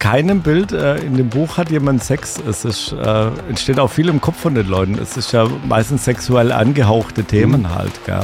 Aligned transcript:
keinem 0.00 0.40
Bild 0.40 0.72
äh, 0.72 0.96
in 0.96 1.16
dem 1.16 1.28
Buch 1.28 1.56
hat 1.56 1.70
jemand 1.70 2.02
Sex. 2.02 2.40
Es 2.48 2.64
ist, 2.64 2.92
äh, 2.92 3.26
entsteht 3.48 3.78
auch 3.78 3.90
viel 3.90 4.08
im 4.08 4.20
Kopf 4.20 4.40
von 4.40 4.56
den 4.56 4.66
Leuten. 4.66 4.98
Es 4.98 5.16
ist 5.16 5.30
ja 5.30 5.46
meistens 5.68 6.04
sexuell 6.04 6.50
angehauchte 6.50 7.22
Themen 7.22 7.62
mhm. 7.62 7.74
halt. 7.74 7.92
Gell? 8.06 8.22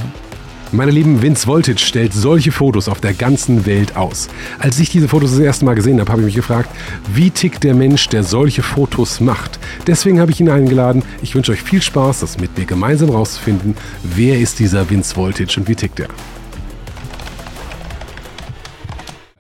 Meine 0.73 0.91
lieben, 0.91 1.23
Vince 1.23 1.47
Voltage 1.47 1.79
stellt 1.79 2.13
solche 2.13 2.51
Fotos 2.51 2.89
auf 2.89 3.01
der 3.01 3.15
ganzen 3.15 3.67
Welt 3.67 3.95
aus. 3.95 4.29
Als 4.59 4.81
ich 4.81 4.91
diese 4.91 5.07
Fotos 5.07 5.31
das 5.31 5.39
erste 5.39 5.65
Mal 5.65 5.75
gesehen 5.75 6.01
habe, 6.01 6.11
habe 6.11 6.23
ich 6.23 6.27
mich 6.27 6.35
gefragt, 6.35 6.71
wie 7.15 7.31
tickt 7.31 7.63
der 7.63 7.75
Mensch, 7.75 8.09
der 8.09 8.25
solche 8.25 8.65
Fotos 8.65 9.21
macht? 9.21 9.61
Deswegen 9.87 10.19
habe 10.19 10.33
ich 10.33 10.41
ihn 10.41 10.49
eingeladen. 10.49 11.05
Ich 11.23 11.37
wünsche 11.37 11.53
euch 11.53 11.63
viel 11.63 11.83
Spaß, 11.83 12.21
das 12.21 12.39
mit 12.39 12.59
mir 12.59 12.65
gemeinsam 12.65 13.11
rauszufinden, 13.11 13.77
wer 14.03 14.41
ist 14.41 14.59
dieser 14.59 14.91
Vince 14.91 15.15
Voltage 15.15 15.61
und 15.61 15.69
wie 15.69 15.77
tickt 15.77 16.01
er? 16.01 16.09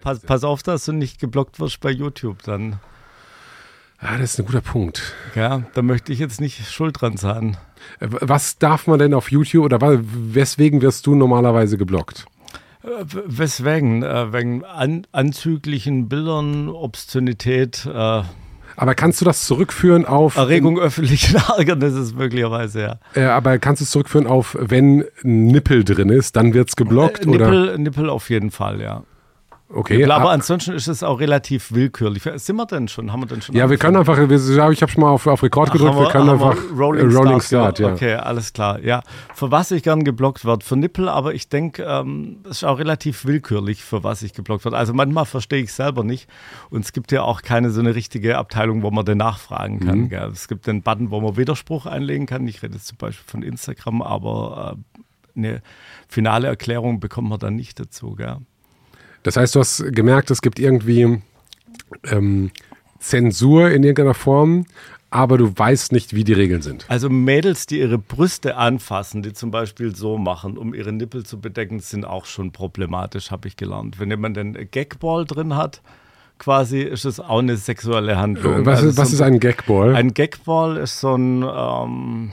Pass, 0.07 0.20
pass 0.20 0.45
auf, 0.45 0.62
dass 0.62 0.84
du 0.84 0.93
nicht 0.93 1.18
geblockt 1.18 1.59
wirst 1.59 1.80
bei 1.80 1.91
YouTube 1.91 2.41
dann. 2.45 2.79
Ah, 3.98 4.16
das 4.18 4.35
ist 4.35 4.39
ein 4.39 4.46
guter 4.46 4.61
Punkt. 4.61 5.03
Ja, 5.35 5.64
da 5.75 5.82
möchte 5.82 6.13
ich 6.13 6.21
jetzt 6.21 6.40
nicht 6.40 6.71
schuld 6.71 7.00
dran 7.00 7.17
sein. 7.17 7.57
Äh, 7.99 8.07
was 8.21 8.57
darf 8.58 8.86
man 8.86 9.00
denn 9.00 9.14
auf 9.14 9.32
YouTube 9.32 9.64
oder 9.64 9.80
weswegen 9.82 10.80
wirst 10.80 11.08
du 11.08 11.16
normalerweise 11.16 11.77
geblockt? 11.77 12.25
Äh, 12.85 13.04
weswegen? 13.27 14.04
Äh, 14.04 14.32
wegen 14.32 14.64
an, 14.64 15.08
anzüglichen 15.11 16.08
Bildern, 16.08 16.68
Obszönität. 16.68 17.85
Äh, 17.93 18.22
aber 18.77 18.94
kannst 18.94 19.21
du 19.21 19.25
das 19.25 19.44
zurückführen 19.44 20.04
auf. 20.04 20.36
Erregung 20.36 20.79
öffentlichen 20.79 21.35
Ärgernisses 21.58 22.14
möglicherweise, 22.14 22.80
ja. 22.80 22.99
Äh, 23.14 23.25
aber 23.25 23.58
kannst 23.58 23.80
du 23.80 23.85
es 23.85 23.91
zurückführen 23.91 24.29
auf, 24.29 24.57
wenn 24.61 25.04
ein 25.25 25.46
Nippel 25.46 25.82
drin 25.82 26.11
ist, 26.11 26.36
dann 26.36 26.54
wird 26.54 26.68
es 26.68 26.77
geblockt? 26.77 27.25
Äh, 27.25 27.30
Nippel, 27.30 27.71
oder? 27.71 27.79
Nippel 27.79 28.08
auf 28.08 28.30
jeden 28.30 28.52
Fall, 28.52 28.80
ja. 28.80 29.02
Okay. 29.68 30.04
Aber 30.04 30.30
ansonsten 30.30 30.75
ist 30.75 30.86
es 30.86 31.02
auch 31.02 31.18
relativ 31.18 31.72
willkürlich. 31.72 32.22
Sind 32.36 32.55
wir 32.56 32.66
denn 32.66 32.86
schon? 32.86 33.12
Haben 33.12 33.22
wir 33.22 33.27
denn 33.27 33.42
schon? 33.42 33.56
Ja, 33.56 33.69
wir 33.69 33.77
können 33.78 33.97
einfach, 33.97 34.16
wir, 34.16 34.30
ich 34.70 34.83
habe 34.83 34.92
schon 34.92 35.00
mal 35.00 35.11
auf, 35.11 35.27
auf 35.27 35.42
Rekord 35.42 35.72
gedrückt, 35.72 35.92
Ach, 35.92 35.98
wir, 35.98 36.06
wir, 36.06 36.11
können 36.11 36.30
einfach 36.30 36.54
wir 36.54 36.78
Rolling, 36.78 37.10
Rolling 37.10 37.41
Start, 37.41 37.76
Start 37.76 37.78
ja. 37.80 37.92
Okay, 37.92 38.14
alles 38.14 38.52
klar. 38.52 38.78
Ja, 38.80 39.02
für 39.34 39.50
was 39.50 39.72
ich 39.72 39.82
gern 39.82 40.04
geblockt 40.04 40.44
wird, 40.44 40.62
für 40.62 40.76
Nippel, 40.76 41.08
aber 41.08 41.34
ich 41.34 41.48
denke, 41.48 41.82
ähm, 41.82 42.38
es 42.44 42.58
ist 42.58 42.64
auch 42.64 42.78
relativ 42.78 43.24
willkürlich, 43.24 43.82
für 43.82 44.04
was 44.04 44.22
ich 44.22 44.34
geblockt 44.34 44.64
wird. 44.64 44.74
Also 44.74 44.94
manchmal 44.94 45.24
verstehe 45.24 45.62
ich 45.62 45.72
selber 45.72 46.04
nicht 46.04 46.28
und 46.70 46.84
es 46.84 46.92
gibt 46.92 47.10
ja 47.10 47.22
auch 47.22 47.42
keine 47.42 47.70
so 47.70 47.80
eine 47.80 47.96
richtige 47.96 48.38
Abteilung, 48.38 48.82
wo 48.82 48.92
man 48.92 49.04
den 49.04 49.19
nachfragen 49.19 49.80
kann. 49.80 49.98
Mhm. 50.02 50.32
Es 50.32 50.46
gibt 50.46 50.69
den 50.69 50.82
Button, 50.82 51.10
wo 51.10 51.20
man 51.20 51.36
Widerspruch 51.36 51.86
einlegen 51.86 52.26
kann. 52.26 52.46
Ich 52.46 52.62
rede 52.62 52.74
jetzt 52.74 52.86
zum 52.86 52.98
Beispiel 52.98 53.24
von 53.26 53.42
Instagram, 53.42 54.00
aber 54.00 54.76
äh, 54.76 55.38
eine 55.38 55.62
finale 56.08 56.46
Erklärung 56.46 57.00
bekommt 57.00 57.28
man 57.28 57.41
dann 57.41 57.56
nicht 57.56 57.80
dazu. 57.80 58.14
Gell? 58.14 58.38
Das 59.27 59.36
heißt, 59.36 59.56
du 59.56 59.58
hast 59.58 59.84
gemerkt, 59.92 60.30
es 60.30 60.41
gibt 60.41 60.60
irgendwie 60.60 61.20
ähm, 62.05 62.52
Zensur 63.00 63.70
in 63.72 63.82
irgendeiner 63.82 64.14
Form, 64.14 64.66
aber 65.10 65.36
du 65.36 65.52
weißt 65.52 65.91
nicht, 65.91 66.14
wie 66.14 66.22
die 66.22 66.32
Regeln 66.32 66.62
sind. 66.62 66.84
Also 66.86 67.10
Mädels, 67.10 67.66
die 67.66 67.80
ihre 67.80 67.98
Brüste 67.98 68.56
anfassen, 68.56 69.22
die 69.24 69.32
zum 69.32 69.50
Beispiel 69.50 69.97
so 69.97 70.16
machen, 70.16 70.56
um 70.56 70.74
ihre 70.74 70.92
Nippel 70.92 71.27
zu 71.27 71.41
bedecken, 71.41 71.80
sind 71.80 72.04
auch 72.04 72.24
schon 72.24 72.52
problematisch, 72.52 73.32
habe 73.32 73.48
ich 73.48 73.56
gelernt. 73.56 73.98
Wenn 73.98 74.10
jemand 74.10 74.38
einen 74.38 74.70
Gagball 74.70 75.24
drin 75.24 75.56
hat, 75.56 75.82
quasi 76.38 76.82
ist 76.82 77.04
es 77.04 77.19
auch 77.19 77.41
eine 77.41 77.56
sexuelle 77.56 78.19
Handlung. 78.19 78.64
Was, 78.64 78.80
also 78.80 78.97
was 78.97 79.08
so 79.08 79.16
ist 79.16 79.22
ein 79.22 79.41
Gagball? 79.41 79.97
Ein 79.97 80.14
Gagball 80.14 80.77
ist 80.77 81.00
so 81.00 81.16
ein, 81.16 81.42
ähm, 81.42 82.32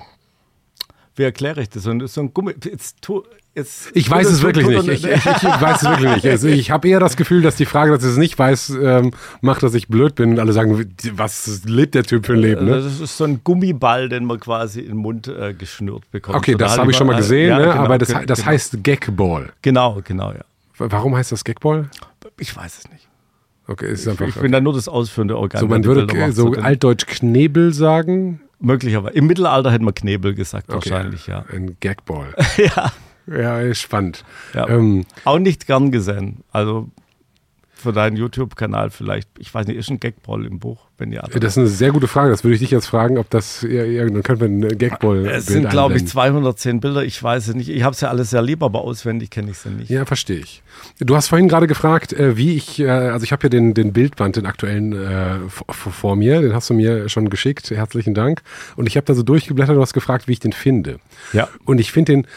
wie 1.16 1.23
erkläre 1.23 1.59
ich 1.59 1.69
das? 1.69 1.81
So 1.81 1.89
ein, 1.89 2.05
so 2.05 2.21
ein 2.21 2.36
Gummi. 2.36 2.53
Jetzt, 2.64 3.02
tu, 3.02 3.23
Jetzt 3.55 3.91
ich 3.93 4.09
weiß 4.09 4.27
es 4.29 4.41
wirklich 4.41 4.67
nicht. 4.67 4.87
Ich, 4.87 5.05
ich, 5.05 5.25
ich, 5.25 5.25
weiß 5.25 5.83
es 5.83 5.89
wirklich 5.89 6.15
nicht. 6.15 6.25
Also 6.25 6.47
ich 6.47 6.71
habe 6.71 6.87
eher 6.89 6.99
das 6.99 7.15
Gefühl, 7.15 7.43
dass 7.43 7.55
die 7.55 7.65
Frage, 7.65 7.91
dass 7.91 8.03
ich 8.03 8.09
es 8.09 8.17
nicht 8.17 8.37
weiß, 8.37 8.71
ähm, 8.81 9.11
macht, 9.41 9.61
dass 9.61 9.75
ich 9.75 9.89
blöd 9.89 10.15
bin 10.15 10.31
und 10.31 10.39
alle 10.39 10.53
sagen, 10.53 10.91
was 11.11 11.61
lebt 11.65 11.93
der 11.93 12.03
Typ 12.03 12.25
für 12.25 12.33
ein 12.33 12.39
Leben? 12.39 12.65
Ne? 12.65 12.81
Das 12.81 12.99
ist 12.99 13.15
so 13.15 13.25
ein 13.25 13.41
Gummiball, 13.43 14.09
den 14.09 14.25
man 14.25 14.39
quasi 14.39 14.79
in 14.79 14.87
den 14.87 14.97
Mund 14.97 15.27
äh, 15.27 15.53
geschnürt 15.53 16.09
bekommt. 16.09 16.35
Okay, 16.35 16.55
das 16.55 16.79
habe 16.79 16.89
ich 16.89 16.97
schon 16.97 17.05
mal 17.05 17.15
gesehen, 17.15 17.49
ja, 17.49 17.59
ne? 17.59 17.65
genau, 17.65 17.83
aber 17.83 17.99
das, 17.99 18.09
das 18.25 18.39
genau. 18.39 18.52
heißt 18.52 18.83
Gagball. 18.83 19.53
Genau, 19.61 20.02
genau, 20.03 20.31
ja. 20.31 20.43
Warum 20.80 21.15
heißt 21.15 21.31
das 21.31 21.43
Gagball? 21.43 21.89
Ich 22.39 22.55
weiß 22.55 22.80
es 22.80 22.92
nicht. 22.92 23.08
Okay, 23.67 23.92
ist 23.92 24.08
einfach. 24.08 24.27
Ich, 24.27 24.36
ich 24.36 24.42
bin 24.42 24.52
da 24.52 24.61
nur 24.61 24.73
das 24.73 24.87
ausführende 24.87 25.37
Organ. 25.37 25.61
So, 25.61 25.67
man 25.67 25.86
würde 25.86 26.31
so 26.31 26.53
altdeutsch 26.53 27.05
Knebel 27.05 27.71
sagen. 27.71 28.42
Möglicherweise. 28.59 29.15
Im 29.15 29.27
Mittelalter 29.27 29.71
hätten 29.71 29.86
wir 29.86 29.93
Knebel 29.93 30.33
gesagt, 30.33 30.69
okay. 30.69 30.89
wahrscheinlich, 30.89 31.27
ja. 31.27 31.45
Ein 31.53 31.77
Gagball. 31.80 32.33
ja. 32.58 32.92
Ja, 33.28 33.60
ist 33.60 33.82
spannend. 33.82 34.23
Ja. 34.54 34.67
Ähm, 34.67 35.06
auch 35.23 35.39
nicht 35.39 35.67
gern 35.67 35.92
gesehen. 35.92 36.44
Also 36.52 36.89
für 37.84 37.92
deinen 37.92 38.16
YouTube-Kanal 38.16 38.89
vielleicht, 38.89 39.28
ich 39.38 39.54
weiß 39.54 39.67
nicht, 39.67 39.78
ist 39.78 39.89
ein 39.89 40.00
Gagball 40.00 40.45
im 40.45 40.58
Buch, 40.58 40.88
wenn 40.98 41.11
ja. 41.11 41.22
Das 41.22 41.54
ist 41.54 41.58
eine 41.58 41.67
sehr 41.67 41.92
gute 41.92 42.08
Frage. 42.08 42.32
Das 42.32 42.44
würde 42.44 42.56
ich 42.56 42.61
dich 42.61 42.72
jetzt 42.72 42.88
fragen, 42.88 43.17
ob 43.17 43.30
das, 43.30 43.61
ja, 43.61 43.84
dann 43.84 44.23
könnten 44.23 44.61
wir 44.61 44.70
ein 44.70 44.78
Gagball 44.78 45.26
Es 45.26 45.48
sind, 45.48 45.70
glaube 45.70 45.98
ich, 45.98 46.08
210 46.08 46.80
Bilder. 46.80 47.04
Ich 47.04 47.22
weiß 47.22 47.50
es 47.50 47.56
nicht. 47.56 47.70
Ich 47.70 47.84
habe 47.84 47.94
es 47.94 48.00
ja 48.00 48.10
alles 48.10 48.30
sehr 48.30 48.42
lieb, 48.42 48.64
aber 48.64 48.82
auswendig 48.82 49.30
kenne 49.30 49.52
ich 49.52 49.58
es 49.58 49.66
ja 49.66 49.72
nicht. 49.72 49.90
Ja, 49.90 50.05
verstehe 50.05 50.40
ich. 50.40 50.64
Du 51.00 51.16
hast 51.16 51.28
vorhin 51.28 51.50
gerade 51.50 51.67
gefragt, 51.67 52.14
äh, 52.14 52.38
wie 52.38 52.55
ich, 52.55 52.80
äh, 52.80 52.90
also 52.90 53.26
ich 53.26 53.34
habe 53.34 53.44
ja 53.44 53.50
den, 53.50 53.73
den 53.73 53.92
Bildband, 53.92 54.38
den 54.38 54.45
aktuellen 54.45 54.94
äh, 54.94 55.40
vor 55.50 56.16
mir, 56.16 56.42
den 56.42 56.54
hast 56.54 56.70
du 56.70 56.73
mir 56.73 57.10
schon 57.10 57.30
geschickt. 57.30 57.70
Herzlichen 57.70 58.14
Dank. 58.14 58.42
Und 58.78 58.88
ich 58.88 58.95
habe 58.95 59.05
da 59.05 59.14
so 59.14 59.23
durchgeblättert 59.23 59.76
und 59.76 59.82
hast 59.82 59.94
gefragt, 59.94 60.30
wie 60.30 60.32
ich 60.32 60.40
den 60.40 60.54
finde. 60.54 61.00
Ja. 61.34 61.50
Und 61.66 61.80
ich 61.80 61.92
finde 61.92 62.14
den 62.14 62.28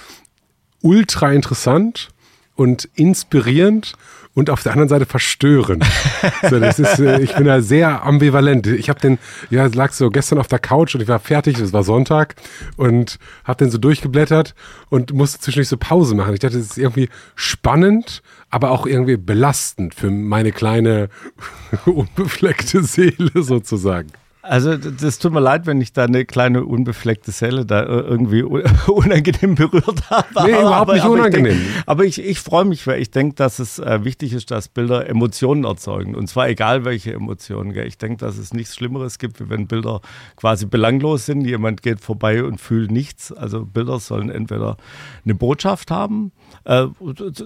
ultra 0.83 1.33
interessant 1.33 2.09
und 2.55 2.89
inspirierend 2.95 3.95
und 4.37 4.51
auf 4.51 4.63
der 4.63 4.73
anderen 4.73 4.91
Seite 4.91 5.07
verstörend. 5.07 5.85
so, 6.51 6.61
das 6.61 6.79
ist, 6.79 6.99
äh, 6.99 7.21
ich 7.21 7.35
bin 7.35 7.47
da 7.47 7.63
sehr 7.63 8.05
ambivalent. 8.05 8.67
Ich 8.67 8.91
habe 8.91 9.01
den, 9.01 9.19
ja, 9.49 9.67
lag 9.67 9.93
so 9.93 10.11
gestern 10.11 10.39
auf 10.39 10.47
der 10.47 10.59
Couch 10.59 10.95
und 10.95 11.01
ich 11.01 11.09
war 11.09 11.19
fertig, 11.19 11.59
es 11.59 11.73
war 11.73 11.83
Sonntag 11.83 12.35
und 12.77 13.19
habe 13.45 13.65
den 13.65 13.71
so 13.71 13.79
durchgeblättert 13.79 14.55
und 14.91 15.15
musste 15.15 15.41
zwischendurch 15.41 15.69
so 15.69 15.79
Pause 15.79 16.15
machen. 16.15 16.35
Ich 16.35 16.41
dachte, 16.41 16.59
das 16.59 16.67
ist 16.67 16.79
irgendwie 16.79 17.09
spannend, 17.35 18.23
aber 18.51 18.73
auch 18.73 18.87
irgendwie 18.87 19.17
belastend 19.17 19.95
für 19.95 20.11
meine 20.11 20.53
kleine 20.53 21.09
unbefleckte 21.87 22.83
Seele 22.83 23.43
sozusagen. 23.43 24.09
Also 24.49 24.77
das 24.77 25.19
tut 25.19 25.33
mir 25.33 25.41
leid, 25.41 25.67
wenn 25.67 25.81
ich 25.81 25.93
da 25.93 26.05
eine 26.05 26.25
kleine 26.25 26.65
unbefleckte 26.65 27.31
Seele 27.33 27.67
da 27.67 27.83
äh, 27.83 28.01
irgendwie 28.01 28.43
unangenehm 28.87 29.55
berührt 29.55 30.11
habe. 30.11 30.27
Nee, 30.47 30.55
aber, 30.55 30.61
überhaupt 30.61 30.93
nicht 30.93 31.03
aber 31.03 31.15
unangenehm. 31.15 31.53
Ich 31.53 31.73
denk, 31.75 31.89
aber 31.89 32.05
ich, 32.05 32.19
ich 32.23 32.41
freue 32.41 32.65
mich, 32.65 32.87
weil 32.87 33.01
ich 33.01 33.11
denke, 33.11 33.35
dass 33.35 33.59
es 33.59 33.79
äh, 33.79 34.05
wichtig 34.05 34.33
ist, 34.33 34.51
dass 34.51 34.69
Bilder 34.69 35.09
Emotionen 35.09 35.65
erzeugen. 35.65 36.15
Und 36.15 36.29
zwar 36.29 36.49
egal 36.49 36.85
welche 36.85 37.13
Emotionen. 37.13 37.73
Gell. 37.73 37.87
Ich 37.87 37.99
denke, 37.99 38.19
dass 38.19 38.39
es 38.39 38.55
nichts 38.55 38.75
Schlimmeres 38.75 39.19
gibt, 39.19 39.41
wie 39.41 39.49
wenn 39.51 39.67
Bilder 39.67 40.01
quasi 40.37 40.67
belanglos 40.67 41.27
sind. 41.27 41.45
Jemand 41.45 41.83
geht 41.83 42.01
vorbei 42.01 42.45
und 42.45 42.61
fühlt 42.61 42.91
nichts. 42.91 43.33
Also 43.33 43.65
Bilder 43.65 43.99
sollen 44.01 44.31
entweder 44.31 44.77
eine 45.25 45.35
Botschaft 45.35 45.91
haben, 45.91 46.33
äh, 46.65 46.87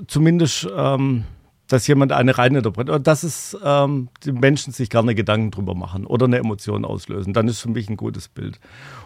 zumindest... 0.07 0.69
Ähm, 0.77 1.25
dass 1.71 1.87
jemand 1.87 2.13
eine 2.13 2.37
reininterpretiert 2.37 3.07
dass 3.07 3.23
es 3.23 3.57
ähm, 3.65 4.09
die 4.25 4.33
Menschen 4.33 4.73
sich 4.73 4.91
gerne 4.91 5.15
Gedanken 5.15 5.53
drüber 5.53 5.75
machen 5.75 6.05
oder 6.05 6.27
eine 6.27 6.39
Emotion 6.39 6.85
auslösen. 6.85 7.33
Dann 7.33 7.47
ist 7.47 7.61
für 7.61 7.71
mich 7.71 7.89
ein 7.89 7.97
gutes 7.97 8.29
Bild. 8.29 8.59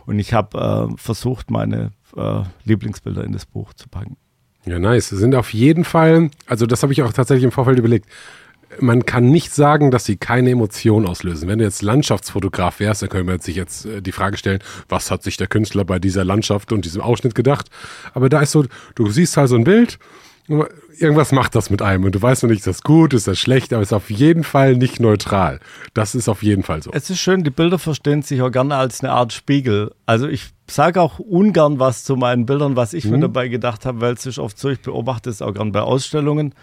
Und 0.06 0.18
ich 0.18 0.32
habe 0.32 0.88
äh, 0.90 0.96
versucht, 0.96 1.50
meine 1.50 1.92
äh, 2.16 2.42
Lieblingsbilder 2.64 3.22
in 3.22 3.32
das 3.32 3.44
Buch 3.44 3.74
zu 3.74 3.88
packen. 3.88 4.16
Ja, 4.64 4.78
nice. 4.78 5.10
Sie 5.10 5.18
sind 5.18 5.34
auf 5.34 5.52
jeden 5.52 5.84
Fall, 5.84 6.30
also 6.46 6.64
das 6.64 6.82
habe 6.82 6.92
ich 6.94 7.02
auch 7.02 7.12
tatsächlich 7.12 7.44
im 7.44 7.52
Vorfeld 7.52 7.78
überlegt. 7.78 8.08
Man 8.80 9.04
kann 9.04 9.30
nicht 9.30 9.52
sagen, 9.52 9.90
dass 9.90 10.06
sie 10.06 10.16
keine 10.16 10.50
Emotion 10.50 11.06
auslösen. 11.06 11.48
Wenn 11.48 11.58
du 11.58 11.64
jetzt 11.64 11.82
Landschaftsfotograf 11.82 12.80
wärst, 12.80 13.02
dann 13.02 13.10
könnte 13.10 13.26
man 13.26 13.40
sich 13.40 13.56
jetzt 13.56 13.84
äh, 13.84 14.00
die 14.00 14.12
Frage 14.12 14.38
stellen, 14.38 14.60
was 14.88 15.10
hat 15.10 15.22
sich 15.22 15.36
der 15.36 15.48
Künstler 15.48 15.84
bei 15.84 15.98
dieser 15.98 16.24
Landschaft 16.24 16.72
und 16.72 16.86
diesem 16.86 17.02
Ausschnitt 17.02 17.34
gedacht? 17.34 17.68
Aber 18.14 18.30
da 18.30 18.40
ist 18.40 18.52
so, 18.52 18.64
du 18.94 19.10
siehst 19.10 19.36
halt 19.36 19.50
so 19.50 19.56
ein 19.56 19.64
Bild 19.64 19.98
irgendwas 20.46 21.32
macht 21.32 21.54
das 21.54 21.70
mit 21.70 21.80
einem 21.80 22.04
und 22.04 22.14
du 22.14 22.20
weißt 22.20 22.42
noch 22.42 22.50
nicht, 22.50 22.58
ist 22.58 22.66
das 22.66 22.82
gut, 22.82 23.14
ist 23.14 23.26
das 23.26 23.38
schlecht, 23.38 23.72
aber 23.72 23.82
es 23.82 23.88
ist 23.88 23.92
auf 23.94 24.10
jeden 24.10 24.44
Fall 24.44 24.76
nicht 24.76 25.00
neutral. 25.00 25.60
Das 25.94 26.14
ist 26.14 26.28
auf 26.28 26.42
jeden 26.42 26.62
Fall 26.62 26.82
so. 26.82 26.90
Es 26.92 27.08
ist 27.08 27.18
schön, 27.18 27.44
die 27.44 27.50
Bilder 27.50 27.78
verstehen 27.78 28.22
sich 28.22 28.42
auch 28.42 28.50
gerne 28.50 28.76
als 28.76 29.02
eine 29.02 29.12
Art 29.12 29.32
Spiegel. 29.32 29.92
Also 30.04 30.28
ich 30.28 30.50
sage 30.68 31.00
auch 31.00 31.18
ungern 31.18 31.78
was 31.78 32.04
zu 32.04 32.16
meinen 32.16 32.44
Bildern, 32.46 32.76
was 32.76 32.92
ich 32.92 33.06
mhm. 33.06 33.12
mir 33.12 33.20
dabei 33.20 33.48
gedacht 33.48 33.86
habe, 33.86 34.00
weil 34.00 34.14
es 34.14 34.26
ist 34.26 34.38
oft 34.38 34.58
so, 34.58 34.68
ich 34.68 34.80
beobachte 34.80 35.30
es 35.30 35.40
auch 35.40 35.54
gern 35.54 35.72
bei 35.72 35.80
Ausstellungen. 35.80 36.54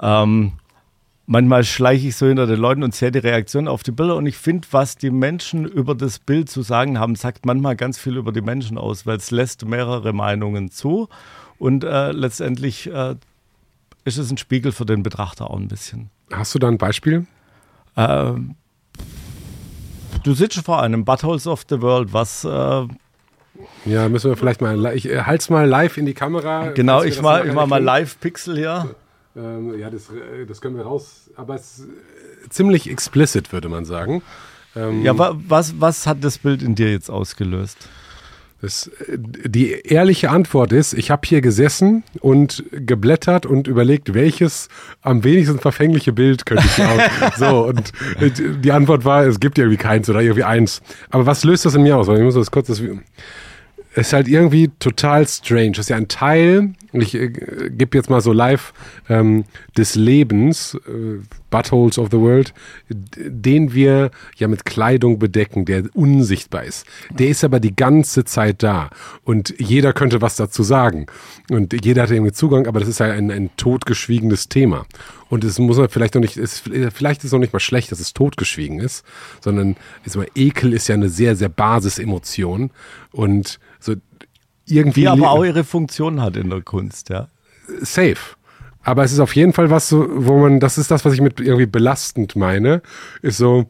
Ähm, 0.00 0.52
manchmal 1.26 1.64
schleiche 1.64 2.08
ich 2.08 2.16
so 2.16 2.26
hinter 2.26 2.46
den 2.46 2.58
Leuten 2.58 2.82
und 2.82 2.94
sehe 2.94 3.12
die 3.12 3.18
Reaktion 3.18 3.68
auf 3.68 3.82
die 3.82 3.92
Bilder 3.92 4.16
und 4.16 4.26
ich 4.26 4.38
finde, 4.38 4.66
was 4.70 4.96
die 4.96 5.10
Menschen 5.10 5.66
über 5.66 5.94
das 5.94 6.18
Bild 6.18 6.48
zu 6.48 6.62
sagen 6.62 6.98
haben, 6.98 7.16
sagt 7.16 7.44
manchmal 7.44 7.76
ganz 7.76 7.98
viel 7.98 8.16
über 8.16 8.32
die 8.32 8.40
Menschen 8.40 8.78
aus, 8.78 9.04
weil 9.04 9.18
es 9.18 9.30
lässt 9.30 9.66
mehrere 9.66 10.14
Meinungen 10.14 10.70
zu 10.70 11.08
und 11.60 11.84
äh, 11.84 12.10
letztendlich 12.10 12.90
äh, 12.90 13.14
ist 14.04 14.16
es 14.16 14.30
ein 14.30 14.38
Spiegel 14.38 14.72
für 14.72 14.86
den 14.86 15.02
Betrachter 15.02 15.50
auch 15.50 15.58
ein 15.58 15.68
bisschen. 15.68 16.10
Hast 16.32 16.54
du 16.54 16.58
da 16.58 16.68
ein 16.68 16.78
Beispiel? 16.78 17.26
Äh, 17.96 18.32
du 20.24 20.34
sitzt 20.34 20.58
vor 20.64 20.82
einem 20.82 21.04
Buttholes 21.04 21.46
of 21.46 21.64
the 21.68 21.80
World, 21.82 22.14
was. 22.14 22.44
Äh, 22.44 22.86
ja, 23.84 24.08
müssen 24.08 24.30
wir 24.30 24.38
vielleicht 24.38 24.62
mal. 24.62 24.96
Ich 24.96 25.06
äh, 25.06 25.22
halt's 25.24 25.50
mal 25.50 25.68
live 25.68 25.98
in 25.98 26.06
die 26.06 26.14
Kamera. 26.14 26.70
Genau, 26.70 27.02
ich 27.02 27.20
mal, 27.20 27.46
ich 27.46 27.52
mal, 27.52 27.66
mal 27.66 27.82
live 27.82 28.18
Pixel 28.20 28.56
hier. 28.56 28.94
Ähm, 29.36 29.78
ja, 29.78 29.90
das, 29.90 30.08
äh, 30.08 30.46
das 30.46 30.62
können 30.62 30.76
wir 30.76 30.84
raus, 30.84 31.30
aber 31.36 31.56
es 31.56 31.80
ist 31.80 31.88
ziemlich 32.54 32.90
explicit, 32.90 33.52
würde 33.52 33.68
man 33.68 33.84
sagen. 33.84 34.22
Ähm, 34.74 35.04
ja, 35.04 35.16
wa 35.18 35.36
was, 35.46 35.78
was 35.78 36.06
hat 36.06 36.24
das 36.24 36.38
Bild 36.38 36.62
in 36.62 36.74
dir 36.74 36.90
jetzt 36.90 37.10
ausgelöst? 37.10 37.76
Das, 38.62 38.88
äh, 39.08 39.16
die 39.18 39.72
ehrliche 39.72 40.30
Antwort 40.30 40.72
ist, 40.72 40.92
ich 40.92 41.10
habe 41.10 41.22
hier 41.26 41.40
gesessen 41.40 42.02
und 42.20 42.64
geblättert 42.70 43.46
und 43.46 43.66
überlegt, 43.66 44.14
welches 44.14 44.68
am 45.02 45.24
wenigsten 45.24 45.58
verfängliche 45.58 46.12
Bild 46.12 46.46
könnte 46.46 46.64
ich 46.66 46.84
auch. 46.84 47.32
so, 47.36 47.66
und 47.66 47.92
die 48.64 48.72
Antwort 48.72 49.04
war, 49.04 49.24
es 49.24 49.40
gibt 49.40 49.58
irgendwie 49.58 49.78
keins 49.78 50.08
oder 50.10 50.20
irgendwie 50.20 50.44
eins. 50.44 50.82
Aber 51.10 51.26
was 51.26 51.44
löst 51.44 51.64
das 51.64 51.74
in 51.74 51.82
mir 51.82 51.96
aus? 51.96 52.08
Ich 52.08 52.20
muss 52.20 52.34
das 52.34 52.50
kurz, 52.50 52.66
das, 52.68 52.80
es 53.94 54.06
ist 54.08 54.12
halt 54.12 54.28
irgendwie 54.28 54.70
total 54.78 55.26
strange. 55.26 55.72
Das 55.72 55.80
ist 55.80 55.88
ja 55.88 55.96
ein 55.96 56.08
Teil, 56.08 56.74
ich 56.92 57.14
äh, 57.14 57.28
gebe 57.70 57.96
jetzt 57.96 58.10
mal 58.10 58.20
so 58.20 58.32
live, 58.32 58.72
ähm, 59.08 59.44
des 59.76 59.94
Lebens, 59.94 60.78
äh, 60.86 61.20
Buttholes 61.50 61.98
of 61.98 62.08
the 62.10 62.18
World, 62.18 62.54
den 62.88 63.74
wir 63.74 64.10
ja 64.36 64.48
mit 64.48 64.64
Kleidung 64.64 65.18
bedecken, 65.18 65.64
der 65.64 65.84
unsichtbar 65.94 66.64
ist. 66.64 66.86
Der 67.10 67.28
ist 67.28 67.44
aber 67.44 67.60
die 67.60 67.74
ganze 67.74 68.24
Zeit 68.24 68.62
da. 68.62 68.90
Und 69.24 69.54
jeder 69.58 69.92
könnte 69.92 70.20
was 70.20 70.36
dazu 70.36 70.62
sagen. 70.62 71.06
Und 71.50 71.84
jeder 71.84 72.02
hat 72.02 72.10
irgendwie 72.10 72.32
Zugang, 72.32 72.66
aber 72.66 72.80
das 72.80 72.88
ist 72.88 73.00
ja 73.00 73.06
ein, 73.06 73.30
ein 73.30 73.50
totgeschwiegenes 73.56 74.48
Thema. 74.48 74.86
Und 75.28 75.44
es 75.44 75.58
muss 75.58 75.76
man 75.76 75.88
vielleicht 75.88 76.14
noch 76.14 76.22
nicht, 76.22 76.36
es, 76.36 76.60
vielleicht 76.60 77.20
ist 77.20 77.26
es 77.26 77.32
noch 77.32 77.38
nicht 77.38 77.52
mal 77.52 77.60
schlecht, 77.60 77.92
dass 77.92 78.00
es 78.00 78.12
totgeschwiegen 78.12 78.80
ist, 78.80 79.04
sondern 79.40 79.76
ist 80.04 80.16
mal, 80.16 80.26
Ekel 80.34 80.72
ist 80.72 80.88
ja 80.88 80.94
eine 80.94 81.08
sehr, 81.08 81.36
sehr 81.36 81.48
Basisemotion. 81.48 82.70
Und 83.12 83.58
so 83.78 83.94
irgendwie. 84.66 85.02
Die 85.02 85.08
aber 85.08 85.30
auch 85.30 85.44
ihre 85.44 85.64
Funktion 85.64 86.20
hat 86.20 86.36
in 86.36 86.50
der 86.50 86.62
Kunst, 86.62 87.08
ja. 87.08 87.28
Safe. 87.80 88.16
Aber 88.82 89.04
es 89.04 89.12
ist 89.12 89.20
auf 89.20 89.34
jeden 89.36 89.52
Fall 89.52 89.70
was 89.70 89.88
so, 89.88 90.06
wo 90.10 90.38
man, 90.38 90.60
das 90.60 90.78
ist 90.78 90.90
das, 90.90 91.04
was 91.04 91.12
ich 91.12 91.20
mit 91.20 91.40
irgendwie 91.40 91.66
belastend 91.66 92.36
meine, 92.36 92.82
ist 93.22 93.36
so. 93.36 93.66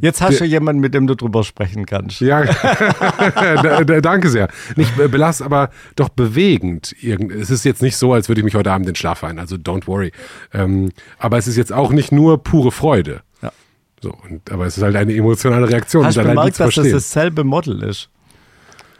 Jetzt 0.00 0.22
hast 0.22 0.40
du 0.40 0.46
jemanden, 0.46 0.80
mit 0.80 0.94
dem 0.94 1.06
du 1.06 1.14
drüber 1.14 1.44
sprechen 1.44 1.84
kannst. 1.84 2.20
Ja, 2.20 2.44
danke 4.00 4.30
sehr. 4.30 4.48
Nicht 4.74 4.96
belastend, 4.96 5.46
aber 5.46 5.68
doch 5.96 6.08
bewegend. 6.08 6.94
Es 7.02 7.50
ist 7.50 7.64
jetzt 7.64 7.82
nicht 7.82 7.98
so, 7.98 8.14
als 8.14 8.28
würde 8.28 8.40
ich 8.40 8.44
mich 8.44 8.54
heute 8.54 8.72
Abend 8.72 8.88
in 8.88 8.94
Schlaf 8.94 9.22
ein, 9.22 9.38
also 9.38 9.56
don't 9.56 9.86
worry. 9.86 10.12
Ähm, 10.54 10.92
aber 11.18 11.36
es 11.36 11.46
ist 11.46 11.56
jetzt 11.56 11.74
auch 11.74 11.90
nicht 11.92 12.10
nur 12.10 12.42
pure 12.42 12.72
Freude. 12.72 13.20
Ja. 13.42 13.52
So, 14.00 14.14
und, 14.26 14.50
aber 14.50 14.64
es 14.64 14.78
ist 14.78 14.82
halt 14.82 14.96
eine 14.96 15.14
emotionale 15.14 15.68
Reaktion. 15.68 16.06
Hast 16.06 16.16
du 16.16 16.24
gemerkt, 16.24 16.58
dass 16.58 16.74
das 16.74 16.90
dasselbe 16.90 17.44
Model 17.44 17.82
ist? 17.82 18.08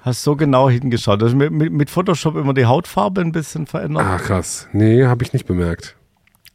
Hast 0.02 0.24
so 0.24 0.34
genau 0.34 0.68
hingeschaut. 0.68 1.22
Also 1.22 1.36
mit, 1.36 1.52
mit, 1.52 1.88
Photoshop 1.88 2.34
immer 2.34 2.54
die 2.54 2.66
Hautfarbe 2.66 3.20
ein 3.20 3.30
bisschen 3.30 3.66
verändert. 3.66 4.04
Ah, 4.04 4.18
krass. 4.18 4.68
Nee, 4.72 5.06
habe 5.06 5.22
ich 5.22 5.32
nicht 5.32 5.46
bemerkt. 5.46 5.96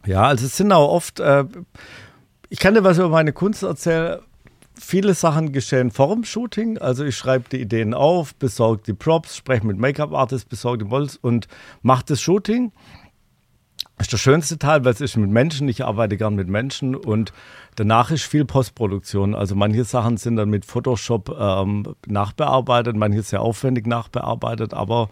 Ja, 0.05 0.23
also 0.23 0.45
es 0.45 0.57
sind 0.57 0.71
auch 0.73 0.91
oft, 0.91 1.21
äh, 1.21 1.45
ich 2.49 2.59
kann 2.59 2.73
dir 2.73 2.83
was 2.83 2.97
über 2.97 3.07
meine 3.07 3.31
Kunst 3.31 3.63
erzählen. 3.63 4.19
Viele 4.73 5.13
Sachen 5.13 5.53
geschehen 5.53 5.91
vor 5.91 6.13
dem 6.13 6.25
Shooting. 6.25 6.77
Also 6.77 7.05
ich 7.05 7.15
schreibe 7.15 7.45
die 7.49 7.61
Ideen 7.61 7.93
auf, 7.93 8.35
besorge 8.35 8.83
die 8.85 8.93
Props, 8.93 9.37
spreche 9.37 9.65
mit 9.65 9.77
Make-up-Artists, 9.77 10.47
besorge 10.47 10.83
die 10.83 10.89
Models 10.89 11.15
und 11.15 11.47
mache 11.81 12.03
das 12.05 12.21
Shooting. 12.21 12.73
Das 13.97 14.07
ist 14.07 14.11
der 14.11 14.17
schönste 14.17 14.59
Teil, 14.59 14.83
weil 14.83 14.91
es 14.91 15.01
ist 15.01 15.15
mit 15.15 15.29
Menschen. 15.29 15.69
Ich 15.69 15.85
arbeite 15.85 16.17
gern 16.17 16.35
mit 16.35 16.49
Menschen 16.49 16.95
und 16.95 17.31
Danach 17.77 18.09
ist 18.09 18.23
viel 18.23 18.43
Postproduktion. 18.43 19.35
Also 19.35 19.55
manche 19.55 19.83
Sachen 19.83 20.17
sind 20.17 20.35
dann 20.35 20.49
mit 20.49 20.65
Photoshop 20.65 21.29
ähm, 21.39 21.83
nachbearbeitet, 22.07 22.95
manche 22.95 23.21
sehr 23.21 23.41
aufwendig 23.43 23.85
nachbearbeitet. 23.85 24.73
Aber 24.73 25.09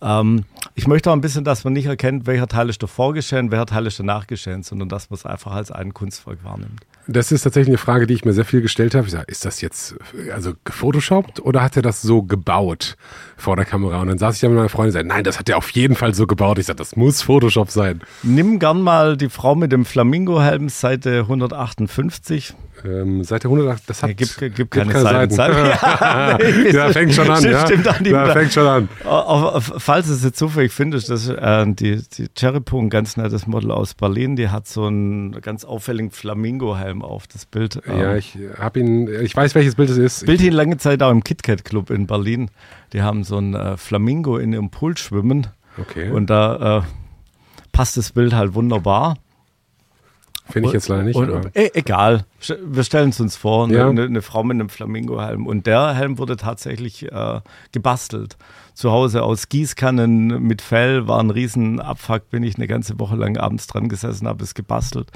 ähm, 0.00 0.44
ich 0.76 0.88
möchte 0.88 1.10
auch 1.10 1.14
ein 1.14 1.20
bisschen, 1.20 1.44
dass 1.44 1.64
man 1.64 1.72
nicht 1.72 1.86
erkennt, 1.86 2.26
welcher 2.26 2.48
Teil 2.48 2.68
ist 2.68 2.82
davor 2.82 3.14
geschehen, 3.14 3.50
welcher 3.52 3.66
Teil 3.66 3.86
ist 3.86 3.98
danach 4.00 4.26
geschehen, 4.26 4.62
sondern 4.62 4.88
dass 4.88 5.08
man 5.08 5.16
es 5.16 5.24
einfach 5.24 5.52
als 5.52 5.70
ein 5.70 5.94
Kunstwerk 5.94 6.42
wahrnimmt. 6.42 6.80
Das 7.06 7.30
ist 7.30 7.42
tatsächlich 7.42 7.68
eine 7.68 7.78
Frage, 7.78 8.06
die 8.06 8.14
ich 8.14 8.24
mir 8.24 8.32
sehr 8.32 8.46
viel 8.46 8.62
gestellt 8.62 8.94
habe. 8.94 9.06
Ich 9.06 9.12
sage, 9.12 9.26
ist 9.28 9.44
das 9.44 9.60
jetzt 9.60 9.94
also 10.32 10.54
gefotoshoppt 10.64 11.38
oder 11.40 11.62
hat 11.62 11.76
er 11.76 11.82
das 11.82 12.00
so 12.02 12.22
gebaut 12.22 12.96
vor 13.36 13.56
der 13.56 13.66
Kamera? 13.66 14.00
Und 14.00 14.08
dann 14.08 14.18
saß 14.18 14.36
ich 14.36 14.40
da 14.40 14.48
mit 14.48 14.56
meiner 14.56 14.70
Freundin 14.70 14.88
und 14.88 14.92
sagte, 14.94 15.08
nein, 15.08 15.22
das 15.22 15.38
hat 15.38 15.48
er 15.48 15.58
auf 15.58 15.68
jeden 15.70 15.96
Fall 15.96 16.14
so 16.14 16.26
gebaut. 16.26 16.58
Ich 16.58 16.66
sage, 16.66 16.78
das 16.78 16.96
muss 16.96 17.22
Photoshop 17.22 17.70
sein. 17.70 18.00
Nimm 18.22 18.58
gern 18.58 18.80
mal 18.80 19.16
die 19.16 19.28
Frau 19.28 19.54
mit 19.54 19.70
dem 19.70 19.84
Flamingo-Helm, 19.84 20.70
Seite 20.70 21.20
158. 21.20 22.54
Ähm, 22.84 23.24
Seite 23.24 23.48
108, 23.48 23.82
das 23.86 24.02
hat 24.02 24.10
ja, 24.10 24.14
gibt, 24.14 24.36
gibt, 24.38 24.56
gibt 24.56 24.70
keine, 24.70 24.92
keine 24.92 25.30
Seiten. 25.30 25.34
Seiten. 25.34 25.56
ja, 25.66 26.38
nee, 26.38 26.70
ja, 26.70 26.92
fängt 26.92 27.14
schon 27.14 27.30
an. 27.30 27.42
ja. 27.42 27.66
Stimmt 27.66 27.88
an 27.88 28.04
da 28.04 28.32
fängt 28.32 28.52
schon 28.52 28.66
an. 28.66 28.88
Falls 29.78 30.08
es 30.08 30.22
jetzt 30.22 30.38
zufällig 30.38 30.70
findest, 30.70 31.08
das 31.08 31.28
äh, 31.28 31.64
die, 31.66 32.02
die 32.16 32.26
Cherrypo, 32.34 32.78
ein 32.78 32.90
ganz 32.90 33.16
nettes 33.16 33.46
Model 33.46 33.70
aus 33.70 33.94
Berlin, 33.94 34.36
die 34.36 34.50
hat 34.50 34.68
so 34.68 34.84
einen 34.84 35.40
ganz 35.40 35.64
auffälligen 35.64 36.10
Flamingo-Helm 36.10 37.02
auf, 37.02 37.26
das 37.26 37.46
Bild. 37.46 37.80
Ja, 37.86 38.12
ähm, 38.12 38.18
ich 38.18 38.38
habe 38.58 38.80
ihn, 38.80 39.08
ich 39.22 39.34
weiß, 39.34 39.54
welches 39.54 39.76
Bild 39.76 39.88
es 39.88 39.96
ist. 39.96 40.26
Bild 40.26 40.42
ihn 40.42 40.52
lange 40.52 40.76
Zeit 40.76 41.02
auch 41.02 41.10
im 41.10 41.24
KitKat 41.24 41.64
Club 41.64 41.88
in 41.88 42.06
Berlin. 42.06 42.50
Die 42.92 43.00
haben 43.00 43.24
so 43.24 43.38
ein 43.38 43.54
äh, 43.54 43.76
Flamingo 43.78 44.36
in 44.36 44.52
ihrem 44.52 44.70
Pool 44.70 44.96
schwimmen. 44.98 45.46
Okay. 45.78 46.10
Und 46.10 46.28
da 46.28 46.78
äh, 46.78 46.82
passt 47.72 47.96
das 47.96 48.12
Bild 48.12 48.34
halt 48.34 48.54
wunderbar. 48.54 49.16
Finde 50.50 50.68
ich 50.68 50.74
jetzt 50.74 50.88
leider 50.88 51.04
nicht. 51.04 51.16
Und, 51.16 51.50
e 51.54 51.70
egal, 51.74 52.26
wir 52.66 52.84
stellen 52.84 53.08
es 53.10 53.20
uns 53.20 53.36
vor, 53.36 53.68
ja. 53.70 53.88
eine, 53.88 54.02
eine, 54.02 54.20
Frau 54.22 54.44
mit 54.44 54.56
einem 54.56 54.68
Flamingo-Helm. 54.68 55.46
Und 55.46 55.66
der 55.66 55.94
Helm 55.94 56.18
wurde 56.18 56.36
tatsächlich 56.36 57.10
äh, 57.10 57.40
gebastelt. 57.72 58.36
Zu 58.74 58.90
Hause 58.90 59.22
aus 59.22 59.48
Gießkannen 59.48 60.42
mit 60.42 60.60
Fell, 60.60 61.08
war 61.08 61.20
ein 61.20 61.30
Riesenabfuck, 61.30 62.28
bin 62.28 62.42
ich 62.42 62.56
eine 62.56 62.66
ganze 62.66 62.98
Woche 63.00 63.16
lang 63.16 63.38
abends 63.38 63.66
dran 63.66 63.88
gesessen, 63.88 64.28
habe 64.28 64.44
es 64.44 64.54
gebastelt 64.54 65.10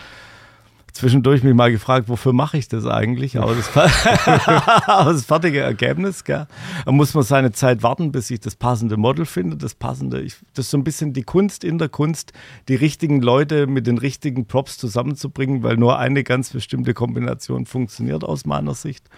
zwischendurch 0.98 1.44
mich 1.44 1.54
mal 1.54 1.70
gefragt, 1.70 2.08
wofür 2.08 2.32
mache 2.32 2.58
ich 2.58 2.66
das 2.66 2.84
eigentlich? 2.84 3.38
Aber 3.38 3.54
das, 3.54 3.70
aber 4.86 5.12
das 5.12 5.24
fertige 5.24 5.60
Ergebnis, 5.60 6.24
gell? 6.24 6.48
da 6.84 6.92
muss 6.92 7.14
man 7.14 7.22
seine 7.22 7.52
Zeit 7.52 7.84
warten, 7.84 8.10
bis 8.10 8.30
ich 8.30 8.40
das 8.40 8.56
passende 8.56 8.96
Model 8.96 9.24
finde. 9.24 9.56
Das 9.56 9.76
passende, 9.76 10.20
ich, 10.20 10.36
das 10.54 10.66
ist 10.66 10.70
so 10.72 10.76
ein 10.76 10.82
bisschen 10.82 11.12
die 11.12 11.22
Kunst 11.22 11.62
in 11.62 11.78
der 11.78 11.88
Kunst, 11.88 12.32
die 12.68 12.74
richtigen 12.74 13.22
Leute 13.22 13.68
mit 13.68 13.86
den 13.86 13.98
richtigen 13.98 14.46
Props 14.46 14.76
zusammenzubringen, 14.76 15.62
weil 15.62 15.76
nur 15.76 15.98
eine 15.98 16.24
ganz 16.24 16.50
bestimmte 16.50 16.94
Kombination 16.94 17.64
funktioniert 17.64 18.24
aus 18.24 18.44
meiner 18.44 18.74
Sicht. 18.74 19.08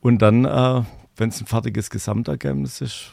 Und 0.00 0.22
dann, 0.22 0.46
äh, 0.46 0.82
wenn 1.16 1.28
es 1.28 1.40
ein 1.40 1.46
fertiges 1.46 1.90
Gesamtergebnis 1.90 2.80
ist, 2.80 3.10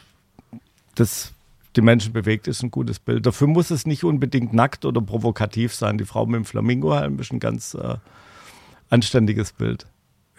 das 0.94 1.32
die 1.76 1.82
Menschen 1.82 2.12
bewegt, 2.12 2.48
ist 2.48 2.62
ein 2.62 2.70
gutes 2.70 2.98
Bild. 2.98 3.26
Dafür 3.26 3.46
muss 3.46 3.70
es 3.70 3.86
nicht 3.86 4.04
unbedingt 4.04 4.52
nackt 4.52 4.84
oder 4.84 5.00
provokativ 5.00 5.74
sein. 5.74 5.98
Die 5.98 6.04
Frau 6.04 6.26
mit 6.26 6.36
dem 6.36 6.44
Flamingo-Helm 6.44 7.18
ist 7.18 7.32
ein 7.32 7.40
ganz 7.40 7.74
äh, 7.74 7.96
anständiges 8.88 9.52
Bild. 9.52 9.86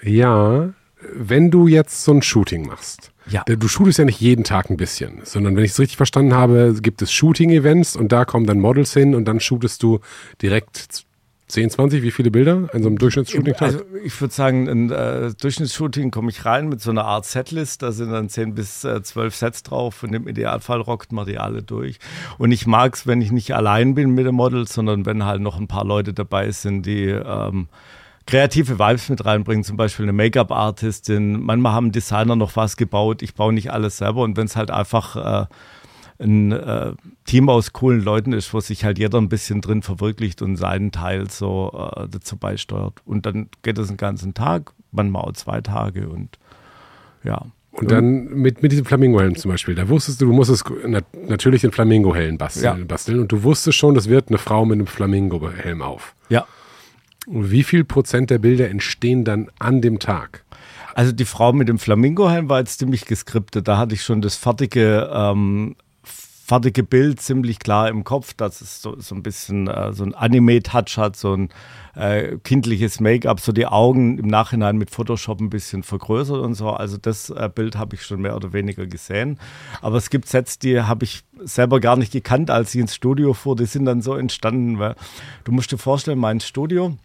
Ja, 0.02 0.74
wenn 1.14 1.52
du 1.52 1.68
jetzt 1.68 2.04
so 2.04 2.14
ein 2.14 2.22
Shooting 2.22 2.68
machst, 2.68 3.12
ja. 3.30 3.44
du 3.44 3.68
shootest 3.68 4.00
ja 4.00 4.06
nicht 4.06 4.20
jeden 4.20 4.44
Tag 4.44 4.70
ein 4.70 4.78
bisschen, 4.78 5.22
sondern 5.24 5.56
wenn 5.56 5.64
ich 5.64 5.72
es 5.72 5.80
richtig 5.80 5.98
verstanden 5.98 6.34
habe, 6.34 6.76
gibt 6.82 7.02
es 7.02 7.12
Shooting-Events 7.12 7.96
und 7.96 8.12
da 8.12 8.26
kommen 8.26 8.46
dann 8.46 8.60
Models 8.60 8.94
hin 8.94 9.14
und 9.14 9.26
dann 9.26 9.40
shootest 9.40 9.84
du 9.84 10.00
direkt 10.42 11.06
10, 11.48 11.70
20, 11.70 12.04
wie 12.04 12.12
viele 12.12 12.30
Bilder 12.30 12.68
in 12.74 12.84
so 12.84 12.90
einem 12.90 12.98
Durchschnittsshooting? 12.98 13.56
Also 13.60 13.80
ich 14.04 14.20
würde 14.20 14.34
sagen, 14.34 14.68
ein 14.68 14.92
äh, 14.92 15.32
Durchschnittsshooting 15.40 16.12
komme 16.12 16.30
ich 16.30 16.44
rein 16.44 16.68
mit 16.68 16.82
so 16.82 16.92
einer 16.92 17.06
Art 17.06 17.26
Setlist, 17.26 17.84
da 17.84 17.94
sind 17.94 18.12
dann 18.12 18.28
10 18.28 18.54
bis 18.54 18.84
äh, 18.84 19.02
12 19.02 19.36
Sets 19.36 19.64
drauf 19.64 20.04
und 20.04 20.14
im 20.14 20.28
Idealfall 20.28 20.82
rockt 20.82 21.14
man 21.14 21.26
die 21.26 21.38
alle 21.38 21.64
durch. 21.64 22.00
Und 22.38 22.52
ich 22.52 22.68
mag 22.68 22.96
es, 22.96 23.08
wenn 23.08 23.22
ich 23.22 23.32
nicht 23.32 23.56
allein 23.56 23.96
bin 23.96 24.12
mit 24.12 24.26
dem 24.26 24.36
Model, 24.36 24.68
sondern 24.68 25.06
wenn 25.06 25.24
halt 25.24 25.42
noch 25.42 25.58
ein 25.58 25.68
paar 25.68 25.86
Leute 25.86 26.14
dabei 26.14 26.52
sind, 26.52 26.86
die 26.86 27.06
ähm, 27.06 27.70
kreative 28.26 28.78
Vibes 28.78 29.08
mit 29.08 29.24
reinbringen, 29.24 29.64
zum 29.64 29.78
Beispiel 29.78 30.04
eine 30.04 30.14
Make-up-Artistin. 30.14 31.42
Manchmal 31.42 31.72
haben 31.72 31.94
Designer 31.94 32.36
noch 32.36 32.58
was 32.58 32.76
gebaut, 32.76 33.22
ich 33.22 33.36
baue 33.36 33.54
nicht 33.54 33.72
alles 33.72 33.98
selber 33.98 34.24
und 34.24 34.36
wenn 34.36 34.48
es 34.48 34.58
halt 34.58 34.70
einfach... 34.70 35.44
Äh, 35.44 35.46
ein 36.20 36.52
äh, 36.52 36.94
Team 37.26 37.50
aus 37.50 37.74
coolen 37.74 38.02
Leuten 38.02 38.34
ist, 38.34 38.54
wo 38.54 38.60
sich 38.60 38.84
halt 38.84 38.98
jeder 38.98 39.20
ein 39.20 39.30
bisschen 39.30 39.62
drin 39.62 39.82
verwirklicht 39.82 40.42
und 40.42 40.56
seinen 40.56 40.92
Teil 40.92 41.30
so 41.30 41.92
äh, 41.96 42.08
dazu 42.10 42.38
beisteuert. 42.38 43.02
Und 43.06 43.26
dann 43.26 43.50
geht 43.62 43.78
es 43.78 43.90
einen 43.90 43.98
ganzen 43.98 44.34
Tag, 44.34 44.74
manchmal 44.92 45.24
auch 45.24 45.34
zwei 45.34 45.62
Tage 45.62 46.10
und 46.10 46.40
ja. 47.24 47.46
Und 47.72 47.92
dann 47.92 48.26
mit, 48.30 48.64
mit 48.64 48.72
diesem 48.72 48.86
Flamingo-Helm 48.86 49.36
zum 49.36 49.52
Beispiel, 49.52 49.76
da 49.76 49.88
wusstest 49.88 50.20
du, 50.20 50.26
du 50.26 50.34
musstest 50.34 50.66
nat 50.88 51.06
natürlich 51.28 51.62
den 51.62 51.72
Flamingo-Helm 51.72 52.40
basteln, 52.40 52.80
ja. 52.80 52.86
basteln 52.86 53.20
und 53.20 53.32
du 53.32 53.44
wusstest 53.44 53.78
schon, 53.78 53.94
das 53.94 54.10
wird 54.10 54.30
eine 54.30 54.40
Frau 54.40 54.66
mit 54.66 54.78
einem 54.78 54.88
Flamingo-Helm 54.88 55.84
auf. 55.84 56.16
Ja. 56.30 56.48
Und 57.28 57.52
wie 57.52 57.62
viel 57.62 57.84
Prozent 57.84 58.32
der 58.32 58.40
Bilder 58.40 58.70
entstehen 58.70 59.26
dann 59.26 59.52
an 59.60 59.82
dem 59.82 60.00
Tag? 60.00 60.44
Also 60.96 61.12
die 61.12 61.26
Frau 61.26 61.54
mit 61.54 61.70
dem 61.70 61.78
Flamingo-Helm 61.78 62.50
war 62.50 62.58
jetzt 62.58 62.80
ziemlich 62.80 63.06
geskriptet. 63.06 63.68
Da 63.68 63.78
hatte 63.78 63.94
ich 63.94 64.02
schon 64.02 64.22
das 64.22 64.36
fertige 64.36 65.08
ähm, 65.14 65.76
fertige 66.48 66.84
Bild 66.84 67.20
ziemlich 67.20 67.60
klar 67.60 67.90
im 67.90 68.06
Kopf, 68.06 68.34
dass 68.34 68.62
es 68.62 68.82
so, 68.82 68.98
so 69.00 69.14
ein 69.16 69.22
bisschen 69.22 69.68
äh, 69.68 69.92
so 69.92 70.06
ein 70.06 70.16
Anime-Touch 70.16 70.98
hat, 70.98 71.18
so 71.18 71.34
ein 71.34 71.50
äh, 71.94 72.38
kindliches 72.38 73.02
Make-up, 73.02 73.42
so 73.42 73.52
die 73.52 73.66
Augen 73.66 74.18
im 74.18 74.28
Nachhinein 74.28 74.78
mit 74.78 74.90
Photoshop 74.90 75.42
ein 75.42 75.50
bisschen 75.50 75.84
vergrößert 75.84 76.38
und 76.38 76.54
so. 76.54 76.70
Also 76.70 76.96
das 76.96 77.30
äh, 77.30 77.50
Bild 77.54 77.76
habe 77.76 77.96
ich 77.96 78.04
schon 78.04 78.22
mehr 78.22 78.34
oder 78.34 78.54
weniger 78.54 78.86
gesehen. 78.86 79.40
Aber 79.82 79.98
es 79.98 80.10
gibt 80.10 80.30
Sets, 80.30 80.58
die 80.58 80.82
habe 80.82 81.04
ich 81.04 81.24
selber 81.44 81.82
gar 81.82 81.98
nicht 81.98 82.14
gekannt, 82.14 82.50
als 82.50 82.74
ich 82.74 82.80
ins 82.80 82.96
Studio 82.96 83.34
fuhr. 83.34 83.58
Die 83.58 83.66
sind 83.66 83.84
dann 83.84 84.02
so 84.02 84.16
entstanden, 84.16 84.80
weil 84.80 84.96
du 85.44 85.52
musst 85.52 85.74
dir 85.74 85.78
vorstellen, 85.78 86.18
mein 86.18 86.40
Studio, 86.40 86.96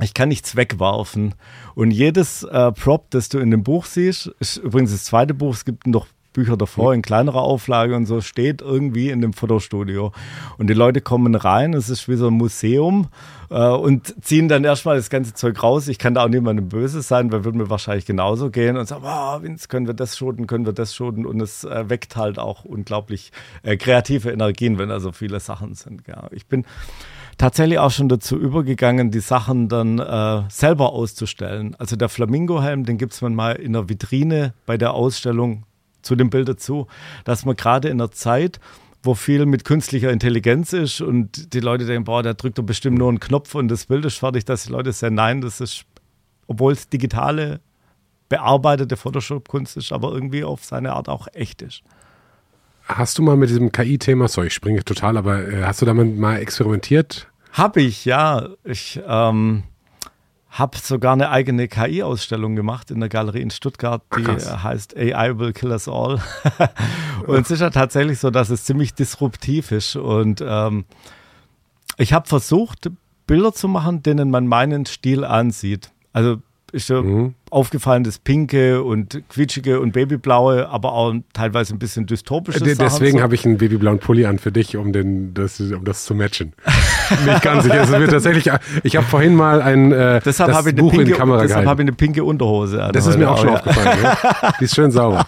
ich 0.00 0.14
kann 0.14 0.28
nichts 0.28 0.54
wegwerfen. 0.54 1.34
Und 1.74 1.90
jedes 1.90 2.44
äh, 2.44 2.70
Prop, 2.70 3.10
das 3.10 3.30
du 3.30 3.40
in 3.40 3.50
dem 3.50 3.64
Buch 3.64 3.84
siehst, 3.84 4.28
ist 4.38 4.58
übrigens 4.58 4.92
das 4.92 5.06
zweite 5.06 5.34
Buch, 5.34 5.54
es 5.54 5.64
gibt 5.64 5.88
noch 5.88 6.06
Bücher 6.34 6.58
davor 6.58 6.92
in 6.92 7.00
kleinerer 7.00 7.40
Auflage 7.40 7.96
und 7.96 8.04
so, 8.04 8.20
steht 8.20 8.60
irgendwie 8.60 9.08
in 9.08 9.22
dem 9.22 9.32
Fotostudio. 9.32 10.12
Und 10.58 10.68
die 10.68 10.74
Leute 10.74 11.00
kommen 11.00 11.34
rein, 11.34 11.72
es 11.72 11.88
ist 11.88 12.08
wie 12.08 12.16
so 12.16 12.26
ein 12.26 12.34
Museum 12.34 13.08
äh, 13.50 13.68
und 13.68 14.14
ziehen 14.22 14.48
dann 14.48 14.64
erstmal 14.64 14.96
das 14.96 15.08
ganze 15.08 15.32
Zeug 15.32 15.62
raus. 15.62 15.88
Ich 15.88 15.98
kann 15.98 16.14
da 16.14 16.24
auch 16.24 16.28
niemandem 16.28 16.68
böse 16.68 17.00
sein, 17.00 17.32
weil 17.32 17.44
würde 17.44 17.56
mir 17.56 17.70
wahrscheinlich 17.70 18.04
genauso 18.04 18.50
gehen 18.50 18.76
und 18.76 18.86
sagen, 18.86 19.02
wow, 19.04 19.42
Vince, 19.42 19.68
können 19.68 19.86
wir 19.86 19.94
das 19.94 20.18
shooten, 20.18 20.46
können 20.46 20.66
wir 20.66 20.72
das 20.72 20.94
shooten 20.94 21.24
und 21.24 21.40
es 21.40 21.64
äh, 21.64 21.88
weckt 21.88 22.16
halt 22.16 22.38
auch 22.38 22.64
unglaublich 22.64 23.32
äh, 23.62 23.76
kreative 23.76 24.30
Energien, 24.30 24.76
wenn 24.76 24.88
da 24.88 25.00
so 25.00 25.12
viele 25.12 25.40
Sachen 25.40 25.74
sind. 25.74 26.02
Ja. 26.08 26.28
Ich 26.32 26.46
bin 26.46 26.66
tatsächlich 27.38 27.78
auch 27.78 27.90
schon 27.90 28.08
dazu 28.08 28.36
übergegangen, 28.36 29.10
die 29.10 29.20
Sachen 29.20 29.68
dann 29.68 30.00
äh, 30.00 30.42
selber 30.48 30.92
auszustellen. 30.92 31.76
Also 31.78 31.96
der 31.96 32.08
Flamingo-Helm, 32.08 32.84
den 32.84 32.98
gibt 32.98 33.12
es 33.12 33.22
mal 33.22 33.52
in 33.52 33.72
der 33.72 33.88
Vitrine 33.88 34.52
bei 34.66 34.76
der 34.76 34.94
Ausstellung 34.94 35.64
zu 36.04 36.16
dem 36.16 36.30
Bild 36.30 36.48
dazu, 36.48 36.86
dass 37.24 37.44
man 37.44 37.56
gerade 37.56 37.88
in 37.88 38.00
einer 38.00 38.10
Zeit, 38.10 38.60
wo 39.02 39.14
viel 39.14 39.46
mit 39.46 39.64
künstlicher 39.64 40.10
Intelligenz 40.10 40.72
ist 40.72 41.00
und 41.00 41.52
die 41.52 41.60
Leute 41.60 41.86
denken, 41.86 42.04
boah, 42.04 42.22
der 42.22 42.34
drückt 42.34 42.58
doch 42.58 42.62
bestimmt 42.62 42.98
nur 42.98 43.08
einen 43.08 43.20
Knopf 43.20 43.54
und 43.54 43.68
das 43.68 43.86
Bild 43.86 44.04
ist 44.04 44.18
fertig, 44.18 44.44
dass 44.44 44.64
die 44.64 44.72
Leute 44.72 44.92
sagen, 44.92 45.14
nein, 45.14 45.40
das 45.40 45.60
ist, 45.60 45.84
obwohl 46.46 46.72
es 46.72 46.88
digitale, 46.88 47.60
bearbeitete 48.28 48.96
Photoshop-Kunst 48.96 49.76
ist, 49.76 49.92
aber 49.92 50.12
irgendwie 50.12 50.44
auf 50.44 50.64
seine 50.64 50.94
Art 50.94 51.08
auch 51.08 51.28
echt 51.34 51.62
ist. 51.62 51.82
Hast 52.86 53.18
du 53.18 53.22
mal 53.22 53.36
mit 53.36 53.48
diesem 53.48 53.72
KI-Thema, 53.72 54.28
sorry, 54.28 54.48
ich 54.48 54.54
springe 54.54 54.84
total, 54.84 55.16
aber 55.16 55.48
äh, 55.48 55.62
hast 55.64 55.80
du 55.82 55.86
damit 55.86 56.18
mal 56.18 56.36
experimentiert? 56.36 57.28
Hab 57.52 57.76
ich, 57.76 58.04
ja. 58.04 58.48
Ich, 58.64 59.00
ähm, 59.06 59.62
habe 60.54 60.78
sogar 60.78 61.14
eine 61.14 61.30
eigene 61.30 61.66
KI-Ausstellung 61.66 62.54
gemacht 62.54 62.92
in 62.92 63.00
der 63.00 63.08
Galerie 63.08 63.40
in 63.40 63.50
Stuttgart, 63.50 64.02
die 64.16 64.24
Ach, 64.24 64.62
heißt 64.62 64.96
AI 64.96 65.36
Will 65.38 65.52
Kill 65.52 65.70
Us 65.70 65.88
All. 65.88 66.20
und 67.26 67.40
es 67.40 67.50
ist 67.50 67.60
ja 67.60 67.70
tatsächlich 67.70 68.20
so, 68.20 68.30
dass 68.30 68.50
es 68.50 68.62
ziemlich 68.62 68.94
disruptiv 68.94 69.72
ist. 69.72 69.96
Und 69.96 70.44
ähm, 70.46 70.84
ich 71.96 72.12
habe 72.12 72.28
versucht, 72.28 72.88
Bilder 73.26 73.52
zu 73.52 73.66
machen, 73.66 74.04
denen 74.04 74.30
man 74.30 74.46
meinen 74.46 74.86
Stil 74.86 75.24
ansieht. 75.24 75.90
Also 76.12 76.36
ist 76.70 76.88
ja 76.88 77.02
mhm. 77.02 77.34
aufgefallen, 77.50 78.04
das 78.04 78.20
Pinke 78.20 78.82
und 78.82 79.22
Quietschige 79.28 79.80
und 79.80 79.92
Babyblaue, 79.92 80.68
aber 80.68 80.92
auch 80.92 81.14
teilweise 81.32 81.74
ein 81.74 81.80
bisschen 81.80 82.06
dystopische 82.06 82.58
äh, 82.64 82.76
Deswegen 82.76 83.18
so. 83.18 83.22
habe 83.24 83.34
ich 83.34 83.44
einen 83.44 83.58
babyblauen 83.58 83.98
Pulli 83.98 84.26
an 84.26 84.38
für 84.38 84.52
dich, 84.52 84.76
um, 84.76 84.92
den, 84.92 85.34
das, 85.34 85.60
um 85.60 85.84
das 85.84 86.04
zu 86.04 86.14
matchen. 86.14 86.52
Nicht 87.26 87.42
ganz 87.42 87.64
sicher. 87.64 87.82
Es 87.82 87.90
wird 87.90 88.10
tatsächlich, 88.10 88.50
ich 88.82 88.96
habe 88.96 89.06
vorhin 89.06 89.34
mal 89.34 89.62
ein 89.62 89.92
äh, 89.92 90.20
deshalb 90.24 90.50
das 90.50 90.64
Buch 90.74 90.90
pinke, 90.90 91.02
in 91.02 91.08
die 91.08 91.12
Kamera 91.12 91.42
Deshalb 91.42 91.66
habe 91.66 91.82
ich 91.82 91.88
eine 91.88 91.96
pinke 91.96 92.24
Unterhose 92.24 92.82
an. 92.82 92.92
Das 92.92 93.06
ist 93.06 93.18
mir 93.18 93.30
auch 93.30 93.38
schon 93.38 93.50
aufgefallen. 93.50 93.98
Ja. 94.02 94.52
Die 94.60 94.64
ist 94.64 94.74
schön 94.74 94.90
sauber. 94.90 95.26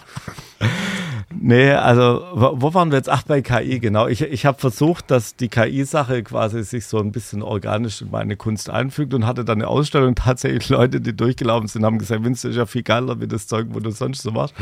Nee, 1.29 1.71
also 1.71 2.25
wo 2.33 2.73
waren 2.73 2.89
wir 2.89 2.97
jetzt? 2.97 3.09
Ach, 3.09 3.23
bei 3.23 3.41
KI, 3.41 3.79
genau. 3.79 4.07
Ich, 4.07 4.21
ich 4.21 4.45
habe 4.45 4.57
versucht, 4.59 5.11
dass 5.11 5.35
die 5.35 5.49
KI-Sache 5.49 6.23
quasi 6.23 6.63
sich 6.63 6.85
so 6.85 6.99
ein 6.99 7.11
bisschen 7.11 7.41
organisch 7.41 8.01
in 8.01 8.11
meine 8.11 8.37
Kunst 8.37 8.69
einfügt 8.69 9.13
und 9.13 9.25
hatte 9.25 9.43
dann 9.43 9.57
eine 9.57 9.67
Ausstellung. 9.67 10.15
Tatsächlich 10.15 10.69
Leute, 10.69 11.01
die 11.01 11.15
durchgelaufen 11.15 11.67
sind, 11.67 11.83
haben 11.83 11.99
gesagt, 11.99 12.23
Vince, 12.23 12.47
ist 12.47 12.55
ja 12.55 12.65
viel 12.65 12.83
geiler 12.83 13.19
wie 13.19 13.27
das 13.27 13.45
Zeug, 13.47 13.67
wo 13.71 13.81
du 13.81 13.91
sonst 13.91 14.23
so 14.23 14.31
machst. 14.31 14.55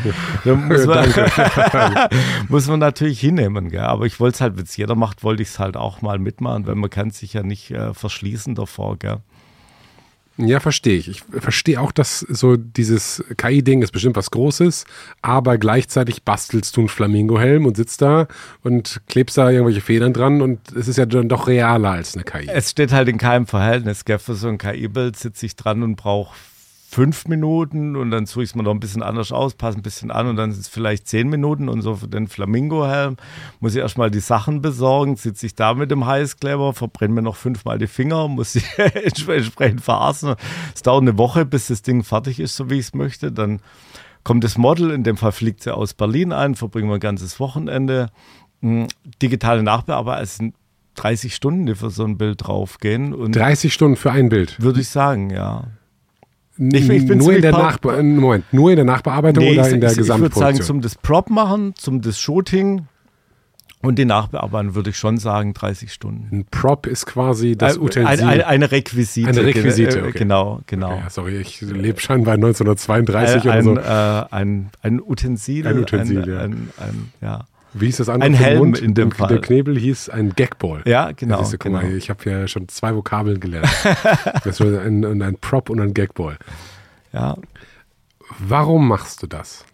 Da 0.44 0.56
muss 0.56 0.86
man, 0.88 1.14
muss 2.50 2.68
man 2.68 2.80
natürlich 2.80 3.20
hinnehmen. 3.20 3.70
Gell? 3.70 3.82
Aber 3.82 4.08
ich 4.08 4.20
wollte 4.20 4.36
es 4.36 4.42
halt, 4.42 4.58
wenn 4.58 4.64
es 4.64 4.76
jeder 4.76 4.96
macht, 4.96 5.24
wollte 5.24 5.44
ich 5.44 5.50
es 5.50 5.60
halt 5.60 5.78
auch 5.78 6.02
mal 6.02 6.18
mitmachen, 6.18 6.66
weil 6.66 6.76
man 6.76 6.90
kann 6.90 7.12
sich 7.12 7.34
ja 7.34 7.44
nicht 7.44 7.70
äh, 7.70 7.94
verschließen 7.94 8.56
davor. 8.56 8.98
Gell? 8.98 9.20
Ja, 10.38 10.60
verstehe 10.60 10.98
ich. 10.98 11.08
Ich 11.08 11.24
verstehe 11.32 11.80
auch, 11.80 11.94
dass 11.94 12.20
so 12.20 12.58
dieses 12.58 13.24
KI-Ding 13.38 13.82
ist 13.82 13.92
bestimmt 13.92 14.18
was 14.18 14.32
Großes, 14.32 14.86
aber 15.22 15.58
gleichzeitig 15.58 16.24
bastelst 16.24 16.76
du 16.76 16.82
einen 16.82 16.90
Flamingo-Helm 16.90 17.66
und 17.66 17.78
sitzt 17.78 18.02
da 18.02 18.28
und 18.62 19.02
klebst 19.08 19.38
da 19.38 19.50
irgendwelche 19.50 19.80
Federn 19.80 20.12
dran 20.12 20.42
und 20.42 20.60
es 20.74 20.90
ist 20.90 20.98
ja 20.98 21.06
dann 21.06 21.30
doch 21.30 21.48
realer 21.48 21.92
als 21.92 22.16
eine 22.16 22.26
KI. 22.26 22.50
Es 22.50 22.72
steht 22.72 22.92
halt 22.92 23.08
in 23.08 23.18
keinem 23.18 23.48
Verhältnis. 23.48 24.04
Gell? 24.04 24.20
Für 24.20 24.36
so 24.36 24.50
ein 24.50 24.58
KI-Bild 24.58 25.16
sitze 25.16 25.46
ich 25.46 25.56
dran 25.56 25.84
und 25.84 25.96
brauche 25.96 26.36
fünf 26.96 27.28
Minuten 27.28 27.98
und 27.98 28.10
dann 28.10 28.26
suche 28.26 28.44
ich 28.44 28.52
es 28.52 28.56
mir 28.56 28.64
noch 28.64 28.72
ein 28.72 28.80
bisschen 28.80 29.04
anders 29.04 29.34
aus, 29.34 29.56
passe 29.56 29.78
ein 29.78 29.82
bisschen 29.82 30.12
an 30.12 30.28
und 30.28 30.38
dann 30.38 30.54
sind 30.54 30.62
es 30.62 30.70
vielleicht 30.70 31.10
zehn 31.10 31.28
Minuten 31.28 31.68
und 31.68 31.82
so 31.82 31.96
für 31.96 32.08
den 32.08 32.30
Flamingo-Helm 32.30 33.18
muss 33.60 33.76
ich 33.76 33.82
erstmal 33.82 34.10
die 34.10 34.22
Sachen 34.22 34.62
besorgen, 34.62 35.18
sitze 35.18 35.46
ich 35.46 35.56
da 35.56 35.74
mit 35.74 35.92
dem 35.92 36.06
Heißkleber, 36.06 36.72
verbrenne 36.72 37.16
mir 37.16 37.22
noch 37.22 37.36
fünfmal 37.36 37.80
die 37.80 37.88
Finger, 37.88 38.30
muss 38.30 38.54
sie 38.54 38.64
entsprechend 38.78 39.82
verarzten. 39.82 40.36
Es 40.74 40.84
dauert 40.84 41.02
eine 41.02 41.18
Woche, 41.18 41.44
bis 41.46 41.68
das 41.68 41.82
Ding 41.82 42.02
fertig 42.06 42.40
ist, 42.40 42.56
so 42.56 42.70
wie 42.70 42.76
ich 42.76 42.86
es 42.88 42.94
möchte. 42.94 43.30
Dann 43.30 43.60
kommt 44.24 44.46
das 44.46 44.58
Model, 44.58 44.92
in 44.92 45.04
dem 45.04 45.18
Fall 45.18 45.34
fliegt 45.34 45.64
sie 45.64 45.76
aus 45.76 45.96
Berlin 45.96 46.32
ein, 46.32 46.56
verbringen 46.56 46.88
wir 46.88 46.94
ein 46.94 47.02
ganzes 47.02 47.42
Wochenende. 47.42 48.10
Hm, 48.62 48.88
digitale 49.22 49.64
Nachbearbeitung, 49.64 50.24
es 50.24 50.38
sind 50.38 50.56
30 50.96 51.36
Stunden, 51.36 51.66
die 51.66 51.76
für 51.76 51.90
so 51.90 52.06
ein 52.06 52.18
Bild 52.18 52.48
draufgehen. 52.48 53.14
Und 53.14 53.36
30 53.36 53.74
Stunden 53.74 53.98
für 53.98 54.14
ein 54.14 54.30
Bild? 54.30 54.62
Würde 54.62 54.80
ich 54.80 54.88
sagen, 54.88 55.30
ja. 55.30 55.66
Ich, 56.58 56.90
ich 56.90 57.04
nur, 57.04 57.34
in 57.34 57.42
der 57.42 57.52
Nachbe 57.52 58.02
Moment, 58.02 58.46
nur 58.54 58.70
in 58.70 58.78
der 58.78 58.86
Nachbearbeitung 58.86 59.44
nee, 59.44 59.54
oder 59.54 59.68
ich, 59.68 59.74
in 59.74 59.82
der 59.82 59.92
ich, 59.92 59.98
Gesamtproduktion? 59.98 60.44
Ich 60.44 60.54
würde 60.54 60.58
sagen, 60.58 60.66
zum 60.66 60.82
das 60.82 60.96
Prop 60.96 61.30
machen, 61.30 61.74
zum 61.76 62.02
das 62.02 62.18
Shooting 62.18 62.88
und 63.86 64.00
die 64.00 64.06
Nachbearbeitung 64.06 64.74
würde 64.74 64.90
ich 64.90 64.98
schon 64.98 65.18
sagen 65.18 65.54
30 65.54 65.94
Stunden. 65.94 66.28
Ein 66.32 66.46
Prop 66.50 66.88
ist 66.88 67.06
quasi 67.06 67.56
das 67.56 67.78
äh, 67.78 67.80
Utensil. 67.80 68.26
Eine, 68.26 68.48
eine, 68.48 68.72
Requisite. 68.72 69.30
Eine 69.30 69.46
Requisite, 69.46 70.04
okay. 70.04 70.18
Genau, 70.18 70.62
genau. 70.66 70.94
Okay, 70.94 71.04
sorry, 71.10 71.38
ich 71.38 71.62
lebe 71.62 72.00
scheinbar 72.00 72.34
1932 72.34 73.50
ein, 73.50 73.68
oder 73.68 73.84
so. 73.84 74.36
Äh, 74.36 74.36
ein, 74.36 74.70
ein 74.82 75.02
Utensil. 75.02 75.68
Ein 75.68 75.80
Utensil, 75.80 76.24
ein, 76.24 76.30
ja. 76.30 76.40
Ein, 76.40 76.70
ein, 76.78 77.12
ja. 77.22 77.46
Wie 77.78 77.88
hieß 77.88 77.98
das 77.98 78.10
andere? 78.10 78.30
Ein 78.30 78.34
Helm 78.34 78.60
Mund? 78.60 78.80
in 78.80 78.94
dem 78.94 79.12
Fall. 79.12 79.28
Der 79.28 79.42
Knebel 79.42 79.78
hieß 79.78 80.10
ein 80.10 80.30
Gagball. 80.30 80.82
Ja, 80.86 81.12
genau. 81.12 81.44
Du, 81.44 81.58
genau. 81.58 81.82
Mal, 81.82 81.92
ich 81.98 82.10
habe 82.10 82.30
ja 82.30 82.48
schon 82.48 82.70
zwei 82.70 82.96
Vokabeln 82.96 83.40
gelernt. 83.40 83.68
das 84.46 84.62
war 84.62 84.82
ein, 84.82 85.22
ein 85.22 85.38
Prop 85.40 85.70
und 85.70 85.82
ein 85.82 85.94
Gagball. 85.94 86.38
Ja. 87.12 87.36
Warum 88.40 88.88
machst 88.88 89.22
du 89.24 89.28
das? 89.28 89.66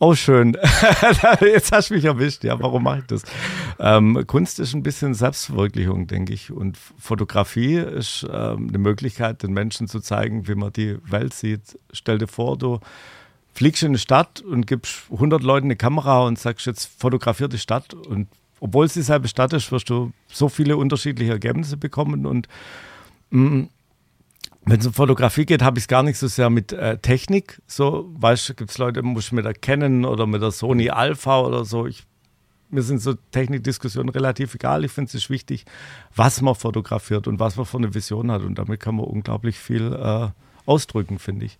Oh, 0.00 0.14
schön. 0.14 0.56
Jetzt 1.40 1.72
hast 1.72 1.90
du 1.90 1.94
mich 1.94 2.04
erwischt. 2.04 2.44
Ja, 2.44 2.60
warum 2.60 2.84
mache 2.84 2.98
ich 2.98 3.06
das? 3.06 3.22
Ähm, 3.80 4.24
Kunst 4.26 4.60
ist 4.60 4.74
ein 4.74 4.82
bisschen 4.82 5.14
Selbstverwirklichung, 5.14 6.06
denke 6.06 6.32
ich. 6.32 6.52
Und 6.52 6.76
Fotografie 6.76 7.76
ist 7.76 8.24
ähm, 8.32 8.68
eine 8.68 8.78
Möglichkeit, 8.78 9.42
den 9.42 9.52
Menschen 9.52 9.88
zu 9.88 10.00
zeigen, 10.00 10.46
wie 10.46 10.54
man 10.54 10.72
die 10.72 10.98
Welt 11.04 11.34
sieht. 11.34 11.78
Stell 11.92 12.18
dir 12.18 12.28
vor, 12.28 12.56
du 12.56 12.78
fliegst 13.54 13.82
in 13.82 13.88
eine 13.88 13.98
Stadt 13.98 14.40
und 14.40 14.66
gibst 14.66 15.04
100 15.10 15.42
Leuten 15.42 15.66
eine 15.66 15.76
Kamera 15.76 16.24
und 16.24 16.38
sagst, 16.38 16.66
jetzt 16.66 16.90
fotografier 17.00 17.48
die 17.48 17.58
Stadt. 17.58 17.94
Und 17.94 18.28
obwohl 18.60 18.86
es 18.86 18.94
dieselbe 18.94 19.28
Stadt 19.28 19.52
ist, 19.52 19.72
wirst 19.72 19.90
du 19.90 20.12
so 20.28 20.48
viele 20.48 20.76
unterschiedliche 20.76 21.32
Ergebnisse 21.32 21.76
bekommen. 21.76 22.26
Und 22.26 22.48
mm, 23.30 23.64
wenn 24.64 24.80
es 24.80 24.86
um 24.86 24.92
Fotografie 24.92 25.46
geht, 25.46 25.62
habe 25.62 25.78
ich 25.78 25.84
es 25.84 25.88
gar 25.88 26.02
nicht 26.02 26.18
so 26.18 26.28
sehr 26.28 26.50
mit 26.50 26.72
äh, 26.72 26.98
Technik. 26.98 27.60
So, 27.66 28.10
weißt 28.18 28.50
du, 28.50 28.54
gibt 28.54 28.70
es 28.70 28.78
Leute, 28.78 29.02
muss 29.02 29.26
ich 29.26 29.32
mit 29.32 29.44
der 29.44 29.54
Canon 29.54 30.04
oder 30.04 30.26
mit 30.26 30.42
der 30.42 30.50
Sony 30.50 30.90
Alpha 30.90 31.40
oder 31.40 31.64
so. 31.64 31.86
Ich, 31.86 32.04
mir 32.70 32.82
sind 32.82 33.00
so 33.00 33.14
Technikdiskussionen 33.14 34.10
relativ 34.10 34.54
egal. 34.54 34.84
Ich 34.84 34.92
finde 34.92 35.16
es 35.16 35.30
wichtig, 35.30 35.64
was 36.14 36.42
man 36.42 36.54
fotografiert 36.54 37.26
und 37.26 37.40
was 37.40 37.56
man 37.56 37.64
für 37.66 37.78
eine 37.78 37.94
Vision 37.94 38.30
hat. 38.30 38.42
Und 38.42 38.56
damit 38.56 38.80
kann 38.80 38.96
man 38.96 39.06
unglaublich 39.06 39.58
viel 39.58 39.92
äh, 39.92 40.28
ausdrücken, 40.66 41.18
finde 41.18 41.46
ich. 41.46 41.58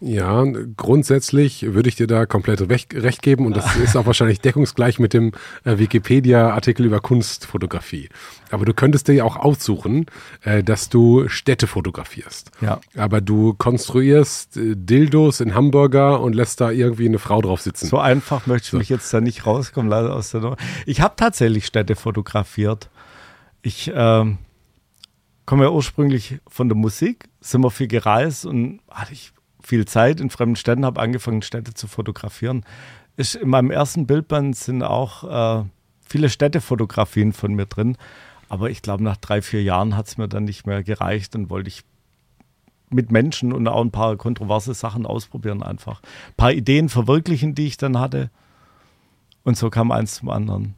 Ja, 0.00 0.44
grundsätzlich 0.76 1.62
würde 1.72 1.88
ich 1.88 1.94
dir 1.94 2.08
da 2.08 2.26
komplett 2.26 2.68
recht 2.68 3.22
geben 3.22 3.46
und 3.46 3.56
das 3.56 3.76
ist 3.76 3.96
auch 3.96 4.06
wahrscheinlich 4.06 4.40
deckungsgleich 4.40 4.98
mit 4.98 5.12
dem 5.12 5.32
äh, 5.64 5.78
Wikipedia-Artikel 5.78 6.84
über 6.84 7.00
Kunstfotografie. 7.00 8.08
Aber 8.50 8.64
du 8.64 8.74
könntest 8.74 9.06
dir 9.06 9.12
ja 9.12 9.24
auch 9.24 9.36
aussuchen, 9.36 10.06
äh, 10.42 10.64
dass 10.64 10.88
du 10.88 11.28
Städte 11.28 11.68
fotografierst. 11.68 12.50
Ja. 12.60 12.80
Aber 12.96 13.20
du 13.20 13.54
konstruierst 13.54 14.56
äh, 14.56 14.74
Dildos 14.74 15.40
in 15.40 15.54
Hamburger 15.54 16.20
und 16.20 16.34
lässt 16.34 16.60
da 16.60 16.72
irgendwie 16.72 17.06
eine 17.06 17.20
Frau 17.20 17.40
drauf 17.40 17.60
sitzen. 17.60 17.86
So 17.86 17.98
einfach 17.98 18.46
möchte 18.46 18.66
ich 18.66 18.70
so. 18.72 18.78
mich 18.78 18.88
jetzt 18.88 19.14
da 19.14 19.20
nicht 19.20 19.46
rauskommen 19.46 19.88
leider 19.88 20.14
aus 20.14 20.32
der 20.32 20.40
Nummer. 20.40 20.56
Ich 20.86 21.00
habe 21.00 21.14
tatsächlich 21.16 21.66
Städte 21.66 21.94
fotografiert. 21.94 22.90
Ich 23.62 23.92
ähm, 23.94 24.38
komme 25.46 25.64
ja 25.64 25.70
ursprünglich 25.70 26.40
von 26.48 26.68
der 26.68 26.76
Musik, 26.76 27.26
sind 27.40 27.62
wir 27.62 27.70
viel 27.70 27.88
gereist 27.88 28.44
und 28.44 28.80
hatte 28.90 29.12
ich 29.12 29.33
viel 29.66 29.86
Zeit 29.86 30.20
in 30.20 30.30
fremden 30.30 30.56
Städten, 30.56 30.84
habe 30.84 31.00
angefangen, 31.00 31.42
Städte 31.42 31.74
zu 31.74 31.86
fotografieren. 31.88 32.64
ist 33.16 33.34
in 33.34 33.48
meinem 33.48 33.70
ersten 33.70 34.06
Bildband 34.06 34.56
sind 34.56 34.82
auch 34.82 35.62
äh, 35.62 35.64
viele 36.06 36.28
Städtefotografien 36.28 37.32
von 37.32 37.54
mir 37.54 37.66
drin. 37.66 37.96
Aber 38.48 38.70
ich 38.70 38.82
glaube, 38.82 39.02
nach 39.02 39.16
drei, 39.16 39.42
vier 39.42 39.62
Jahren 39.62 39.96
hat 39.96 40.06
es 40.06 40.18
mir 40.18 40.28
dann 40.28 40.44
nicht 40.44 40.66
mehr 40.66 40.82
gereicht 40.82 41.34
und 41.34 41.50
wollte 41.50 41.68
ich 41.68 41.82
mit 42.90 43.10
Menschen 43.10 43.52
und 43.52 43.66
auch 43.66 43.80
ein 43.80 43.90
paar 43.90 44.16
kontroverse 44.16 44.74
Sachen 44.74 45.06
ausprobieren 45.06 45.62
einfach. 45.62 46.00
Ein 46.02 46.36
paar 46.36 46.52
Ideen 46.52 46.88
verwirklichen, 46.88 47.54
die 47.54 47.66
ich 47.66 47.76
dann 47.76 47.98
hatte. 47.98 48.30
Und 49.42 49.56
so 49.56 49.70
kam 49.70 49.90
eins 49.90 50.16
zum 50.16 50.30
anderen. 50.30 50.74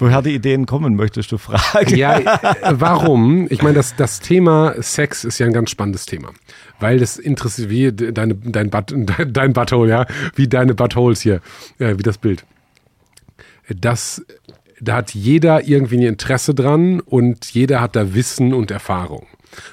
Woher 0.00 0.22
die 0.22 0.34
Ideen 0.34 0.64
kommen, 0.64 0.96
möchtest 0.96 1.30
du 1.30 1.36
fragen? 1.36 1.94
Ja, 1.94 2.18
äh, 2.18 2.24
warum? 2.70 3.46
Ich 3.50 3.62
meine, 3.62 3.74
das, 3.74 3.94
das 3.96 4.20
Thema 4.20 4.74
Sex 4.80 5.24
ist 5.24 5.38
ja 5.38 5.46
ein 5.46 5.52
ganz 5.52 5.70
spannendes 5.70 6.06
Thema. 6.06 6.30
Weil 6.78 6.98
das 6.98 7.18
interessiert, 7.18 7.68
wie 7.68 7.92
deine, 7.92 8.34
dein, 8.34 8.70
Butt, 8.70 8.94
dein 9.26 9.52
Butthole, 9.52 9.90
ja, 9.90 10.06
wie 10.34 10.48
deine 10.48 10.74
Buttholes 10.74 11.20
hier, 11.20 11.42
äh, 11.78 11.98
wie 11.98 12.02
das 12.02 12.16
Bild. 12.16 12.46
Das, 13.68 14.24
da 14.80 14.96
hat 14.96 15.14
jeder 15.14 15.68
irgendwie 15.68 15.98
ein 15.98 16.02
Interesse 16.02 16.54
dran 16.54 17.00
und 17.00 17.52
jeder 17.52 17.82
hat 17.82 17.94
da 17.94 18.14
Wissen 18.14 18.54
und 18.54 18.70
Erfahrung. 18.70 19.26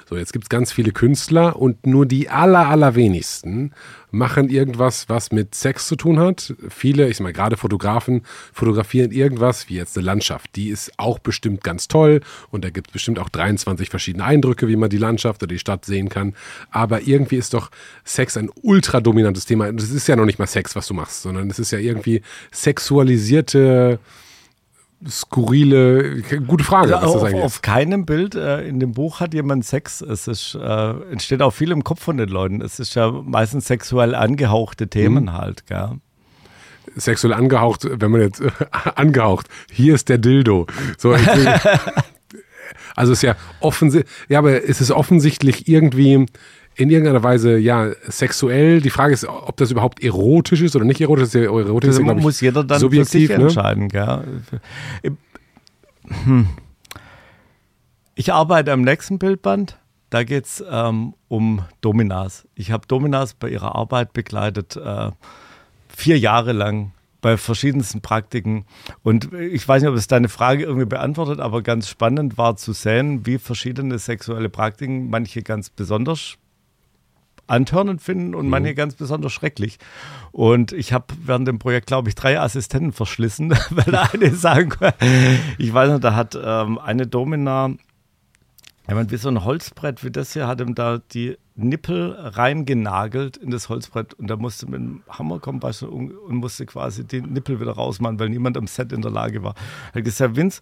So, 0.10 0.18
jetzt 0.18 0.34
gibt 0.34 0.46
es 0.46 0.50
ganz 0.50 0.72
viele 0.72 0.92
Künstler 0.92 1.56
und 1.56 1.86
nur 1.86 2.06
die 2.06 2.30
aller, 2.30 2.68
allerwenigsten 2.68 3.74
machen 4.12 4.50
irgendwas, 4.50 5.10
was 5.10 5.32
mit 5.32 5.54
Sex 5.54 5.88
zu 5.88 5.96
tun 5.96 6.20
hat. 6.20 6.56
Viele, 6.70 7.10
ich 7.10 7.20
mal, 7.20 7.34
gerade 7.34 7.58
Fotografen 7.58 8.24
fotografieren 8.54 9.12
irgendwas, 9.12 9.70
wie 9.70 9.76
jetzt 9.76 9.98
eine 9.98 10.06
Landschaft. 10.06 10.56
Die 10.56 10.70
ist 10.70 10.92
auch 10.98 11.20
bestimmt 11.20 11.64
ganz 11.64 11.88
toll 11.88 12.22
und 12.50 12.64
da 12.64 12.70
gibt 12.70 12.88
es 12.88 12.94
bestimmt 12.94 13.20
auch 13.20 13.30
23 13.30 13.90
verschiedene 13.90 14.24
Eindrücke, 14.24 14.68
wie 14.68 14.76
man 14.76 14.90
die 14.90 14.98
Landschaft 14.98 15.44
oder 15.44 15.54
die 15.54 15.60
Stadt 15.60 15.86
sehen 15.86 16.10
kann. 16.10 16.36
Aber 16.72 17.02
irgendwie 17.02 17.36
ist 17.36 17.54
doch 17.54 17.70
Sex 18.04 18.38
ein 18.38 18.50
ultra 18.62 19.02
dominantes 19.02 19.46
Thema. 19.46 19.72
Das 19.72 19.90
ist 19.90 20.08
ja 20.08 20.16
noch 20.16 20.26
nicht 20.26 20.40
mal 20.40 20.48
Sex, 20.48 20.76
was 20.76 20.88
du 20.88 20.94
machst, 20.94 21.22
sondern 21.22 21.50
es 21.50 21.60
ist 21.60 21.72
ja 21.72 21.80
irgendwie 21.80 22.22
sexualisierte 22.52 24.00
skurrile, 25.06 26.22
gute 26.48 26.64
Frage. 26.64 26.98
Also 26.98 27.26
auf, 27.26 27.34
auf, 27.34 27.62
keinem 27.62 28.06
Bild 28.06 28.36
äh, 28.36 28.68
in 28.68 28.80
dem 28.80 28.94
Buch 28.94 29.20
hat 29.20 29.34
jemand 29.34 29.66
Sex. 29.66 30.02
Es 30.02 30.28
ist, 30.28 30.56
äh, 30.56 30.90
entsteht 31.12 31.42
auch 31.42 31.52
viel 31.52 31.72
im 31.72 31.84
Kopf 31.84 32.02
von 32.02 32.18
den 32.18 32.30
Leuten. 32.30 32.62
Es 32.62 32.80
ist 32.80 32.96
ja 32.96 33.12
meistens 33.12 33.68
sexuell 33.68 34.16
angehauchte 34.16 34.88
Themen 34.88 35.26
mhm. 35.26 35.34
halt. 35.34 35.68
Gell? 35.68 36.00
Sexuell 36.96 37.34
angehaucht, 37.34 37.88
wenn 37.90 38.12
man 38.12 38.22
jetzt 38.22 38.42
äh, 38.42 38.50
angehaucht, 38.96 39.48
hier 39.72 39.94
ist 39.94 40.10
der 40.10 40.18
Dildo. 40.18 40.66
So, 40.98 41.16
also 42.96 43.14
ist 43.14 43.22
ja 43.22 43.36
offensichtlich, 43.60 44.12
ja, 44.30 44.40
aber 44.40 44.64
es 44.68 44.82
ist 44.82 44.92
offensichtlich 44.92 45.68
irgendwie 45.68 46.26
in 46.78 46.92
irgendeiner 46.92 47.24
Weise 47.24 47.58
ja 47.58 47.92
sexuell. 48.08 48.82
Die 48.82 48.92
Frage 48.92 49.14
ist, 49.14 49.28
ob 49.28 49.58
das 49.58 49.72
überhaupt 49.72 50.02
erotisch 50.04 50.62
ist 50.62 50.76
oder 50.76 50.86
nicht 50.86 51.02
erotisch. 51.02 51.24
Das 51.24 51.36
ist 51.36 51.42
ja, 51.42 51.42
erotisch 51.42 51.90
das 51.90 52.00
ist, 52.00 52.06
muss 52.06 52.36
ich, 52.36 52.42
jeder 52.42 52.64
dann 52.64 52.80
subjektiv, 52.80 53.30
ne? 53.30 53.36
entscheiden. 53.36 53.90
Gell? 53.90 54.24
Hm. 56.24 56.48
Ich 58.14 58.32
arbeite 58.32 58.72
am 58.72 58.82
nächsten 58.82 59.18
Bildband. 59.18 59.78
Da 60.10 60.24
geht 60.24 60.46
es 60.46 60.64
ähm, 60.70 61.16
um 61.28 61.64
Dominas. 61.82 62.48
Ich 62.56 62.72
habe 62.72 62.88
Dominas 62.88 63.34
bei 63.34 63.50
ihrer 63.50 63.76
Arbeit 63.76 64.14
begleitet, 64.14 64.78
äh, 64.78 65.12
vier 65.90 66.18
Jahre 66.18 66.54
lang 66.54 66.94
bei 67.22 67.36
verschiedensten 67.38 68.02
Praktiken. 68.02 68.66
Und 69.04 69.34
ich 69.34 69.68
weiß 69.68 69.82
nicht, 69.82 69.90
ob 69.90 69.98
es 69.98 70.08
deine 70.08 70.30
Frage 70.30 70.64
irgendwie 70.64 70.86
beantwortet, 70.86 71.40
aber 71.40 71.62
ganz 71.64 71.90
spannend 71.90 72.38
war 72.38 72.56
zu 72.56 72.72
sehen, 72.72 73.26
wie 73.26 73.40
verschiedene 73.40 73.98
sexuelle 73.98 74.50
Praktiken, 74.50 75.10
manche 75.10 75.42
ganz 75.42 75.70
besonders 75.70 76.38
antörnend 77.48 78.02
finden 78.02 78.36
und 78.36 78.48
manche 78.48 78.72
mhm. 78.72 78.76
ganz 78.76 78.96
besonders 78.96 79.34
schrecklich. 79.34 79.80
Und 80.32 80.74
ich 80.74 80.94
habe 80.94 81.06
während 81.24 81.48
dem 81.48 81.60
Projekt, 81.60 81.88
glaube 81.88 82.10
ich, 82.10 82.16
drei 82.16 82.40
Assistenten 82.40 82.92
verschlissen, 82.92 83.52
weil 83.70 83.86
der 83.86 84.14
eine 84.14 84.36
sagen 84.36 84.74
ich 85.58 85.74
weiß 85.74 85.92
nicht, 85.92 86.04
da 86.04 86.16
hat 86.16 86.38
ähm, 86.42 86.78
eine 86.78 87.08
Domina, 87.08 87.72
meine, 88.88 89.12
wie 89.12 89.18
so 89.18 89.30
ein 89.30 89.44
Holzbrett 89.44 90.04
wie 90.04 90.12
das 90.12 90.34
hier, 90.34 90.48
hat 90.48 90.62
ihm 90.62 90.76
da 90.76 91.00
die 91.12 91.38
Nippel 91.58 92.16
reingenagelt 92.18 93.36
in 93.38 93.50
das 93.50 93.68
Holzbrett 93.68 94.14
und 94.14 94.30
da 94.30 94.36
musste 94.36 94.68
mit 94.68 94.80
dem 94.80 95.04
Hammer 95.10 95.40
kommen 95.40 95.60
und, 95.60 96.12
und 96.12 96.36
musste 96.36 96.66
quasi 96.66 97.04
die 97.04 97.22
Nippel 97.22 97.60
wieder 97.60 97.72
rausmachen, 97.72 98.20
weil 98.20 98.30
niemand 98.30 98.58
am 98.58 98.68
Set 98.68 98.92
in 98.92 99.02
der 99.02 99.12
Lage 99.12 99.44
war. 99.44 99.56
Er 99.92 100.00
hat 100.00 100.06
gesagt, 100.06 100.36
Vince, 100.36 100.62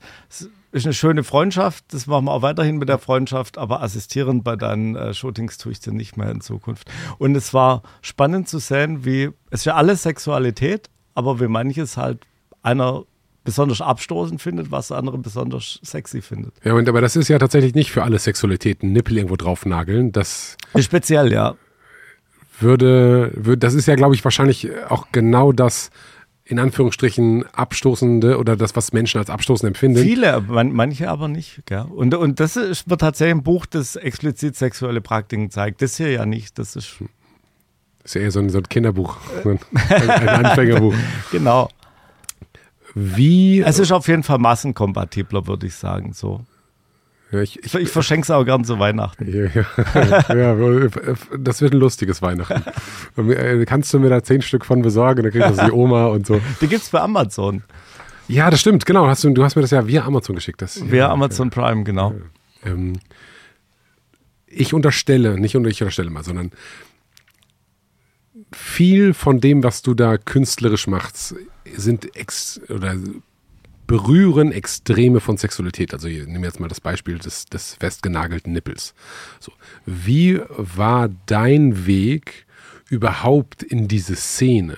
ist 0.72 0.86
eine 0.86 0.94
schöne 0.94 1.24
Freundschaft, 1.24 1.86
das 1.94 2.08
machen 2.08 2.25
wir 2.25 2.32
auch 2.32 2.42
weiterhin 2.42 2.78
mit 2.78 2.90
der 2.90 3.00
Freundschaft, 3.00 3.58
aber 3.58 3.82
assistieren 3.82 4.44
bei 4.44 4.56
deinen 4.56 4.96
äh, 4.96 5.14
Shootings 5.14 5.58
tue 5.58 5.74
ich 5.74 5.80
dir 5.80 5.94
nicht 5.94 6.18
mehr 6.18 6.32
in 6.32 6.42
Zukunft. 6.42 6.92
Und 7.18 7.36
es 7.36 7.54
war 7.54 7.82
spannend 8.02 8.50
zu 8.50 8.60
sehen, 8.60 9.06
wie, 9.06 9.30
es 9.52 9.62
ist 9.62 9.66
ja 9.66 9.75
alles 9.75 10.03
Sexualität, 10.03 10.90
aber 11.14 11.40
wie 11.40 11.48
manches 11.48 11.98
halt 11.98 12.25
einer 12.62 13.03
besonders 13.46 13.79
abstoßend 13.79 14.42
findet, 14.42 14.72
was 14.72 14.90
der 14.90 14.98
andere 14.98 15.18
besonders 15.18 15.79
sexy 15.84 16.22
findet. 16.22 16.53
Ja, 16.66 16.74
und 16.74 16.90
aber 16.90 17.00
das 17.00 17.16
ist 17.16 17.29
ja 17.29 17.40
tatsächlich 17.40 17.75
nicht 17.75 17.92
für 17.92 18.03
alle 18.03 18.20
Sexualitäten 18.20 18.92
Nippel 18.92 19.18
irgendwo 19.18 19.38
drauf 19.38 19.66
nageln. 19.66 20.12
Das 20.12 20.58
speziell, 20.77 21.31
ja. 21.31 21.55
Würde, 22.60 23.31
würde 23.36 23.60
das 23.60 23.74
ist 23.74 23.86
ja, 23.86 23.96
glaube 23.96 24.16
ich, 24.16 24.24
wahrscheinlich 24.24 24.70
auch 24.90 25.08
genau 25.12 25.51
das, 25.51 25.92
in 26.44 26.60
Anführungsstrichen 26.60 27.46
abstoßende 27.53 28.38
oder 28.38 28.55
das, 28.55 28.75
was 28.75 28.94
Menschen 28.94 29.20
als 29.20 29.29
abstoßend 29.29 29.68
empfinden. 29.68 30.01
Viele, 30.01 30.42
man, 30.42 30.72
manche 30.72 31.10
aber 31.10 31.27
nicht. 31.27 31.62
Gell? 31.66 31.86
Und, 31.90 32.14
und 32.14 32.40
das 32.40 32.55
ist, 32.55 32.90
wird 32.90 33.01
tatsächlich 33.01 33.36
ein 33.36 33.44
Buch, 33.44 33.66
das 33.66 33.96
explizit 33.96 34.55
sexuelle 34.55 35.01
Praktiken 35.01 35.50
zeigt. 35.50 35.81
Das 35.81 35.98
hier 35.98 36.12
ja 36.12 36.25
nicht. 36.25 36.58
Das 36.60 36.75
ist. 36.75 36.96
Das 38.00 38.12
ist 38.12 38.16
ja 38.16 38.22
eher 38.22 38.31
so 38.31 38.40
ein, 38.40 38.50
so 38.50 38.60
ein 38.60 38.70
Kinderbuch, 38.70 39.18
so 39.44 39.50
ein, 39.50 39.60
ein 39.90 40.46
Anfängerbuch. 40.46 40.94
genau. 41.31 41.70
Wie. 42.96 43.62
Es 43.62 43.77
ist 43.77 43.92
auf 43.92 44.08
jeden 44.08 44.24
Fall 44.24 44.40
massenkompatibler, 44.40 45.46
würde 45.48 45.68
ich 45.68 45.75
sagen. 45.75 46.14
So. 46.14 46.46
Ja, 47.31 47.42
ich, 47.42 47.62
ich, 47.64 47.75
ich 47.75 47.90
verschenke 47.90 48.24
es 48.24 48.31
auch 48.31 48.46
gern 48.46 48.64
zu 48.64 48.79
Weihnachten. 48.79 49.27
Ja, 49.27 49.50
ja, 49.53 50.34
ja, 50.36 50.90
das 51.38 51.62
wird 51.62 51.74
ein 51.74 51.79
lustiges 51.79 52.22
Weihnachten. 52.22 52.64
Äh, 53.18 53.66
kannst 53.66 53.94
du 53.94 54.00
mir 54.00 54.10
da 54.10 54.24
zehn 54.24 54.42
Stück 54.42 54.66
von 54.66 54.81
besorgen? 54.81 55.24
Dann 55.24 55.31
kriegt 55.31 55.46
das 55.46 55.66
die 55.66 55.72
Oma 55.72 56.08
und 56.08 56.27
so. 56.27 56.42
Die 56.62 56.68
gibt 56.68 56.84
es 56.84 56.90
bei 56.90 57.00
Amazon. 57.00 57.64
Ja, 58.27 58.50
das 58.50 58.60
stimmt, 58.60 58.86
genau. 58.86 59.08
Hast 59.08 59.24
du, 59.24 59.29
du 59.29 59.44
hast 59.44 59.55
mir 59.55 59.62
das 59.62 59.72
ja 59.72 59.88
via 59.88 60.03
Amazon 60.03 60.36
geschickt. 60.36 60.62
Das, 60.62 60.90
via 60.92 61.10
Amazon 61.10 61.50
Prime, 61.50 61.84
genau. 61.84 62.14
Ähm, 62.64 62.94
ich 64.48 64.74
unterstelle, 64.74 65.40
nicht 65.40 65.55
ich 65.55 65.81
unterstelle 65.81 66.10
mal, 66.10 66.24
sondern 66.24 66.51
viel 68.55 69.13
von 69.13 69.41
dem, 69.41 69.63
was 69.63 69.81
du 69.81 69.94
da 69.94 70.18
künstlerisch 70.18 70.87
machst, 70.87 71.35
sind 71.75 72.15
ex 72.15 72.61
oder 72.70 72.96
berühren 73.85 74.51
Extreme 74.51 75.20
von 75.20 75.37
Sexualität. 75.37 75.94
Also 75.94 76.07
ich 76.07 76.25
nehme 76.25 76.48
jetzt 76.48 76.59
mal 76.59 76.70
das 76.70 76.81
Beispiel 76.81 77.20
des, 77.20 77.46
des 77.46 77.75
festgenagelten 77.75 78.53
Nippels. 78.53 78.96
So. 79.39 79.51
Wie 79.85 80.39
war 80.57 81.09
dein 81.27 81.85
Weg 81.85 82.46
überhaupt 82.89 83.61
in 83.61 83.87
diese 83.87 84.15
Szene? 84.15 84.77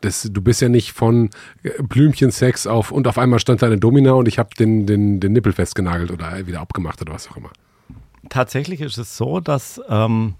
Das, 0.00 0.28
du 0.30 0.40
bist 0.40 0.62
ja 0.62 0.68
nicht 0.68 0.92
von 0.92 1.30
Blümchensex 1.78 2.66
auf 2.66 2.90
und 2.92 3.08
auf 3.08 3.18
einmal 3.18 3.40
stand 3.40 3.60
da 3.60 3.66
eine 3.66 3.78
Domina 3.78 4.12
und 4.12 4.28
ich 4.28 4.38
habe 4.38 4.50
den, 4.58 4.86
den, 4.86 5.18
den 5.20 5.32
Nippel 5.32 5.52
festgenagelt 5.52 6.10
oder 6.10 6.46
wieder 6.46 6.60
abgemacht 6.60 7.02
oder 7.02 7.12
was 7.12 7.28
auch 7.30 7.36
immer. 7.36 7.50
Tatsächlich 8.28 8.80
ist 8.80 8.98
es 8.98 9.16
so, 9.16 9.40
dass 9.40 9.80
ähm, 9.88 10.34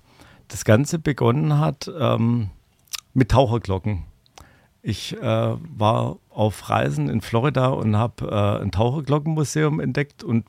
das 0.48 0.64
Ganze 0.64 0.98
begonnen 0.98 1.58
hat 1.58 1.90
ähm, 1.98 2.50
mit 3.12 3.30
Taucherglocken. 3.30 4.04
Ich 4.82 5.16
äh, 5.16 5.22
war 5.22 6.18
auf 6.28 6.68
Reisen 6.68 7.08
in 7.08 7.20
Florida 7.20 7.68
und 7.68 7.96
habe 7.96 8.26
äh, 8.26 8.62
ein 8.62 8.70
Taucherglockenmuseum 8.70 9.80
entdeckt 9.80 10.22
und 10.22 10.44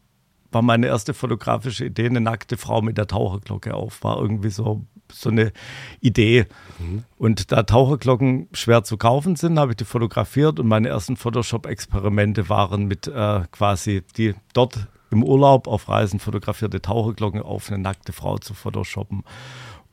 war 0.51 0.62
meine 0.62 0.88
erste 0.88 1.13
fotografische 1.13 1.86
Idee 1.86 2.08
eine 2.08 2.21
nackte 2.21 2.58
Frau 2.58 2.81
mit 2.81 2.97
der 2.97 3.08
Taucherglocke 3.08 3.73
auf. 3.73 4.03
War 4.03 4.19
irgendwie 4.19 4.49
so, 4.49 4.86
so 5.12 5.29
eine 5.29 5.51
Idee. 5.99 6.45
Mhm. 6.79 7.03
Und 7.17 7.51
da 7.51 7.63
Taucherglocken 7.63 8.47
schwer 8.53 8.84
zu 8.84 8.97
kaufen 8.97 9.36
sind, 9.36 9.60
habe 9.60 9.71
ich 9.71 9.77
die 9.77 9.86
fotografiert 9.86 10.60
und 10.60 10.67
meine 10.67 10.89
ersten 10.89 11.17
Photoshop-Experimente 11.17 12.49
waren 12.49 12.86
mit 12.86 13.08
äh, 13.08 13.41
quasi 13.51 14.03
die 14.17 14.34
dort 14.53 14.88
im 15.12 15.23
Urlaub 15.23 15.67
auf 15.67 15.88
Reisen 15.88 16.19
fotografierte 16.19 16.81
Taucherglocken 16.81 17.41
auf 17.41 17.69
eine 17.69 17.81
nackte 17.81 18.13
Frau 18.13 18.38
zu 18.38 18.53
photoshoppen. 18.53 19.23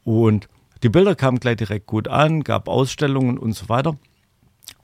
Und 0.05 0.49
die 0.83 0.89
Bilder 0.89 1.15
kamen 1.15 1.39
gleich 1.39 1.57
direkt 1.57 1.87
gut 1.87 2.09
an, 2.09 2.43
gab 2.43 2.69
Ausstellungen 2.69 3.39
und 3.39 3.53
so 3.53 3.69
weiter. 3.69 3.97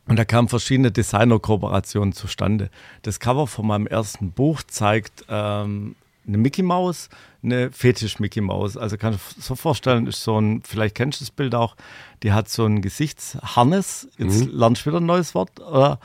Und 0.06 0.16
da 0.16 0.24
kamen 0.24 0.48
verschiedene 0.48 0.90
Designer-Kooperationen 0.90 2.12
zustande. 2.12 2.70
Das 3.02 3.20
Cover 3.20 3.46
von 3.46 3.66
meinem 3.66 3.86
ersten 3.86 4.32
Buch 4.32 4.62
zeigt 4.62 5.24
ähm, 5.28 5.96
eine 6.26 6.38
Mickey 6.38 6.62
Maus, 6.62 7.08
eine 7.42 7.70
Fetisch-Mickey 7.72 8.40
Maus. 8.40 8.76
Also 8.76 8.96
kann 8.96 9.14
ich 9.14 9.20
so 9.42 9.54
vorstellen, 9.54 10.06
ist 10.06 10.22
so 10.22 10.40
ein, 10.40 10.62
vielleicht 10.62 10.94
kennst 10.94 11.20
du 11.20 11.24
das 11.24 11.30
Bild 11.30 11.54
auch, 11.54 11.76
die 12.22 12.32
hat 12.32 12.48
so 12.48 12.64
ein 12.64 12.80
Gesichtsharnes, 12.80 14.08
jetzt 14.18 14.46
mhm. 14.46 14.58
lernst 14.58 14.82
du 14.82 14.90
wieder 14.90 15.00
ein 15.00 15.06
neues 15.06 15.34
Wort, 15.34 15.60
oder? 15.60 15.98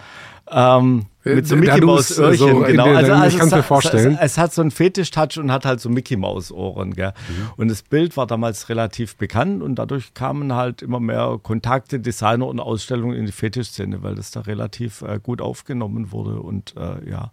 Ähm, 0.51 1.06
mit 1.23 1.47
so 1.47 1.56
Äh, 1.56 1.60
Mickey 1.60 1.82
Maus 1.82 2.10
es 2.12 2.19
Öhrchen, 2.19 2.38
so 2.38 2.60
genau. 2.62 2.84
der- 2.84 2.97
Also, 2.97 3.12
ich 3.13 3.17
also 3.17 3.38
kann's 3.38 3.47
es 3.47 3.51
mir 3.53 3.58
hat- 3.60 3.65
vorstellen. 3.65 4.13
Es, 4.19 4.32
es 4.34 4.38
hat 4.38 4.53
so 4.53 4.62
einen 4.62 4.71
Fetisch-Touch 4.71 5.38
und 5.39 5.51
hat 5.51 5.65
halt 5.65 5.79
so 5.79 5.89
Mickey 5.89 6.17
Maus 6.17 6.51
Ohren, 6.51 6.93
gell. 6.93 7.13
Mhm. 7.29 7.49
Und 7.56 7.69
das 7.71 7.82
Bild 7.82 8.17
war 8.17 8.27
damals 8.27 8.67
relativ 8.67 9.15
bekannt 9.15 9.63
und 9.63 9.75
dadurch 9.75 10.13
kamen 10.13 10.53
halt 10.53 10.82
immer 10.82 10.99
mehr 10.99 11.39
Kontakte, 11.41 11.99
Designer 12.01 12.45
und 12.47 12.60
Ausstellungen 12.60 13.15
in 13.17 13.25
die 13.25 13.32
Fetischszene, 13.32 14.03
weil 14.03 14.15
das 14.15 14.32
da 14.32 14.41
relativ 14.41 15.01
äh, 15.01 15.19
gut 15.23 15.41
aufgenommen 15.41 16.12
wurde 16.12 16.41
und 16.41 16.75
äh, 16.77 17.10
ja. 17.10 17.32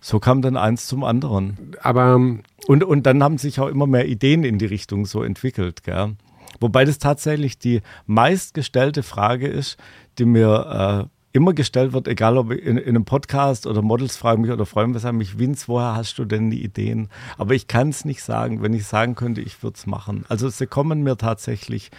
So 0.00 0.20
kam 0.20 0.42
dann 0.42 0.58
eins 0.58 0.86
zum 0.86 1.02
anderen. 1.04 1.56
Aber 1.80 2.16
Und, 2.66 2.84
und 2.84 3.06
dann 3.06 3.22
haben 3.22 3.38
sich 3.38 3.58
auch 3.60 3.68
immer 3.68 3.86
mehr 3.86 4.06
Ideen 4.06 4.44
in 4.44 4.58
die 4.58 4.66
Richtung 4.66 5.06
so 5.06 5.22
entwickelt. 5.22 5.82
Gell? 5.84 6.16
Wobei 6.60 6.84
das 6.84 6.98
tatsächlich 6.98 7.58
die 7.58 7.80
meistgestellte 8.04 9.02
Frage 9.02 9.48
ist, 9.48 9.78
die 10.18 10.26
mir 10.26 11.08
äh, 11.08 11.13
immer 11.34 11.52
gestellt 11.52 11.92
wird, 11.92 12.06
egal 12.06 12.38
ob 12.38 12.52
in, 12.52 12.78
in 12.78 12.88
einem 12.88 13.04
Podcast 13.04 13.66
oder 13.66 13.82
Models 13.82 14.16
fragen 14.16 14.42
mich 14.42 14.52
oder 14.52 14.66
Freunde 14.66 15.00
sagen 15.00 15.18
mich, 15.18 15.36
Vince, 15.36 15.66
woher 15.66 15.96
hast 15.96 16.16
du 16.18 16.24
denn 16.24 16.48
die 16.48 16.62
Ideen? 16.62 17.08
Aber 17.36 17.54
ich 17.54 17.66
kann 17.66 17.88
es 17.88 18.04
nicht 18.04 18.22
sagen. 18.22 18.62
Wenn 18.62 18.72
ich 18.72 18.86
sagen 18.86 19.16
könnte, 19.16 19.40
ich 19.40 19.60
würde 19.62 19.76
es 19.76 19.86
machen. 19.86 20.24
Also 20.28 20.48
sie 20.48 20.68
kommen 20.68 21.02
mir 21.02 21.16
tatsächlich 21.16 21.90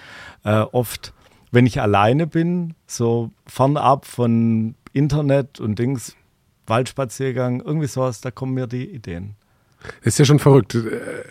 äh, 0.45 0.61
oft, 0.61 1.13
wenn 1.51 1.65
ich 1.65 1.81
alleine 1.81 2.27
bin, 2.27 2.75
so 2.87 3.29
fernab 3.45 4.05
von 4.05 4.75
Internet 4.93 5.59
und 5.59 5.79
Dings, 5.79 6.15
Waldspaziergang, 6.65 7.59
irgendwie 7.59 7.87
sowas, 7.87 8.21
da 8.21 8.31
kommen 8.31 8.53
mir 8.53 8.67
die 8.67 8.85
Ideen. 8.89 9.35
Ist 10.01 10.19
ja 10.19 10.25
schon 10.25 10.39
verrückt. 10.39 10.77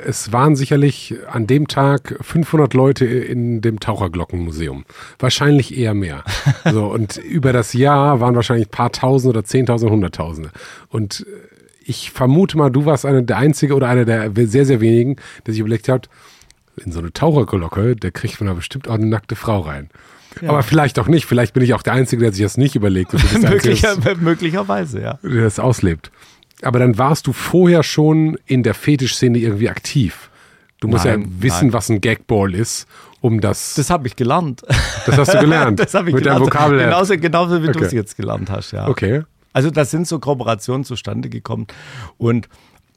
Es 0.04 0.32
waren 0.32 0.56
sicherlich 0.56 1.14
an 1.30 1.46
dem 1.46 1.68
Tag 1.68 2.16
500 2.20 2.74
Leute 2.74 3.04
in 3.04 3.60
dem 3.60 3.80
Taucherglockenmuseum. 3.80 4.84
Wahrscheinlich 5.18 5.76
eher 5.76 5.94
mehr. 5.94 6.24
So, 6.70 6.86
und 6.86 7.18
über 7.18 7.52
das 7.52 7.74
Jahr 7.74 8.20
waren 8.20 8.34
wahrscheinlich 8.34 8.68
ein 8.68 8.70
paar 8.70 8.90
Tausend 8.90 9.30
oder 9.30 9.44
Zehntausend, 9.44 9.90
Hunderttausende. 9.90 10.50
Und 10.88 11.26
ich 11.84 12.10
vermute 12.10 12.56
mal, 12.56 12.70
du 12.70 12.86
warst 12.86 13.04
einer 13.04 13.22
der 13.22 13.36
Einzige 13.36 13.74
oder 13.74 13.88
einer 13.88 14.04
der 14.04 14.30
sehr, 14.46 14.64
sehr 14.64 14.80
wenigen, 14.80 15.16
der 15.46 15.52
sich 15.52 15.60
überlegt 15.60 15.88
hat, 15.88 16.08
in 16.76 16.90
so 16.90 17.00
eine 17.00 17.12
Taucherglocke, 17.12 17.96
der 17.96 18.10
kriegt 18.10 18.40
man 18.40 18.48
da 18.48 18.54
bestimmt 18.54 18.88
auch 18.88 18.94
eine 18.94 19.06
nackte 19.06 19.36
Frau 19.36 19.60
rein. 19.60 19.90
Aber 20.46 20.62
vielleicht 20.62 20.98
auch 20.98 21.06
nicht. 21.06 21.26
Vielleicht 21.26 21.54
bin 21.54 21.62
ich 21.62 21.74
auch 21.74 21.82
der 21.82 21.92
Einzige, 21.92 22.22
der 22.22 22.32
sich 22.32 22.42
das 22.42 22.56
nicht 22.56 22.74
überlegt. 22.74 23.14
Einzige, 23.14 23.48
Möglicher, 23.48 23.96
der 23.96 24.16
möglicherweise, 24.16 25.00
ja. 25.00 25.18
der 25.22 25.42
das 25.42 25.58
auslebt. 25.58 26.10
Aber 26.64 26.78
dann 26.78 26.98
warst 26.98 27.26
du 27.26 27.32
vorher 27.32 27.82
schon 27.82 28.36
in 28.46 28.62
der 28.62 28.74
Fetischszene 28.74 29.38
irgendwie 29.38 29.68
aktiv. 29.68 30.30
Du 30.80 30.88
musst 30.88 31.04
Nein, 31.04 31.22
ja 31.22 31.26
wissen, 31.42 31.66
nein. 31.68 31.72
was 31.72 31.88
ein 31.88 32.00
Gagball 32.00 32.54
ist, 32.54 32.86
um 33.20 33.40
das. 33.40 33.74
Das 33.74 33.90
habe 33.90 34.06
ich 34.06 34.16
gelernt. 34.16 34.62
Das 35.06 35.16
hast 35.16 35.32
du 35.34 35.38
gelernt. 35.40 35.78
das 35.80 35.94
habe 35.94 36.10
ich 36.10 36.14
Mit 36.14 36.24
gelernt. 36.24 36.50
Genauso, 36.50 37.16
genauso 37.16 37.62
wie 37.62 37.66
du 37.68 37.78
Okay. 37.78 37.84
es 37.86 37.92
jetzt 37.92 38.16
gelernt 38.16 38.50
hast, 38.50 38.72
ja. 38.72 38.86
Okay. 38.88 39.22
Also 39.52 39.70
da 39.70 39.84
sind 39.84 40.06
so 40.08 40.18
Kooperationen 40.18 40.84
zustande 40.84 41.28
gekommen 41.30 41.66
und 42.18 42.48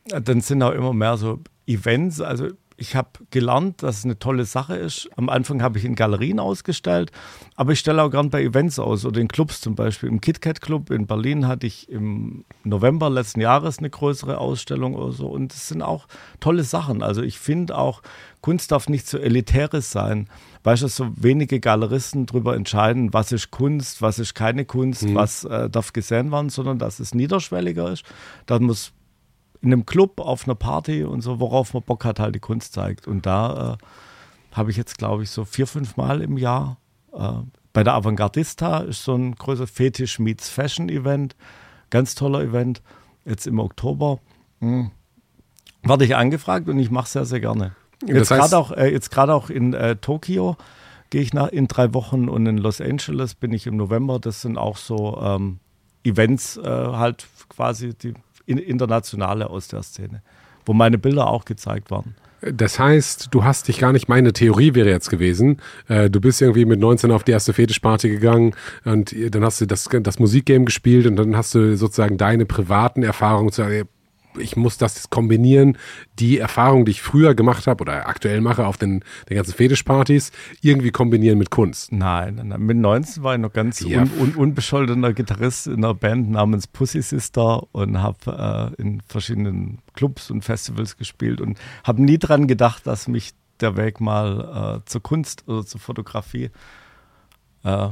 dann 0.10 0.42
sind 0.42 0.64
auch 0.64 0.72
immer 0.72 0.92
mehr 0.94 1.16
so 1.18 1.40
Events. 1.68 2.20
Also 2.20 2.48
ich 2.78 2.96
habe 2.96 3.10
gelernt, 3.32 3.82
dass 3.82 4.00
es 4.00 4.06
eine 4.06 4.20
tolle 4.20 4.46
Sache 4.46 4.76
ist. 4.76 5.10
Am 5.16 5.30
Anfang 5.30 5.64
habe 5.64 5.80
ich 5.80 5.86
in 5.86 5.96
Galerien 5.96 6.40
ausgestellt, 6.40 7.12
aber 7.56 7.72
ich 7.72 7.80
stelle 7.80 8.04
auch 8.04 8.12
gern 8.12 8.30
bei 8.30 8.44
Events 8.44 8.78
aus 8.78 9.04
oder 9.04 9.20
in 9.20 9.28
Clubs 9.28 9.62
zum 9.62 9.76
Beispiel. 9.76 10.08
Im 10.08 10.22
KitKat 10.22 10.62
Club 10.62 10.92
in 10.92 11.08
Berlin 11.08 11.48
hatte 11.48 11.66
ich 11.66 11.90
im 11.90 12.46
November 12.64 13.10
letzten 13.10 13.42
Jahres 13.42 13.80
eine 13.80 13.90
größere 13.90 14.38
Ausstellung 14.38 14.94
oder 14.94 15.12
so 15.12 15.28
und 15.28 15.52
das 15.54 15.68
sind 15.68 15.82
auch 15.82 16.08
tolle 16.40 16.64
Sachen. 16.64 17.02
Also 17.02 17.24
ich 17.24 17.40
finde 17.40 17.76
auch, 17.78 18.04
Kunst 18.42 18.72
darf 18.72 18.88
nicht 18.88 19.08
so 19.08 19.18
elitäres 19.18 19.92
sein. 19.92 20.30
Weißt 20.64 20.84
du, 20.84 20.88
so 20.88 21.10
wenige 21.16 21.60
Galeristen 21.60 22.28
darüber 22.28 22.56
entscheiden, 22.56 23.14
was 23.14 23.32
ist 23.32 23.52
Kunst, 23.52 24.02
was 24.02 24.20
ist 24.20 24.36
keine 24.36 24.66
Kunst, 24.66 25.14
was 25.16 25.44
äh, 25.46 25.70
darf 25.70 25.94
gesehen 25.94 26.32
werden, 26.32 26.50
sondern 26.50 26.78
dass 26.78 27.00
es 27.00 27.16
niederschwelliger 27.16 27.92
ist. 27.92 28.04
Da 28.46 28.60
muss 28.60 28.94
in 29.62 29.72
einem 29.74 29.86
Club, 29.86 30.20
auf 30.20 30.46
einer 30.46 30.56
Party 30.56 31.04
und 31.04 31.22
so, 31.22 31.40
worauf 31.40 31.74
man 31.74 31.84
Bock 31.84 32.06
hat, 32.06 32.20
halt 32.20 32.36
die 32.36 32.40
Kunst 32.40 32.74
zeigt. 32.74 33.08
Und 33.08 33.26
da 33.26 33.74
äh, 33.74 34.56
habe 34.56 34.72
ich 34.72 34.78
jetzt, 34.78 34.98
glaube 34.98 35.24
ich, 35.24 35.32
so 35.32 35.46
vier, 35.46 35.68
fünf 35.68 35.98
Mal 35.98 36.22
im 36.22 36.38
Jahr 36.38 36.78
äh, 37.14 37.32
bei 37.74 37.84
der 37.84 37.94
Avantgardista 37.94 38.80
ist 38.80 39.04
so 39.04 39.14
ein 39.14 39.36
größer 39.36 39.68
Fetisch 39.68 40.18
meets 40.18 40.50
Fashion 40.50 40.90
Event. 40.90 41.36
Ganz 41.92 42.16
toller 42.16 42.42
Event. 42.42 42.82
Jetzt 43.24 43.46
im 43.46 43.60
Oktober. 43.60 44.20
Hm. 44.62 44.90
Werde 45.84 46.06
ich 46.06 46.16
angefragt 46.16 46.68
und 46.70 46.80
ich 46.80 46.90
mache 46.90 47.08
sehr, 47.08 47.26
sehr 47.26 47.40
gerne. 47.40 47.76
Das 48.02 48.10
Jetzt 48.10 48.32
heißt- 48.32 48.38
gerade 48.38 48.58
auch, 48.58 48.72
äh, 48.72 48.92
jetzt 48.92 49.16
auch 49.16 49.50
in 49.52 49.74
äh, 49.74 49.96
Tokio 49.96 50.58
gehe 51.12 51.22
ich 51.22 51.34
nach, 51.34 51.50
in 51.50 51.68
drei 51.68 51.94
Wochen 51.94 52.30
und 52.30 52.46
in 52.48 52.58
Los 52.58 52.82
Angeles 52.82 53.36
bin 53.36 53.54
ich 53.54 53.68
im 53.68 53.78
November. 53.78 54.20
Das 54.20 54.42
sind 54.42 54.58
auch 54.58 54.78
so 54.78 55.22
ähm, 55.22 55.60
Events, 56.04 56.58
äh, 56.58 56.64
halt 56.64 57.28
quasi 57.50 57.94
die 57.94 58.16
in, 58.48 58.58
internationale 58.58 59.50
aus 59.50 59.68
der 59.68 59.84
Szene, 59.84 60.24
wo 60.66 60.74
meine 60.74 60.98
Bilder 60.98 61.28
auch 61.28 61.46
gezeigt 61.46 61.92
waren. 61.92 62.16
Das 62.42 62.78
heißt, 62.78 63.30
du 63.32 63.44
hast 63.44 63.68
dich 63.68 63.80
gar 63.80 63.94
nicht, 63.94 64.10
meine 64.10 64.32
Theorie 64.32 64.76
wäre 64.76 64.90
jetzt 64.90 65.10
gewesen, 65.10 65.60
äh, 65.88 66.10
du 66.10 66.22
bist 66.22 66.42
irgendwie 66.42 66.66
mit 66.66 66.80
19 66.80 67.12
auf 67.12 67.24
die 67.24 67.32
erste 67.32 67.52
Fetischparty 67.52 68.10
gegangen 68.10 68.56
und 68.86 69.16
dann 69.32 69.44
hast 69.44 69.60
du 69.60 69.66
das, 69.66 69.90
das 70.02 70.20
Musikgame 70.20 70.66
gespielt 70.66 71.08
und 71.08 71.16
dann 71.16 71.36
hast 71.36 71.56
du 71.56 71.76
sozusagen 71.76 72.18
deine 72.18 72.46
privaten 72.46 73.02
Erfahrungen 73.02 73.52
zu 73.52 73.64
sagen, 73.64 73.88
ich 74.40 74.56
muss 74.56 74.78
das 74.78 75.10
kombinieren, 75.10 75.78
die 76.20 76.38
Erfahrung, 76.40 76.86
die 76.86 76.92
ich 76.92 77.02
früher 77.02 77.36
gemacht 77.36 77.68
habe 77.68 77.82
oder 77.82 78.08
aktuell 78.08 78.42
mache 78.42 78.66
auf 78.66 78.78
den, 78.78 79.04
den 79.30 79.36
ganzen 79.38 79.54
Fetischpartys, 79.54 80.32
irgendwie 80.62 80.92
kombinieren 80.92 81.38
mit 81.38 81.50
Kunst. 81.52 81.92
Nein, 81.92 82.36
nein, 82.36 82.48
nein. 82.50 82.62
mit 82.62 82.78
19 82.78 83.24
war 83.24 83.36
ich 83.36 83.42
noch 83.42 83.54
ganz 83.54 83.80
Ja. 83.82 84.02
un, 84.02 84.12
un, 84.20 84.36
unbescholtener 84.36 85.14
Gitarrist 85.14 85.68
in 85.68 85.84
einer 85.84 85.94
Band 85.94 86.30
namens 86.32 86.68
Pussy 86.68 87.02
Sister 87.02 87.64
und 87.74 88.02
habe 88.02 88.74
äh, 88.78 88.82
in 88.82 89.02
verschiedenen 89.08 89.80
Clubs 89.96 90.30
und 90.32 90.44
Festivals 90.44 90.98
gespielt 90.98 91.42
und 91.42 91.58
habe 91.84 92.02
nie 92.04 92.18
dran 92.18 92.48
gedacht, 92.48 92.86
dass 92.88 93.08
mich 93.08 93.32
der 93.60 93.76
Weg 93.78 94.00
mal 94.00 94.82
äh, 94.84 94.90
zur 94.90 95.02
Kunst 95.02 95.48
oder 95.48 95.66
zur 95.66 95.80
Fotografie 95.82 96.52
äh, 97.64 97.88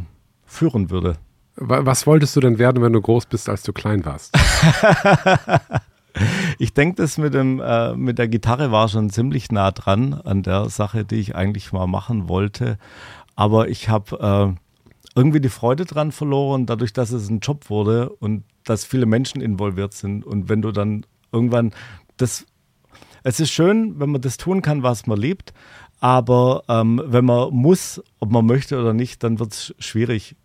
führen 0.46 0.90
würde. 0.92 1.18
Wa- 1.56 1.86
Was 1.86 2.06
wolltest 2.06 2.36
du 2.36 2.40
denn 2.42 2.60
werden, 2.60 2.84
wenn 2.84 2.94
du 2.94 3.02
groß 3.02 3.26
bist, 3.26 3.50
als 3.50 3.64
du 3.64 3.74
klein 3.74 4.06
warst? 4.06 4.36
Ich 6.60 6.73
denke, 6.73 7.01
das 7.01 7.17
mit, 7.17 7.34
dem, 7.34 7.60
äh, 7.60 7.95
mit 7.95 8.17
der 8.17 8.28
Gitarre 8.28 8.71
war 8.71 8.88
schon 8.88 9.10
ziemlich 9.10 9.51
nah 9.51 9.71
dran 9.71 10.13
an 10.13 10.43
der 10.43 10.69
Sache, 10.69 11.06
die 11.06 11.15
ich 11.15 11.36
eigentlich 11.36 11.73
mal 11.73 11.88
machen 11.88 12.30
wollte. 12.30 12.78
Aber 13.36 13.67
ich 13.67 13.89
habe 13.89 14.56
äh, 14.56 14.60
irgendwie 15.15 15.41
die 15.41 15.49
Freude 15.49 15.86
dran 15.86 16.12
verloren, 16.12 16.65
dadurch, 16.65 16.93
dass 16.93 17.12
es 17.12 17.30
ein 17.30 17.39
Job 17.39 17.69
wurde 17.69 18.10
und 18.10 18.43
dass 18.63 18.86
viele 18.86 19.06
Menschen 19.06 19.41
involviert 19.41 19.93
sind. 19.93 20.25
Und 20.25 20.49
wenn 20.49 20.62
du 20.62 20.71
dann 20.71 21.06
irgendwann 21.32 21.71
das. 22.17 22.45
Es 23.23 23.39
ist 23.39 23.51
schön, 23.51 23.99
wenn 23.99 24.12
man 24.12 24.21
das 24.21 24.38
tun 24.38 24.62
kann, 24.62 24.84
was 24.84 25.08
man 25.08 25.19
liebt. 25.19 25.54
Aber 25.99 26.63
ähm, 26.67 27.01
wenn 27.06 27.25
man 27.25 27.51
muss, 27.54 28.01
ob 28.19 28.32
man 28.32 28.45
möchte 28.45 28.80
oder 28.80 28.93
nicht, 28.93 29.23
dann 29.23 29.39
wird 29.39 29.54
es 29.54 29.75
schwierig. 29.80 30.36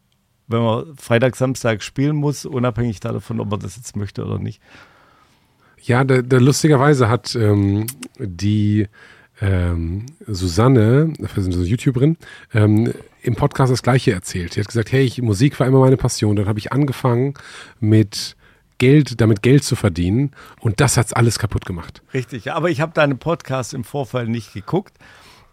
Wenn 0.46 0.62
man 0.62 0.96
Freitag, 0.96 1.36
Samstag 1.36 1.82
spielen 1.82 2.16
muss, 2.16 2.46
unabhängig 2.46 3.00
davon, 3.00 3.40
ob 3.40 3.50
man 3.50 3.60
das 3.60 3.76
jetzt 3.76 3.96
möchte 3.96 4.24
oder 4.24 4.38
nicht. 4.38 4.62
Ja, 5.82 6.04
der, 6.04 6.22
der 6.22 6.40
lustigerweise 6.40 7.08
hat 7.08 7.34
ähm, 7.34 7.86
die 8.18 8.86
ähm, 9.40 10.06
Susanne, 10.26 11.12
das 11.18 11.36
ist 11.36 11.54
eine 11.54 11.64
YouTuberin, 11.64 12.16
ähm, 12.52 12.92
im 13.22 13.36
Podcast 13.36 13.72
das 13.72 13.82
Gleiche 13.82 14.12
erzählt. 14.12 14.54
Sie 14.54 14.60
hat 14.60 14.66
gesagt, 14.68 14.92
hey, 14.92 15.02
ich, 15.02 15.20
Musik 15.22 15.58
war 15.60 15.66
immer 15.66 15.80
meine 15.80 15.96
Passion. 15.96 16.36
Dann 16.36 16.46
habe 16.46 16.58
ich 16.58 16.72
angefangen 16.72 17.34
mit 17.80 18.36
Geld, 18.78 19.20
damit 19.20 19.42
Geld 19.42 19.62
zu 19.62 19.76
verdienen 19.76 20.30
und 20.58 20.80
das 20.80 20.96
hat's 20.96 21.12
alles 21.12 21.38
kaputt 21.38 21.66
gemacht. 21.66 22.02
Richtig, 22.14 22.50
aber 22.52 22.70
ich 22.70 22.80
habe 22.80 22.92
deinen 22.94 23.18
Podcast 23.18 23.74
im 23.74 23.84
Vorfall 23.84 24.26
nicht 24.26 24.54
geguckt, 24.54 24.94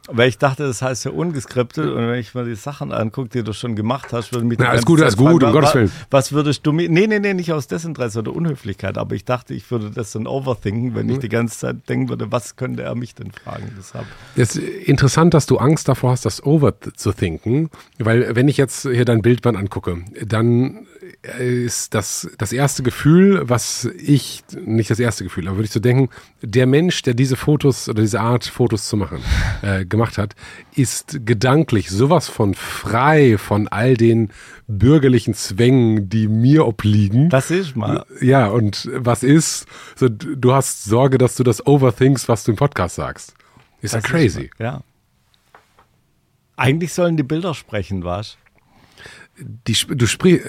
weil 0.08 0.30
ich 0.30 0.38
dachte, 0.38 0.64
das 0.64 0.82
heißt 0.82 1.06
ja 1.06 1.12
ungeskriptet 1.12 1.86
und 1.86 2.08
wenn 2.08 2.20
ich 2.20 2.34
mir 2.34 2.46
die 2.46 2.56
Sachen 2.56 2.92
angucke, 2.92 3.30
die 3.30 3.44
du 3.44 3.54
schon 3.54 3.76
gemacht 3.76 4.14
hast, 4.14 4.32
würde 4.32 4.46
mich 4.46 4.58
Na, 4.60 4.70
alles 4.70 4.86
gut, 4.86 5.02
alles 5.02 5.18
gut, 5.18 5.44
um 5.44 5.52
Gottes 5.52 5.74
Willen. 5.76 5.92
Was 6.10 6.32
würdest 6.32 6.66
du 6.66 6.72
mir, 6.72 6.90
nee, 6.90 7.08
nee, 7.08 7.20
nee, 7.20 7.34
nicht 7.34 7.52
aus 7.54 7.68
Desinteresse 7.68 8.20
oder 8.20 8.34
Unhöflichkeit, 8.36 8.98
aber 8.98 9.16
ich 9.16 9.26
dachte, 9.26 9.54
ich 9.54 9.70
würde 9.72 9.92
das 9.92 10.12
dann 10.12 10.28
overthinken, 10.28 10.96
wenn 10.96 11.08
Mhm. 11.08 11.12
ich 11.14 11.20
die 11.20 11.30
ganze 11.30 11.60
Zeit 11.60 11.90
denken 11.90 12.10
würde, 12.10 12.32
was 12.32 12.56
könnte 12.56 12.84
er 12.84 12.96
mich 12.96 13.16
denn 13.16 13.32
fragen, 13.32 13.72
deshalb. 13.78 14.06
Es 14.36 14.56
ist 14.56 14.88
interessant, 14.88 15.34
dass 15.34 15.46
du 15.46 15.58
Angst 15.58 15.88
davor 15.88 16.12
hast, 16.12 16.26
das 16.26 16.44
over 16.44 16.74
zu 16.96 17.12
thinken, 17.14 17.70
weil 18.00 18.36
wenn 18.36 18.48
ich 18.48 18.58
jetzt 18.58 18.84
hier 18.84 19.06
dein 19.06 19.22
Bildband 19.22 19.58
angucke, 19.58 19.98
dann 20.26 20.86
ist 21.40 21.94
das 21.94 22.30
das 22.38 22.54
erste 22.54 22.84
Gefühl, 22.84 23.50
was 23.50 23.86
ich, 23.86 24.44
nicht 24.66 24.90
das 24.90 25.00
erste 25.00 25.24
Gefühl, 25.24 25.48
aber 25.48 25.58
würde 25.58 25.66
ich 25.66 25.72
so 25.72 25.80
denken, 25.80 26.10
der 26.42 26.66
Mensch, 26.66 27.02
der 27.02 27.14
diese 27.14 27.36
Fotos 27.36 27.90
oder 27.90 28.02
diese 28.02 28.20
Art 28.20 28.46
Fotos 28.46 28.88
zu 28.88 28.98
machen, 28.98 29.20
äh, 29.62 29.86
gemacht 29.86 30.18
hat, 30.18 30.36
ist 30.76 31.26
gedanklich 31.26 31.90
sowas 31.90 32.28
von 32.28 32.54
frei 32.54 33.38
von 33.38 33.68
all 33.68 33.96
den 33.96 34.32
bürgerlichen 34.68 35.34
Zwängen, 35.34 36.10
die 36.10 36.28
mir 36.28 36.66
obliegen. 36.66 37.30
Das 37.30 37.52
ist 37.52 37.76
mal. 37.76 38.06
Ja, 38.22 38.48
und 38.48 38.90
was 38.94 39.24
ist, 39.24 39.66
so, 39.96 40.10
du 40.10 40.54
hast 40.54 40.84
Sorge, 40.84 41.18
dass 41.18 41.36
du 41.36 41.44
das 41.44 41.66
overthinkst, 41.66 42.28
was 42.28 42.44
du 42.44 42.52
im 42.52 42.58
Podcast 42.58 42.96
sagst. 42.96 43.34
Ist 43.82 43.94
ja 43.94 44.02
das 44.02 44.10
crazy. 44.10 44.44
Ist 44.44 44.60
ja. 44.60 44.82
Eigentlich 46.56 46.94
sollen 46.94 47.18
die 47.18 47.24
Bilder 47.24 47.54
sprechen, 47.54 48.04
was? 48.04 48.38
Die, 49.40 49.76
du 49.88 50.08
sprich, 50.08 50.42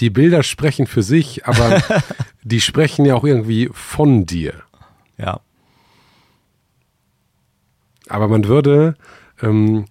die 0.00 0.10
Bilder 0.10 0.42
sprechen 0.42 0.86
für 0.86 1.02
sich, 1.02 1.46
aber 1.46 1.82
die 2.42 2.60
sprechen 2.60 3.04
ja 3.04 3.14
auch 3.14 3.24
irgendwie 3.24 3.70
von 3.72 4.26
dir. 4.26 4.54
Ja. 5.16 5.40
Aber 8.08 8.28
man 8.28 8.46
würde, 8.46 8.96
ähm, 9.42 9.86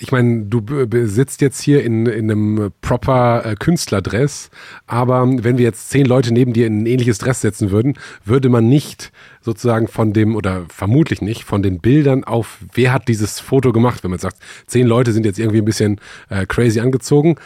ich 0.00 0.12
meine, 0.12 0.44
du 0.44 0.62
sitzt 1.06 1.40
jetzt 1.40 1.60
hier 1.60 1.82
in, 1.82 2.06
in 2.06 2.30
einem 2.30 2.72
proper 2.80 3.44
äh, 3.44 3.54
Künstlerdress, 3.56 4.50
aber 4.86 5.26
wenn 5.26 5.58
wir 5.58 5.64
jetzt 5.64 5.90
zehn 5.90 6.06
Leute 6.06 6.32
neben 6.32 6.52
dir 6.52 6.66
in 6.66 6.82
ein 6.82 6.86
ähnliches 6.86 7.18
Dress 7.18 7.40
setzen 7.40 7.70
würden, 7.70 7.94
würde 8.24 8.48
man 8.48 8.68
nicht 8.68 9.12
sozusagen 9.40 9.88
von 9.88 10.12
dem, 10.12 10.36
oder 10.36 10.66
vermutlich 10.68 11.20
nicht, 11.20 11.44
von 11.44 11.62
den 11.62 11.80
Bildern 11.80 12.24
auf, 12.24 12.58
wer 12.72 12.92
hat 12.92 13.08
dieses 13.08 13.40
Foto 13.40 13.72
gemacht, 13.72 14.04
wenn 14.04 14.10
man 14.10 14.20
sagt, 14.20 14.38
zehn 14.66 14.86
Leute 14.86 15.12
sind 15.12 15.26
jetzt 15.26 15.38
irgendwie 15.38 15.58
ein 15.58 15.64
bisschen 15.64 16.00
äh, 16.28 16.46
crazy 16.46 16.80
angezogen, 16.80 17.36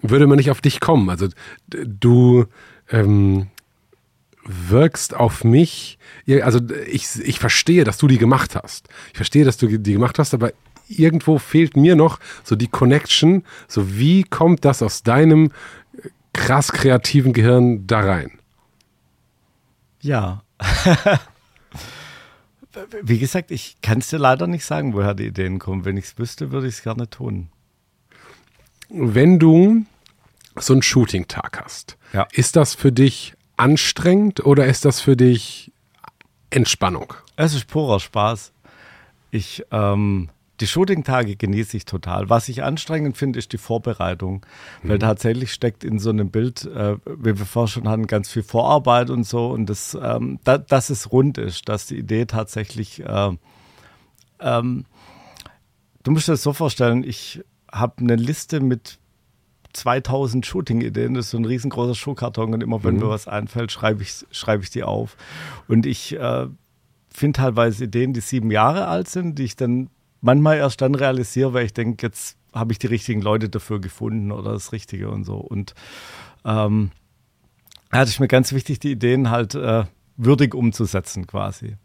würde 0.00 0.26
man 0.26 0.38
nicht 0.38 0.50
auf 0.50 0.60
dich 0.60 0.80
kommen. 0.80 1.10
Also 1.10 1.28
du 1.68 2.46
ähm, 2.90 3.48
wirkst 4.44 5.14
auf 5.14 5.44
mich, 5.44 5.98
also 6.42 6.60
ich, 6.86 7.06
ich 7.22 7.38
verstehe, 7.38 7.84
dass 7.84 7.98
du 7.98 8.08
die 8.08 8.18
gemacht 8.18 8.56
hast. 8.56 8.88
Ich 9.10 9.16
verstehe, 9.16 9.44
dass 9.44 9.58
du 9.58 9.66
die 9.66 9.92
gemacht 9.92 10.18
hast, 10.18 10.32
aber 10.32 10.52
irgendwo 10.90 11.38
fehlt 11.38 11.76
mir 11.76 11.96
noch 11.96 12.18
so 12.44 12.56
die 12.56 12.68
Connection. 12.68 13.44
So, 13.68 13.96
wie 13.96 14.24
kommt 14.24 14.64
das 14.64 14.82
aus 14.82 15.02
deinem 15.02 15.52
krass 16.32 16.72
kreativen 16.72 17.32
Gehirn 17.32 17.86
da 17.86 18.00
rein? 18.00 18.32
Ja. 20.00 20.42
Wie 23.02 23.18
gesagt, 23.18 23.50
ich 23.50 23.80
kann 23.82 23.98
es 23.98 24.08
dir 24.08 24.18
leider 24.18 24.46
nicht 24.46 24.64
sagen, 24.64 24.94
woher 24.94 25.14
die 25.14 25.26
Ideen 25.26 25.58
kommen. 25.58 25.84
Wenn 25.84 25.96
ich 25.96 26.04
es 26.04 26.18
wüsste, 26.18 26.52
würde 26.52 26.68
ich 26.68 26.74
es 26.76 26.82
gerne 26.82 27.10
tun. 27.10 27.48
Wenn 28.88 29.38
du 29.38 29.84
so 30.56 30.72
einen 30.74 30.82
Shooting-Tag 30.82 31.60
hast, 31.62 31.96
ja. 32.12 32.28
ist 32.32 32.56
das 32.56 32.74
für 32.74 32.92
dich 32.92 33.34
anstrengend 33.56 34.44
oder 34.44 34.66
ist 34.66 34.84
das 34.84 35.00
für 35.00 35.16
dich 35.16 35.72
Entspannung? 36.50 37.12
Es 37.36 37.54
ist 37.54 37.66
purer 37.66 38.00
Spaß. 38.00 38.52
Ich 39.30 39.64
ähm, 39.70 40.28
die 40.60 40.66
Shooting-Tage 40.66 41.36
genieße 41.36 41.76
ich 41.76 41.84
total. 41.86 42.28
Was 42.28 42.48
ich 42.48 42.62
anstrengend 42.62 43.16
finde, 43.16 43.38
ist 43.38 43.52
die 43.52 43.58
Vorbereitung. 43.58 44.44
Weil 44.82 44.96
mhm. 44.96 45.00
tatsächlich 45.00 45.52
steckt 45.52 45.84
in 45.84 45.98
so 45.98 46.10
einem 46.10 46.30
Bild, 46.30 46.66
äh, 46.66 46.96
wie 47.06 47.38
wir 47.38 47.46
vorher 47.46 47.68
schon 47.68 47.88
hatten, 47.88 48.06
ganz 48.06 48.30
viel 48.30 48.42
Vorarbeit 48.42 49.10
und 49.10 49.24
so. 49.24 49.48
Und 49.48 49.66
das, 49.66 49.96
ähm, 50.00 50.38
da, 50.44 50.58
dass 50.58 50.90
es 50.90 51.12
rund 51.12 51.38
ist, 51.38 51.68
dass 51.68 51.86
die 51.86 51.98
Idee 51.98 52.26
tatsächlich. 52.26 53.00
Äh, 53.00 53.36
ähm, 54.40 54.84
du 56.02 56.10
musst 56.10 56.28
dir 56.28 56.32
das 56.32 56.42
so 56.42 56.52
vorstellen, 56.52 57.04
ich 57.04 57.42
habe 57.72 57.94
eine 57.98 58.16
Liste 58.16 58.60
mit 58.60 58.98
2000 59.72 60.44
Shooting-Ideen. 60.44 61.14
Das 61.14 61.26
ist 61.26 61.30
so 61.30 61.38
ein 61.38 61.44
riesengroßer 61.46 61.94
Schuhkarton. 61.94 62.52
Und 62.52 62.62
immer 62.62 62.84
wenn 62.84 62.94
mhm. 62.94 63.00
mir 63.00 63.08
was 63.08 63.28
einfällt, 63.28 63.72
schreibe 63.72 64.02
ich, 64.02 64.26
schreib 64.30 64.62
ich 64.62 64.70
die 64.70 64.82
auf. 64.82 65.16
Und 65.68 65.86
ich. 65.86 66.16
Äh, 66.16 66.48
finde 67.12 67.40
teilweise 67.40 67.84
Ideen, 67.84 68.12
die 68.12 68.20
sieben 68.20 68.52
Jahre 68.52 68.86
alt 68.86 69.08
sind, 69.08 69.36
die 69.38 69.42
ich 69.42 69.56
dann 69.56 69.90
manchmal 70.20 70.58
erst 70.58 70.80
dann 70.80 70.94
realisiere, 70.94 71.52
weil 71.52 71.66
ich 71.66 71.74
denke, 71.74 72.06
jetzt 72.06 72.36
habe 72.52 72.72
ich 72.72 72.78
die 72.78 72.88
richtigen 72.88 73.22
Leute 73.22 73.48
dafür 73.48 73.80
gefunden 73.80 74.32
oder 74.32 74.52
das 74.52 74.72
Richtige 74.72 75.10
und 75.10 75.24
so. 75.24 75.36
Und 75.36 75.74
ähm, 76.44 76.90
ja, 77.92 78.00
das 78.00 78.10
ist 78.10 78.20
mir 78.20 78.28
ganz 78.28 78.52
wichtig, 78.52 78.80
die 78.80 78.92
Ideen 78.92 79.30
halt 79.30 79.54
äh, 79.54 79.84
würdig 80.16 80.54
umzusetzen 80.54 81.26
quasi. 81.26 81.76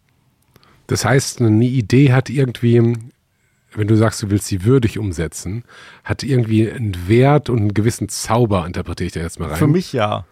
Das 0.87 1.05
heißt, 1.05 1.41
eine 1.41 1.65
Idee 1.65 2.13
hat 2.13 2.29
irgendwie, 2.29 2.97
wenn 3.73 3.87
du 3.87 3.95
sagst, 3.95 4.21
du 4.21 4.29
willst 4.29 4.47
sie 4.47 4.65
würdig 4.65 4.99
umsetzen, 4.99 5.63
hat 6.03 6.23
irgendwie 6.23 6.69
einen 6.69 7.07
Wert 7.07 7.49
und 7.49 7.59
einen 7.59 7.73
gewissen 7.73 8.09
Zauber, 8.09 8.65
interpretiere 8.65 9.07
ich 9.07 9.13
da 9.13 9.21
jetzt 9.21 9.39
mal 9.39 9.49
rein. 9.49 9.57
Für 9.57 9.67
mich 9.67 9.93
ja. 9.93 10.25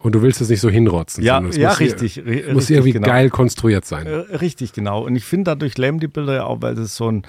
Und 0.00 0.14
du 0.14 0.22
willst 0.22 0.40
es 0.40 0.48
nicht 0.48 0.60
so 0.60 0.70
hinrotzen. 0.70 1.24
Ja, 1.24 1.40
ja 1.50 1.70
muss 1.70 1.80
richtig. 1.80 2.14
Hier, 2.14 2.52
muss 2.52 2.70
irgendwie 2.70 2.92
genau. 2.92 3.06
geil 3.06 3.30
konstruiert 3.30 3.84
sein. 3.84 4.06
Äh, 4.06 4.36
richtig, 4.36 4.72
genau. 4.72 5.04
Und 5.04 5.16
ich 5.16 5.24
finde 5.24 5.50
dadurch 5.50 5.76
lähmen 5.76 5.98
die 5.98 6.06
Bilder 6.06 6.34
ja 6.34 6.44
auch, 6.44 6.62
weil 6.62 6.78
es 6.78 6.94
so 6.94 7.10
ein 7.10 7.22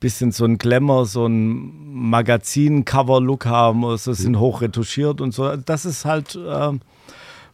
bisschen 0.00 0.32
so 0.32 0.44
ein 0.44 0.58
Glamour, 0.58 1.06
so 1.06 1.26
ein 1.26 1.72
Magazin-Cover-Look 1.92 3.46
haben. 3.46 3.84
Also 3.84 4.12
sind 4.12 4.32
mhm. 4.32 4.40
hoch 4.40 4.62
retuschiert 4.62 5.20
und 5.20 5.32
so. 5.32 5.54
Das 5.56 5.84
ist 5.84 6.04
halt 6.04 6.34
äh, 6.34 6.72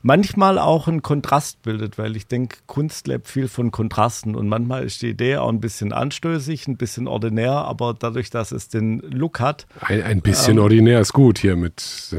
manchmal 0.01 0.59
auch 0.59 0.89
ein 0.89 1.03
Kontrast 1.03 1.61
bildet, 1.63 1.99
weil 1.99 2.17
ich 2.17 2.27
denke, 2.27 2.57
Kunst 2.67 3.07
lebt 3.07 3.29
viel 3.29 3.49
von 3.49 3.71
Kontrasten. 3.71 4.35
Und 4.35 4.49
manchmal 4.49 4.85
ist 4.85 5.03
die 5.03 5.11
Idee 5.11 5.37
auch 5.37 5.51
ein 5.51 5.61
bisschen 5.61 5.93
anstößig, 5.93 6.69
ein 6.69 6.79
bisschen 6.79 7.07
ordinär, 7.07 7.53
aber 7.53 7.95
dadurch, 7.99 8.31
dass 8.31 8.51
es 8.51 8.69
den 8.69 9.01
Look 9.01 9.41
hat. 9.41 9.67
Ein, 9.81 10.03
ein 10.03 10.21
bisschen 10.23 10.57
ähm, 10.57 10.63
ordinär 10.63 11.01
ist 11.01 11.13
gut 11.13 11.39
hier 11.39 11.57
mit. 11.57 12.17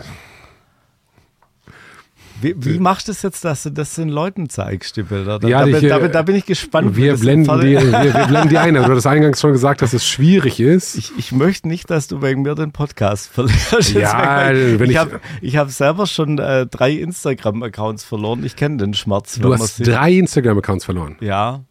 Wie, 2.41 2.55
wie 2.57 2.79
machst 2.79 3.07
du 3.07 3.11
es 3.11 3.21
jetzt, 3.21 3.45
dass 3.45 3.63
du 3.63 3.69
das 3.69 3.95
den 3.95 4.09
Leuten 4.09 4.49
zeigst, 4.49 4.97
die 4.97 5.03
Bilder? 5.03 5.39
Da, 5.39 5.47
ja, 5.47 5.65
da, 5.65 5.77
ich, 5.77 5.87
da, 5.87 6.07
da 6.07 6.21
bin 6.21 6.35
ich 6.35 6.45
gespannt. 6.45 6.95
Wir 6.95 7.15
blenden, 7.15 7.59
die, 7.61 7.67
wir, 7.67 7.91
wir, 7.91 8.27
blenden 8.27 8.49
die 8.49 8.57
ein. 8.57 8.73
Du 8.73 8.83
hast 8.83 9.05
eingangs 9.05 9.39
schon 9.39 9.51
gesagt, 9.51 9.81
dass 9.81 9.93
es 9.93 10.05
schwierig 10.05 10.59
ist. 10.59 10.95
Ich, 10.95 11.11
ich 11.17 11.31
möchte 11.31 11.67
nicht, 11.67 11.89
dass 11.89 12.07
du 12.07 12.21
wegen 12.21 12.41
mir 12.41 12.55
den 12.55 12.71
Podcast 12.71 13.29
verlierst. 13.31 13.93
Ja, 13.93 14.49
wenn 14.53 14.89
ich, 14.89 14.91
ich 14.91 14.97
habe 14.97 15.19
hab 15.43 15.69
selber 15.69 16.07
schon 16.07 16.39
äh, 16.39 16.65
drei 16.67 16.91
Instagram-Accounts 16.91 18.03
verloren. 18.03 18.43
Ich 18.43 18.55
kenne 18.55 18.77
den 18.77 18.93
Schmerz. 18.93 19.39
Du 19.39 19.53
hast 19.53 19.85
drei 19.85 20.13
Instagram-Accounts 20.13 20.85
verloren? 20.85 21.15
Ja 21.21 21.63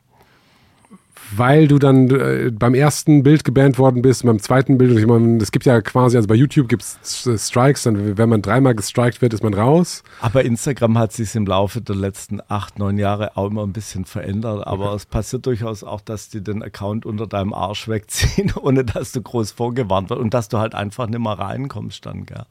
weil 1.37 1.69
du 1.69 1.79
dann 1.79 2.11
äh, 2.11 2.51
beim 2.51 2.75
ersten 2.75 3.23
Bild 3.23 3.45
gebannt 3.45 3.79
worden 3.79 4.03
bist, 4.03 4.25
beim 4.25 4.39
zweiten 4.39 4.79
Bild, 4.79 4.99
ich 4.99 5.07
meine, 5.07 5.43
es 5.43 5.53
gibt 5.53 5.65
ja 5.65 5.81
quasi, 5.81 6.17
also 6.17 6.29
bei 6.29 6.35
YouTube 6.35 6.69
gibt 6.69 6.83
es 6.83 7.29
Strikes, 7.37 7.85
dann 7.85 8.17
wenn 8.17 8.29
man 8.29 8.43
dreimal 8.43 8.75
gestrikt 8.75 9.23
wird, 9.23 9.35
ist 9.35 9.43
man 9.43 9.55
raus. 9.55 10.03
Aber 10.21 10.45
Instagram 10.45 10.99
hat 10.99 11.13
sich 11.13 11.35
im 11.35 11.47
Laufe 11.47 11.81
der 11.81 11.97
letzten 11.97 12.41
acht, 12.49 12.79
neun 12.79 12.99
Jahre 12.99 13.37
auch 13.37 13.51
immer 13.51 13.63
ein 13.65 13.73
bisschen 13.73 14.05
verändert. 14.05 14.67
Aber 14.67 14.89
okay. 14.89 14.97
es 14.97 15.07
passiert 15.07 15.47
durchaus 15.47 15.85
auch, 15.85 16.01
dass 16.01 16.29
die 16.29 16.43
den 16.43 16.63
Account 16.63 17.07
unter 17.07 17.27
deinem 17.27 17.53
Arsch 17.53 17.89
wegziehen, 17.89 18.53
ohne 18.61 18.85
dass 18.85 19.13
du 19.13 19.23
groß 19.23 19.53
vorgewarnt 19.53 20.11
wirst 20.11 20.21
und 20.21 20.35
dass 20.35 20.49
du 20.49 20.59
halt 20.59 20.75
einfach 20.75 21.07
nicht 21.07 21.21
mehr 21.21 21.39
reinkommst 21.39 22.05
dann, 22.07 22.27
gell. 22.27 22.45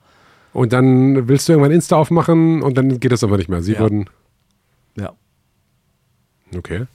Und 0.54 0.72
dann 0.72 1.28
willst 1.28 1.48
du 1.48 1.54
irgendwann 1.54 1.72
Insta 1.72 1.96
aufmachen 1.96 2.62
und 2.62 2.78
dann 2.78 3.00
geht 3.00 3.12
das 3.12 3.24
aber 3.24 3.38
nicht 3.38 3.50
mehr. 3.50 3.64
Sie 3.64 3.74
ja. 3.74 3.80
würden. 3.80 4.10
Ja. 4.96 5.14
Okay. 6.56 6.86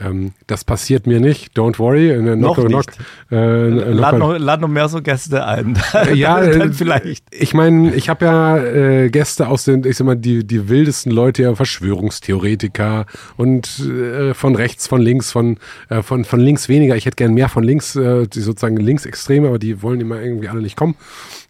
Ähm, 0.00 0.32
das 0.46 0.64
passiert 0.64 1.08
mir 1.08 1.18
nicht, 1.18 1.58
don't 1.58 1.78
worry. 1.78 2.10
Äh, 2.10 2.36
noch 2.36 2.54
knock, 2.54 2.68
knock, 2.68 2.84
äh, 3.32 3.68
lad, 3.68 4.18
noch, 4.18 4.38
lad 4.38 4.60
noch 4.60 4.68
mehr 4.68 4.88
so 4.88 5.02
Gäste 5.02 5.44
ein. 5.44 5.76
ja, 6.14 6.40
dann 6.40 6.70
äh, 6.70 6.72
vielleicht. 6.72 7.24
Ich 7.32 7.52
meine, 7.52 7.94
ich 7.94 8.08
habe 8.08 8.24
ja 8.24 8.58
äh, 8.58 9.10
Gäste 9.10 9.48
aus 9.48 9.64
den, 9.64 9.84
ich 9.84 9.96
sag 9.96 10.06
mal, 10.06 10.14
die, 10.14 10.46
die 10.46 10.68
wildesten 10.68 11.10
Leute, 11.10 11.42
ja, 11.42 11.54
Verschwörungstheoretiker 11.54 13.06
und 13.36 13.80
äh, 13.80 14.34
von 14.34 14.54
rechts, 14.54 14.86
von 14.86 15.00
links, 15.00 15.32
von, 15.32 15.58
äh, 15.88 16.02
von, 16.02 16.24
von 16.24 16.38
links 16.38 16.68
weniger. 16.68 16.94
Ich 16.94 17.06
hätte 17.06 17.16
gern 17.16 17.34
mehr 17.34 17.48
von 17.48 17.64
links, 17.64 17.94
die 17.94 18.40
sozusagen 18.40 18.76
Linksextreme, 18.76 19.48
aber 19.48 19.58
die 19.58 19.82
wollen 19.82 20.00
immer 20.00 20.20
irgendwie 20.20 20.48
alle 20.48 20.62
nicht 20.62 20.76
kommen. 20.76 20.94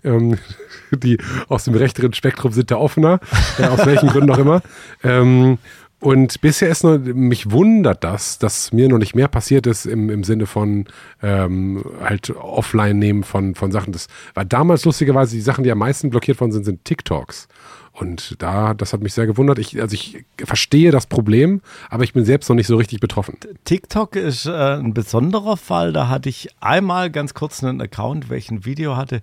Ähm, 0.04 0.38
die 0.90 1.18
aus 1.48 1.64
dem 1.64 1.74
rechteren 1.74 2.14
Spektrum 2.14 2.52
sind 2.52 2.70
da 2.70 2.76
offener, 2.76 3.20
aus 3.58 3.84
welchen 3.84 4.08
Gründen 4.08 4.30
auch 4.30 4.38
immer. 4.38 4.62
Ähm, 5.04 5.58
und 6.00 6.40
bisher 6.40 6.68
ist 6.68 6.84
nur, 6.84 6.98
mich 6.98 7.50
wundert 7.50 8.04
das, 8.04 8.38
dass 8.38 8.72
mir 8.72 8.88
noch 8.88 8.98
nicht 8.98 9.16
mehr 9.16 9.26
passiert 9.26 9.66
ist 9.66 9.84
im, 9.84 10.10
im 10.10 10.22
Sinne 10.22 10.46
von 10.46 10.84
ähm, 11.22 11.84
halt 12.00 12.30
offline 12.30 13.00
nehmen 13.00 13.24
von, 13.24 13.56
von 13.56 13.72
Sachen. 13.72 13.92
Das 13.92 14.06
war 14.34 14.44
damals 14.44 14.84
lustigerweise 14.84 15.34
die 15.34 15.42
Sachen, 15.42 15.64
die 15.64 15.72
am 15.72 15.78
meisten 15.78 16.10
blockiert 16.10 16.40
worden 16.40 16.52
sind, 16.52 16.64
sind 16.64 16.84
TikToks. 16.84 17.48
Und 17.92 18.36
da, 18.38 18.74
das 18.74 18.92
hat 18.92 19.02
mich 19.02 19.12
sehr 19.12 19.26
gewundert. 19.26 19.58
Ich, 19.58 19.80
also 19.80 19.92
ich 19.94 20.24
verstehe 20.38 20.92
das 20.92 21.08
Problem, 21.08 21.62
aber 21.90 22.04
ich 22.04 22.12
bin 22.12 22.24
selbst 22.24 22.48
noch 22.48 22.54
nicht 22.54 22.68
so 22.68 22.76
richtig 22.76 23.00
betroffen. 23.00 23.36
TikTok 23.64 24.14
ist 24.14 24.46
äh, 24.46 24.52
ein 24.52 24.94
besonderer 24.94 25.56
Fall. 25.56 25.92
Da 25.92 26.08
hatte 26.08 26.28
ich 26.28 26.48
einmal 26.60 27.10
ganz 27.10 27.34
kurz 27.34 27.64
einen 27.64 27.80
Account, 27.80 28.30
welchen 28.30 28.64
Video 28.64 28.96
hatte. 28.96 29.20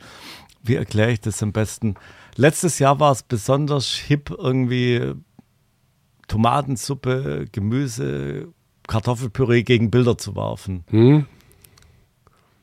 Wie 0.61 0.75
erkläre 0.75 1.11
ich 1.11 1.21
das 1.21 1.41
am 1.41 1.53
besten? 1.53 1.95
Letztes 2.35 2.79
Jahr 2.79 2.99
war 2.99 3.13
es 3.13 3.23
besonders 3.23 3.87
hip, 3.93 4.29
irgendwie 4.29 5.13
Tomatensuppe, 6.27 7.45
Gemüse, 7.51 8.47
Kartoffelpüree 8.87 9.63
gegen 9.63 9.91
Bilder 9.91 10.17
zu 10.17 10.35
werfen. 10.35 10.83
Hm? 10.89 11.25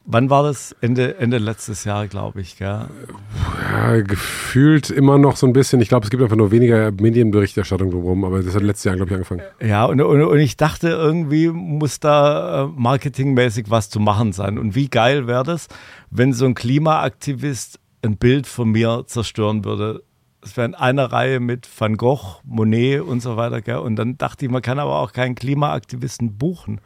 Wann 0.05 0.31
war 0.31 0.43
das? 0.43 0.75
Ende, 0.81 1.19
Ende 1.19 1.39
letztes 1.39 1.85
Jahr, 1.85 2.09
glaube 2.09 2.41
ich, 2.41 2.59
gell? 2.59 2.87
Ja, 3.71 4.01
gefühlt 4.01 4.91
immer 4.91 5.17
noch 5.17 5.37
so 5.37 5.47
ein 5.47 5.53
bisschen. 5.53 5.81
Ich 5.81 5.89
glaube, 5.89 6.05
es 6.05 6.11
gibt 6.11 6.23
einfach 6.23 6.37
nur 6.37 6.51
weniger 6.51 6.91
Medienberichterstattung 6.91 7.91
drumherum, 7.91 8.25
aber 8.25 8.43
das 8.43 8.55
hat 8.57 8.63
letztes 8.63 8.85
Jahr, 8.85 8.97
glaube 8.97 9.11
ich, 9.11 9.15
angefangen. 9.15 9.43
Ja, 9.61 9.85
und, 9.85 10.01
und, 10.01 10.23
und, 10.23 10.39
ich 10.41 10.57
dachte, 10.57 10.89
irgendwie 10.89 11.49
muss 11.49 12.01
da 12.01 12.65
äh, 12.65 12.67
marketingmäßig 12.75 13.67
was 13.71 13.91
zu 13.91 14.01
machen 14.01 14.33
sein. 14.33 14.59
Und 14.59 14.75
wie 14.75 14.89
geil 14.89 15.29
wäre 15.29 15.45
das, 15.45 15.69
wenn 16.11 16.33
so 16.33 16.47
ein 16.47 16.55
Klimaaktivist 16.55 17.79
ein 18.03 18.17
Bild 18.17 18.49
von 18.49 18.71
mir 18.71 19.05
zerstören 19.07 19.65
würde? 19.65 20.03
Es 20.43 20.57
wäre 20.57 20.67
in 20.67 20.75
einer 20.75 21.13
Reihe 21.13 21.41
mit 21.41 21.69
Van 21.79 21.97
Gogh, 21.97 22.41
Monet 22.45 23.01
und 23.01 23.21
so 23.21 23.37
weiter. 23.37 23.63
Gell? 23.63 23.77
Und 23.77 23.97
dann 23.97 24.19
dachte 24.19 24.45
ich, 24.45 24.51
man 24.51 24.63
kann 24.63 24.79
aber 24.79 24.99
auch 24.99 25.13
keinen 25.13 25.35
Klimaaktivisten 25.35 26.37
buchen. 26.37 26.81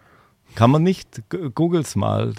Kann 0.54 0.70
man 0.70 0.82
nicht. 0.82 1.22
Googles 1.54 1.96
mal. 1.96 2.32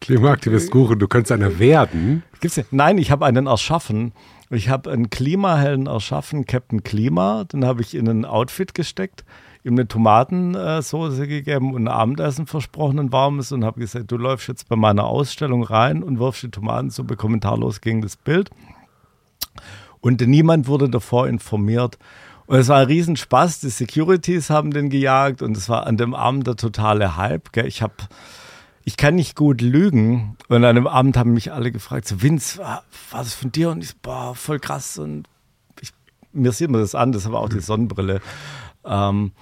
Klimaaktivist 0.00 0.70
Guru, 0.70 0.94
du 0.94 1.06
könntest 1.06 1.32
einer 1.32 1.58
werden. 1.58 2.22
Gibt's? 2.40 2.60
Nein, 2.70 2.98
ich 2.98 3.10
habe 3.10 3.24
einen 3.24 3.46
erschaffen. 3.46 4.12
Ich 4.50 4.68
habe 4.68 4.90
einen 4.90 5.10
Klimahelden 5.10 5.86
erschaffen, 5.86 6.44
Captain 6.44 6.82
Klima. 6.82 7.44
Den 7.44 7.64
habe 7.64 7.80
ich 7.80 7.94
in 7.94 8.08
ein 8.08 8.24
Outfit 8.26 8.74
gesteckt, 8.74 9.24
ihm 9.64 9.74
eine 9.74 9.88
Tomatensoße 9.88 11.26
gegeben 11.26 11.72
und 11.72 11.84
ein 11.84 11.88
Abendessen 11.88 12.46
versprochen, 12.46 12.98
ein 12.98 13.12
warmes, 13.12 13.52
und 13.52 13.64
habe 13.64 13.80
gesagt, 13.80 14.10
du 14.10 14.18
läufst 14.18 14.48
jetzt 14.48 14.68
bei 14.68 14.76
meiner 14.76 15.04
Ausstellung 15.04 15.62
rein 15.62 16.02
und 16.02 16.18
wirfst 16.18 16.42
die 16.42 16.50
Tomatensuppe 16.50 17.16
kommentarlos 17.16 17.80
gegen 17.80 18.02
das 18.02 18.16
Bild. 18.16 18.50
Und 20.02 20.20
niemand 20.20 20.66
wurde 20.66 20.90
davor 20.90 21.28
informiert. 21.28 21.96
Und 22.46 22.58
es 22.58 22.68
war 22.68 22.80
ein 22.80 22.86
Riesenspaß. 22.86 23.60
Die 23.60 23.70
Securities 23.70 24.50
haben 24.50 24.72
den 24.72 24.90
gejagt 24.90 25.40
und 25.40 25.56
es 25.56 25.70
war 25.70 25.86
an 25.86 25.96
dem 25.96 26.12
Abend 26.14 26.46
der 26.46 26.56
totale 26.56 27.16
Hype. 27.16 27.56
Ich 27.56 27.80
habe 27.80 27.94
ich 28.84 28.96
kann 28.96 29.14
nicht 29.14 29.36
gut 29.36 29.60
lügen. 29.60 30.36
Und 30.48 30.64
an 30.64 30.74
dem 30.74 30.86
Abend 30.86 31.16
haben 31.16 31.32
mich 31.32 31.52
alle 31.52 31.70
gefragt, 31.70 32.08
so 32.08 32.20
Vince, 32.20 32.60
was 33.10 33.28
ist 33.28 33.34
von 33.34 33.52
dir? 33.52 33.70
Und 33.70 33.82
ich 33.82 33.90
so, 33.90 33.94
boah, 34.02 34.34
voll 34.34 34.58
krass. 34.58 34.98
Und 34.98 35.28
ich, 35.80 35.92
mir 36.32 36.52
sieht 36.52 36.68
man 36.68 36.80
das 36.80 36.94
an, 36.94 37.12
das 37.12 37.30
war 37.30 37.40
auch 37.40 37.48
die 37.48 37.60
Sonnenbrille. 37.60 38.20
Ähm, 38.84 39.32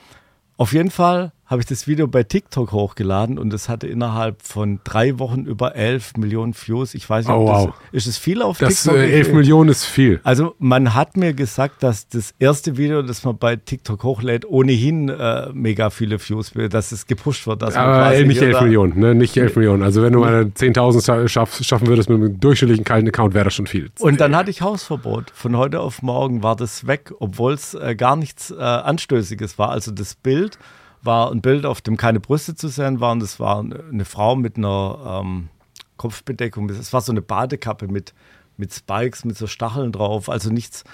auf 0.56 0.74
jeden 0.74 0.90
Fall 0.90 1.32
habe 1.50 1.60
ich 1.60 1.66
das 1.66 1.88
Video 1.88 2.06
bei 2.06 2.22
TikTok 2.22 2.70
hochgeladen 2.70 3.36
und 3.36 3.52
es 3.52 3.68
hatte 3.68 3.88
innerhalb 3.88 4.40
von 4.40 4.78
drei 4.84 5.18
Wochen 5.18 5.46
über 5.46 5.74
11 5.74 6.16
Millionen 6.16 6.54
Views. 6.54 6.94
Ich 6.94 7.10
weiß 7.10 7.26
nicht, 7.26 7.34
oh, 7.34 7.48
wow. 7.48 7.66
das, 7.90 8.04
ist 8.04 8.06
es 8.06 8.18
viel 8.18 8.40
auf 8.40 8.58
das, 8.58 8.84
TikTok? 8.84 9.00
Äh, 9.00 9.10
11 9.14 9.32
Millionen 9.32 9.68
ist 9.68 9.84
viel. 9.84 10.20
Also 10.22 10.54
man 10.60 10.94
hat 10.94 11.16
mir 11.16 11.34
gesagt, 11.34 11.82
dass 11.82 12.08
das 12.08 12.34
erste 12.38 12.76
Video, 12.76 13.02
das 13.02 13.24
man 13.24 13.36
bei 13.36 13.56
TikTok 13.56 14.04
hochlädt, 14.04 14.48
ohnehin 14.48 15.08
äh, 15.08 15.48
mega 15.52 15.90
viele 15.90 16.20
Views 16.20 16.54
will, 16.54 16.68
dass 16.68 16.92
es 16.92 17.08
gepusht 17.08 17.48
wird. 17.48 17.62
Dass 17.62 17.74
Aber 17.74 18.10
nicht 18.24 18.40
11 18.40 18.60
Millionen, 18.60 19.00
ne? 19.00 19.16
nicht 19.16 19.36
11 19.36 19.56
Millionen. 19.56 19.82
Also 19.82 20.02
wenn 20.02 20.12
du 20.12 20.20
mal 20.20 20.42
10.000 20.42 21.26
schaff, 21.26 21.58
schaffen 21.64 21.88
würdest 21.88 22.08
mit 22.08 22.20
einem 22.20 22.38
durchschnittlichen 22.38 22.84
kalten 22.84 23.08
Account, 23.08 23.34
wäre 23.34 23.46
das 23.46 23.54
schon 23.54 23.66
viel. 23.66 23.90
Und 23.98 24.20
dann 24.20 24.36
hatte 24.36 24.50
ich 24.50 24.62
Hausverbot. 24.62 25.32
Von 25.34 25.56
heute 25.56 25.80
auf 25.80 26.00
morgen 26.02 26.44
war 26.44 26.54
das 26.54 26.86
weg, 26.86 27.12
obwohl 27.18 27.54
es 27.54 27.74
äh, 27.74 27.96
gar 27.96 28.14
nichts 28.14 28.52
äh, 28.52 28.62
Anstößiges 28.62 29.58
war. 29.58 29.70
Also 29.70 29.90
das 29.90 30.14
Bild 30.14 30.56
war 31.02 31.30
ein 31.30 31.40
Bild, 31.40 31.66
auf 31.66 31.80
dem 31.80 31.96
keine 31.96 32.20
Brüste 32.20 32.54
zu 32.54 32.68
sehen 32.68 33.00
waren. 33.00 33.20
Das 33.20 33.40
war 33.40 33.60
eine 33.60 34.04
Frau 34.04 34.36
mit 34.36 34.56
einer 34.56 35.22
ähm, 35.22 35.48
Kopfbedeckung. 35.96 36.68
Es 36.70 36.92
war 36.92 37.00
so 37.00 37.12
eine 37.12 37.22
Badekappe 37.22 37.88
mit, 37.88 38.14
mit 38.56 38.72
Spikes, 38.72 39.24
mit 39.24 39.36
so 39.36 39.46
Stacheln 39.46 39.92
drauf. 39.92 40.28
Also 40.28 40.50
nichts, 40.50 40.84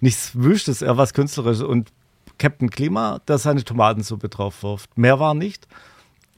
nichts 0.00 0.34
Wüstes, 0.34 0.82
eher 0.82 0.96
was 0.96 1.14
Künstlerisches. 1.14 1.62
Und 1.62 1.92
Captain 2.38 2.70
Klima, 2.70 3.20
der 3.26 3.38
seine 3.38 3.64
Tomatensuppe 3.64 4.28
drauf 4.28 4.62
wirft. 4.62 4.96
Mehr 4.98 5.18
war 5.18 5.34
nicht. 5.34 5.66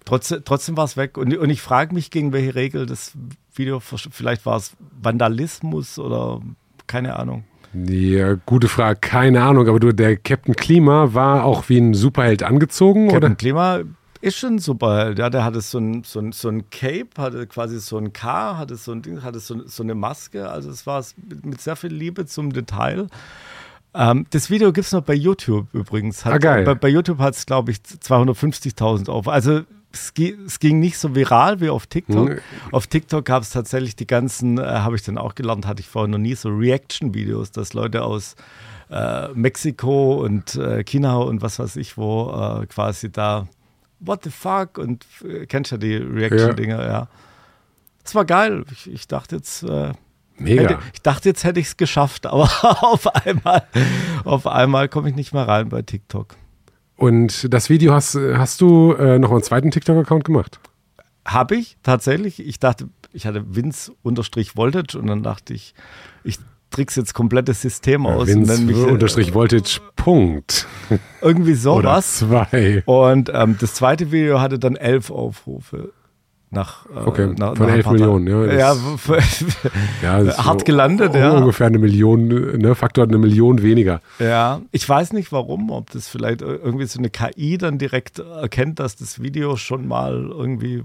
Trotzdem, 0.05 0.43
trotzdem 0.45 0.77
war 0.77 0.85
es 0.85 0.97
weg. 0.97 1.19
Und, 1.19 1.37
und 1.37 1.51
ich 1.51 1.61
frage 1.61 1.95
mich, 1.95 2.11
gegen 2.11 2.33
welche 2.33 2.55
Regel 2.55 2.87
das 2.87 3.13
Video, 3.55 3.81
vielleicht 3.81 4.47
war 4.47 4.57
es 4.57 4.77
Vandalismus 5.03 5.99
oder 5.99 6.41
keine 6.87 7.17
Ahnung. 7.17 7.45
Ja, 7.75 8.35
gute 8.47 8.69
Frage, 8.69 8.99
keine 9.01 9.43
Ahnung, 9.43 9.69
aber 9.69 9.79
du, 9.79 9.93
der 9.93 10.17
Captain 10.17 10.57
Klima 10.57 11.15
war 11.15 11.45
auch 11.45 11.69
wie 11.69 11.79
ein 11.79 11.95
Superheld 11.95 12.43
angezogen, 12.43 13.09
Captain 13.09 13.33
oder? 13.33 13.35
Klima 13.35 13.81
ist 14.21 14.37
schon 14.37 14.55
ein 14.55 14.59
Superheld, 14.59 15.19
ja, 15.19 15.31
der 15.31 15.45
hatte 15.45 15.61
so 15.61 15.79
ein, 15.79 16.03
so, 16.03 16.21
ein, 16.21 16.33
so 16.33 16.49
ein 16.49 16.71
Cape, 16.71 17.09
hatte 17.19 17.47
quasi 17.47 17.79
so 17.79 17.99
ein 17.99 18.13
K, 18.13 18.57
hatte 18.57 18.77
so 18.77 18.93
ein 18.93 19.03
Ding, 19.03 19.23
hatte 19.23 19.39
so, 19.39 19.67
so 19.67 19.83
eine 19.83 19.95
Maske, 19.95 20.49
also 20.49 20.71
es 20.71 20.87
war 20.87 21.05
mit 21.45 21.61
sehr 21.61 21.77
viel 21.77 21.93
Liebe 21.93 22.27
zum 22.27 22.53
Detail. 22.53 23.09
Ähm, 23.95 24.27
das 24.31 24.51
Video 24.51 24.73
gibt 24.73 24.87
es 24.87 24.93
noch 24.93 25.03
bei 25.03 25.15
YouTube 25.15 25.67
übrigens. 25.73 26.25
Hat, 26.25 26.35
ah, 26.35 26.39
geil. 26.39 26.65
Bei, 26.65 26.75
bei 26.75 26.89
YouTube 26.89 27.19
hat 27.19 27.35
es, 27.35 27.47
glaube 27.47 27.71
ich, 27.71 27.79
250.000 27.79 29.09
auf. 29.09 29.29
Also 29.29 29.63
es, 29.99 30.13
es, 30.47 30.61
ging 30.61 30.81
nicht 30.81 30.99
so 30.99 31.15
viral 31.15 31.61
wie 31.61 31.71
auf 31.71 31.87
TikTok. 31.87 32.29
Mhm. 32.29 32.39
Auf 32.73 32.87
TikTok 32.87 33.25
gab 33.25 33.43
es 33.43 33.51
tatsächlich 33.51 33.97
die 33.97 34.07
ganzen, 34.07 34.59
äh, 34.59 34.63
habe 34.63 34.97
ich 34.97 35.03
dann 35.03 35.19
auch 35.19 35.35
gelernt, 35.35 35.67
hatte 35.67 35.81
ich 35.81 35.89
vorher 35.89 36.09
noch 36.09 36.19
nie, 36.19 36.35
so 36.35 36.49
Reaction-Videos, 36.49 37.51
dass 37.51 37.75
Leute 37.75 38.05
aus 38.05 38.37
äh, 38.91 39.29
Mexiko 39.35 40.25
und 40.25 40.55
äh, 40.55 40.83
China 40.85 41.17
und 41.17 41.43
was 41.43 41.59
weiß 41.59 41.77
ich 41.77 41.97
wo 41.97 42.31
äh, 42.31 42.67
quasi 42.67 43.11
da, 43.11 43.47
what 44.01 44.25
the 44.25 44.31
fuck? 44.31 44.79
Und 44.79 45.07
äh, 45.25 45.47
kennst 45.47 45.73
ja 45.73 45.79
die 45.79 45.97
Reaction-Dinger, 45.97 46.83
ja. 46.83 46.89
ja. 46.89 47.09
Das 48.03 48.15
war 48.15 48.25
geil. 48.25 48.65
Ich, 48.73 48.91
ich 48.91 49.07
dachte 49.07 49.37
jetzt, 49.37 49.63
äh, 49.65 49.93
Mega. 50.41 50.63
Hätte, 50.63 50.79
ich 50.95 51.03
dachte, 51.03 51.29
jetzt 51.29 51.45
hätte 51.45 51.61
ich 51.61 51.67
es 51.67 51.77
geschafft, 51.77 52.27
aber 52.27 52.49
auf 52.83 53.07
einmal, 53.15 53.65
auf 54.25 54.47
einmal 54.47 54.89
komme 54.89 55.09
ich 55.09 55.17
nicht 55.17 55.35
mehr 55.35 55.49
rein 55.49 55.69
bei 55.69 55.83
TikTok. 55.83 56.37
Und 56.99 57.55
das 57.55 57.71
Video 57.71 57.95
hast, 57.95 58.17
hast 58.17 58.61
du 58.61 58.93
äh, 58.95 59.21
noch 59.21 59.31
einen 59.31 59.45
zweiten 59.45 59.71
TikTok-Account 59.71 60.25
gemacht? 60.25 60.59
Habe 61.25 61.55
ich 61.55 61.77
tatsächlich. 61.85 62.45
Ich 62.45 62.59
dachte, 62.59 62.89
ich 63.13 63.25
hatte 63.25 63.45
Vince-Voltage 63.55 64.99
und 64.99 65.07
dann 65.07 65.23
dachte 65.23 65.55
ich, 65.55 65.75
ich 66.25 66.39
trickse 66.71 66.99
jetzt 66.99 67.15
komplettes 67.15 67.63
System 67.63 68.05
aus. 68.05 68.27
Vince-Voltage, 68.27 69.79
äh, 69.79 69.93
Punkt. 69.95 70.67
Irgendwie 71.23 71.55
sowas. 71.55 72.25
Oder 72.25 72.49
zwei. 72.51 72.83
Und 72.85 73.31
ähm, 73.33 73.57
das 73.61 73.75
zweite 73.75 74.11
Video 74.11 74.41
hatte 74.41 74.59
dann 74.59 74.75
elf 74.75 75.13
Aufrufe 75.13 75.93
nach, 76.51 76.87
äh, 76.87 76.99
okay, 77.05 77.35
nach, 77.37 77.57
von 77.57 77.67
nach 77.67 77.75
11 77.75 77.91
Millionen, 77.91 78.27
ja. 78.27 78.45
Ja, 78.47 78.77
ja 80.25 80.39
hart 80.45 80.65
gelandet, 80.65 81.15
ja. 81.15 81.33
Ungefähr 81.33 81.67
eine 81.67 81.79
Million, 81.79 82.29
ne, 82.29 82.75
Faktor 82.75 83.05
eine 83.05 83.19
Million 83.19 83.63
weniger. 83.63 84.01
Ja, 84.19 84.63
ich 84.73 84.89
weiß 84.89 85.13
nicht 85.13 85.31
warum, 85.31 85.71
ob 85.71 85.91
das 85.91 86.09
vielleicht 86.09 86.41
irgendwie 86.41 86.87
so 86.87 86.99
eine 86.99 87.11
KI 87.11 87.59
dann 87.59 87.79
direkt 87.79 88.19
erkennt, 88.21 88.79
dass 88.79 88.97
das 88.97 89.23
Video 89.23 89.57
schon 89.57 89.87
mal 89.87 90.31
irgendwie 90.31 90.85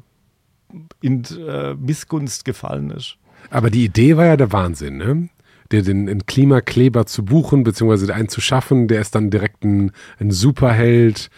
in 1.01 1.23
äh, 1.47 1.75
Missgunst 1.75 2.45
gefallen 2.45 2.89
ist. 2.91 3.17
Aber 3.49 3.69
die 3.69 3.85
Idee 3.85 4.17
war 4.17 4.25
ja 4.25 4.37
der 4.37 4.51
Wahnsinn, 4.51 4.97
ne? 4.97 5.29
Den, 5.71 6.05
den 6.05 6.25
Klimakleber 6.27 7.07
zu 7.07 7.25
buchen, 7.25 7.63
beziehungsweise 7.63 8.13
einen 8.13 8.29
zu 8.29 8.41
schaffen, 8.41 8.87
der 8.87 9.01
ist 9.01 9.15
dann 9.15 9.31
direkt 9.31 9.63
ein, 9.63 9.91
ein 10.19 10.29
Superheld 10.29 11.31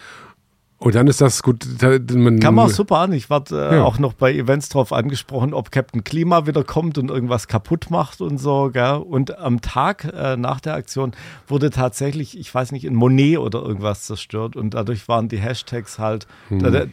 und 0.78 0.94
dann 0.94 1.08
ist 1.08 1.22
das 1.22 1.42
gut. 1.42 1.66
Man, 1.82 2.40
Kann 2.40 2.54
man 2.54 2.66
auch 2.66 2.70
super 2.70 2.98
an. 2.98 3.14
Ich 3.14 3.30
warte 3.30 3.70
äh, 3.72 3.76
ja. 3.78 3.84
auch 3.84 3.98
noch 3.98 4.14
bei 4.14 4.34
Events 4.34 4.68
drauf 4.68 4.92
angesprochen, 4.92 5.54
ob 5.54 5.72
Captain 5.72 6.04
Klima 6.04 6.48
wieder 6.48 6.66
kommt 6.66 6.98
und 6.98 7.10
irgendwas 7.10 7.48
kaputt 7.48 7.90
macht 7.90 8.20
und 8.20 8.40
so. 8.40 8.72
Gell? 8.72 8.96
Und 8.96 9.38
am 9.38 9.62
Tag 9.62 10.04
äh, 10.04 10.36
nach 10.36 10.60
der 10.60 10.74
Aktion 10.74 11.14
wurde 11.48 11.70
tatsächlich, 11.70 12.38
ich 12.38 12.54
weiß 12.54 12.74
nicht, 12.74 12.86
ein 12.86 12.94
Monet 12.94 13.38
oder 13.38 13.62
irgendwas 13.62 14.04
zerstört. 14.04 14.58
Und 14.58 14.74
dadurch 14.74 15.08
waren 15.08 15.30
die 15.30 15.38
Hashtags 15.38 15.98
halt, 15.98 16.28
hm. 16.50 16.60
da, 16.60 16.86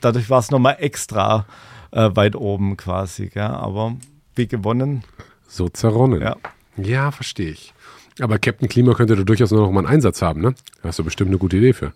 dadurch 0.00 0.30
war 0.30 0.38
es 0.38 0.50
nochmal 0.50 0.76
extra 0.78 1.44
äh, 1.90 2.10
weit 2.14 2.34
oben 2.34 2.78
quasi. 2.78 3.28
Gell? 3.28 3.42
Aber 3.42 3.94
wie 4.36 4.48
gewonnen. 4.48 5.04
So 5.46 5.68
zerronnen. 5.68 6.22
Ja, 6.22 6.36
ja 6.78 7.10
verstehe 7.10 7.50
ich. 7.50 7.74
Aber 8.20 8.38
Captain 8.38 8.70
Klima 8.70 8.94
könnte 8.94 9.16
da 9.16 9.22
durchaus 9.22 9.50
noch 9.50 9.70
mal 9.70 9.80
einen 9.80 9.94
Einsatz 9.94 10.22
haben, 10.22 10.40
ne? 10.40 10.54
Da 10.82 10.88
hast 10.88 10.98
du 10.98 11.04
bestimmt 11.04 11.28
eine 11.28 11.38
gute 11.38 11.58
Idee 11.58 11.74
für. 11.74 11.92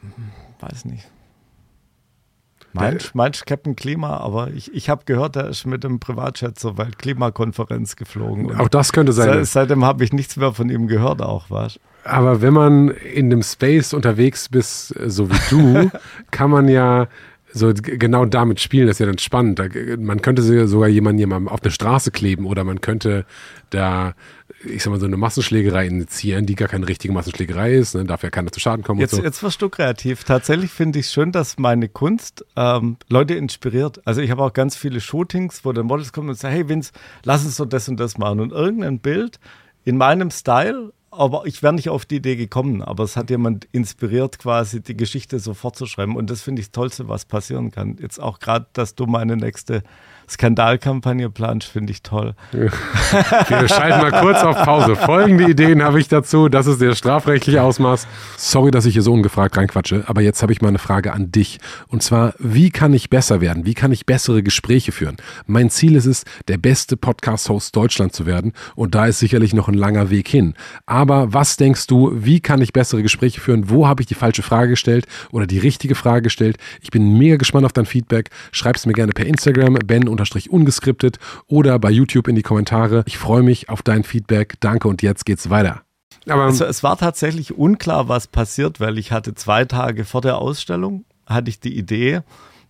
Mhm 0.00 0.39
weiß 0.62 0.84
nicht. 0.84 1.10
Meinst, 2.72 3.14
meinst 3.16 3.46
Captain 3.46 3.74
Klima, 3.74 4.18
aber 4.18 4.52
ich, 4.52 4.72
ich 4.72 4.88
habe 4.88 5.04
gehört, 5.04 5.34
er 5.34 5.48
ist 5.48 5.66
mit 5.66 5.82
dem 5.82 5.98
Privatjet 5.98 6.56
zur 6.58 6.78
Weltklimakonferenz 6.78 7.96
geflogen. 7.96 8.54
Auch 8.56 8.68
das 8.68 8.92
könnte 8.92 9.12
sein. 9.12 9.28
Seit, 9.28 9.46
seitdem 9.46 9.84
habe 9.84 10.04
ich 10.04 10.12
nichts 10.12 10.36
mehr 10.36 10.52
von 10.52 10.68
ihm 10.70 10.86
gehört, 10.86 11.20
auch 11.20 11.46
was. 11.48 11.80
Aber 12.04 12.40
wenn 12.42 12.54
man 12.54 12.88
in 12.88 13.28
dem 13.28 13.42
Space 13.42 13.92
unterwegs 13.92 14.48
bist, 14.48 14.94
so 15.06 15.28
wie 15.30 15.40
du, 15.50 15.90
kann 16.30 16.50
man 16.50 16.68
ja 16.68 17.08
so 17.52 17.72
genau 17.74 18.24
damit 18.24 18.60
spielen, 18.60 18.86
das 18.86 18.96
ist 18.96 19.00
ja 19.00 19.06
dann 19.06 19.18
spannend. 19.18 19.60
man 19.98 20.22
könnte 20.22 20.66
sogar 20.66 20.88
jemanden, 20.88 21.18
jemanden 21.18 21.48
auf 21.48 21.62
eine 21.62 21.70
Straße 21.70 22.10
kleben 22.10 22.46
oder 22.46 22.64
man 22.64 22.80
könnte 22.80 23.24
da, 23.70 24.14
ich 24.64 24.82
sag 24.82 24.90
mal, 24.90 25.00
so 25.00 25.06
eine 25.06 25.16
Massenschlägerei 25.16 25.86
initiieren, 25.86 26.46
die 26.46 26.54
gar 26.54 26.68
keine 26.68 26.86
richtige 26.88 27.12
Massenschlägerei 27.12 27.74
ist, 27.74 27.94
ne? 27.94 28.04
darf 28.04 28.22
ja 28.22 28.30
keiner 28.30 28.52
zu 28.52 28.60
Schaden 28.60 28.84
kommen. 28.84 29.00
Jetzt, 29.00 29.14
so. 29.14 29.22
jetzt 29.22 29.42
wirst 29.42 29.62
du 29.62 29.68
kreativ. 29.68 30.24
Tatsächlich 30.24 30.70
finde 30.70 30.98
ich 30.98 31.06
es 31.06 31.12
schön, 31.12 31.32
dass 31.32 31.58
meine 31.58 31.88
Kunst 31.88 32.44
ähm, 32.56 32.96
Leute 33.08 33.34
inspiriert. 33.34 34.00
Also 34.04 34.20
ich 34.20 34.30
habe 34.30 34.42
auch 34.42 34.52
ganz 34.52 34.76
viele 34.76 35.00
Shootings, 35.00 35.64
wo 35.64 35.72
dann 35.72 35.86
Models 35.86 36.12
kommen 36.12 36.28
und 36.28 36.38
sagen, 36.38 36.54
hey 36.54 36.68
Vince, 36.68 36.92
lass 37.24 37.44
uns 37.44 37.56
so 37.56 37.64
das 37.64 37.88
und 37.88 37.98
das 37.98 38.18
machen. 38.18 38.40
Und 38.40 38.52
irgendein 38.52 39.00
Bild 39.00 39.40
in 39.84 39.96
meinem 39.96 40.30
Style 40.30 40.92
aber 41.10 41.46
ich 41.46 41.62
wäre 41.62 41.72
nicht 41.72 41.88
auf 41.88 42.04
die 42.04 42.16
Idee 42.16 42.36
gekommen, 42.36 42.82
aber 42.82 43.04
es 43.04 43.16
hat 43.16 43.30
jemand 43.30 43.66
inspiriert, 43.72 44.38
quasi 44.38 44.82
die 44.82 44.96
Geschichte 44.96 45.38
so 45.40 45.54
fortzuschreiben. 45.54 46.16
Und 46.16 46.30
das 46.30 46.42
finde 46.42 46.60
ich 46.60 46.68
das 46.68 46.72
Tollste, 46.72 47.08
was 47.08 47.24
passieren 47.24 47.70
kann. 47.70 47.96
Jetzt 48.00 48.20
auch 48.20 48.38
gerade, 48.38 48.66
dass 48.72 48.94
du 48.94 49.06
meine 49.06 49.36
nächste 49.36 49.82
Skandalkampagne 50.30 51.28
planst, 51.30 51.68
finde 51.68 51.92
ich 51.92 52.02
toll. 52.02 52.34
Wir 52.52 53.68
schalten 53.68 54.00
mal 54.00 54.20
kurz 54.20 54.42
auf 54.42 54.56
Pause. 54.64 54.94
Folgende 54.94 55.50
Ideen 55.50 55.82
habe 55.82 56.00
ich 56.00 56.08
dazu. 56.08 56.48
Das 56.48 56.66
ist 56.66 56.80
der 56.80 56.94
strafrechtliche 56.94 57.62
Ausmaß. 57.62 58.06
Sorry, 58.36 58.70
dass 58.70 58.86
ich 58.86 58.92
hier 58.94 59.02
so 59.02 59.12
ungefragt 59.12 59.56
reinquatsche, 59.56 60.04
aber 60.06 60.20
jetzt 60.20 60.42
habe 60.42 60.52
ich 60.52 60.62
mal 60.62 60.68
eine 60.68 60.78
Frage 60.78 61.12
an 61.12 61.32
dich. 61.32 61.58
Und 61.88 62.02
zwar, 62.02 62.34
wie 62.38 62.70
kann 62.70 62.92
ich 62.92 63.10
besser 63.10 63.40
werden? 63.40 63.66
Wie 63.66 63.74
kann 63.74 63.92
ich 63.92 64.06
bessere 64.06 64.42
Gespräche 64.42 64.92
führen? 64.92 65.16
Mein 65.46 65.68
Ziel 65.70 65.96
ist 65.96 66.06
es, 66.06 66.24
der 66.48 66.58
beste 66.58 66.96
Podcast-Host 66.96 67.74
Deutschland 67.74 68.12
zu 68.14 68.26
werden. 68.26 68.52
Und 68.76 68.94
da 68.94 69.06
ist 69.06 69.18
sicherlich 69.18 69.52
noch 69.52 69.68
ein 69.68 69.74
langer 69.74 70.10
Weg 70.10 70.28
hin. 70.28 70.54
Aber 70.86 71.32
was 71.32 71.56
denkst 71.56 71.86
du, 71.88 72.12
wie 72.14 72.40
kann 72.40 72.62
ich 72.62 72.72
bessere 72.72 73.02
Gespräche 73.02 73.40
führen? 73.40 73.68
Wo 73.68 73.88
habe 73.88 74.02
ich 74.02 74.06
die 74.06 74.14
falsche 74.14 74.42
Frage 74.42 74.70
gestellt 74.70 75.06
oder 75.32 75.46
die 75.46 75.58
richtige 75.58 75.94
Frage 75.94 76.22
gestellt? 76.22 76.56
Ich 76.80 76.90
bin 76.90 77.18
mega 77.18 77.36
gespannt 77.36 77.66
auf 77.66 77.72
dein 77.72 77.86
Feedback. 77.86 78.30
Schreib 78.52 78.76
es 78.76 78.86
mir 78.86 78.92
gerne 78.92 79.12
per 79.12 79.26
Instagram, 79.26 79.76
ben-ungeskriptet 80.28 81.18
oder 81.46 81.78
bei 81.78 81.90
YouTube 81.90 82.28
in 82.28 82.34
die 82.34 82.42
Kommentare. 82.42 83.02
Ich 83.06 83.18
freue 83.18 83.42
mich 83.42 83.68
auf 83.68 83.82
dein 83.82 84.04
Feedback. 84.04 84.54
Danke 84.60 84.88
und 84.88 85.02
jetzt 85.02 85.24
geht's 85.24 85.50
weiter. 85.50 85.82
Aber 86.28 86.44
also 86.44 86.64
es 86.64 86.82
war 86.82 86.98
tatsächlich 86.98 87.56
unklar, 87.56 88.08
was 88.08 88.26
passiert, 88.26 88.80
weil 88.80 88.98
ich 88.98 89.12
hatte 89.12 89.34
zwei 89.34 89.64
Tage 89.64 90.04
vor 90.04 90.20
der 90.20 90.38
Ausstellung, 90.38 91.04
hatte 91.26 91.48
ich 91.48 91.60
die 91.60 91.76
Idee, 91.76 92.20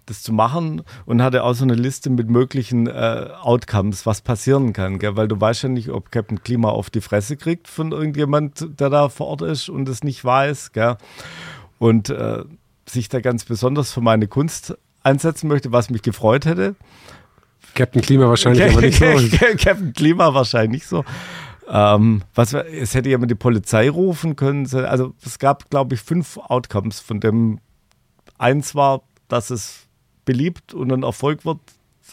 das 0.07 0.23
zu 0.23 0.33
machen 0.33 0.83
und 1.05 1.23
hatte 1.23 1.45
auch 1.45 1.55
so 1.55 1.65
eine 1.65 1.75
Liste 1.75 2.11
mit 2.11 2.31
möglichen 2.31 2.87
äh, 2.87 3.29
Outcomes, 3.41 4.07
was 4.07 4.21
passieren 4.21 4.73
kann, 4.73 4.99
gell? 4.99 5.17
weil 5.17 5.29
du 5.29 5.41
weißt 5.41 5.65
ja 5.65 5.69
nicht, 5.69 5.91
ob 5.91 6.11
Captain 6.11 6.43
Klima 6.43 6.69
auf 6.69 6.91
die 6.91 7.01
Fresse 7.01 7.37
kriegt 7.37 7.69
von 7.69 7.93
irgendjemand, 7.93 8.81
der 8.81 8.91
da 8.91 9.09
vor 9.09 9.29
Ort 9.29 9.43
ist 9.43 9.69
und 9.69 9.89
es 9.89 10.03
nicht 10.03 10.25
weiß, 10.25 10.73
gell? 10.73 10.97
und 11.79 12.11
äh, 12.11 12.45
sich 12.89 13.09
da 13.09 13.21
ganz 13.21 13.45
besonders 13.45 13.93
für 13.93 14.01
meine 14.01 14.27
Kunst 14.27 14.77
einsetzen 15.03 15.49
möchte, 15.49 15.73
was 15.73 15.91
mich 15.91 16.03
gefreut 16.03 16.45
hätte. 16.45 16.75
Captain 17.75 18.03
Klima 18.03 18.29
wahrscheinlich 18.29 18.63
aber 18.65 18.81
nicht 18.81 18.99
so. 18.99 19.07
Captain 19.57 19.93
Klima 19.93 20.33
wahrscheinlich 20.35 20.87
so. 20.87 21.05
Ähm, 21.69 22.23
was, 22.35 22.53
es 22.53 22.95
hätte 22.95 23.09
jemand 23.09 23.31
die 23.31 23.37
Polizei 23.37 23.89
rufen 23.89 24.35
können. 24.35 24.67
Also 24.75 25.15
es 25.25 25.39
gab, 25.39 25.71
glaube 25.71 25.95
ich, 25.95 26.01
fünf 26.01 26.37
Outcomes, 26.37 27.01
von 27.01 27.21
dem 27.21 27.61
eins 28.39 28.75
war, 28.75 29.03
dass 29.29 29.51
es 29.51 29.87
beliebt 30.25 30.75
und 30.75 30.93
ein 30.93 31.03
Erfolg 31.03 31.45
wird, 31.45 31.61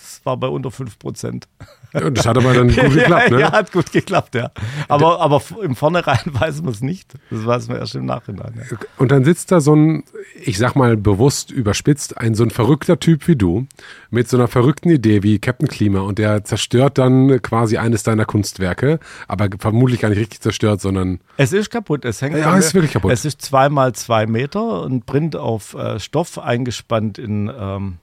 das 0.08 0.26
war 0.26 0.38
bei 0.38 0.48
unter 0.48 0.72
5 0.72 1.00
Prozent. 1.00 1.48
Ja, 1.94 2.10
das 2.10 2.26
hat 2.26 2.38
aber 2.38 2.54
dann 2.54 2.68
gut 2.76 2.94
geklappt, 2.94 3.32
ne? 3.32 3.42
Ja, 3.42 3.52
hat 3.52 3.72
gut 3.72 3.92
geklappt, 3.92 4.36
ja. 4.36 4.52
Aber, 4.88 5.20
aber 5.20 5.42
im 5.62 5.76
Vornherein 5.76 6.20
weiß 6.26 6.62
man 6.62 6.74
es 6.74 6.82
nicht. 6.82 7.14
Das 7.30 7.46
weiß 7.46 7.68
man 7.68 7.78
erst 7.78 7.96
im 7.96 8.06
Nachhinein. 8.06 8.54
Ja. 8.56 8.78
Und 8.98 9.12
dann 9.12 9.26
sitzt 9.26 9.52
da 9.52 9.60
so 9.60 9.76
ein, 9.76 10.04
ich 10.42 10.58
sag 10.58 10.76
mal 10.76 10.96
bewusst 10.96 11.52
überspitzt, 11.52 12.18
ein 12.18 12.36
so 12.36 12.44
ein 12.44 12.52
verrückter 12.52 13.00
Typ 13.00 13.28
wie 13.28 13.36
du, 13.36 13.68
mit 14.10 14.30
so 14.30 14.38
einer 14.38 14.48
verrückten 14.48 14.90
Idee 14.90 15.24
wie 15.24 15.40
Captain 15.40 15.68
Klima 15.68 16.00
und 16.00 16.20
der 16.20 16.44
zerstört 16.46 16.98
dann 16.98 17.42
quasi 17.42 17.78
eines 17.78 18.04
deiner 18.04 18.26
Kunstwerke, 18.26 19.00
aber 19.28 19.50
vermutlich 19.60 20.00
gar 20.00 20.10
nicht 20.10 20.20
richtig 20.20 20.42
zerstört, 20.42 20.80
sondern. 20.80 21.20
Es 21.36 21.52
ist 21.52 21.70
kaputt, 21.70 22.06
es 22.06 22.22
hängt. 22.22 22.38
Ja, 22.38 22.58
es 22.58 22.68
ist 22.68 22.74
wirklich 22.74 22.94
kaputt. 22.94 23.12
Es 23.12 23.26
ist 23.26 23.42
zweimal 23.42 23.94
zwei 23.94 24.26
Meter 24.26 24.84
und 24.84 25.06
Print 25.06 25.36
auf 25.36 25.74
äh, 25.74 26.00
Stoff 26.00 26.40
eingespannt 26.40 27.18
in. 27.18 27.52
Ähm, 27.58 27.98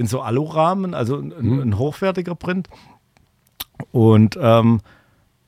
in 0.00 0.06
so 0.06 0.22
Alurahmen, 0.22 0.94
also 0.94 1.18
ein, 1.18 1.34
mhm. 1.38 1.60
ein 1.60 1.78
hochwertiger 1.78 2.34
Print. 2.34 2.70
Und 3.92 4.38
ähm, 4.40 4.80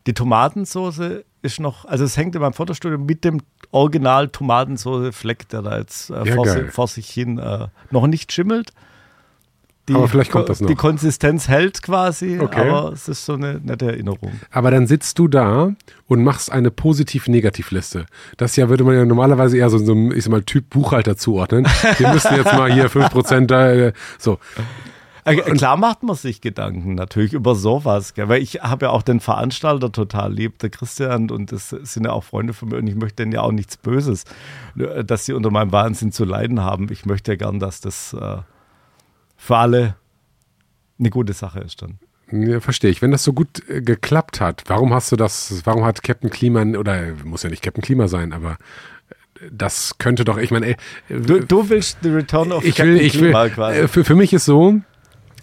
die 0.07 0.12
Tomatensauce 0.12 1.24
ist 1.40 1.59
noch, 1.59 1.86
also 1.86 2.05
es 2.05 2.18
hängt 2.18 2.34
in 2.34 2.42
meinem 2.42 2.53
Fotostudio 2.53 2.98
mit 2.98 3.24
dem 3.24 3.40
Original 3.70 4.28
Tomatensauce 4.28 5.16
Fleck, 5.16 5.48
der 5.48 5.62
da 5.62 5.78
jetzt 5.78 6.11
äh, 6.11 6.26
ja, 6.26 6.34
vor, 6.34 6.46
vor, 6.68 6.86
sich 6.86 7.09
hin 7.09 7.38
äh, 7.38 7.68
noch 7.90 8.07
nicht 8.07 8.30
schimmelt. 8.30 8.74
Die, 9.88 9.94
aber 9.94 10.06
vielleicht 10.06 10.30
kommt 10.30 10.48
das 10.48 10.60
noch. 10.60 10.68
Die 10.68 10.76
Konsistenz 10.76 11.48
hält 11.48 11.82
quasi, 11.82 12.38
okay. 12.38 12.68
aber 12.68 12.92
es 12.92 13.08
ist 13.08 13.24
so 13.24 13.34
eine 13.34 13.60
nette 13.64 13.86
Erinnerung. 13.86 14.32
Aber 14.52 14.70
dann 14.70 14.86
sitzt 14.86 15.18
du 15.18 15.26
da 15.26 15.74
und 16.06 16.22
machst 16.22 16.52
eine 16.52 16.70
Positiv-Negativ-Liste. 16.70 18.06
Das 18.36 18.54
ja 18.54 18.68
würde 18.68 18.84
man 18.84 18.94
ja 18.94 19.04
normalerweise 19.04 19.58
eher 19.58 19.70
so, 19.70 19.78
so 19.78 19.92
einem, 19.92 20.12
ich 20.12 20.22
sag 20.22 20.30
mal, 20.30 20.42
Typ 20.44 20.70
Buchhalter 20.70 21.16
zuordnen. 21.16 21.66
Wir 21.98 22.12
müssen 22.12 22.36
jetzt 22.36 22.52
mal 22.52 22.72
hier 22.72 22.90
5% 22.90 23.46
da, 23.46 23.72
äh, 23.72 23.92
so. 24.18 24.38
Äh, 25.24 25.36
klar 25.36 25.76
macht 25.76 26.02
man 26.02 26.16
sich 26.16 26.40
Gedanken 26.40 26.94
natürlich 26.94 27.32
über 27.32 27.54
sowas, 27.54 28.14
gell? 28.14 28.28
weil 28.28 28.42
ich 28.42 28.62
habe 28.62 28.86
ja 28.86 28.90
auch 28.90 29.02
den 29.02 29.20
Veranstalter 29.20 29.92
total 29.92 30.32
lieb, 30.32 30.58
der 30.58 30.70
Christian, 30.70 31.30
und 31.30 31.52
das 31.52 31.70
sind 31.70 32.06
ja 32.06 32.12
auch 32.12 32.24
Freunde 32.24 32.54
von 32.54 32.68
mir 32.68 32.76
und 32.76 32.86
ich 32.88 32.96
möchte 32.96 33.22
denen 33.22 33.32
ja 33.32 33.42
auch 33.42 33.52
nichts 33.52 33.76
Böses, 33.76 34.24
äh, 34.76 35.04
dass 35.04 35.26
sie 35.26 35.32
unter 35.32 35.50
meinem 35.50 35.72
Wahnsinn 35.72 36.12
zu 36.12 36.24
leiden 36.24 36.60
haben. 36.60 36.88
Ich 36.90 37.04
möchte 37.06 37.32
ja 37.32 37.36
gern, 37.36 37.60
dass 37.60 37.80
das 37.80 38.14
äh, 38.14 38.38
für 39.43 39.57
alle 39.57 39.97
eine 41.01 41.11
gute 41.11 41.32
Sache 41.32 41.59
ist 41.61 41.82
dann. 41.82 41.99
Ja, 42.30 42.61
verstehe 42.61 42.90
ich. 42.90 43.03
Wenn 43.03 43.11
das 43.11 43.24
so 43.24 43.32
gut 43.32 43.68
äh, 43.68 43.82
geklappt 43.82 44.40
hat, 44.40 44.62
warum 44.68 44.95
hast 44.95 45.11
du 45.11 45.16
das, 45.16 45.62
warum 45.64 45.84
hat 45.84 46.03
Captain 46.05 46.30
Klima, 46.30 46.62
oder 46.78 47.09
muss 47.24 47.43
ja 47.43 47.51
nicht 47.51 47.62
Captain 47.62 47.82
Klima 47.82 48.07
sein, 48.07 48.32
aber 48.32 48.53
äh, 49.40 49.47
das 49.51 49.99
könnte 49.99 50.24
doch, 50.24 50.38
ich 50.38 50.53
meine, 50.53 50.66
ey, 50.66 50.76
du, 51.09 51.40
du, 51.40 51.68
willst 51.68 51.99
The 52.03 52.11
Return 52.11 52.53
of 52.53 52.64
ich 52.64 52.76
Captain 52.76 52.95
will, 52.95 53.01
ich 53.01 53.14
Klima 53.14 53.43
will, 53.43 53.51
quasi. 53.51 53.80
Äh, 53.80 53.88
für, 53.88 54.05
für 54.05 54.14
mich 54.14 54.32
ist 54.32 54.45
so, 54.45 54.80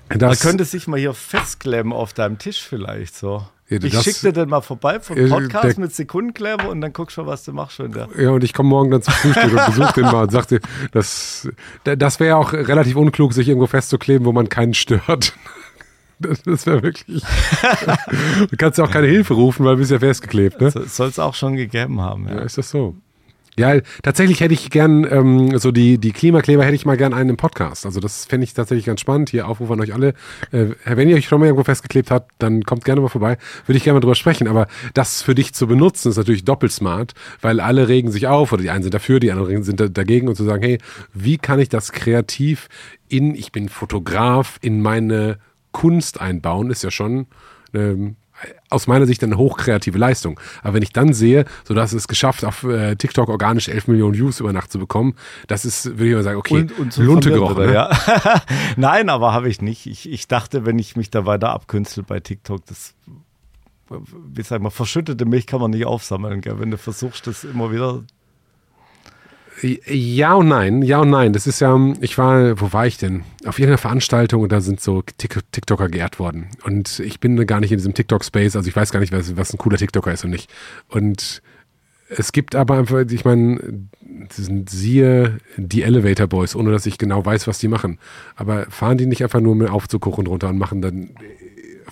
dass. 0.09 0.43
Man 0.43 0.51
könnte 0.51 0.65
sich 0.65 0.87
mal 0.87 0.99
hier 0.99 1.13
festklemmen 1.13 1.93
auf 1.93 2.13
deinem 2.13 2.37
Tisch 2.37 2.61
vielleicht 2.61 3.15
so. 3.15 3.43
Ja, 3.69 3.77
ich 3.83 4.01
schicke 4.01 4.19
dir 4.27 4.33
dann 4.33 4.49
mal 4.49 4.61
vorbei 4.61 4.99
vom 4.99 5.15
Podcast 5.29 5.77
der, 5.77 5.79
mit 5.79 5.93
Sekundenkleber 5.93 6.69
und 6.69 6.81
dann 6.81 6.91
guckst 6.91 7.17
du, 7.17 7.27
was 7.27 7.43
du 7.43 7.53
machst 7.53 7.75
schon 7.75 7.91
da. 7.91 8.07
Ja, 8.17 8.31
und 8.31 8.43
ich 8.43 8.53
komme 8.53 8.69
morgen 8.69 8.89
dann 8.89 9.03
zum 9.03 9.13
Frühstück 9.13 9.51
und 9.53 9.65
besuche 9.67 9.93
den 9.93 10.05
mal 10.05 10.23
und 10.23 10.31
sagte, 10.31 10.59
das, 10.91 11.47
das 11.83 12.19
wäre 12.19 12.37
auch 12.37 12.51
relativ 12.51 12.95
unklug, 12.95 13.33
sich 13.33 13.47
irgendwo 13.47 13.67
festzukleben, 13.67 14.25
wo 14.25 14.31
man 14.31 14.49
keinen 14.49 14.73
stört. 14.73 15.33
Das, 16.21 16.43
das 16.43 16.65
wäre 16.65 16.83
wirklich. 16.83 17.23
du 18.49 18.57
kannst 18.57 18.77
ja 18.77 18.83
auch 18.83 18.91
keine 18.91 19.07
Hilfe 19.07 19.35
rufen, 19.35 19.65
weil 19.65 19.75
du 19.75 19.79
bist 19.79 19.91
ja 19.91 19.99
festgeklebt. 19.99 20.59
Ne? 20.59 20.69
Soll 20.69 21.07
es 21.07 21.17
auch 21.17 21.33
schon 21.33 21.55
gegeben 21.55 22.01
haben. 22.01 22.27
Ja. 22.27 22.35
ja, 22.35 22.41
ist 22.41 22.57
das 22.57 22.69
so. 22.69 22.93
Ja, 23.57 23.79
tatsächlich 24.03 24.39
hätte 24.39 24.53
ich 24.53 24.69
gern, 24.69 25.05
ähm, 25.09 25.57
so 25.57 25.71
die, 25.71 25.97
die 25.97 26.11
Klimakleber 26.11 26.63
hätte 26.63 26.75
ich 26.75 26.85
mal 26.85 26.97
gern 26.97 27.13
einen 27.13 27.31
im 27.31 27.37
Podcast. 27.37 27.85
Also 27.85 27.99
das 27.99 28.25
fände 28.25 28.45
ich 28.45 28.53
tatsächlich 28.53 28.85
ganz 28.85 29.01
spannend. 29.01 29.29
Hier 29.29 29.47
Aufruf 29.47 29.69
an 29.71 29.81
euch 29.81 29.93
alle. 29.93 30.13
Äh, 30.51 30.67
wenn 30.85 31.09
ihr 31.09 31.15
euch 31.17 31.27
schon 31.27 31.39
mal 31.39 31.47
irgendwo 31.47 31.63
festgeklebt 31.63 32.11
habt, 32.11 32.31
dann 32.39 32.63
kommt 32.63 32.85
gerne 32.85 33.01
mal 33.01 33.09
vorbei. 33.09 33.37
Würde 33.65 33.77
ich 33.77 33.83
gerne 33.83 33.95
mal 33.95 34.01
drüber 34.01 34.15
sprechen. 34.15 34.47
Aber 34.47 34.67
das 34.93 35.21
für 35.21 35.35
dich 35.35 35.53
zu 35.53 35.67
benutzen, 35.67 36.09
ist 36.09 36.17
natürlich 36.17 36.45
doppelt 36.45 36.71
smart, 36.71 37.13
weil 37.41 37.59
alle 37.59 37.87
regen 37.87 38.11
sich 38.11 38.27
auf 38.27 38.53
oder 38.53 38.61
die 38.61 38.69
einen 38.69 38.83
sind 38.83 38.93
dafür, 38.93 39.19
die 39.19 39.31
anderen 39.31 39.63
sind 39.63 39.97
dagegen 39.97 40.27
und 40.27 40.35
zu 40.35 40.43
sagen, 40.43 40.63
hey, 40.63 40.77
wie 41.13 41.37
kann 41.37 41.59
ich 41.59 41.69
das 41.69 41.91
kreativ 41.91 42.69
in, 43.09 43.35
ich 43.35 43.51
bin 43.51 43.67
Fotograf, 43.67 44.57
in 44.61 44.81
meine 44.81 45.39
Kunst 45.71 46.21
einbauen, 46.21 46.71
ist 46.71 46.83
ja 46.83 46.91
schon 46.91 47.27
ähm, 47.73 48.15
aus 48.69 48.87
meiner 48.87 49.05
Sicht 49.05 49.23
eine 49.23 49.37
hochkreative 49.37 49.97
Leistung. 49.97 50.39
Aber 50.61 50.75
wenn 50.75 50.83
ich 50.83 50.93
dann 50.93 51.13
sehe, 51.13 51.45
so 51.63 51.73
dass 51.73 51.93
es 51.93 52.07
geschafft, 52.07 52.45
auf 52.45 52.63
äh, 52.63 52.95
TikTok 52.95 53.29
organisch 53.29 53.67
11 53.67 53.87
Millionen 53.87 54.15
Views 54.15 54.39
über 54.39 54.53
Nacht 54.53 54.71
zu 54.71 54.79
bekommen, 54.79 55.15
das 55.47 55.65
ist, 55.65 55.85
würde 55.85 56.09
ich 56.09 56.15
mal 56.15 56.23
sagen, 56.23 56.37
okay, 56.37 56.61
und, 56.61 56.79
und 56.79 56.97
Lunte 56.97 57.31
gerochen. 57.31 57.65
Ne? 57.65 57.73
Ja. 57.73 57.89
Nein, 58.75 59.09
aber 59.09 59.33
habe 59.33 59.49
ich 59.49 59.61
nicht. 59.61 59.85
Ich, 59.85 60.09
ich 60.09 60.27
dachte, 60.27 60.65
wenn 60.65 60.79
ich 60.79 60.95
mich 60.95 61.09
da 61.09 61.25
weiter 61.25 61.51
abkünstel 61.51 62.03
bei 62.03 62.19
TikTok, 62.19 62.65
das 62.65 62.95
wie 63.89 64.43
sag 64.43 64.61
mal, 64.61 64.69
verschüttete 64.69 65.25
Milch 65.25 65.47
kann 65.47 65.61
man 65.61 65.71
nicht 65.71 65.85
aufsammeln, 65.85 66.41
gell? 66.41 66.59
wenn 66.59 66.71
du 66.71 66.77
versuchst, 66.77 67.25
das 67.27 67.43
immer 67.43 67.71
wieder 67.71 68.03
ja 69.61 70.33
und 70.33 70.47
nein, 70.47 70.81
ja 70.81 70.99
und 70.99 71.09
nein. 71.09 71.33
Das 71.33 71.47
ist 71.47 71.59
ja, 71.59 71.77
ich 72.01 72.17
war, 72.17 72.59
wo 72.59 72.73
war 72.73 72.87
ich 72.87 72.97
denn? 72.97 73.23
Auf 73.45 73.59
irgendeiner 73.59 73.77
Veranstaltung 73.77 74.43
und 74.43 74.51
da 74.51 74.61
sind 74.61 74.79
so 74.81 75.01
TikToker 75.01 75.89
geehrt 75.89 76.19
worden. 76.19 76.47
Und 76.63 76.99
ich 76.99 77.19
bin 77.19 77.45
gar 77.45 77.59
nicht 77.59 77.71
in 77.71 77.77
diesem 77.77 77.93
TikTok-Space, 77.93 78.55
also 78.55 78.67
ich 78.67 78.75
weiß 78.75 78.91
gar 78.91 78.99
nicht, 78.99 79.11
was, 79.11 79.35
was 79.37 79.53
ein 79.53 79.57
cooler 79.57 79.77
TikToker 79.77 80.11
ist 80.11 80.23
und 80.23 80.31
nicht. 80.31 80.49
Und 80.87 81.41
es 82.09 82.31
gibt 82.31 82.55
aber 82.55 82.77
einfach, 82.77 83.05
ich 83.09 83.25
meine, 83.25 83.87
siehe 84.31 85.37
die 85.57 85.83
Elevator 85.83 86.27
Boys, 86.27 86.55
ohne 86.55 86.71
dass 86.71 86.85
ich 86.85 86.97
genau 86.97 87.25
weiß, 87.25 87.47
was 87.47 87.59
die 87.59 87.67
machen. 87.67 87.99
Aber 88.35 88.65
fahren 88.69 88.97
die 88.97 89.05
nicht 89.05 89.23
einfach 89.23 89.41
nur 89.41 89.55
mit 89.55 89.69
Aufzug 89.69 90.05
hoch 90.05 90.17
und 90.17 90.27
runter 90.27 90.49
und 90.49 90.57
machen 90.57 90.81
dann 90.81 91.11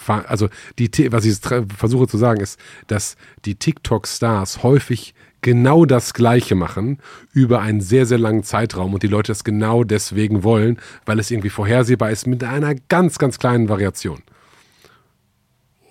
also 0.08 0.50
die, 0.78 1.12
was 1.12 1.26
ich 1.26 1.38
versuche 1.76 2.08
zu 2.08 2.18
sagen, 2.18 2.42
ist, 2.42 2.60
dass 2.88 3.18
die 3.46 3.56
TikTok-Stars 3.56 4.64
häufig 4.64 5.14
genau 5.42 5.86
das 5.86 6.14
Gleiche 6.14 6.56
machen 6.56 7.00
über 7.32 7.62
einen 7.62 7.82
sehr, 7.82 8.06
sehr 8.06 8.18
langen 8.18 8.44
Zeitraum 8.44 8.94
und 8.94 9.04
die 9.04 9.08
Leute 9.08 9.32
das 9.32 9.44
genau 9.44 9.84
deswegen 9.84 10.44
wollen, 10.44 10.80
weil 11.06 11.20
es 11.20 11.32
irgendwie 11.32 11.50
vorhersehbar 11.50 12.12
ist 12.12 12.28
mit 12.28 12.44
einer 12.44 12.76
ganz, 12.90 13.18
ganz 13.18 13.40
kleinen 13.40 13.70
Variation. 13.70 14.22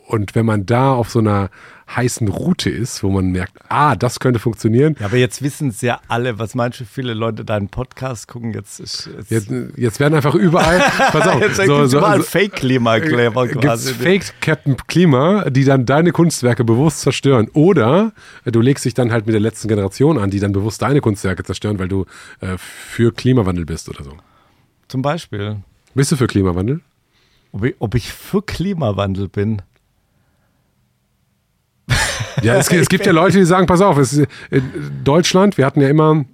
Und 0.07 0.35
wenn 0.35 0.47
man 0.47 0.67
da 0.67 0.93
auf 0.93 1.11
so 1.11 1.19
einer 1.19 1.51
heißen 1.95 2.29
Route 2.29 2.69
ist, 2.71 3.03
wo 3.03 3.11
man 3.11 3.31
merkt, 3.31 3.59
ah, 3.69 3.95
das 3.95 4.21
könnte 4.21 4.39
funktionieren. 4.39 4.97
Ja, 4.99 5.07
aber 5.07 5.17
jetzt 5.17 5.43
wissen 5.43 5.69
es 5.69 5.81
ja 5.81 6.01
alle, 6.09 6.39
was 6.39 6.55
manche 6.55 6.85
viele 6.85 7.15
Leute 7.15 7.45
deinen 7.45 7.69
Podcast 7.69 8.29
gucken. 8.29 8.53
Jetzt, 8.53 8.81
ist, 8.81 9.09
jetzt, 9.17 9.31
jetzt, 9.31 9.51
jetzt 9.77 10.01
werden 10.01 10.15
einfach 10.15 10.35
überall, 10.35 10.79
pass 11.13 11.27
auf, 11.27 11.41
jetzt 11.41 11.57
so, 11.57 11.87
so, 11.87 11.99
überall 11.99 12.19
so, 12.19 12.25
Fake-Klima-Kleber 12.25 13.49
quasi. 13.49 13.95
Fake 13.95 14.35
Captain 14.41 14.77
Klima, 14.89 15.49
die 15.51 15.65
dann 15.65 15.87
deine 15.87 16.13
Kunstwerke 16.13 16.65
bewusst 16.65 17.01
zerstören. 17.01 17.49
Oder 17.53 18.13
du 18.45 18.61
legst 18.61 18.85
dich 18.85 18.95
dann 18.95 19.13
halt 19.13 19.27
mit 19.27 19.35
der 19.35 19.41
letzten 19.41 19.69
Generation 19.69 20.19
an, 20.19 20.31
die 20.31 20.41
dann 20.41 20.53
bewusst 20.53 20.83
deine 20.83 21.01
Kunstwerke 21.01 21.45
zerstören, 21.45 21.79
weil 21.79 21.89
du 21.89 22.05
äh, 22.41 22.57
für 22.59 23.13
Klimawandel 23.13 23.65
bist 23.65 23.89
oder 23.89 24.03
so. 24.03 24.13
Zum 24.89 25.03
Beispiel. 25.03 25.59
Bist 25.95 26.13
du 26.13 26.17
für 26.17 26.27
Klimawandel? 26.27 26.81
Ob 27.53 27.65
ich, 27.65 27.75
ob 27.79 27.95
ich 27.95 28.13
für 28.13 28.43
Klimawandel 28.43 29.29
bin? 29.29 29.63
Ja, 32.47 32.55
es, 32.57 32.71
es 32.71 32.89
gibt 32.89 33.07
ja 33.07 33.13
Leute, 33.13 33.39
die 33.39 33.45
sagen, 33.45 33.67
pass 33.67 33.81
auf, 33.81 33.99
es 33.99 34.13
ist, 34.15 34.29
in 34.51 35.03
Deutschland, 35.05 35.59
wir 35.59 35.67
hatten 35.67 35.81
ja 35.81 35.89
immer 35.89 36.25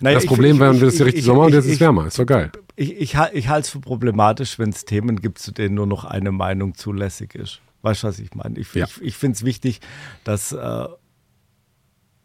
naja, 0.00 0.16
das 0.16 0.26
Problem, 0.26 0.56
ich, 0.56 0.60
wenn 0.60 0.82
es 0.82 1.00
richtig 1.00 1.24
Sommer 1.24 1.46
und 1.46 1.52
jetzt 1.52 1.66
ist 1.66 1.74
es 1.74 1.80
wärmer. 1.80 2.06
Ist 2.06 2.18
doch 2.18 2.26
geil. 2.26 2.52
Ich, 2.76 2.92
ich, 3.00 3.16
ich 3.32 3.48
halte 3.48 3.66
es 3.66 3.68
für 3.70 3.80
problematisch, 3.80 4.58
wenn 4.58 4.70
es 4.70 4.84
Themen 4.84 5.20
gibt, 5.20 5.38
zu 5.38 5.52
denen 5.52 5.74
nur 5.74 5.86
noch 5.86 6.04
eine 6.04 6.30
Meinung 6.30 6.74
zulässig 6.74 7.34
ist. 7.34 7.60
Weißt 7.82 8.02
du, 8.02 8.08
was 8.08 8.18
ich 8.18 8.34
meine? 8.34 8.58
Ich, 8.58 8.72
ja. 8.74 8.86
ich, 8.86 9.02
ich 9.02 9.16
finde 9.16 9.36
es 9.36 9.44
wichtig, 9.44 9.80
dass 10.22 10.52
äh, 10.52 10.84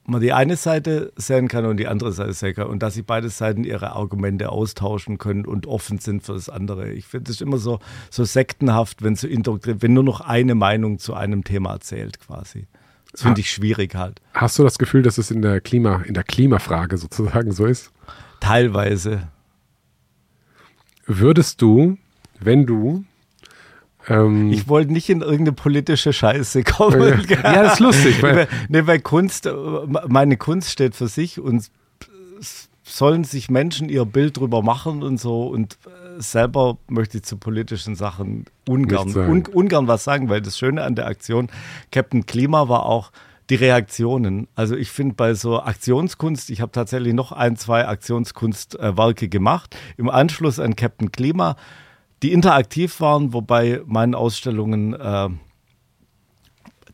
man 0.05 0.21
die 0.21 0.33
eine 0.33 0.55
Seite 0.55 1.11
sehen 1.15 1.47
kann 1.47 1.65
und 1.65 1.77
die 1.77 1.87
andere 1.87 2.11
Seite 2.11 2.33
sehen 2.33 2.55
kann 2.55 2.67
und 2.67 2.83
dass 2.83 2.95
sich 2.95 3.05
beide 3.05 3.29
Seiten 3.29 3.63
ihre 3.63 3.93
Argumente 3.93 4.49
austauschen 4.49 5.17
können 5.17 5.45
und 5.45 5.65
offen 5.65 5.97
sind 5.99 6.23
für 6.23 6.33
das 6.33 6.49
andere. 6.49 6.91
Ich 6.91 7.05
finde 7.05 7.31
es 7.31 7.41
immer 7.41 7.57
so, 7.57 7.79
so 8.09 8.23
sektenhaft, 8.23 9.01
wenn, 9.01 9.15
so 9.15 9.27
wenn 9.29 9.93
nur 9.93 10.03
noch 10.03 10.21
eine 10.21 10.55
Meinung 10.55 10.99
zu 10.99 11.13
einem 11.13 11.43
Thema 11.43 11.73
erzählt 11.73 12.19
quasi. 12.19 12.67
Das 13.13 13.21
finde 13.21 13.41
ich 13.41 13.51
schwierig 13.51 13.95
halt. 13.95 14.21
Hast 14.33 14.59
du 14.59 14.63
das 14.63 14.77
Gefühl, 14.77 15.03
dass 15.03 15.17
es 15.17 15.31
in 15.31 15.41
der 15.41 15.61
Klima, 15.61 16.01
in 16.01 16.15
der 16.15 16.23
Klimafrage 16.23 16.97
sozusagen 16.97 17.51
so 17.51 17.65
ist? 17.65 17.91
Teilweise. 18.39 19.29
Würdest 21.05 21.61
du, 21.61 21.97
wenn 22.39 22.65
du 22.65 23.05
ähm, 24.09 24.51
ich 24.51 24.67
wollte 24.67 24.91
nicht 24.91 25.09
in 25.09 25.21
irgendeine 25.21 25.53
politische 25.53 26.11
Scheiße 26.11 26.63
kommen. 26.63 27.23
ja, 27.29 27.63
das 27.63 27.73
ist 27.73 27.79
lustig. 27.79 28.21
Weil 28.21 28.47
nee, 28.67 28.85
weil 28.85 28.99
Kunst, 28.99 29.45
äh, 29.45 29.53
meine 30.07 30.35
Kunst 30.35 30.71
steht 30.71 30.93
für 30.95 31.07
sich 31.07 31.39
und 31.39 31.69
sollen 32.93 33.23
sich 33.23 33.49
Menschen 33.49 33.89
ihr 33.89 34.05
Bild 34.05 34.37
drüber 34.37 34.61
machen 34.61 35.01
und 35.01 35.19
so 35.19 35.47
und 35.47 35.79
äh, 35.87 36.21
selber 36.21 36.77
möchte 36.87 37.17
ich 37.17 37.23
zu 37.23 37.37
politischen 37.37 37.95
Sachen 37.95 38.45
ungern, 38.69 39.15
un, 39.15 39.47
ungern 39.47 39.87
was 39.87 40.03
sagen, 40.03 40.29
weil 40.29 40.41
das 40.41 40.59
Schöne 40.59 40.83
an 40.83 40.93
der 40.93 41.07
Aktion 41.07 41.49
Captain 41.91 42.27
Klima 42.27 42.69
war 42.69 42.85
auch 42.85 43.11
die 43.49 43.55
Reaktionen. 43.55 44.47
Also 44.53 44.75
ich 44.75 44.91
finde 44.91 45.15
bei 45.15 45.33
so 45.33 45.59
Aktionskunst, 45.59 46.51
ich 46.51 46.61
habe 46.61 46.71
tatsächlich 46.71 47.15
noch 47.15 47.31
ein, 47.31 47.57
zwei 47.57 47.87
Aktionskunstwerke 47.87 49.27
gemacht, 49.27 49.75
im 49.97 50.07
Anschluss 50.07 50.59
an 50.59 50.75
Captain 50.75 51.11
Klima, 51.11 51.55
die 52.21 52.31
interaktiv 52.31 53.01
waren, 53.01 53.33
wobei 53.33 53.81
meinen 53.87 54.13
Ausstellungen 54.13 54.93
äh, 54.93 55.29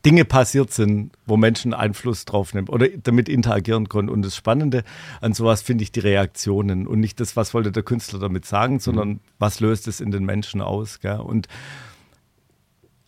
Dinge 0.04 0.24
passiert 0.24 0.72
sind, 0.72 1.12
wo 1.26 1.36
Menschen 1.36 1.74
Einfluss 1.74 2.24
drauf 2.24 2.54
nehmen 2.54 2.68
oder 2.68 2.88
damit 3.02 3.28
interagieren 3.28 3.88
konnten. 3.88 4.10
Und 4.10 4.22
das 4.22 4.34
Spannende 4.34 4.82
an 5.20 5.34
sowas 5.34 5.62
finde 5.62 5.84
ich 5.84 5.92
die 5.92 6.00
Reaktionen 6.00 6.86
und 6.86 7.00
nicht 7.00 7.20
das, 7.20 7.36
was 7.36 7.52
wollte 7.52 7.70
der 7.72 7.82
Künstler 7.82 8.18
damit 8.18 8.46
sagen, 8.46 8.80
sondern 8.80 9.08
mhm. 9.08 9.20
was 9.38 9.60
löst 9.60 9.88
es 9.88 10.00
in 10.00 10.10
den 10.10 10.24
Menschen 10.24 10.60
aus. 10.60 11.00
Gell? 11.00 11.20
Und 11.20 11.48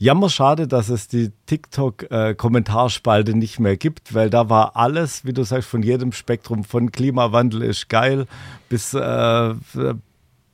Jammer 0.03 0.31
schade, 0.31 0.67
dass 0.67 0.89
es 0.89 1.07
die 1.07 1.31
TikTok-Kommentarspalte 1.47 3.37
nicht 3.37 3.61
mehr 3.61 3.77
gibt, 3.77 4.15
weil 4.15 4.31
da 4.31 4.51
war 4.51 4.75
alles, 4.75 5.25
wie 5.25 5.33
du 5.33 5.45
sagst, 5.45 5.69
von 5.69 5.85
jedem 5.85 6.11
Spektrum, 6.11 6.65
von 6.65 6.91
Klimawandel 6.91 7.63
ist 7.63 7.89
geil 7.89 8.27
bis 8.69 8.95
äh, 8.95 9.55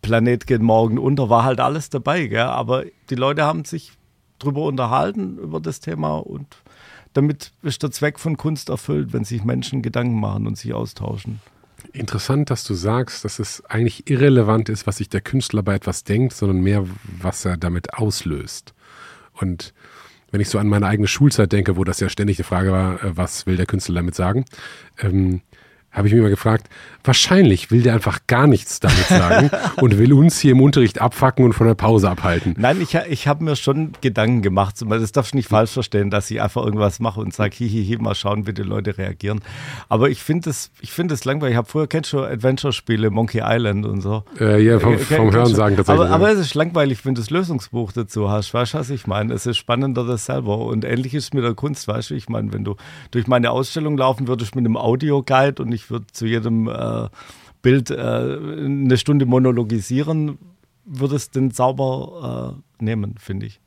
Planet 0.03 0.47
geht 0.47 0.61
morgen 0.61 0.99
unter, 0.99 1.30
war 1.30 1.45
halt 1.45 1.61
alles 1.61 1.91
dabei. 1.91 2.26
Gell? 2.26 2.41
Aber 2.41 2.84
die 3.11 3.14
Leute 3.14 3.45
haben 3.45 3.64
sich 3.64 3.93
drüber 4.39 4.62
unterhalten, 4.62 5.39
über 5.39 5.61
das 5.61 5.80
Thema 5.80 6.16
und 6.16 6.57
damit 7.14 7.53
ist 7.62 7.82
der 7.82 7.91
Zweck 7.91 8.18
von 8.18 8.36
Kunst 8.36 8.68
erfüllt, 8.68 9.12
wenn 9.12 9.24
sich 9.24 9.45
Menschen 9.45 9.82
Gedanken 9.82 10.20
machen 10.20 10.47
und 10.47 10.57
sich 10.57 10.74
austauschen. 10.74 11.41
Interessant, 11.93 12.51
dass 12.51 12.64
du 12.64 12.74
sagst, 12.74 13.24
dass 13.24 13.39
es 13.39 13.64
eigentlich 13.66 14.11
irrelevant 14.11 14.68
ist, 14.68 14.86
was 14.86 14.99
sich 14.99 15.09
der 15.09 15.20
Künstler 15.20 15.62
bei 15.62 15.74
etwas 15.74 16.05
denkt, 16.05 16.34
sondern 16.34 16.61
mehr, 16.61 16.84
was 17.20 17.45
er 17.45 17.57
damit 17.57 17.95
auslöst. 17.95 18.74
Und 19.32 19.72
wenn 20.30 20.41
ich 20.41 20.49
so 20.49 20.59
an 20.59 20.68
meine 20.68 20.86
eigene 20.86 21.09
Schulzeit 21.09 21.53
denke, 21.53 21.76
wo 21.76 21.84
das 21.84 22.01
ja 22.01 22.09
ständig 22.09 22.36
die 22.36 22.43
Frage 22.43 22.72
war, 22.72 23.03
äh, 23.03 23.16
was 23.16 23.47
will 23.47 23.57
der 23.57 23.66
Künstler 23.66 23.97
damit 23.97 24.14
sagen, 24.14 24.45
ähm, 24.99 25.41
habe 25.99 26.09
ich 26.09 26.14
mich 26.14 26.22
mal 26.22 26.30
gefragt, 26.30 26.68
wahrscheinlich 27.05 27.70
will 27.70 27.82
der 27.82 27.94
einfach 27.94 28.20
gar 28.26 28.46
nichts 28.46 28.80
damit 28.80 29.07
sagen 29.09 29.51
und 29.80 29.99
will 29.99 30.12
uns 30.12 30.38
hier 30.38 30.53
im 30.53 30.61
Unterricht 30.61 31.01
abfacken 31.01 31.44
und 31.44 31.53
von 31.53 31.66
der 31.66 31.74
Pause 31.74 32.11
abhalten. 32.11 32.55
Nein, 32.59 32.80
ich, 32.80 32.94
ich 32.94 33.28
habe 33.28 33.44
mir 33.44 33.57
schon 33.57 33.92
Gedanken 34.01 34.42
gemacht. 34.42 34.76
Das 34.88 35.12
darfst 35.12 35.32
du 35.32 35.36
nicht 35.36 35.49
falsch 35.49 35.72
verstehen, 35.72 36.11
dass 36.11 36.30
ich 36.30 36.40
einfach 36.40 36.64
irgendwas 36.64 37.01
mache 37.01 37.20
und 37.20 37.34
sage, 37.34 37.55
hihihi, 37.57 37.99
mal 37.99 38.14
schauen, 38.14 38.46
wie 38.46 38.53
die 38.53 38.62
Leute 38.62 38.99
reagieren. 38.99 39.40
Aber 39.88 40.11
ich 40.11 40.22
finde 40.22 40.51
es 40.51 40.70
find 40.84 41.09
langweilig. 41.24 41.53
Ich 41.53 41.57
habe 41.57 41.68
früher, 41.68 41.86
kennst 41.86 42.12
du 42.12 42.22
Adventure-Spiele, 42.22 43.11
Monkey 43.11 43.40
Island 43.42 43.86
und 43.86 44.01
so? 44.01 44.24
Äh, 44.38 44.62
ja, 44.62 44.78
vom, 44.78 44.99
vom 44.99 45.32
Hören 45.32 45.55
sagen 45.55 45.76
tatsächlich. 45.76 46.07
Aber, 46.07 46.14
aber, 46.14 46.30
es 46.30 46.38
ist 46.38 46.55
langweilig, 46.55 47.05
wenn 47.05 47.14
du 47.14 47.20
das 47.20 47.30
Lösungsbuch 47.30 47.92
dazu 47.92 48.30
hast. 48.30 48.53
Weißt 48.55 48.74
du, 48.74 48.78
was 48.78 48.90
ich 48.90 49.07
meine? 49.07 49.32
Es 49.34 49.46
ist 49.46 49.57
spannender, 49.57 50.05
das 50.05 50.26
selber. 50.26 50.59
Und 50.59 50.84
ähnlich 50.84 51.14
ist 51.14 51.24
es 51.24 51.32
mit 51.32 51.44
der 51.44 51.55
Kunst, 51.55 51.88
weißt 51.88 52.11
du? 52.11 52.14
Ich 52.14 52.28
meine, 52.28 52.53
wenn 52.53 52.64
du 52.64 52.76
durch 53.11 53.26
meine 53.26 53.51
Ausstellung 53.51 53.96
laufen 53.96 54.28
würdest 54.28 54.55
mit 54.55 54.64
einem 54.64 54.76
Audioguide 54.76 55.62
und 55.62 55.72
ich 55.72 55.88
würde 55.91 56.07
zu 56.12 56.26
jedem 56.26 56.68
äh, 56.68 57.09
Bild 57.62 57.91
äh, 57.91 57.97
eine 57.97 58.97
Stunde 58.97 59.26
monologisieren, 59.26 60.39
würde 60.84 61.16
es 61.16 61.30
den 61.30 61.51
sauber 61.51 62.57
äh, 62.80 62.84
nehmen, 62.84 63.14
finde 63.18 63.47
ich. 63.47 63.61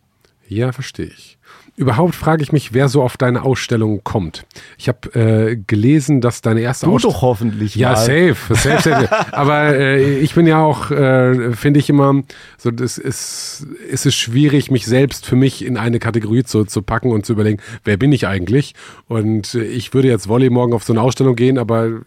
Ja, 0.47 0.71
verstehe 0.71 1.07
ich. 1.07 1.37
Überhaupt 1.77 2.15
frage 2.15 2.43
ich 2.43 2.51
mich, 2.51 2.73
wer 2.73 2.89
so 2.89 3.01
auf 3.01 3.17
deine 3.17 3.43
Ausstellung 3.43 4.01
kommt. 4.03 4.45
Ich 4.77 4.87
habe 4.87 5.13
äh, 5.19 5.55
gelesen, 5.55 6.21
dass 6.21 6.41
deine 6.41 6.61
erste 6.61 6.87
Ausstellung. 6.87 7.13
Du 7.13 7.17
doch 7.17 7.21
hoffentlich. 7.21 7.75
Ja, 7.75 7.91
mal. 7.91 7.95
safe, 7.95 8.35
safe, 8.49 8.81
safe. 8.81 9.09
Aber 9.33 9.75
äh, 9.75 10.19
ich 10.19 10.35
bin 10.35 10.45
ja 10.45 10.61
auch, 10.61 10.91
äh, 10.91 11.53
finde 11.53 11.79
ich 11.79 11.89
immer, 11.89 12.21
so 12.57 12.71
das 12.71 12.97
ist, 12.97 13.65
ist 13.89 14.05
es 14.05 14.15
schwierig, 14.15 14.69
mich 14.69 14.85
selbst 14.85 15.25
für 15.25 15.35
mich 15.35 15.65
in 15.65 15.77
eine 15.77 15.99
Kategorie 15.99 16.43
zu, 16.43 16.65
zu 16.65 16.81
packen 16.81 17.11
und 17.11 17.25
zu 17.25 17.33
überlegen, 17.33 17.61
wer 17.83 17.97
bin 17.97 18.11
ich 18.11 18.27
eigentlich? 18.27 18.75
Und 19.07 19.55
äh, 19.55 19.63
ich 19.63 19.93
würde 19.93 20.09
jetzt 20.09 20.27
Volley 20.27 20.49
morgen 20.49 20.73
auf 20.73 20.83
so 20.83 20.93
eine 20.93 21.01
Ausstellung 21.01 21.35
gehen, 21.35 21.57
aber 21.57 22.01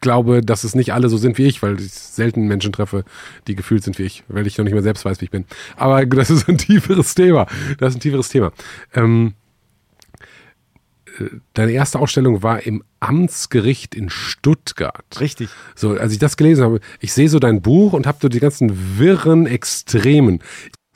glaube, 0.00 0.42
dass 0.42 0.64
es 0.64 0.74
nicht 0.74 0.92
alle 0.92 1.08
so 1.08 1.16
sind 1.16 1.38
wie 1.38 1.46
ich, 1.46 1.62
weil 1.62 1.80
ich 1.80 1.92
selten 1.92 2.46
Menschen 2.46 2.72
treffe, 2.72 3.04
die 3.46 3.54
gefühlt 3.54 3.82
sind 3.82 3.98
wie 3.98 4.04
ich, 4.04 4.24
weil 4.28 4.46
ich 4.46 4.58
noch 4.58 4.64
nicht 4.64 4.74
mehr 4.74 4.82
selbst 4.82 5.04
weiß, 5.04 5.20
wie 5.20 5.26
ich 5.26 5.30
bin. 5.30 5.44
Aber 5.76 6.04
das 6.06 6.30
ist 6.30 6.48
ein 6.48 6.58
tieferes 6.58 7.14
Thema. 7.14 7.46
Das 7.78 7.90
ist 7.90 7.96
ein 7.96 8.00
tieferes 8.00 8.28
Thema. 8.28 8.52
Ähm, 8.94 9.34
äh, 11.18 11.24
deine 11.54 11.72
erste 11.72 11.98
Ausstellung 11.98 12.42
war 12.42 12.62
im 12.62 12.82
Amtsgericht 13.00 13.94
in 13.94 14.10
Stuttgart. 14.10 15.20
Richtig. 15.20 15.48
So, 15.74 15.92
als 15.92 16.12
ich 16.12 16.18
das 16.18 16.36
gelesen 16.36 16.64
habe, 16.64 16.80
ich 17.00 17.12
sehe 17.12 17.28
so 17.28 17.38
dein 17.38 17.62
Buch 17.62 17.92
und 17.92 18.06
habe 18.06 18.18
so 18.20 18.28
die 18.28 18.40
ganzen 18.40 18.98
wirren 18.98 19.46
Extremen. 19.46 20.40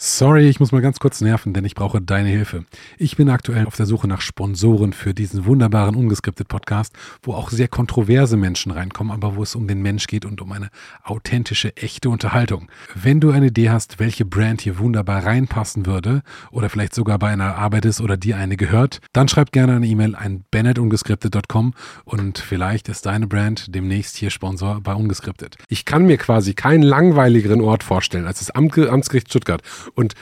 Sorry, 0.05 0.48
ich 0.48 0.59
muss 0.59 0.72
mal 0.72 0.82
ganz 0.82 0.98
kurz 0.98 1.20
nerven, 1.20 1.53
denn 1.53 1.64
ich 1.64 1.76
brauche 1.76 2.00
deine 2.00 2.28
Hilfe. 2.28 2.64
Ich 2.98 3.16
bin 3.16 3.28
aktuell 3.28 3.66
auf 3.66 3.76
der 3.76 3.86
Suche 3.86 4.09
nach 4.09 4.20
Sponsoren 4.20 4.92
für 4.94 5.14
diesen 5.14 5.44
wunderbaren 5.44 5.94
ungeskriptet 5.94 6.48
Podcast, 6.48 6.92
wo 7.22 7.34
auch 7.34 7.50
sehr 7.50 7.68
kontroverse 7.68 8.36
Menschen 8.36 8.72
reinkommen, 8.72 9.12
aber 9.12 9.36
wo 9.36 9.44
es 9.44 9.55
um 9.55 9.68
den 9.68 9.80
Mensch 9.80 10.09
geht 10.09 10.24
und 10.24 10.42
um 10.42 10.50
eine 10.50 10.70
authentische, 11.05 11.76
echte 11.76 12.11
Unterhaltung. 12.11 12.68
Wenn 12.96 13.20
du 13.20 13.30
eine 13.30 13.46
Idee 13.46 13.70
hast, 13.70 14.00
welche 14.00 14.24
Brand 14.24 14.61
hier 14.62 14.80
wunderbar 14.80 15.24
reinpassen 15.24 15.86
würde 15.86 16.22
oder 16.50 16.68
vielleicht 16.68 16.96
sogar 16.96 17.20
bei 17.20 17.28
einer 17.28 17.55
Arbeit 17.55 17.84
ist 17.84 18.00
oder 18.00 18.16
dir 18.16 18.36
eine 18.38 18.57
gehört, 18.57 18.98
dann 19.12 19.28
schreib 19.28 19.53
gerne 19.53 19.76
eine 19.76 19.86
E-Mail 19.86 20.16
an 20.16 20.44
bennettungeskriptet.com 20.50 21.74
und 22.05 22.40
vielleicht 22.40 22.88
ist 22.88 23.07
deine 23.07 23.28
Brand 23.28 23.72
demnächst 23.72 24.16
hier 24.16 24.30
Sponsor 24.30 24.80
bei 24.80 24.94
Ungeskriptet. 24.94 25.59
Ich 25.68 25.84
kann 25.84 26.07
mir 26.07 26.16
quasi 26.16 26.55
keinen 26.55 26.82
langweiligeren 26.82 27.61
Ort 27.61 27.84
vorstellen 27.84 28.26
als 28.26 28.40
das 28.40 28.50
Amtsgericht 28.50 29.28
Stuttgart 29.28 29.62
und 29.95 30.14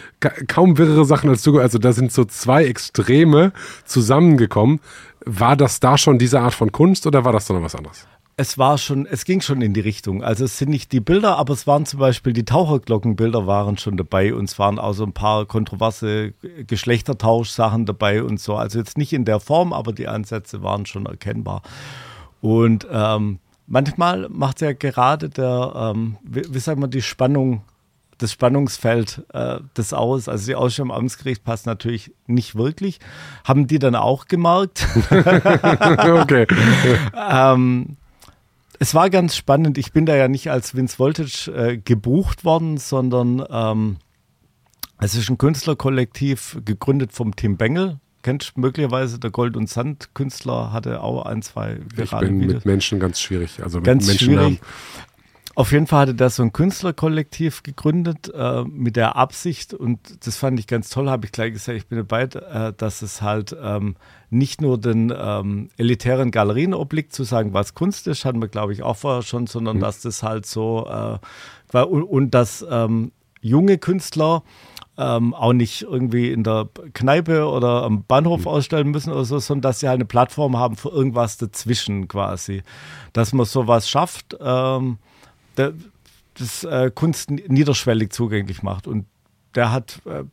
kaum 0.48 0.78
wirrere 0.78 1.04
Sachen 1.04 1.30
als 1.30 1.42
du. 1.42 1.58
Also 1.58 1.78
da 1.78 1.92
sind 1.92 2.12
so 2.12 2.24
zwei 2.24 2.64
Extreme 2.64 3.52
zusammengekommen. 3.84 4.80
War 5.24 5.56
das 5.56 5.80
da 5.80 5.98
schon 5.98 6.18
diese 6.18 6.40
Art 6.40 6.54
von 6.54 6.72
Kunst 6.72 7.06
oder 7.06 7.24
war 7.24 7.32
das 7.32 7.46
dann 7.46 7.56
noch 7.56 7.64
was 7.64 7.74
anderes? 7.74 8.06
Es 8.36 8.56
war 8.56 8.78
schon, 8.78 9.04
es 9.04 9.26
ging 9.26 9.42
schon 9.42 9.60
in 9.60 9.74
die 9.74 9.80
Richtung. 9.80 10.24
Also 10.24 10.46
es 10.46 10.56
sind 10.56 10.70
nicht 10.70 10.92
die 10.92 11.00
Bilder, 11.00 11.36
aber 11.36 11.52
es 11.52 11.66
waren 11.66 11.84
zum 11.84 12.00
Beispiel 12.00 12.32
die 12.32 12.46
Taucherglockenbilder 12.46 13.46
waren 13.46 13.76
schon 13.76 13.98
dabei 13.98 14.32
und 14.32 14.44
es 14.44 14.58
waren 14.58 14.78
auch 14.78 14.94
so 14.94 15.04
ein 15.04 15.12
paar 15.12 15.44
kontroverse 15.44 16.32
Geschlechtertauschsachen 16.66 17.84
dabei 17.84 18.22
und 18.22 18.40
so. 18.40 18.56
Also 18.56 18.78
jetzt 18.78 18.96
nicht 18.96 19.12
in 19.12 19.26
der 19.26 19.40
Form, 19.40 19.74
aber 19.74 19.92
die 19.92 20.08
Ansätze 20.08 20.62
waren 20.62 20.86
schon 20.86 21.04
erkennbar. 21.04 21.60
Und 22.40 22.86
ähm, 22.90 23.40
manchmal 23.66 24.26
macht 24.30 24.62
ja 24.62 24.72
gerade 24.72 25.28
der, 25.28 25.72
ähm, 25.94 26.16
wie, 26.22 26.42
wie 26.48 26.58
sagt 26.60 26.80
man, 26.80 26.90
die 26.90 27.02
Spannung 27.02 27.60
das 28.20 28.32
Spannungsfeld 28.32 29.24
äh, 29.32 29.60
des 29.76 29.92
Aus. 29.92 30.28
Also 30.28 30.46
die 30.46 30.54
Ausstellung 30.54 30.90
am 30.90 30.98
Amtsgericht 30.98 31.42
passt 31.42 31.66
natürlich 31.66 32.12
nicht 32.26 32.54
wirklich. 32.54 33.00
Haben 33.44 33.66
die 33.66 33.78
dann 33.78 33.94
auch 33.94 34.26
gemerkt. 34.26 34.86
okay. 35.10 36.46
ähm, 37.16 37.96
es 38.78 38.94
war 38.94 39.10
ganz 39.10 39.36
spannend. 39.36 39.78
Ich 39.78 39.92
bin 39.92 40.06
da 40.06 40.14
ja 40.14 40.28
nicht 40.28 40.50
als 40.50 40.74
Vince 40.74 40.98
Voltage 40.98 41.50
äh, 41.50 41.76
gebucht 41.78 42.44
worden, 42.44 42.76
sondern 42.76 43.44
ähm, 43.50 43.96
es 44.98 45.14
ist 45.14 45.30
ein 45.30 45.38
Künstlerkollektiv 45.38 46.58
gegründet 46.64 47.12
vom 47.12 47.34
Tim 47.34 47.56
Bengel. 47.56 48.00
Kennst 48.22 48.58
möglicherweise 48.58 49.18
der 49.18 49.30
Gold- 49.30 49.56
und 49.56 49.70
Sand-Künstler, 49.70 50.74
hatte 50.74 51.02
auch 51.02 51.24
ein, 51.24 51.40
zwei 51.40 51.78
virale 51.94 52.26
Ich 52.26 52.30
bin 52.30 52.40
Videos. 52.40 52.54
mit 52.56 52.66
Menschen 52.66 53.00
ganz 53.00 53.18
schwierig. 53.18 53.62
Also 53.62 53.78
mit 53.78 53.86
ganz 53.86 54.06
Menschen 54.06 54.34
schwierig. 54.34 54.60
Auf 55.60 55.72
jeden 55.72 55.86
Fall 55.86 56.00
hatte 56.00 56.14
der 56.14 56.30
so 56.30 56.42
ein 56.42 56.54
Künstlerkollektiv 56.54 57.62
gegründet 57.62 58.32
äh, 58.34 58.62
mit 58.64 58.96
der 58.96 59.16
Absicht 59.16 59.74
und 59.74 60.26
das 60.26 60.38
fand 60.38 60.58
ich 60.58 60.66
ganz 60.66 60.88
toll, 60.88 61.10
habe 61.10 61.26
ich 61.26 61.32
gleich 61.32 61.52
gesagt, 61.52 61.76
ich 61.76 61.86
bin 61.86 61.98
dabei, 61.98 62.22
äh, 62.22 62.72
dass 62.74 63.02
es 63.02 63.20
halt 63.20 63.54
ähm, 63.62 63.96
nicht 64.30 64.62
nur 64.62 64.78
den 64.78 65.12
ähm, 65.14 65.68
elitären 65.76 66.30
Galerien 66.30 66.72
obliegt, 66.72 67.12
zu 67.12 67.24
sagen, 67.24 67.52
was 67.52 67.74
Kunst 67.74 68.06
ist, 68.06 68.24
hatten 68.24 68.40
wir 68.40 68.48
glaube 68.48 68.72
ich 68.72 68.82
auch 68.82 68.96
vorher 68.96 69.20
schon, 69.20 69.46
sondern 69.46 69.76
mhm. 69.76 69.80
dass 69.80 70.00
das 70.00 70.22
halt 70.22 70.46
so 70.46 70.88
äh, 70.88 71.78
und, 71.82 72.04
und 72.04 72.30
dass 72.30 72.64
ähm, 72.70 73.12
junge 73.42 73.76
Künstler 73.76 74.42
ähm, 74.96 75.34
auch 75.34 75.52
nicht 75.52 75.82
irgendwie 75.82 76.32
in 76.32 76.42
der 76.42 76.70
Kneipe 76.94 77.46
oder 77.46 77.82
am 77.82 78.04
Bahnhof 78.04 78.46
ausstellen 78.46 78.92
müssen 78.92 79.12
oder 79.12 79.26
so, 79.26 79.38
sondern 79.38 79.60
dass 79.60 79.80
sie 79.80 79.88
halt 79.88 79.96
eine 79.96 80.06
Plattform 80.06 80.56
haben 80.56 80.76
für 80.76 80.88
irgendwas 80.88 81.36
dazwischen 81.36 82.08
quasi. 82.08 82.62
Dass 83.12 83.34
man 83.34 83.44
sowas 83.44 83.90
schafft, 83.90 84.38
ähm, 84.40 84.96
das 85.54 86.64
äh, 86.64 86.90
Kunst 86.94 87.30
niederschwellig 87.30 88.10
zugänglich 88.12 88.62
macht. 88.62 88.86
Und 88.86 89.06
der 89.54 89.72
hat 89.72 90.00
äh, 90.04 90.24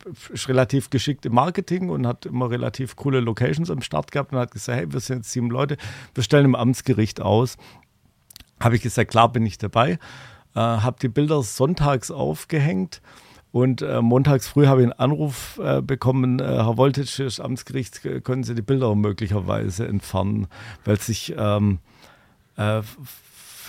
relativ 0.46 0.90
geschickt 0.90 1.26
im 1.26 1.34
Marketing 1.34 1.90
und 1.90 2.06
hat 2.06 2.26
immer 2.26 2.50
relativ 2.50 2.96
coole 2.96 3.20
Locations 3.20 3.70
am 3.70 3.82
Start 3.82 4.12
gehabt 4.12 4.32
und 4.32 4.38
hat 4.38 4.52
gesagt, 4.52 4.78
hey, 4.78 4.92
wir 4.92 5.00
sind 5.00 5.18
jetzt 5.18 5.32
sieben 5.32 5.50
Leute, 5.50 5.76
wir 6.14 6.22
stellen 6.22 6.44
im 6.44 6.54
Amtsgericht 6.54 7.20
aus. 7.20 7.56
Habe 8.60 8.76
ich 8.76 8.82
gesagt, 8.82 9.10
klar 9.10 9.30
bin 9.32 9.44
ich 9.44 9.58
dabei. 9.58 9.98
Äh, 10.54 10.60
habe 10.60 10.96
die 11.00 11.08
Bilder 11.08 11.42
sonntags 11.42 12.10
aufgehängt 12.10 13.02
und 13.50 13.82
äh, 13.82 14.02
montags 14.02 14.46
früh 14.46 14.66
habe 14.66 14.82
ich 14.82 14.86
einen 14.86 15.00
Anruf 15.00 15.58
äh, 15.62 15.80
bekommen, 15.80 16.38
äh, 16.38 16.44
Herr 16.44 16.76
Voltage, 16.76 17.24
das 17.24 17.40
Amtsgericht, 17.40 18.02
können 18.22 18.44
Sie 18.44 18.54
die 18.54 18.62
Bilder 18.62 18.94
möglicherweise 18.94 19.88
entfernen, 19.88 20.48
weil 20.84 21.00
sich 21.00 21.34
ähm, 21.36 21.78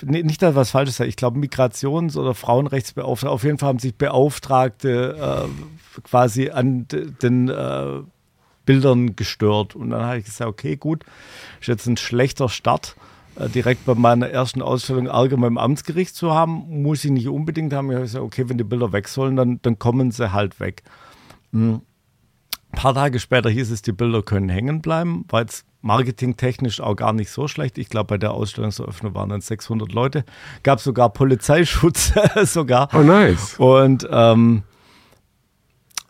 äh, 0.04 0.24
nicht, 0.24 0.42
dass 0.42 0.56
was 0.56 0.72
Falsches 0.72 1.00
ich 1.00 1.16
glaube 1.16 1.40
Migrations- 1.40 2.18
oder 2.18 2.34
Frauenrechtsbeauftragte, 2.34 3.32
auf 3.32 3.44
jeden 3.44 3.58
Fall 3.58 3.70
haben 3.70 3.80
sich 3.80 3.96
Beauftragte 3.96 5.48
äh, 5.48 6.02
quasi 6.02 6.50
an 6.50 6.88
den 6.90 7.50
äh, 7.50 8.02
Bildern 8.66 9.16
gestört. 9.16 9.76
Und 9.76 9.90
dann 9.90 10.04
habe 10.04 10.20
ich 10.20 10.26
gesagt, 10.26 10.48
okay, 10.48 10.76
gut, 10.76 11.04
ist 11.60 11.68
jetzt 11.68 11.88
ein 11.88 11.98
schlechter 11.98 12.50
Start 12.50 12.96
äh, 13.36 13.50
direkt 13.50 13.86
bei 13.86 13.96
meiner 13.96 14.30
ersten 14.30 14.62
Ausstellung 14.62 15.08
Ärger 15.08 15.38
beim 15.38 15.58
Amtsgericht 15.58 16.16
zu 16.16 16.34
haben, 16.34 16.84
muss 16.84 17.04
ich 17.04 17.12
nicht 17.12 17.28
unbedingt 17.28 17.74
haben. 17.74 17.90
Ich 17.90 17.96
habe 17.96 18.06
gesagt, 18.06 18.24
okay, 18.24 18.48
wenn 18.48 18.58
die 18.58 18.64
Bilder 18.64 18.92
weg 18.92 19.08
sollen, 19.08 19.36
dann, 19.36 19.60
dann 19.62 19.80
kommen 19.80 20.12
sie 20.12 20.34
halt 20.34 20.60
weg. 20.60 20.84
Ein 22.72 22.78
paar 22.78 22.94
Tage 22.94 23.20
später 23.20 23.50
hieß 23.50 23.72
es, 23.72 23.82
die 23.82 23.92
Bilder 23.92 24.22
können 24.22 24.50
hängen 24.50 24.82
bleiben, 24.82 25.26
weil 25.30 25.46
es 25.46 25.66
marketingtechnisch 25.82 26.82
auch 26.82 26.96
gar 26.96 27.14
nicht 27.14 27.32
so 27.32 27.48
schlecht. 27.48 27.78
Ich 27.78 27.90
glaube, 27.90 28.08
bei 28.08 28.18
der 28.18 28.32
Ausstellungseröffnung 28.32 29.16
waren 29.16 29.30
dann 29.30 29.42
600 29.42 29.92
Leute. 29.92 30.26
Gab 30.64 30.80
sogar 30.80 31.10
Polizeischutz 31.10 32.14
sogar. 32.44 32.90
Oh, 32.94 33.00
nice. 33.00 33.56
Und 33.58 34.08
ähm, 34.12 34.64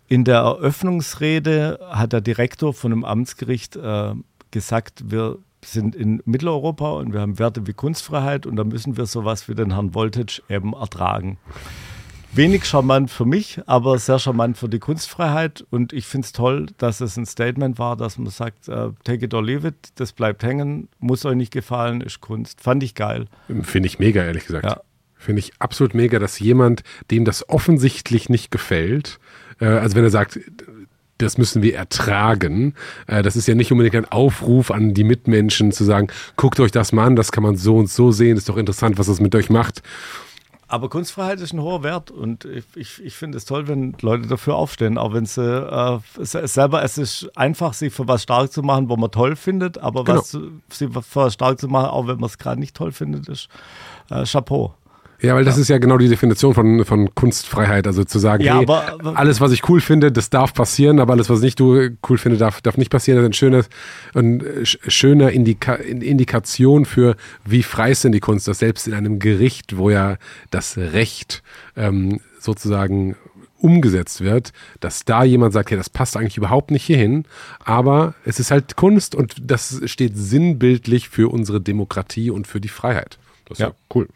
in 0.08 0.24
der 0.24 0.40
Eröffnungsrede 0.40 1.80
hat 1.90 2.14
der 2.14 2.22
Direktor 2.22 2.74
von 2.74 2.92
einem 2.92 3.06
Amtsgericht 3.06 3.76
äh, 3.76 4.14
gesagt, 4.52 5.12
wir 5.12 5.38
sind 5.64 5.96
in 5.96 6.22
Mitteleuropa 6.26 6.94
und 6.94 7.14
wir 7.14 7.22
haben 7.22 7.38
Werte 7.38 7.68
wie 7.68 7.74
Kunstfreiheit 7.74 8.46
und 8.46 8.56
da 8.56 8.64
müssen 8.64 8.98
wir 8.98 9.06
sowas 9.06 9.48
wie 9.48 9.56
den 9.56 9.74
Herrn 9.74 9.94
Voltage 9.94 10.42
eben 10.50 10.74
ertragen. 10.74 11.38
Wenig 12.32 12.66
charmant 12.66 13.10
für 13.10 13.26
mich, 13.26 13.60
aber 13.66 13.98
sehr 13.98 14.20
charmant 14.20 14.58
für 14.58 14.70
die 14.70 14.80
Kunstfreiheit. 14.80 15.66
Und 15.72 15.94
ich 15.94 16.06
finde 16.06 16.26
es 16.26 16.32
toll, 16.32 16.68
dass 16.78 17.02
es 17.02 17.18
ein 17.18 17.26
Statement 17.26 17.80
war, 17.80 17.98
dass 17.98 18.18
man 18.18 18.30
sagt, 18.30 18.68
uh, 18.70 18.94
take 19.04 19.26
it 19.26 19.34
or 19.34 19.44
leave 19.44 19.68
it, 19.68 19.76
das 19.96 20.14
bleibt 20.14 20.44
hängen, 20.44 20.90
muss 21.00 21.26
euch 21.26 21.36
nicht 21.36 21.52
gefallen, 21.52 22.02
ist 22.02 22.22
Kunst. 22.22 22.62
Fand 22.62 22.84
ich 22.84 22.94
geil. 22.94 23.26
Finde 23.64 23.88
ich 23.88 24.00
mega, 24.00 24.24
ehrlich 24.24 24.46
gesagt. 24.46 24.66
Ja. 24.66 24.82
Finde 25.16 25.40
ich 25.40 25.54
absolut 25.60 25.96
mega, 25.96 26.20
dass 26.20 26.40
jemand, 26.40 26.84
dem 27.12 27.26
das 27.26 27.50
offensichtlich 27.50 28.30
nicht 28.30 28.52
gefällt, 28.52 29.20
äh, 29.60 29.66
also 29.66 29.96
wenn 29.96 30.04
er 30.04 30.12
sagt, 30.12 30.40
das 31.20 31.38
müssen 31.38 31.62
wir 31.62 31.76
ertragen. 31.76 32.74
Äh, 33.08 33.22
das 33.22 33.36
ist 33.36 33.48
ja 33.48 33.54
nicht 33.54 33.72
unbedingt 33.72 33.96
ein 33.96 34.12
Aufruf 34.12 34.72
an 34.72 34.94
die 34.94 35.04
Mitmenschen 35.04 35.72
zu 35.72 35.84
sagen, 35.84 36.08
guckt 36.36 36.60
euch 36.60 36.72
das 36.72 36.92
mal 36.92 37.06
an, 37.06 37.16
das 37.16 37.32
kann 37.32 37.44
man 37.44 37.56
so 37.56 37.78
und 37.78 37.90
so 37.90 38.12
sehen, 38.12 38.38
ist 38.38 38.50
doch 38.50 38.58
interessant, 38.58 38.98
was 38.98 39.08
das 39.08 39.20
mit 39.20 39.36
euch 39.36 39.50
macht. 39.50 39.84
Aber 40.72 40.88
Kunstfreiheit 40.88 41.42
ist 41.42 41.52
ein 41.52 41.62
hoher 41.62 41.82
Wert 41.82 42.12
und 42.12 42.46
ich, 42.46 42.64
ich, 42.76 43.04
ich 43.04 43.16
finde 43.16 43.40
es 43.40 43.46
toll, 43.46 43.68
wenn 43.68 43.96
Leute 44.02 44.28
dafür 44.28 44.56
aufstehen, 44.56 45.00
auch 45.00 45.14
wenn 45.14 45.26
sie 45.26 45.42
äh, 45.42 46.00
selber, 46.24 46.84
es 46.84 47.00
ist 47.00 47.36
einfach, 47.36 47.74
sich 47.74 47.92
für 47.92 48.08
was 48.08 48.22
stark 48.22 48.52
zu 48.52 48.62
machen, 48.62 48.88
wo 48.88 48.96
man 48.96 49.10
toll 49.10 49.36
findet, 49.36 49.80
aber 49.80 50.04
genau. 50.04 50.20
was 50.20 50.30
sie 50.30 50.52
für 50.70 51.16
was 51.16 51.34
stark 51.34 51.60
zu 51.60 51.68
machen, 51.68 51.88
auch 51.88 52.06
wenn 52.06 52.18
man 52.18 52.26
es 52.26 52.38
gerade 52.38 52.60
nicht 52.60 52.76
toll 52.76 52.92
findet, 52.92 53.28
ist 53.28 53.50
äh, 54.12 54.24
Chapeau. 54.26 54.76
Ja, 55.22 55.36
weil 55.36 55.44
das 55.44 55.56
ja. 55.56 55.62
ist 55.62 55.68
ja 55.68 55.78
genau 55.80 55.98
die 55.98 56.08
Definition 56.08 56.54
von, 56.54 56.86
von 56.86 57.14
Kunstfreiheit. 57.14 57.88
Also 57.88 58.04
zu 58.04 58.20
sagen, 58.20 58.44
ja, 58.44 58.56
hey, 58.56 58.64
aber, 58.64 58.94
aber, 58.94 59.18
alles, 59.18 59.42
was 59.42 59.52
ich 59.52 59.68
cool 59.68 59.82
finde, 59.82 60.12
das 60.12 60.30
darf 60.30 60.54
passieren, 60.54 61.00
aber 61.00 61.14
alles, 61.14 61.30
was 61.30 61.42
nicht 61.42 61.60
du 61.60 61.90
cool 62.10 62.18
finde, 62.18 62.38
darf, 62.38 62.62
darf 62.62 62.78
nicht 62.78 62.90
passieren. 62.90 63.18
Das 63.18 63.24
ist 63.24 63.30
ein 63.30 63.34
schönes, 63.34 63.70
ein 64.16 64.44
schöner 64.64 65.32
Indika 65.32 65.76
Indikation 65.76 66.86
für, 66.86 67.16
wie 67.46 67.64
frei 67.64 67.92
ist 67.92 68.04
denn 68.04 68.14
die 68.14 68.22
Kunst, 68.22 68.48
dass 68.48 68.60
selbst 68.60 68.88
in 68.88 68.94
einem 68.94 69.20
Gericht, 69.20 69.78
wo 69.78 69.90
ja 69.90 70.18
das 70.52 70.78
Recht 70.78 71.44
ähm, 71.76 72.22
sozusagen 72.40 73.16
umgesetzt 73.58 74.22
wird, 74.22 74.54
dass 74.80 75.04
da 75.04 75.24
jemand 75.24 75.54
sagt, 75.54 75.72
hey, 75.72 75.78
das 75.78 75.90
passt 75.90 76.16
eigentlich 76.16 76.38
überhaupt 76.38 76.72
nicht 76.72 76.86
hierhin, 76.86 77.26
aber 77.60 78.14
es 78.24 78.40
ist 78.40 78.52
halt 78.52 78.78
Kunst 78.78 79.16
und 79.16 79.36
das 79.42 79.82
steht 79.86 80.14
sinnbildlich 80.16 81.10
für 81.10 81.30
unsere 81.30 81.60
Demokratie 81.60 82.30
und 82.30 82.48
für 82.48 82.62
die 82.62 82.70
Freiheit. 82.70 83.20
Das 83.46 83.58
ist 83.58 83.62
ja, 83.62 83.68
ja 83.68 83.74
cool. 83.94 84.08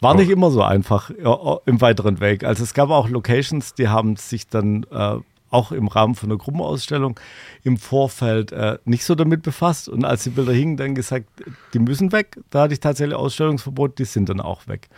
War 0.00 0.14
nicht 0.14 0.30
immer 0.30 0.50
so 0.50 0.62
einfach 0.62 1.10
ja, 1.10 1.58
im 1.64 1.80
weiteren 1.80 2.20
Weg. 2.20 2.44
Also 2.44 2.62
es 2.62 2.74
gab 2.74 2.90
auch 2.90 3.08
Locations, 3.08 3.74
die 3.74 3.88
haben 3.88 4.16
sich 4.16 4.46
dann 4.46 4.84
äh, 4.90 5.16
auch 5.50 5.72
im 5.72 5.88
Rahmen 5.88 6.14
von 6.14 6.30
einer 6.30 6.38
Gruppenausstellung 6.38 7.18
im 7.62 7.78
Vorfeld 7.78 8.52
äh, 8.52 8.78
nicht 8.84 9.04
so 9.04 9.14
damit 9.14 9.42
befasst. 9.42 9.88
Und 9.88 10.04
als 10.04 10.24
die 10.24 10.30
Bilder 10.30 10.52
hingen, 10.52 10.76
dann 10.76 10.94
gesagt, 10.94 11.26
die 11.72 11.78
müssen 11.78 12.12
weg. 12.12 12.38
Da 12.50 12.62
hatte 12.62 12.74
ich 12.74 12.80
tatsächlich 12.80 13.16
Ausstellungsverbot, 13.16 13.98
die 13.98 14.04
sind 14.04 14.28
dann 14.28 14.40
auch 14.40 14.66
weg. 14.68 14.88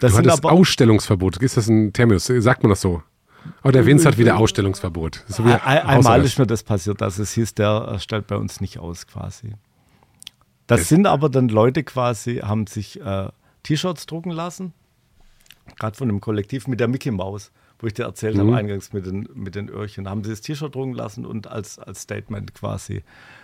Das 0.00 0.14
du 0.14 0.32
aber, 0.32 0.52
Ausstellungsverbot. 0.52 1.38
Ist 1.38 1.56
das 1.56 1.68
ein 1.68 1.92
Terminus? 1.92 2.26
Sagt 2.26 2.62
man 2.62 2.70
das 2.70 2.80
so? 2.80 3.02
Oh, 3.64 3.70
der 3.70 3.86
Vince 3.86 4.06
hat 4.06 4.18
wieder 4.18 4.36
Ausstellungsverbot. 4.36 5.24
Ist 5.28 5.42
wieder 5.44 5.66
einmal 5.66 6.22
ist 6.24 6.38
mir 6.38 6.46
das 6.46 6.62
passiert, 6.62 7.00
dass 7.00 7.18
es 7.18 7.32
hieß, 7.32 7.54
der 7.54 7.98
stellt 7.98 8.26
bei 8.26 8.36
uns 8.36 8.60
nicht 8.60 8.78
aus 8.78 9.06
quasi. 9.06 9.54
Das 10.66 10.82
es 10.82 10.88
sind 10.88 11.06
aber 11.06 11.30
dann 11.30 11.48
Leute 11.48 11.82
quasi, 11.82 12.36
haben 12.36 12.66
sich 12.66 13.00
äh, 13.00 13.28
T-Shirts 13.62 14.06
drucken 14.06 14.30
lassen. 14.30 14.72
Gerade 15.78 15.96
von 15.96 16.08
einem 16.08 16.20
Kollektiv 16.20 16.66
mit 16.66 16.80
der 16.80 16.88
Mickey 16.88 17.10
Maus, 17.10 17.52
wo 17.78 17.86
ich 17.86 17.94
dir 17.94 18.04
erzählt 18.04 18.36
mhm. 18.36 18.40
habe, 18.40 18.56
eingangs 18.56 18.92
mit 18.92 19.06
den, 19.06 19.28
mit 19.34 19.54
den 19.54 19.68
Öhrchen. 19.68 20.04
Da 20.04 20.10
haben 20.10 20.24
sie 20.24 20.30
das 20.30 20.40
T-Shirt 20.40 20.74
drucken 20.74 20.94
lassen 20.94 21.26
und 21.26 21.46
als, 21.46 21.78
als 21.78 22.02
Statement 22.02 22.54
quasi 22.54 23.02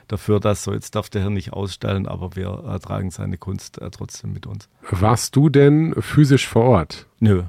dafür, 0.09 0.41
dass 0.41 0.65
so, 0.65 0.73
jetzt 0.73 0.95
darf 0.95 1.11
der 1.11 1.23
Herr 1.23 1.31
nicht 1.31 1.53
ausstellen, 1.53 2.07
aber 2.07 2.37
wir 2.37 2.65
äh, 2.67 2.79
tragen 2.79 3.11
seine 3.11 3.37
Kunst 3.37 3.81
äh, 3.81 3.91
trotzdem 3.91 4.33
mit 4.33 4.47
uns. 4.47 4.69
Warst 4.91 5.37
du 5.37 5.49
denn 5.49 5.95
physisch 6.01 6.49
vor 6.49 6.65
Ort? 6.65 7.07
Nö. 7.21 7.45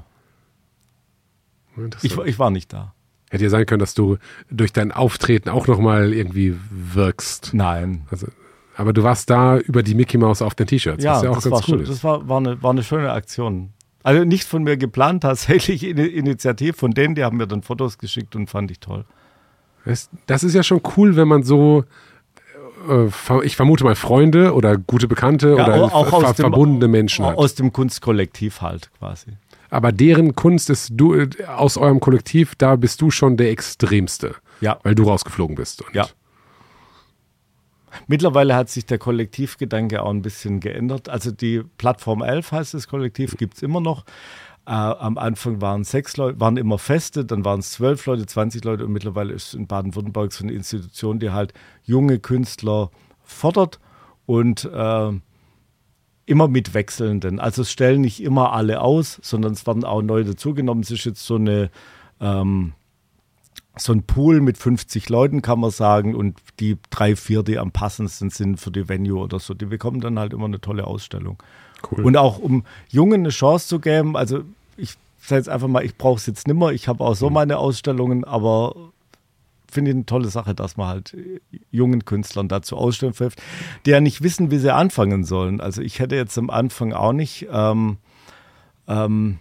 Ich, 2.02 2.16
ich 2.16 2.38
war 2.38 2.50
nicht 2.50 2.72
da. 2.72 2.94
Hätte 3.30 3.44
ja 3.44 3.50
sein 3.50 3.66
können, 3.66 3.80
dass 3.80 3.94
du 3.94 4.18
durch 4.50 4.72
dein 4.72 4.92
Auftreten 4.92 5.48
auch 5.48 5.66
nochmal 5.66 6.12
irgendwie 6.12 6.56
wirkst. 6.70 7.50
Nein. 7.52 8.06
Also 8.10 8.28
aber 8.76 8.92
du 8.92 9.02
warst 9.02 9.30
da 9.30 9.58
über 9.58 9.82
die 9.82 9.94
Mickey 9.94 10.18
Mouse 10.18 10.42
auf 10.42 10.54
den 10.54 10.66
T-Shirts. 10.66 11.02
Ja, 11.02 11.22
ja 11.22 11.32
das, 11.32 11.50
war, 11.50 11.62
cool 11.68 11.84
das 11.84 12.04
war, 12.04 12.28
war, 12.28 12.38
eine, 12.38 12.62
war 12.62 12.70
eine 12.70 12.82
schöne 12.82 13.10
Aktion. 13.10 13.70
Also 14.02 14.24
nicht 14.24 14.44
von 14.44 14.62
mir 14.62 14.76
geplant, 14.76 15.22
tatsächlich 15.22 15.84
eine 15.84 16.06
Initiative 16.06 16.74
von 16.74 16.92
denen, 16.92 17.14
die 17.14 17.24
haben 17.24 17.38
mir 17.38 17.46
dann 17.46 17.62
Fotos 17.62 17.98
geschickt 17.98 18.36
und 18.36 18.48
fand 18.48 18.70
ich 18.70 18.80
toll. 18.80 19.04
Das 20.26 20.42
ist 20.42 20.54
ja 20.54 20.62
schon 20.62 20.82
cool, 20.96 21.16
wenn 21.16 21.28
man 21.28 21.44
so, 21.44 21.84
äh, 22.88 23.44
ich 23.44 23.56
vermute 23.56 23.84
mal 23.84 23.94
Freunde 23.94 24.52
oder 24.52 24.76
gute 24.76 25.08
Bekannte 25.08 25.54
ja, 25.56 25.64
oder 25.64 25.94
auch 25.94 26.20
ver 26.20 26.32
dem, 26.32 26.34
verbundene 26.34 26.88
Menschen 26.88 27.24
hat. 27.24 27.38
Aus 27.38 27.54
dem 27.54 27.72
Kunstkollektiv 27.72 28.60
halt 28.60 28.90
quasi. 28.98 29.32
Aber 29.70 29.92
deren 29.92 30.34
Kunst 30.34 30.70
ist 30.70 30.90
du 30.94 31.16
aus 31.56 31.76
eurem 31.76 32.00
Kollektiv, 32.00 32.54
da 32.56 32.76
bist 32.76 33.00
du 33.00 33.10
schon 33.10 33.36
der 33.36 33.50
Extremste. 33.50 34.34
Ja. 34.60 34.78
Weil 34.82 34.94
du 34.94 35.04
rausgeflogen 35.04 35.56
bist. 35.56 35.82
ja. 35.92 36.06
Mittlerweile 38.06 38.54
hat 38.54 38.68
sich 38.70 38.86
der 38.86 38.98
Kollektivgedanke 38.98 40.02
auch 40.02 40.10
ein 40.10 40.22
bisschen 40.22 40.60
geändert. 40.60 41.08
Also 41.08 41.30
die 41.30 41.62
Plattform 41.78 42.22
11 42.22 42.52
heißt 42.52 42.74
das 42.74 42.88
Kollektiv, 42.88 43.36
gibt 43.36 43.56
es 43.56 43.62
immer 43.62 43.80
noch. 43.80 44.04
Äh, 44.66 44.72
am 44.72 45.16
Anfang 45.16 45.60
waren 45.60 45.84
sechs 45.84 46.16
Leute, 46.16 46.40
waren 46.40 46.56
immer 46.56 46.78
Feste, 46.78 47.24
dann 47.24 47.44
waren 47.44 47.60
es 47.60 47.70
zwölf 47.70 48.04
Leute, 48.06 48.26
20 48.26 48.64
Leute 48.64 48.84
und 48.84 48.92
mittlerweile 48.92 49.32
ist 49.32 49.54
in 49.54 49.66
Baden-Württemberg 49.66 50.32
so 50.32 50.42
eine 50.42 50.52
Institution, 50.52 51.20
die 51.20 51.30
halt 51.30 51.52
junge 51.84 52.18
Künstler 52.18 52.90
fordert 53.22 53.78
und 54.26 54.64
äh, 54.64 55.12
immer 56.26 56.48
mit 56.48 56.74
Wechselnden. 56.74 57.38
Also 57.38 57.62
es 57.62 57.70
stellen 57.70 58.00
nicht 58.00 58.20
immer 58.20 58.52
alle 58.52 58.80
aus, 58.80 59.20
sondern 59.22 59.52
es 59.52 59.66
werden 59.66 59.84
auch 59.84 60.02
neu 60.02 60.24
dazugenommen. 60.24 60.82
Es 60.82 60.90
ist 60.90 61.04
jetzt 61.04 61.24
so 61.24 61.36
eine 61.36 61.70
ähm, 62.20 62.72
so 63.78 63.92
ein 63.92 64.02
Pool 64.04 64.40
mit 64.40 64.56
50 64.56 65.08
Leuten, 65.08 65.42
kann 65.42 65.60
man 65.60 65.70
sagen, 65.70 66.14
und 66.14 66.38
die 66.60 66.78
drei, 66.90 67.14
vier, 67.14 67.42
die 67.42 67.58
am 67.58 67.72
passendsten 67.72 68.30
sind 68.30 68.58
für 68.58 68.70
die 68.70 68.88
Venue 68.88 69.20
oder 69.20 69.38
so, 69.38 69.54
die 69.54 69.66
bekommen 69.66 70.00
dann 70.00 70.18
halt 70.18 70.32
immer 70.32 70.46
eine 70.46 70.60
tolle 70.60 70.86
Ausstellung. 70.86 71.42
Cool. 71.90 72.04
Und 72.04 72.16
auch 72.16 72.38
um 72.38 72.64
Jungen 72.88 73.20
eine 73.20 73.28
Chance 73.28 73.68
zu 73.68 73.80
geben, 73.80 74.16
also 74.16 74.42
ich 74.76 74.94
sage 75.20 75.40
jetzt 75.40 75.48
einfach 75.48 75.68
mal, 75.68 75.84
ich 75.84 75.96
brauche 75.96 76.16
es 76.16 76.26
jetzt 76.26 76.48
nimmer, 76.48 76.72
ich 76.72 76.88
habe 76.88 77.04
auch 77.04 77.14
so 77.14 77.28
mhm. 77.28 77.34
meine 77.34 77.58
Ausstellungen, 77.58 78.24
aber 78.24 78.74
finde 79.70 79.90
ich 79.90 79.96
eine 79.96 80.06
tolle 80.06 80.28
Sache, 80.28 80.54
dass 80.54 80.78
man 80.78 80.88
halt 80.88 81.16
jungen 81.70 82.04
Künstlern 82.06 82.48
dazu 82.48 82.76
ausstellen 82.76 83.12
hilft, 83.12 83.42
die 83.84 83.90
ja 83.90 84.00
nicht 84.00 84.22
wissen, 84.22 84.50
wie 84.50 84.58
sie 84.58 84.72
anfangen 84.72 85.24
sollen. 85.24 85.60
Also 85.60 85.82
ich 85.82 85.98
hätte 85.98 86.16
jetzt 86.16 86.38
am 86.38 86.48
Anfang 86.48 86.94
auch 86.94 87.12
nicht 87.12 87.46
ähm, 87.52 87.98
ähm, 88.88 89.38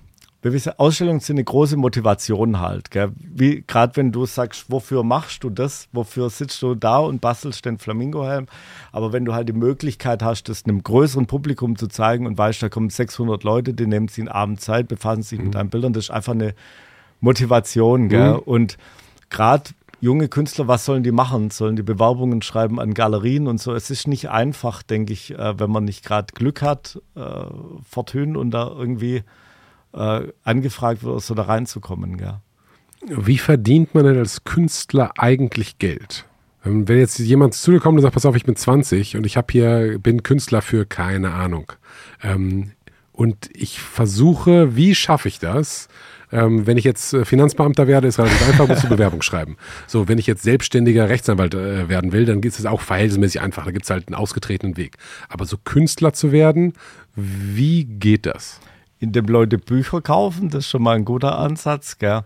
Ausstellungen 0.78 1.22
sind 1.22 1.38
eine 1.38 1.44
große 1.44 1.76
Motivation 1.76 2.60
halt. 2.60 2.92
Gell? 2.92 3.12
Wie 3.18 3.64
gerade 3.66 3.96
wenn 3.96 4.12
du 4.12 4.26
sagst, 4.26 4.66
wofür 4.70 5.04
machst 5.04 5.44
du 5.44 5.50
das? 5.50 5.88
Wofür 5.92 6.30
sitzt 6.30 6.62
du 6.62 6.76
da 6.76 7.00
und 7.00 7.20
bastelst 7.20 7.66
den 7.66 7.80
Flamingohelm? 7.80 8.48
Aber 8.92 9.12
wenn 9.12 9.26
du 9.26 9.34
halt 9.34 9.50
die 9.50 9.54
Möglichkeit 9.54 10.22
hast, 10.22 10.50
das 10.50 10.66
einem 10.66 10.84
größeren 10.84 11.26
Publikum 11.26 11.78
zu 11.78 11.88
zeigen 11.88 12.28
und 12.28 12.38
weißt, 12.38 12.62
da 12.62 12.70
kommen 12.70 12.90
600 12.90 13.44
Leute, 13.44 13.74
die 13.74 13.88
nehmen 13.88 14.08
sich 14.08 14.20
einen 14.20 14.28
Abend 14.28 14.62
Zeit, 14.62 14.88
befassen 14.88 15.24
sich 15.24 15.40
mhm. 15.40 15.46
mit 15.46 15.56
deinen 15.56 15.70
Bildern, 15.70 15.94
das 15.94 16.06
ist 16.06 16.12
einfach 16.12 16.34
eine 16.34 16.54
Motivation. 17.22 18.10
Gell? 18.10 18.34
Mhm. 18.34 18.40
Und 18.40 18.78
gerade 19.30 19.72
junge 20.00 20.28
Künstler, 20.28 20.68
was 20.68 20.86
sollen 20.86 21.02
die 21.02 21.12
machen? 21.12 21.50
Sollen 21.50 21.76
die 21.76 21.84
Bewerbungen 21.84 22.44
schreiben 22.44 22.80
an 22.80 22.94
Galerien 22.94 23.48
und 23.48 23.60
so? 23.60 23.74
Es 23.74 23.90
ist 23.90 24.08
nicht 24.08 24.30
einfach, 24.30 24.84
denke 24.84 25.14
ich, 25.14 25.32
äh, 25.32 25.60
wenn 25.60 25.72
man 25.72 25.86
nicht 25.86 26.06
gerade 26.06 26.28
Glück 26.34 26.62
hat, 26.62 27.02
äh, 27.16 27.46
fortune 27.90 28.38
und 28.38 28.52
da 28.52 28.68
irgendwie 28.68 29.24
äh, 29.96 30.28
angefragt 30.44 31.04
wird, 31.04 31.22
so 31.22 31.34
da 31.34 31.44
reinzukommen. 31.44 32.20
Ja. 32.20 32.42
Wie 33.08 33.38
verdient 33.38 33.96
man 33.96 34.06
denn 34.06 34.18
als 34.18 34.44
Künstler 34.44 35.12
eigentlich 35.18 35.80
Geld? 35.80 36.26
Ähm, 36.66 36.88
wenn 36.88 36.98
jetzt 36.98 37.20
jemand 37.20 37.54
zu 37.54 37.72
dir 37.72 37.80
kommt 37.80 37.98
und 37.98 38.02
sagt, 38.02 38.14
pass 38.14 38.26
auf, 38.26 38.36
ich 38.36 38.46
bin 38.46 38.56
20 38.56 39.16
und 39.18 39.26
ich 39.26 39.38
habe 39.38 39.48
hier, 39.52 40.00
bin 40.00 40.24
Künstler 40.24 40.62
für 40.62 40.86
keine 40.86 41.32
Ahnung. 41.32 41.72
Ähm, 42.24 42.72
und 43.12 43.50
ich 43.54 43.80
versuche, 43.80 44.76
wie 44.76 44.94
schaffe 44.94 45.30
ich 45.30 45.40
das? 45.40 45.88
Ähm, 46.32 46.68
wenn 46.68 46.78
ich 46.78 46.84
jetzt 46.84 47.14
äh, 47.14 47.24
Finanzbeamter 47.24 47.88
werde, 47.88 48.08
ist 48.08 48.20
relativ 48.20 48.46
einfach, 48.48 48.68
muss 48.68 48.82
die 48.82 48.88
Bewerbung 48.88 49.22
schreiben. 49.22 49.56
So, 49.88 50.08
wenn 50.08 50.18
ich 50.18 50.28
jetzt 50.28 50.44
selbstständiger 50.44 51.08
Rechtsanwalt 51.08 51.54
äh, 51.54 51.88
werden 51.88 52.12
will, 52.12 52.26
dann 52.26 52.42
ist 52.42 52.60
es 52.60 52.66
auch 52.66 52.82
verhältnismäßig 52.82 53.40
einfach. 53.42 53.64
Da 53.64 53.72
gibt 53.72 53.86
es 53.86 53.90
halt 53.90 54.08
einen 54.08 54.16
ausgetretenen 54.16 54.76
Weg. 54.76 54.98
Aber 55.30 55.46
so 55.46 55.58
Künstler 55.64 56.12
zu 56.14 56.32
werden, 56.32 56.74
wie 57.16 57.86
geht 57.86 58.26
das? 58.26 58.60
Indem 59.00 59.26
Leute 59.26 59.58
Bücher 59.58 60.02
kaufen. 60.02 60.50
Das 60.50 60.66
ist 60.66 60.70
schon 60.70 60.84
mal 60.84 60.96
ein 60.96 61.06
guter 61.06 61.38
Ansatz. 61.38 61.98
Gell? 61.98 62.24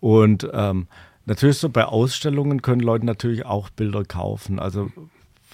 Und 0.00 0.48
ähm, 0.52 0.86
natürlich 1.26 1.58
so 1.58 1.68
bei 1.68 1.84
Ausstellungen 1.84 2.62
können 2.62 2.80
Leute 2.80 3.06
natürlich 3.06 3.46
auch 3.46 3.70
Bilder 3.70 4.04
kaufen. 4.04 4.58
Also 4.58 4.90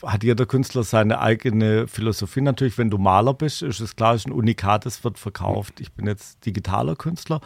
hat 0.03 0.25
jeder 0.25 0.47
Künstler 0.47 0.83
seine 0.83 1.21
eigene 1.21 1.87
Philosophie. 1.87 2.41
Natürlich, 2.41 2.79
wenn 2.79 2.91
du 2.91 2.99
Maler 2.99 3.35
bist, 3.35 3.63
ist 3.63 3.81
es 3.81 3.97
klar, 3.97 4.15
ist 4.15 4.27
ein 4.27 4.33
Unikat, 4.33 4.87
es 4.87 5.05
wird 5.05 5.19
verkauft. 5.19 5.81
Ich 5.81 5.93
bin 5.93 6.07
jetzt 6.07 6.45
digitaler 6.45 6.97
Künstler. 6.97 7.41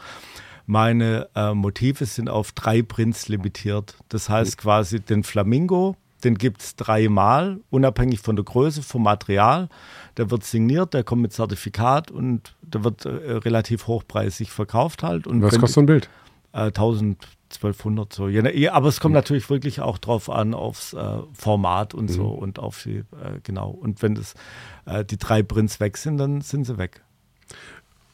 Meine 0.66 1.28
äh, 1.34 1.52
Motive 1.54 2.06
sind 2.06 2.28
auf 2.28 2.52
drei 2.52 2.82
Prints 2.82 3.28
limitiert. 3.28 3.96
Das 4.08 4.28
heißt 4.28 4.58
quasi 4.58 5.00
den 5.00 5.24
Flamingo, 5.24 5.96
den 6.22 6.36
gibt 6.36 6.60
es 6.60 6.76
dreimal, 6.76 7.60
unabhängig 7.70 8.20
von 8.20 8.36
der 8.36 8.44
Größe, 8.44 8.82
vom 8.82 9.02
Material. 9.02 9.68
Der 10.20 10.30
wird 10.30 10.44
signiert, 10.44 10.92
der 10.92 11.02
kommt 11.02 11.22
mit 11.22 11.32
Zertifikat 11.32 12.10
und 12.10 12.54
der 12.60 12.84
wird 12.84 13.06
äh, 13.06 13.08
relativ 13.08 13.86
hochpreisig 13.86 14.50
verkauft 14.50 15.02
halt. 15.02 15.26
Und 15.26 15.40
Was 15.40 15.58
kostet 15.58 15.70
so 15.70 15.80
ein 15.80 15.86
Bild? 15.86 16.10
Äh, 16.52 16.64
1200 16.64 18.12
so. 18.12 18.28
Aber 18.70 18.88
es 18.88 19.00
kommt 19.00 19.12
mhm. 19.12 19.16
natürlich 19.16 19.48
wirklich 19.48 19.80
auch 19.80 19.96
drauf 19.96 20.28
an, 20.28 20.52
aufs 20.52 20.92
äh, 20.92 21.20
Format 21.32 21.94
und 21.94 22.10
mhm. 22.10 22.14
so 22.14 22.26
und 22.26 22.58
auf 22.58 22.82
die, 22.82 22.98
äh, 22.98 23.40
genau. 23.44 23.70
Und 23.70 24.02
wenn 24.02 24.14
das, 24.14 24.34
äh, 24.84 25.06
die 25.06 25.16
drei 25.16 25.42
Prints 25.42 25.80
weg 25.80 25.96
sind, 25.96 26.18
dann 26.18 26.42
sind 26.42 26.66
sie 26.66 26.76
weg. 26.76 27.02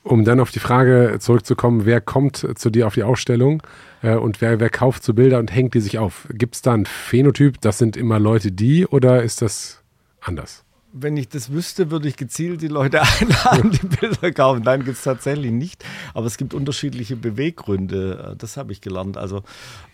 Um 0.04 0.24
dann 0.24 0.38
auf 0.38 0.52
die 0.52 0.60
Frage 0.60 1.16
zurückzukommen, 1.18 1.86
wer 1.86 2.00
kommt 2.00 2.46
zu 2.54 2.70
dir 2.70 2.86
auf 2.86 2.94
die 2.94 3.02
Ausstellung 3.02 3.64
äh, 4.00 4.14
und 4.14 4.40
wer, 4.40 4.60
wer 4.60 4.70
kauft 4.70 5.02
so 5.02 5.12
Bilder 5.12 5.40
und 5.40 5.52
hängt 5.52 5.74
die 5.74 5.80
sich 5.80 5.98
auf? 5.98 6.28
Gibt 6.30 6.54
es 6.54 6.62
da 6.62 6.72
ein 6.72 6.86
Phänotyp, 6.86 7.60
das 7.62 7.78
sind 7.78 7.96
immer 7.96 8.20
Leute 8.20 8.52
die 8.52 8.86
oder 8.86 9.24
ist 9.24 9.42
das 9.42 9.82
anders? 10.20 10.65
Wenn 10.98 11.16
ich 11.16 11.28
das 11.28 11.50
wüsste, 11.52 11.90
würde 11.90 12.08
ich 12.08 12.16
gezielt 12.16 12.62
die 12.62 12.68
Leute 12.68 13.02
einladen, 13.20 13.70
die 13.70 13.86
Bilder 13.86 14.32
kaufen. 14.32 14.62
Nein, 14.64 14.84
gibt 14.84 14.96
es 14.96 15.04
tatsächlich 15.04 15.52
nicht. 15.52 15.84
Aber 16.14 16.26
es 16.26 16.36
gibt 16.36 16.54
unterschiedliche 16.54 17.16
Beweggründe. 17.16 18.32
Äh, 18.32 18.36
das 18.36 18.56
habe 18.56 18.72
ich 18.72 18.80
gelernt. 18.80 19.16
Also 19.16 19.38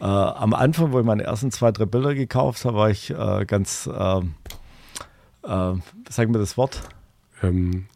äh, 0.00 0.04
am 0.04 0.54
Anfang, 0.54 0.92
wo 0.92 1.00
ich 1.00 1.06
meine 1.06 1.24
ersten 1.24 1.50
zwei, 1.50 1.72
drei 1.72 1.86
Bilder 1.86 2.14
gekauft 2.14 2.64
habe, 2.64 2.76
war 2.76 2.90
ich 2.90 3.10
äh, 3.10 3.44
ganz, 3.46 3.86
äh, 3.86 4.18
äh, 4.18 4.22
sagen 5.44 6.32
wir 6.32 6.38
das 6.38 6.56
Wort? 6.56 6.80
Ähm, 7.42 7.86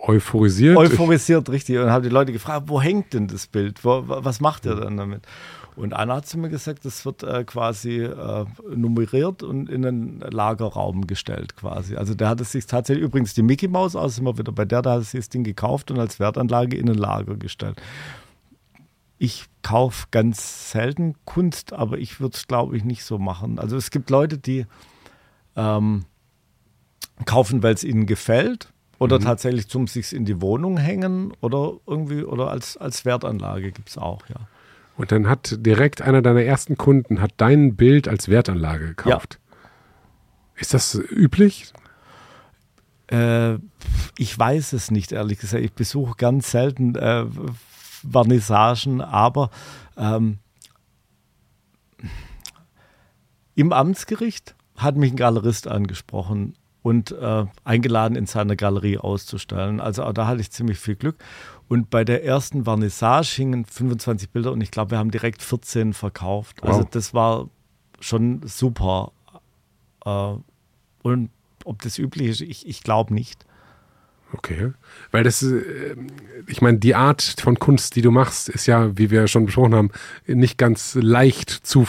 euphorisiert. 0.00 0.76
Euphorisiert, 0.76 1.48
richtig. 1.50 1.78
Und 1.78 1.90
habe 1.90 2.02
die 2.02 2.12
Leute 2.12 2.32
gefragt, 2.32 2.64
wo 2.66 2.80
hängt 2.80 3.14
denn 3.14 3.28
das 3.28 3.46
Bild? 3.46 3.84
Wo, 3.84 4.04
was 4.06 4.40
macht 4.40 4.66
ihr 4.66 4.74
dann 4.74 4.96
damit? 4.96 5.22
Und 5.78 5.94
einer 5.94 6.16
hat 6.16 6.26
zu 6.26 6.38
mir 6.38 6.48
gesagt, 6.48 6.84
das 6.84 7.04
wird 7.04 7.22
äh, 7.22 7.44
quasi 7.44 8.00
äh, 8.00 8.44
nummeriert 8.74 9.44
und 9.44 9.70
in 9.70 9.86
einen 9.86 10.20
Lagerraum 10.20 11.06
gestellt 11.06 11.54
quasi. 11.54 11.94
Also 11.94 12.14
der 12.14 12.28
hat 12.28 12.40
es 12.40 12.50
sich 12.50 12.66
tatsächlich, 12.66 13.04
übrigens 13.04 13.32
die 13.34 13.42
Mickey 13.42 13.68
Maus 13.68 13.94
aus, 13.94 14.18
immer 14.18 14.36
wieder 14.36 14.50
bei 14.50 14.64
der, 14.64 14.82
da 14.82 14.94
hat 14.94 15.02
es 15.02 15.12
sich 15.12 15.20
das 15.20 15.28
Ding 15.28 15.44
gekauft 15.44 15.92
und 15.92 16.00
als 16.00 16.18
Wertanlage 16.18 16.76
in 16.76 16.90
ein 16.90 16.96
Lager 16.96 17.36
gestellt. 17.36 17.80
Ich 19.18 19.46
kaufe 19.62 20.08
ganz 20.10 20.72
selten 20.72 21.14
Kunst, 21.24 21.72
aber 21.72 21.98
ich 21.98 22.18
würde 22.18 22.34
es, 22.34 22.48
glaube 22.48 22.76
ich, 22.76 22.82
nicht 22.82 23.04
so 23.04 23.18
machen. 23.18 23.60
Also 23.60 23.76
es 23.76 23.92
gibt 23.92 24.10
Leute, 24.10 24.36
die 24.36 24.66
ähm, 25.54 26.06
kaufen, 27.24 27.62
weil 27.62 27.74
es 27.74 27.84
ihnen 27.84 28.06
gefällt 28.06 28.72
oder 28.98 29.20
mhm. 29.20 29.24
tatsächlich 29.24 29.68
zum 29.68 29.86
sich 29.86 30.12
in 30.12 30.24
die 30.24 30.40
Wohnung 30.40 30.76
hängen 30.76 31.32
oder 31.40 31.74
irgendwie 31.86 32.24
oder 32.24 32.50
als, 32.50 32.76
als 32.76 33.04
Wertanlage 33.04 33.70
gibt 33.70 33.90
es 33.90 33.96
auch, 33.96 34.22
ja. 34.28 34.40
Und 34.98 35.12
dann 35.12 35.28
hat 35.28 35.54
direkt 35.64 36.02
einer 36.02 36.22
deiner 36.22 36.42
ersten 36.42 36.76
Kunden 36.76 37.20
hat 37.20 37.30
dein 37.36 37.76
Bild 37.76 38.08
als 38.08 38.28
Wertanlage 38.28 38.88
gekauft. 38.88 39.38
Ja. 39.40 40.60
Ist 40.60 40.74
das 40.74 40.96
üblich? 40.96 41.72
Äh, 43.06 43.54
ich 44.18 44.36
weiß 44.36 44.72
es 44.72 44.90
nicht, 44.90 45.12
ehrlich 45.12 45.38
gesagt. 45.38 45.62
Ich 45.62 45.72
besuche 45.72 46.16
ganz 46.16 46.50
selten 46.50 46.96
äh, 46.96 47.26
Vernissagen, 48.10 49.00
aber 49.00 49.50
ähm, 49.96 50.38
im 53.54 53.72
Amtsgericht 53.72 54.56
hat 54.76 54.96
mich 54.96 55.12
ein 55.12 55.16
Galerist 55.16 55.68
angesprochen 55.68 56.54
und 56.82 57.12
äh, 57.12 57.44
eingeladen, 57.62 58.16
in 58.16 58.26
seiner 58.26 58.56
Galerie 58.56 58.98
auszustellen. 58.98 59.78
Also 59.78 60.10
da 60.12 60.26
hatte 60.26 60.40
ich 60.40 60.50
ziemlich 60.50 60.78
viel 60.80 60.96
Glück. 60.96 61.16
Und 61.68 61.90
bei 61.90 62.04
der 62.04 62.24
ersten 62.24 62.64
Vernissage 62.64 63.36
hingen 63.36 63.64
25 63.64 64.30
Bilder 64.30 64.52
und 64.52 64.60
ich 64.62 64.70
glaube, 64.70 64.92
wir 64.92 64.98
haben 64.98 65.10
direkt 65.10 65.42
14 65.42 65.92
verkauft. 65.92 66.62
Also 66.62 66.72
wow. 66.72 66.78
Also 66.78 66.88
das 66.90 67.14
war 67.14 67.48
schon 68.00 68.40
super. 68.44 69.12
Äh, 70.04 70.34
und 71.02 71.30
ob 71.64 71.82
das 71.82 71.98
üblich 71.98 72.28
ist, 72.28 72.40
ich, 72.40 72.66
ich 72.66 72.82
glaube 72.82 73.12
nicht. 73.12 73.44
Okay. 74.32 74.72
Weil 75.10 75.24
das, 75.24 75.42
äh, 75.42 75.96
ich 76.46 76.60
meine, 76.60 76.78
die 76.78 76.94
Art 76.94 77.22
von 77.40 77.58
Kunst, 77.58 77.96
die 77.96 78.02
du 78.02 78.10
machst, 78.10 78.48
ist 78.48 78.66
ja, 78.66 78.96
wie 78.96 79.10
wir 79.10 79.26
schon 79.26 79.46
besprochen 79.46 79.74
haben, 79.74 79.90
nicht 80.26 80.58
ganz 80.58 80.94
leicht 81.00 81.50
zu, 81.50 81.86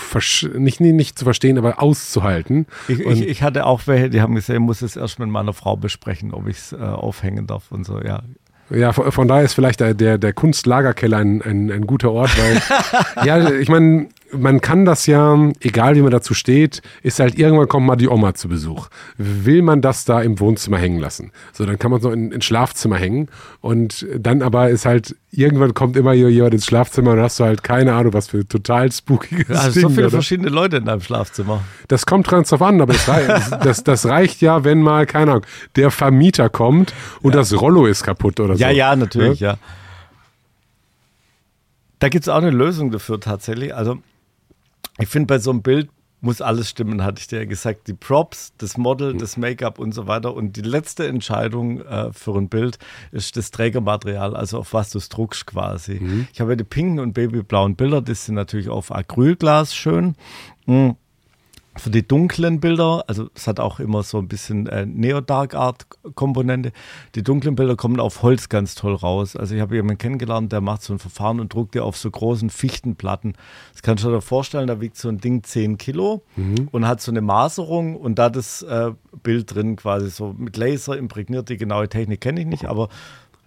nicht, 0.55 0.79
nicht 0.79 1.19
zu 1.19 1.25
verstehen, 1.25 1.57
aber 1.57 1.81
auszuhalten. 1.81 2.65
Ich, 2.87 2.99
ich, 2.99 3.21
ich, 3.21 3.43
hatte 3.43 3.65
auch 3.65 3.87
welche, 3.87 4.09
die 4.09 4.21
haben 4.21 4.35
gesagt, 4.35 4.57
ich 4.57 4.65
muss 4.65 4.81
es 4.81 4.95
erst 4.95 5.19
mit 5.19 5.29
meiner 5.29 5.53
Frau 5.53 5.75
besprechen, 5.75 6.33
ob 6.33 6.47
ich 6.47 6.57
es 6.57 6.73
äh, 6.73 6.77
aufhängen 6.77 7.45
darf 7.45 7.71
und 7.71 7.85
so, 7.85 8.01
ja. 8.01 8.23
Ja, 8.69 8.93
von, 8.93 9.11
von 9.11 9.27
daher 9.27 9.43
ist 9.43 9.53
vielleicht 9.53 9.79
der, 9.79 9.93
der, 9.93 10.17
der 10.17 10.33
Kunstlagerkeller 10.33 11.17
ein, 11.17 11.41
ein, 11.41 11.71
ein 11.71 11.87
guter 11.87 12.11
Ort, 12.11 12.31
weil, 12.37 13.25
ja, 13.25 13.49
ich 13.51 13.69
meine, 13.69 14.07
man 14.31 14.61
kann 14.61 14.85
das 14.85 15.05
ja, 15.05 15.37
egal 15.61 15.95
wie 15.95 16.01
man 16.01 16.11
dazu 16.11 16.33
steht, 16.33 16.81
ist 17.03 17.19
halt 17.19 17.37
irgendwann 17.37 17.67
kommt 17.67 17.85
mal 17.85 17.95
die 17.95 18.07
Oma 18.07 18.33
zu 18.33 18.49
Besuch. 18.49 18.87
Will 19.17 19.61
man 19.61 19.81
das 19.81 20.05
da 20.05 20.21
im 20.21 20.39
Wohnzimmer 20.39 20.77
hängen 20.77 20.99
lassen? 20.99 21.31
So, 21.53 21.65
dann 21.65 21.79
kann 21.79 21.91
man 21.91 22.01
so 22.01 22.11
in, 22.11 22.31
ins 22.31 22.45
Schlafzimmer 22.45 22.97
hängen 22.97 23.29
und 23.61 24.05
dann 24.17 24.41
aber 24.41 24.69
ist 24.69 24.85
halt, 24.85 25.15
irgendwann 25.31 25.73
kommt 25.73 25.97
immer 25.97 26.13
jemand 26.13 26.53
ins 26.53 26.65
Schlafzimmer 26.65 27.11
und 27.11 27.19
hast 27.19 27.39
du 27.39 27.43
halt 27.43 27.63
keine 27.63 27.93
Ahnung, 27.93 28.13
was 28.13 28.27
für 28.27 28.47
total 28.47 28.91
spookiges 28.91 29.57
also 29.57 29.71
Ding. 29.71 29.81
so 29.81 29.89
viele 29.89 30.07
oder? 30.07 30.11
verschiedene 30.11 30.49
Leute 30.49 30.77
in 30.77 30.85
deinem 30.85 31.01
Schlafzimmer. 31.01 31.61
Das 31.87 32.05
kommt 32.05 32.27
ganz 32.27 32.49
drauf 32.49 32.61
an, 32.61 32.81
aber 32.81 32.93
das, 32.93 33.07
reicht, 33.07 33.51
das, 33.65 33.83
das 33.83 34.05
reicht 34.05 34.41
ja, 34.41 34.63
wenn 34.63 34.81
mal, 34.81 35.05
keine 35.05 35.31
Ahnung, 35.31 35.45
der 35.75 35.91
Vermieter 35.91 36.49
kommt 36.49 36.93
und 37.21 37.33
ja. 37.33 37.39
das 37.39 37.59
Rollo 37.59 37.85
ist 37.85 38.03
kaputt 38.03 38.39
oder 38.39 38.55
so. 38.55 38.61
Ja, 38.61 38.69
ja, 38.69 38.95
natürlich, 38.95 39.39
ja. 39.39 39.53
ja. 39.53 39.57
Da 41.99 42.07
gibt 42.07 42.23
es 42.23 42.29
auch 42.29 42.37
eine 42.37 42.51
Lösung 42.51 42.91
dafür 42.91 43.19
tatsächlich. 43.19 43.75
Also 43.75 43.99
ich 44.99 45.07
finde, 45.07 45.27
bei 45.27 45.39
so 45.39 45.51
einem 45.51 45.61
Bild 45.61 45.89
muss 46.21 46.41
alles 46.41 46.69
stimmen, 46.69 47.03
hatte 47.03 47.21
ich 47.21 47.27
dir 47.27 47.39
ja 47.39 47.45
gesagt. 47.45 47.87
Die 47.87 47.93
Props, 47.93 48.51
das 48.57 48.77
Model, 48.77 49.15
das 49.15 49.37
Make-up 49.37 49.79
und 49.79 49.93
so 49.93 50.07
weiter. 50.07 50.33
Und 50.33 50.57
die 50.57 50.61
letzte 50.61 51.07
Entscheidung 51.07 51.81
äh, 51.81 52.11
für 52.11 52.35
ein 52.35 52.49
Bild 52.49 52.77
ist 53.11 53.37
das 53.37 53.51
Trägermaterial, 53.51 54.35
also 54.35 54.59
auf 54.59 54.73
was 54.73 54.89
du 54.89 54.97
es 54.97 55.09
druckst 55.09 55.45
quasi. 55.45 55.99
Mhm. 56.01 56.27
Ich 56.33 56.41
habe 56.41 56.51
ja 56.51 56.55
die 56.57 56.65
pinken 56.65 56.99
und 56.99 57.13
babyblauen 57.13 57.75
Bilder, 57.75 58.01
das 58.01 58.25
sind 58.25 58.35
natürlich 58.35 58.69
auf 58.69 58.91
Acrylglas 58.91 59.73
schön. 59.73 60.15
Mhm 60.65 60.95
für 61.79 61.89
die 61.89 62.07
dunklen 62.07 62.59
Bilder, 62.59 63.03
also 63.07 63.29
es 63.33 63.47
hat 63.47 63.59
auch 63.59 63.79
immer 63.79 64.03
so 64.03 64.17
ein 64.17 64.27
bisschen 64.27 64.67
äh, 64.67 64.85
Neo-Dark-Art-Komponente. 64.85 66.71
Die 67.15 67.23
dunklen 67.23 67.55
Bilder 67.55 67.75
kommen 67.75 67.99
auf 67.99 68.21
Holz 68.21 68.49
ganz 68.49 68.75
toll 68.75 68.93
raus. 68.95 69.35
Also 69.35 69.55
ich 69.55 69.61
habe 69.61 69.75
jemanden 69.75 69.97
kennengelernt, 69.97 70.51
der 70.51 70.61
macht 70.61 70.83
so 70.83 70.93
ein 70.93 70.99
Verfahren 70.99 71.39
und 71.39 71.53
druckt 71.53 71.75
dir 71.75 71.83
auf 71.83 71.97
so 71.97 72.11
großen 72.11 72.49
Fichtenplatten. 72.49 73.33
Das 73.73 73.81
kannst 73.81 74.03
du 74.03 74.09
dir 74.09 74.21
vorstellen, 74.21 74.67
da 74.67 74.81
wiegt 74.81 74.97
so 74.97 75.09
ein 75.09 75.19
Ding 75.19 75.43
10 75.43 75.77
Kilo 75.77 76.23
mhm. 76.35 76.67
und 76.71 76.87
hat 76.87 77.01
so 77.01 77.11
eine 77.11 77.21
Maserung 77.21 77.95
und 77.95 78.19
da 78.19 78.29
das 78.29 78.61
äh, 78.61 78.91
Bild 79.23 79.53
drin 79.53 79.75
quasi 79.75 80.09
so 80.09 80.35
mit 80.37 80.57
Laser 80.57 80.97
imprägniert. 80.97 81.49
Die 81.49 81.57
genaue 81.57 81.89
Technik 81.89 82.21
kenne 82.21 82.41
ich 82.41 82.47
nicht, 82.47 82.65
aber 82.65 82.89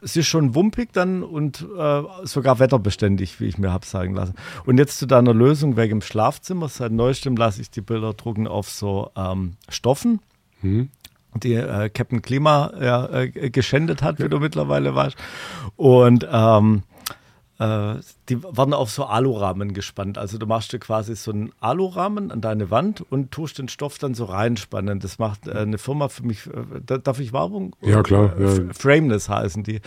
es 0.03 0.17
ist 0.17 0.27
schon 0.27 0.55
wumpig 0.55 0.93
dann 0.93 1.23
und 1.23 1.67
äh, 1.79 2.03
sogar 2.25 2.59
wetterbeständig, 2.59 3.41
wie 3.41 3.47
ich 3.47 3.59
mir 3.59 3.73
habe 3.73 3.87
sagen 3.87 4.15
lassen. 4.15 4.35
Und 4.67 4.79
jetzt 4.79 4.99
zu 4.99 5.07
deiner 5.07 5.33
Lösung 5.33 5.77
wegen 5.77 6.01
dem 6.01 6.03
Schlafzimmer. 6.03 6.69
Seit 6.69 6.93
neuestem 6.93 7.37
lasse 7.37 7.61
ich 7.61 7.71
die 7.71 7.81
Bilder 7.81 8.13
drucken 8.13 8.47
auf 8.47 8.69
so 8.69 9.11
ähm, 9.17 9.55
Stoffen. 9.69 10.21
Hm. 10.61 10.91
Die 11.35 11.55
äh, 11.55 11.89
Captain 11.89 12.21
Klima 12.21 12.73
ja, 12.81 13.09
äh, 13.09 13.29
geschändet 13.51 14.03
hat, 14.03 14.19
wie 14.19 14.29
du 14.29 14.39
mittlerweile 14.39 14.95
weißt. 14.95 15.17
Und 15.77 16.27
ähm, 16.31 16.83
äh, 16.91 16.92
die 18.29 18.43
werden 18.43 18.75
auf 18.75 18.91
so 18.91 19.05
Alurahmen 19.05 19.75
gespannt. 19.75 20.19
Also 20.19 20.39
du 20.39 20.47
machst 20.47 20.73
dir 20.73 20.79
quasi 20.79 21.15
so 21.15 21.31
einen 21.31 21.53
Alurahmen 21.61 22.31
an 22.31 22.41
deine 22.41 22.71
Wand 22.71 23.01
und 23.11 23.31
tust 23.31 23.59
den 23.59 23.69
Stoff 23.69 23.99
dann 23.99 24.15
so 24.15 24.25
reinspannen. 24.25 25.01
Das 25.01 25.19
macht 25.19 25.47
äh, 25.47 25.53
eine 25.53 25.79
Firma 25.79 26.09
für 26.09 26.25
mich. 26.25 26.47
Äh, 26.47 26.99
darf 26.99 27.21
ich 27.21 27.33
Werbung? 27.33 27.77
Ja, 27.81 28.03
klar. 28.03 28.35
Ja. 28.39 28.73
Frameness 28.73 29.29
heißen 29.29 29.63
die. 29.63 29.81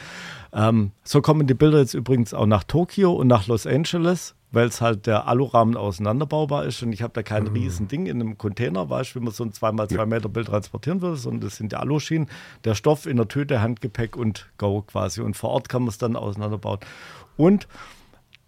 Ähm, 0.54 0.92
so 1.04 1.22
kommen 1.22 1.48
die 1.48 1.54
Bilder 1.54 1.80
jetzt 1.80 1.94
übrigens 1.94 2.34
auch 2.34 2.46
nach 2.46 2.64
Tokio 2.64 3.14
und 3.14 3.28
nach 3.28 3.48
Los 3.48 3.68
Angeles 3.68 4.36
weil 4.56 4.70
es 4.70 4.80
halt 4.80 5.06
der 5.06 5.28
Alurahmen 5.28 5.76
auseinanderbaubar 5.76 6.64
ist 6.64 6.82
und 6.82 6.94
ich 6.94 7.02
habe 7.02 7.12
da 7.14 7.24
kein 7.24 7.44
mhm. 7.44 7.50
riesen 7.50 7.88
Ding 7.90 8.06
in 8.06 8.22
einem 8.22 8.38
Container, 8.38 8.90
weißt 8.90 9.14
du, 9.14 9.20
wie 9.20 9.24
man 9.26 9.34
so 9.34 9.44
ein 9.44 9.52
2x2 9.52 9.98
ja. 9.98 10.06
Meter 10.06 10.30
Bild 10.30 10.48
transportieren 10.48 11.02
will, 11.02 11.18
sondern 11.18 11.42
das 11.42 11.58
sind 11.58 11.74
die 11.74 11.76
Aluschienen, 11.76 12.30
der 12.64 12.74
Stoff 12.74 13.06
in 13.06 13.18
der 13.18 13.28
Tüte, 13.28 13.62
Handgepäck 13.62 14.16
und 14.16 14.50
Go 14.58 14.82
quasi. 14.84 15.20
Und 15.20 15.36
vor 15.36 15.50
Ort 15.50 15.68
kann 15.68 15.82
man 15.82 15.90
es 15.90 15.98
dann 15.98 16.16
auseinanderbauen. 16.16 16.80
Und 17.36 17.68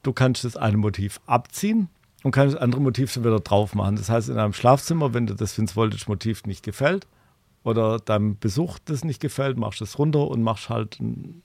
du 0.03 0.13
kannst 0.13 0.45
das 0.45 0.55
eine 0.55 0.77
Motiv 0.77 1.19
abziehen 1.25 1.89
und 2.23 2.31
kannst 2.31 2.55
das 2.55 2.61
andere 2.61 2.81
Motiv 2.81 3.13
dann 3.13 3.25
wieder 3.25 3.41
drauf 3.41 3.75
machen. 3.75 3.97
Das 3.97 4.09
heißt, 4.09 4.29
in 4.29 4.37
einem 4.37 4.53
Schlafzimmer, 4.53 5.13
wenn 5.13 5.27
dir 5.27 5.35
das 5.35 5.57
Vince 5.57 5.75
Voltage 5.75 6.05
Motiv 6.07 6.45
nicht 6.45 6.63
gefällt 6.63 7.05
oder 7.63 7.99
deinem 7.99 8.39
Besuch 8.39 8.79
das 8.85 9.03
nicht 9.03 9.19
gefällt, 9.19 9.57
machst 9.57 9.81
du 9.81 9.83
es 9.83 9.99
runter 9.99 10.25
und 10.29 10.41
machst 10.41 10.69
halt 10.69 11.01
ein, 11.01 11.43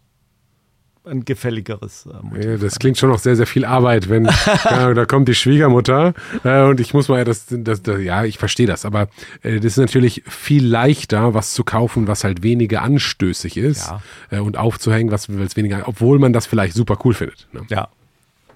ein 1.05 1.25
gefälligeres 1.25 2.07
äh. 2.07 2.45
Ja, 2.45 2.57
das 2.57 2.79
klingt 2.79 2.99
schon 2.99 3.11
noch 3.11 3.19
sehr, 3.19 3.37
sehr 3.37 3.47
viel 3.47 3.65
Arbeit, 3.65 4.09
wenn 4.09 4.25
ja, 4.65 4.95
da 4.95 5.05
kommt 5.05 5.29
die 5.29 5.35
Schwiegermutter 5.35 6.15
äh, 6.45 6.63
und 6.63 6.81
ich 6.81 6.95
muss 6.95 7.09
mal, 7.09 7.25
das, 7.25 7.47
das, 7.49 7.83
das 7.83 8.01
ja, 8.01 8.25
ich 8.25 8.39
verstehe 8.39 8.67
das, 8.67 8.85
aber 8.85 9.09
äh, 9.43 9.57
das 9.57 9.73
ist 9.73 9.77
natürlich 9.79 10.23
viel 10.27 10.67
leichter, 10.67 11.35
was 11.35 11.55
zu 11.55 11.65
kaufen, 11.65 12.07
was 12.07 12.25
halt 12.25 12.43
weniger 12.43 12.83
anstößig 12.83 13.57
ist 13.57 13.89
ja. 13.89 14.03
äh, 14.31 14.41
und 14.41 14.57
aufzuhängen, 14.57 15.11
was 15.11 15.29
weniger, 15.57 15.83
obwohl 15.87 16.19
man 16.19 16.33
das 16.33 16.47
vielleicht 16.47 16.75
super 16.75 16.99
cool 17.05 17.15
findet. 17.15 17.49
Ne? 17.53 17.63
Ja. 17.69 17.89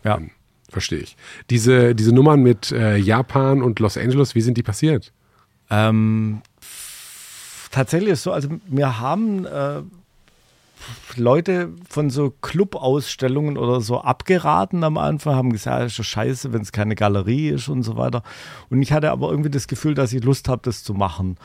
Ja. 0.05 0.19
Hm, 0.19 0.31
verstehe 0.69 1.01
ich. 1.01 1.17
Diese, 1.51 1.95
diese 1.95 2.15
Nummern 2.15 2.43
mit 2.43 2.71
äh, 2.71 2.97
Japan 2.97 3.63
und 3.63 3.81
Los 3.81 3.97
Angeles, 3.97 4.35
wie 4.35 4.41
sind 4.41 4.57
die 4.57 4.63
passiert? 4.63 5.13
Ähm, 5.69 6.43
tatsächlich 7.71 8.13
ist 8.13 8.23
so, 8.23 8.33
also 8.33 8.49
wir 8.69 9.01
haben 9.01 9.47
äh, 9.47 9.83
Leute 11.17 11.71
von 11.89 12.11
so 12.11 12.31
Club-Ausstellungen 12.31 13.57
oder 13.57 13.81
so 13.81 14.01
abgeraten 14.01 14.85
am 14.85 14.99
Anfang, 14.99 15.35
haben 15.35 15.53
gesagt, 15.53 15.83
das 15.83 15.93
ist 15.93 15.99
ja 15.99 16.05
scheiße, 16.05 16.53
wenn 16.53 16.63
es 16.63 16.73
keine 16.73 16.95
Galerie 16.95 17.49
ist 17.49 17.69
und 17.69 17.83
so 17.83 17.97
weiter. 17.97 18.23
Und 18.69 18.83
ich 18.83 18.93
hatte 18.93 19.11
aber 19.11 19.31
irgendwie 19.31 19.51
das 19.51 19.69
Gefühl, 19.69 19.95
dass 19.95 20.13
ich 20.13 20.23
Lust 20.23 20.49
habe, 20.49 20.63
das 20.65 20.85
zu 20.85 20.95
machen. 20.95 21.37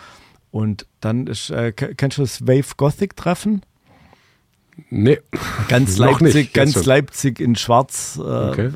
Und 0.52 0.86
dann 1.00 1.28
ist, 1.28 1.50
äh, 1.50 1.72
kennst 1.72 2.18
du 2.18 2.24
das 2.24 2.46
Wave 2.46 2.76
Gothic 2.76 3.16
Treffen? 3.16 3.62
Nee. 4.90 5.20
Ganz 5.70 5.98
Leipzig, 5.98 6.34
nicht, 6.34 6.54
ganz 6.54 6.86
Leipzig 6.86 7.40
in 7.40 7.56
Schwarz. 7.56 8.18
Äh, 8.18 8.22
okay. 8.22 8.70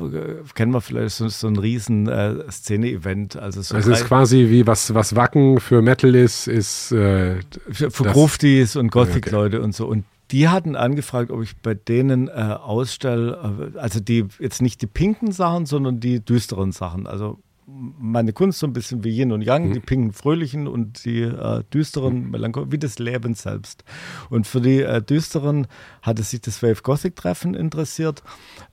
Kennen 0.54 0.72
wir 0.72 0.80
vielleicht 0.80 1.16
so, 1.16 1.28
so 1.28 1.46
ein 1.46 1.56
riesen 1.56 2.08
äh, 2.08 2.50
Szene-Event. 2.50 3.36
Also 3.36 3.62
so 3.62 3.76
es 3.76 3.86
ist 3.86 4.06
quasi 4.06 4.48
wie 4.48 4.66
was, 4.66 4.94
was 4.94 5.16
Wacken 5.16 5.60
für 5.60 5.82
Metal 5.82 6.14
ist, 6.14 6.48
ist 6.48 6.92
äh, 6.92 7.40
für, 7.70 7.90
für 7.90 8.04
Gruftis 8.04 8.76
und 8.76 8.90
Gothic-Leute 8.90 9.58
okay. 9.58 9.64
und 9.64 9.74
so. 9.74 9.86
Und 9.86 10.04
die 10.30 10.48
hatten 10.48 10.76
angefragt, 10.76 11.30
ob 11.30 11.42
ich 11.42 11.56
bei 11.56 11.74
denen 11.74 12.28
äh, 12.28 12.32
ausstelle, 12.32 13.72
äh, 13.74 13.78
also 13.78 14.00
die 14.00 14.26
jetzt 14.38 14.62
nicht 14.62 14.82
die 14.82 14.86
pinken 14.86 15.32
Sachen, 15.32 15.66
sondern 15.66 16.00
die 16.00 16.20
düsteren 16.20 16.72
Sachen. 16.72 17.06
Also 17.06 17.38
meine 17.66 18.32
Kunst 18.32 18.60
so 18.60 18.66
ein 18.66 18.72
bisschen 18.72 19.02
wie 19.02 19.10
Yin 19.10 19.32
und 19.32 19.42
Yang, 19.42 19.68
mhm. 19.68 19.72
die 19.74 19.80
pinken 19.80 20.12
fröhlichen 20.12 20.68
und 20.68 21.04
die 21.04 21.22
äh, 21.22 21.64
düsteren 21.72 22.30
Melancholen, 22.30 22.70
wie 22.70 22.78
das 22.78 22.98
Leben 22.98 23.34
selbst. 23.34 23.84
Und 24.30 24.46
für 24.46 24.60
die 24.60 24.82
äh, 24.82 25.02
düsteren 25.02 25.66
hatte 26.02 26.22
sich 26.22 26.40
das 26.40 26.62
Wave 26.62 26.82
Gothic 26.82 27.16
Treffen 27.16 27.54
interessiert. 27.54 28.22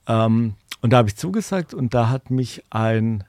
Ähm, 0.08 0.54
und 0.82 0.93
da 0.93 0.97
habe 0.97 1.10
ich 1.10 1.16
zugesagt 1.16 1.74
und 1.74 1.93
da 1.93 2.10
hat 2.10 2.30
mich 2.30 2.64
ein 2.70 3.24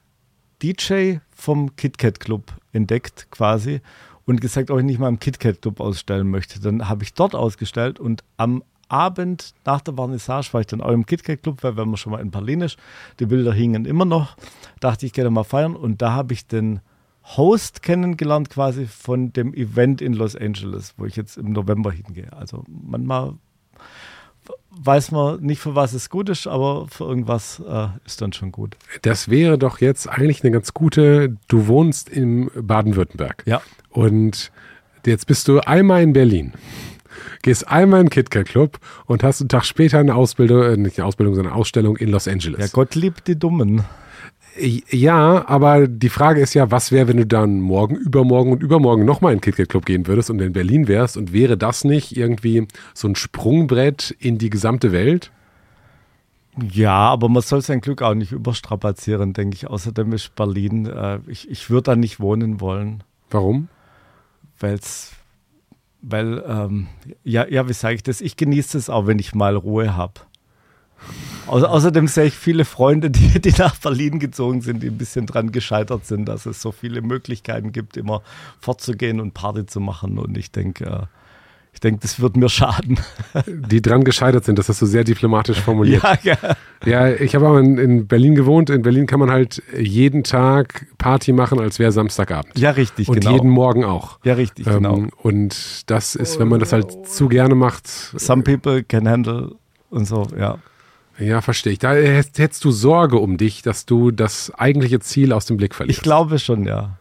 DJ 0.63 1.17
vom 1.31 1.77
KitKat 1.77 2.21
Club 2.21 2.53
entdeckt 2.73 3.29
quasi 3.31 3.81
und 4.27 4.41
gesagt, 4.41 4.71
ob 4.71 4.79
ich 4.79 4.85
nicht 4.85 4.99
mal 4.99 5.09
im 5.09 5.19
KitKat 5.19 5.63
Club 5.63 5.81
ausstellen 5.81 6.31
möchte. 6.31 6.61
Dann 6.61 6.89
habe 6.89 7.05
ich 7.05 7.15
dort 7.15 7.35
ausgestellt 7.35 8.01
und 8.01 8.25
am 8.37 8.63
Abend 8.89 9.55
nach 9.65 9.81
der 9.81 9.95
Vernissage 9.95 10.53
war 10.53 10.61
ich 10.61 10.67
dann 10.67 10.81
auch 10.81 10.93
im 10.93 11.07
KitKat 11.07 11.43
Club, 11.43 11.63
weil 11.63 11.77
wenn 11.77 11.89
man 11.89 11.97
schon 11.97 12.13
mal 12.13 12.21
in 12.21 12.31
Berlin 12.31 12.61
ist, 12.61 12.79
die 13.19 13.27
Bilder 13.27 13.53
hingen 13.53 13.85
immer 13.87 14.05
noch. 14.05 14.37
Dachte 14.81 15.07
ich, 15.07 15.13
gehe 15.13 15.25
da 15.25 15.31
mal 15.31 15.45
feiern 15.45 15.75
und 15.75 16.03
da 16.03 16.13
habe 16.13 16.33
ich 16.33 16.47
den 16.47 16.81
Host 17.37 17.83
kennengelernt 17.83 18.51
quasi 18.51 18.87
von 18.87 19.33
dem 19.33 19.55
Event 19.55 20.03
in 20.03 20.13
Los 20.13 20.37
Angeles, 20.37 20.95
wo 20.99 21.07
ich 21.07 21.17
jetzt 21.17 21.39
im 21.39 21.53
November 21.53 21.91
hingehe. 21.91 22.33
Also 22.33 22.65
manchmal 22.69 23.35
weiß 24.71 25.13
man 25.13 25.41
nicht, 25.41 25.61
für 25.61 25.75
was 25.75 25.93
es 25.93 26.11
gut 26.11 26.29
ist, 26.29 26.47
aber 26.47 26.87
für 26.89 27.05
irgendwas 27.05 27.63
äh, 27.67 27.87
ist 28.05 28.21
dann 28.21 28.33
schon 28.33 28.53
gut. 28.53 28.77
Das 29.03 29.29
wäre 29.29 29.59
doch 29.59 29.81
jetzt 29.81 30.09
eigentlich 30.09 30.43
eine 30.43 30.51
ganz 30.51 30.75
gute, 30.75 31.37
du 31.49 31.67
wohnst 31.67 32.09
in 32.09 32.51
Baden-Württemberg. 32.55 33.43
Ja. 33.47 33.63
Und 33.91 34.51
jetzt 35.07 35.27
bist 35.27 35.49
du 35.49 35.61
einmal 35.61 36.03
in 36.03 36.13
Berlin 36.13 36.53
gehst 37.43 37.69
einmal 37.69 38.01
in 38.01 38.07
den 38.07 38.11
KitKat 38.11 38.47
Club 38.47 38.79
und 39.07 39.23
hast 39.23 39.41
einen 39.41 39.49
Tag 39.49 39.65
später 39.65 39.99
eine 39.99 40.15
Ausbildung, 40.15 40.63
äh, 40.63 40.77
nicht 40.77 40.99
eine 40.99 41.07
Ausbildung, 41.07 41.35
sondern 41.35 41.53
eine 41.53 41.61
Ausstellung 41.61 41.97
in 41.97 42.09
Los 42.09 42.27
Angeles. 42.27 42.59
Ja, 42.59 42.67
Gott 42.73 42.95
liebt 42.95 43.29
die 43.29 43.39
Dummen. 43.39 43.85
Ja, 44.57 45.49
aber 45.49 45.89
die 45.89 46.09
Frage 46.09 46.41
ist 46.41 46.55
ja, 46.55 46.71
was 46.71 46.93
wäre, 46.93 47.09
wenn 47.09 47.17
du 47.17 47.27
dann 47.27 47.61
morgen, 47.61 47.97
übermorgen 47.97 48.53
und 48.53 48.63
übermorgen 48.63 49.05
nochmal 49.05 49.33
in 49.33 49.39
den 49.39 49.43
KitKat 49.43 49.69
Club 49.69 49.85
gehen 49.85 50.07
würdest 50.07 50.31
und 50.31 50.41
in 50.41 50.53
Berlin 50.53 50.87
wärst 50.87 51.17
und 51.17 51.33
wäre 51.33 51.57
das 51.57 51.83
nicht 51.83 52.17
irgendwie 52.17 52.69
so 52.95 53.09
ein 53.09 53.17
Sprungbrett 53.17 54.15
in 54.19 54.39
die 54.39 54.51
gesamte 54.51 54.93
Welt? 54.93 55.33
Ja, 56.71 57.11
aber 57.11 57.29
man 57.29 57.43
soll 57.43 57.63
sein 57.63 57.81
Glück 57.81 58.01
auch 58.01 58.15
nicht 58.15 58.31
überstrapazieren, 58.31 59.33
denke 59.33 59.57
ich. 59.57 59.67
Außerdem 59.67 60.13
ist 60.13 60.37
Berlin, 60.37 60.87
äh, 60.87 61.19
ich, 61.27 61.51
ich 61.51 61.69
würde 61.69 61.91
da 61.91 61.97
nicht 61.97 62.21
wohnen 62.21 62.61
wollen. 62.61 63.03
Warum? 63.31 63.69
Weil 64.61 64.75
es 64.75 65.11
weil, 66.07 66.45
ähm, 66.47 66.89
ja, 67.25 67.47
ja, 67.49 67.67
wie 67.69 67.73
sage 67.73 67.95
ich 67.95 68.03
das? 68.03 68.21
Ich 68.21 68.37
genieße 68.37 68.77
es 68.77 68.91
auch, 68.91 69.07
wenn 69.07 69.19
ich 69.19 69.35
mal 69.35 69.57
Ruhe 69.57 69.97
habe. 69.97 70.21
Au 71.47 71.59
außerdem 71.59 72.09
sehe 72.09 72.27
ich 72.27 72.35
viele 72.35 72.65
Freunde, 72.65 73.11
die, 73.11 73.41
die 73.41 73.55
nach 73.59 73.77
Berlin 73.77 74.19
gezogen 74.19 74.63
sind, 74.63 74.83
die 74.83 74.89
ein 74.89 74.99
bisschen 74.99 75.27
dran 75.27 75.53
gescheitert 75.53 76.07
sind, 76.07 76.27
dass 76.27 76.47
es 76.47 76.61
so 76.63 76.73
viele 76.73 77.03
Möglichkeiten 77.03 77.73
gibt, 77.73 77.97
immer 77.97 78.23
fortzugehen 78.61 79.21
und 79.21 79.35
Party 79.35 79.67
zu 79.67 79.81
machen. 79.81 80.19
Und 80.19 80.39
ich 80.39 80.51
denke, 80.51 80.85
äh, 80.85 81.07
ich 81.75 81.81
denke, 81.81 82.01
das 82.01 82.21
wird 82.21 82.37
mir 82.37 82.49
schaden. 82.49 83.01
Die 83.47 83.83
dran 83.83 84.05
gescheitert 84.05 84.45
sind, 84.45 84.59
das 84.59 84.69
hast 84.69 84.81
du 84.81 84.87
sehr 84.87 85.03
diplomatisch 85.03 85.61
formuliert. 85.61 86.03
Ja, 86.03 86.17
ja. 86.23 86.37
ja 86.87 87.09
ich 87.09 87.35
habe 87.35 87.49
aber 87.49 87.59
in, 87.59 87.79
in, 87.79 88.07
Berlin 88.07 88.37
gewohnt. 88.37 88.71
In 88.71 88.83
Berlin 88.83 89.07
kann 89.07 89.19
man 89.19 89.31
halt 89.31 89.61
jeden 89.77 90.23
Tag 90.23 90.87
Party 90.99 91.33
machen, 91.33 91.59
als 91.59 91.81
wäre 91.81 91.91
Samstagabend. 91.91 92.57
Ja, 92.59 92.71
richtig, 92.71 93.09
und 93.09 93.17
genau. 93.17 93.31
Und 93.31 93.37
jeden 93.37 93.51
Morgen 93.51 93.85
auch. 93.85 94.21
Ja, 94.25 94.35
richtig, 94.35 94.69
ähm, 94.69 94.75
genau. 94.75 95.07
Und 95.23 95.91
das 95.91 96.15
ist, 96.15 96.39
wenn 96.39 96.49
man 96.49 96.61
das 96.61 96.73
halt 96.73 97.09
zu 97.09 97.29
gerne 97.29 97.57
macht. 97.57 97.89
Some 97.89 98.45
people 98.45 98.85
can 98.85 99.09
handle 99.09 99.57
und 99.91 100.07
so, 100.07 100.29
ja. 100.39 100.59
Ja, 101.19 101.41
verstehe 101.41 101.73
ich. 101.73 101.79
Da 101.79 101.93
hättest 101.95 102.65
du 102.65 102.71
Sorge 102.71 103.19
um 103.19 103.37
dich, 103.37 103.63
dass 103.63 103.87
du 103.87 104.11
das 104.11 104.53
eigentliche 104.55 105.01
Ziel 105.01 105.33
aus 105.33 105.47
dem 105.47 105.57
Blick 105.57 105.75
verlierst. 105.75 105.99
Ich 105.99 106.03
glaube 106.03 106.39
schon, 106.39 106.65
ja. 106.65 106.99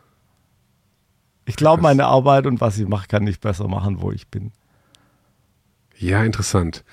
Ich 1.46 1.56
glaube, 1.56 1.82
meine 1.82 2.06
Arbeit 2.06 2.46
und 2.46 2.62
was 2.62 2.78
ich 2.78 2.88
mache, 2.88 3.08
kann 3.08 3.28
ich 3.28 3.40
besser 3.40 3.68
machen, 3.68 4.02
wo 4.02 4.12
ich 4.12 4.28
bin. 4.28 4.52
Ja, 5.98 6.24
interessant. 6.24 6.84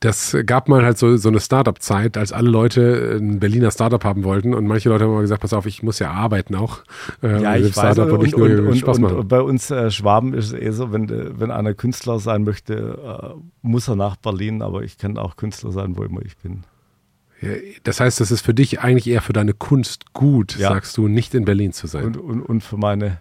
Das 0.00 0.36
gab 0.46 0.68
mal 0.68 0.82
halt 0.82 0.96
so, 0.96 1.16
so 1.18 1.28
eine 1.28 1.38
Startup-Zeit, 1.38 2.16
als 2.16 2.32
alle 2.32 2.48
Leute 2.48 3.18
ein 3.20 3.40
Berliner 3.40 3.70
Startup 3.70 4.02
haben 4.02 4.24
wollten 4.24 4.54
und 4.54 4.66
manche 4.66 4.88
Leute 4.88 5.04
haben 5.04 5.12
mal 5.12 5.20
gesagt, 5.20 5.42
pass 5.42 5.52
auf, 5.52 5.66
ich 5.66 5.82
muss 5.82 5.98
ja 5.98 6.10
arbeiten 6.10 6.54
auch. 6.54 6.78
Äh, 7.22 7.42
ja, 7.42 7.56
ich 7.56 7.76
weiß, 7.76 7.98
und, 7.98 8.10
und, 8.10 8.22
nicht 8.22 8.36
nur 8.36 8.48
und, 8.48 8.76
Spaß 8.76 8.96
und, 8.96 9.02
machen. 9.02 9.16
und 9.16 9.28
bei 9.28 9.40
uns 9.42 9.70
äh, 9.70 9.90
Schwaben 9.90 10.32
ist 10.32 10.46
es 10.46 10.52
eh 10.54 10.70
so, 10.70 10.92
wenn, 10.92 11.08
wenn 11.38 11.50
einer 11.50 11.74
Künstler 11.74 12.18
sein 12.20 12.44
möchte, 12.44 12.74
äh, 12.74 13.40
muss 13.60 13.88
er 13.88 13.96
nach 13.96 14.16
Berlin, 14.16 14.62
aber 14.62 14.82
ich 14.82 14.96
kann 14.96 15.18
auch 15.18 15.36
Künstler 15.36 15.72
sein, 15.72 15.96
wo 15.96 16.04
immer 16.04 16.22
ich 16.24 16.38
bin. 16.38 16.64
Ja, 17.42 17.50
das 17.84 18.00
heißt, 18.00 18.20
das 18.20 18.30
ist 18.30 18.40
für 18.40 18.54
dich 18.54 18.80
eigentlich 18.80 19.08
eher 19.08 19.22
für 19.22 19.32
deine 19.32 19.52
Kunst 19.52 20.12
gut, 20.14 20.56
ja. 20.56 20.70
sagst 20.70 20.96
du, 20.96 21.08
nicht 21.08 21.34
in 21.34 21.44
Berlin 21.44 21.72
zu 21.72 21.86
sein. 21.86 22.04
Und, 22.04 22.16
und, 22.16 22.42
und 22.42 22.60
für 22.62 22.76
meine 22.76 23.20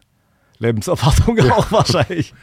Lebenserwartung 0.59 1.39
auch 1.51 1.71
wahrscheinlich. 1.71 2.33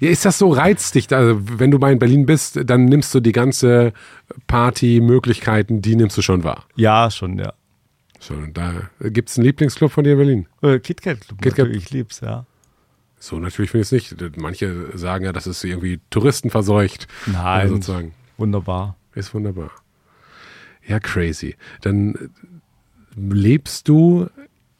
Ja, 0.00 0.10
ist 0.10 0.24
das 0.24 0.38
so 0.38 0.50
reizt 0.50 0.94
dich? 0.94 1.12
Also, 1.14 1.38
wenn 1.58 1.70
du 1.70 1.78
mal 1.78 1.92
in 1.92 1.98
Berlin 1.98 2.26
bist, 2.26 2.58
dann 2.64 2.86
nimmst 2.86 3.14
du 3.14 3.20
die 3.20 3.32
ganze 3.32 3.92
Party-Möglichkeiten, 4.46 5.82
die 5.82 5.94
nimmst 5.94 6.16
du 6.16 6.22
schon 6.22 6.42
wahr? 6.42 6.64
Ja, 6.74 7.10
schon, 7.10 7.38
ja. 7.38 7.52
So, 8.18 8.34
da 8.52 8.90
gibt 9.00 9.28
es 9.28 9.36
einen 9.36 9.44
Lieblingsclub 9.44 9.92
von 9.92 10.04
dir 10.04 10.12
in 10.12 10.18
Berlin? 10.18 10.46
Äh, 10.62 10.78
KitKat 10.78 11.20
Club. 11.20 11.42
KitKat. 11.42 11.68
Ich 11.68 11.90
lieb's, 11.90 12.20
ja. 12.20 12.46
So, 13.18 13.38
natürlich 13.38 13.70
finde 13.70 13.82
ich 13.82 13.92
es 13.92 14.20
nicht. 14.20 14.36
Manche 14.38 14.96
sagen 14.96 15.24
ja, 15.24 15.32
das 15.32 15.46
ist 15.46 15.62
irgendwie 15.62 16.00
touristenverseucht. 16.10 17.06
Nein. 17.26 17.68
Sozusagen. 17.68 18.14
wunderbar. 18.36 18.96
Ist 19.14 19.34
wunderbar. 19.34 19.70
Ja, 20.86 20.98
crazy. 21.00 21.56
Dann 21.82 22.30
lebst 23.16 23.88
du 23.88 24.28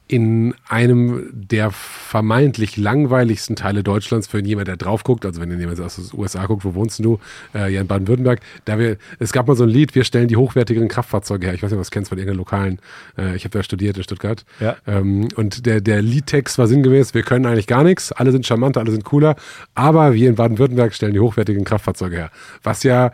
in 0.09 0.55
einem 0.69 1.31
der 1.33 1.73
vermeintlich 1.73 2.77
langweiligsten 2.77 3.57
Teile 3.57 3.83
Deutschlands 3.83 4.29
für 4.29 4.41
jemand, 4.41 4.69
der 4.69 4.77
drauf 4.77 5.03
guckt, 5.03 5.27
also 5.27 5.41
wenn 5.41 5.59
jemand 5.59 5.81
aus 5.81 5.97
den 5.97 6.19
USA 6.19 6.47
guckt, 6.47 6.65
wo 6.65 6.75
wohnst 6.75 7.01
du? 7.01 7.19
Äh, 7.55 7.73
ja, 7.73 7.81
in 7.81 7.89
Baden-Württemberg. 7.89 8.41
Da 8.65 8.79
wir, 8.79 8.99
es 9.19 9.33
gab 9.33 9.49
mal 9.49 9.57
so 9.57 9.65
ein 9.65 9.69
Lied, 9.69 9.97
wir 9.97 10.05
stellen 10.05 10.29
die 10.29 10.37
hochwertigeren 10.37 10.89
Kraftfahrzeuge 10.89 11.47
her. 11.47 11.55
Ich 11.55 11.63
weiß 11.63 11.73
nicht, 11.73 11.81
was 11.81 11.91
du 11.91 11.95
kennst 11.95 12.11
von 12.11 12.19
irgendeiner 12.19 12.39
lokalen. 12.39 12.79
Äh, 13.19 13.35
ich 13.35 13.45
habe 13.45 13.59
da 13.59 13.65
studiert 13.65 13.97
in 13.97 14.05
Stuttgart. 14.05 14.45
Ja. 14.61 14.77
Ähm, 14.87 15.29
und 15.35 15.67
der, 15.67 15.81
der 15.81 16.03
Liedtext 16.03 16.57
war 16.59 16.69
sinngemäß, 16.69 17.13
wir 17.15 17.25
können 17.25 17.45
eigentlich 17.47 17.67
gar 17.67 17.83
nichts, 17.83 18.13
alle 18.13 18.31
sind 18.31 18.47
charmanter, 18.47 18.81
alle 18.81 18.93
sind 18.93 19.05
cooler, 19.05 19.35
aber 19.75 20.15
wir 20.15 20.29
in 20.29 20.37
Baden-Württemberg 20.37 20.95
stellen 20.95 21.15
die 21.15 21.21
hochwertigen 21.21 21.65
Kraftfahrzeuge 21.65 22.17
her. 22.17 22.31
Was 22.63 22.85
ja 22.85 23.11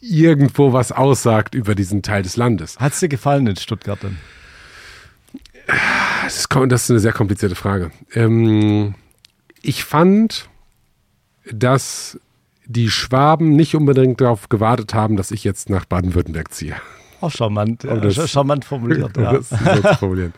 irgendwo 0.00 0.72
was 0.72 0.92
aussagt 0.92 1.54
über 1.54 1.74
diesen 1.74 2.02
Teil 2.02 2.22
des 2.22 2.36
Landes. 2.36 2.78
Hat 2.78 2.92
es 2.92 3.00
dir 3.00 3.08
gefallen 3.08 3.46
in 3.46 3.56
Stuttgart 3.56 4.02
denn? 4.02 4.18
Das 5.66 6.36
ist, 6.38 6.48
das 6.68 6.90
eine 6.90 7.00
sehr 7.00 7.12
komplizierte 7.12 7.54
Frage. 7.54 7.90
Ähm, 8.14 8.94
ich 9.62 9.84
fand, 9.84 10.48
dass 11.50 12.18
die 12.66 12.88
Schwaben 12.90 13.56
nicht 13.56 13.74
unbedingt 13.74 14.20
darauf 14.20 14.48
gewartet 14.48 14.94
haben, 14.94 15.16
dass 15.16 15.30
ich 15.30 15.44
jetzt 15.44 15.68
nach 15.70 15.84
Baden-Württemberg 15.84 16.52
ziehe. 16.52 16.76
Auch 17.20 17.30
charmant, 17.30 17.84
Um 17.84 18.00
das- 18.00 18.16
ja, 18.16 18.26
charmant 18.26 18.64
formuliert. 18.64 19.16
um 19.16 19.22
Ja. 19.22 19.32
das 19.34 19.50
so 19.50 19.56
zu 19.56 19.94
formulieren. 19.98 20.32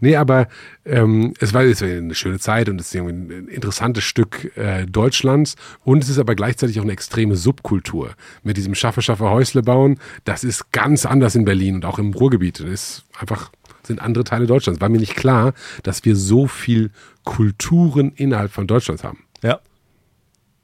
Nee, 0.00 0.16
aber 0.16 0.48
ähm, 0.84 1.32
es 1.40 1.54
war 1.54 1.64
war 1.64 1.82
eine 1.82 2.14
schöne 2.14 2.38
Zeit 2.38 2.68
und 2.68 2.78
es 2.78 2.88
ist 2.88 2.94
irgendwie 2.94 3.34
ein 3.36 3.48
interessantes 3.48 4.04
Stück 4.04 4.54
äh, 4.56 4.84
Deutschlands 4.84 5.56
und 5.82 6.02
es 6.04 6.10
ist 6.10 6.18
aber 6.18 6.34
gleichzeitig 6.34 6.78
auch 6.78 6.82
eine 6.84 6.92
extreme 6.92 7.36
Subkultur. 7.36 8.10
Mit 8.42 8.58
diesem 8.58 8.74
Schaffe, 8.74 9.00
Schaffe, 9.00 9.30
Häusle 9.30 9.62
bauen, 9.62 9.98
das 10.24 10.44
ist 10.44 10.72
ganz 10.72 11.06
anders 11.06 11.34
in 11.36 11.46
Berlin 11.46 11.76
und 11.76 11.84
auch 11.86 11.98
im 11.98 12.12
Ruhrgebiet. 12.12 12.60
Das 12.60 12.68
ist 12.68 13.04
einfach, 13.18 13.50
sind 13.88 14.00
andere 14.00 14.24
Teile 14.24 14.46
Deutschlands. 14.46 14.80
War 14.80 14.88
mir 14.88 14.98
nicht 14.98 15.16
klar, 15.16 15.52
dass 15.82 16.04
wir 16.04 16.14
so 16.14 16.46
viel 16.46 16.90
Kulturen 17.24 18.12
innerhalb 18.12 18.52
von 18.52 18.66
Deutschlands 18.66 19.04
haben. 19.04 19.24
Ja. 19.42 19.60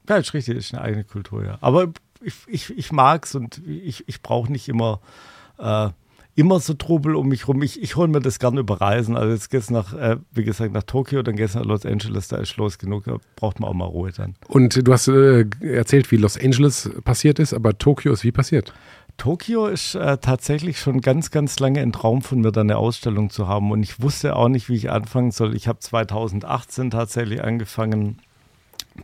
Ja, 0.07 0.17
ist 0.17 0.33
richtig, 0.33 0.57
ist 0.57 0.73
eine 0.73 0.83
eigene 0.83 1.03
Kultur, 1.03 1.43
ja. 1.43 1.57
Aber 1.61 1.91
ich, 2.21 2.35
ich, 2.47 2.77
ich 2.77 2.91
mag 2.91 3.25
es 3.25 3.35
und 3.35 3.61
ich, 3.65 4.07
ich 4.07 4.21
brauche 4.21 4.51
nicht 4.51 4.67
immer, 4.69 4.99
äh, 5.57 5.89
immer 6.35 6.59
so 6.59 6.73
Trubel 6.73 7.15
um 7.15 7.27
mich 7.27 7.47
rum. 7.47 7.61
Ich, 7.61 7.81
ich 7.81 7.95
hole 7.95 8.07
mir 8.07 8.19
das 8.19 8.39
gerne 8.39 8.59
über 8.59 8.81
Reisen. 8.81 9.15
Also 9.15 9.33
jetzt 9.33 9.49
geht's 9.49 9.69
nach, 9.69 9.93
äh, 9.93 10.17
wie 10.31 10.43
gesagt, 10.43 10.73
nach 10.73 10.83
Tokio, 10.83 11.23
dann 11.23 11.35
geht's 11.35 11.55
nach 11.55 11.65
Los 11.65 11.85
Angeles, 11.85 12.27
da 12.27 12.37
ist 12.37 12.57
los 12.57 12.77
genug, 12.77 13.05
da 13.05 13.17
braucht 13.35 13.59
man 13.59 13.69
auch 13.69 13.73
mal 13.73 13.85
Ruhe 13.85 14.11
dann. 14.11 14.35
Und 14.47 14.87
du 14.87 14.93
hast 14.93 15.07
äh, 15.07 15.45
erzählt, 15.61 16.11
wie 16.11 16.17
Los 16.17 16.37
Angeles 16.37 16.89
passiert 17.03 17.39
ist, 17.39 17.53
aber 17.53 17.77
Tokio 17.77 18.13
ist 18.13 18.23
wie 18.23 18.31
passiert? 18.31 18.73
Tokio 19.17 19.67
ist 19.67 19.95
äh, 19.95 20.17
tatsächlich 20.17 20.79
schon 20.79 21.01
ganz, 21.01 21.31
ganz 21.31 21.59
lange 21.59 21.79
ein 21.81 21.91
Traum 21.93 22.21
von 22.21 22.41
mir, 22.41 22.51
da 22.51 22.61
eine 22.61 22.77
Ausstellung 22.77 23.29
zu 23.29 23.47
haben. 23.47 23.71
Und 23.71 23.81
ich 23.83 24.01
wusste 24.01 24.35
auch 24.35 24.49
nicht, 24.49 24.69
wie 24.69 24.75
ich 24.75 24.91
anfangen 24.91 25.31
soll. 25.31 25.55
Ich 25.55 25.67
habe 25.67 25.79
2018 25.79 26.91
tatsächlich 26.91 27.43
angefangen, 27.43 28.19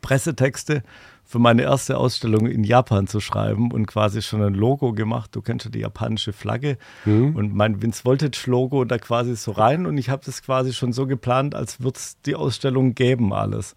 Pressetexte 0.02 0.84
für 1.26 1.40
meine 1.40 1.62
erste 1.64 1.98
Ausstellung 1.98 2.48
in 2.48 2.64
Japan 2.64 3.08
zu 3.08 3.20
schreiben 3.22 3.72
und 3.72 3.88
quasi 3.88 4.22
schon 4.22 4.42
ein 4.44 4.54
Logo 4.54 4.92
gemacht. 4.94 5.30
Du 5.34 5.42
kennst 5.42 5.66
ja 5.66 5.72
die 5.72 5.80
japanische 5.80 6.34
Flagge 6.34 6.78
und 7.06 7.56
mein 7.56 7.82
Vince 7.82 8.04
Voltage 8.04 8.44
Logo 8.48 8.84
da 8.84 8.98
quasi 8.98 9.36
so 9.36 9.52
rein 9.52 9.86
und 9.86 9.98
ich 9.98 10.10
habe 10.10 10.22
das 10.26 10.44
quasi 10.44 10.74
schon 10.74 10.92
so 10.92 11.08
geplant, 11.08 11.56
als 11.56 11.82
würde 11.82 11.98
es 11.98 12.18
die 12.26 12.36
Ausstellung 12.36 12.96
geben 12.96 13.34
alles. 13.34 13.76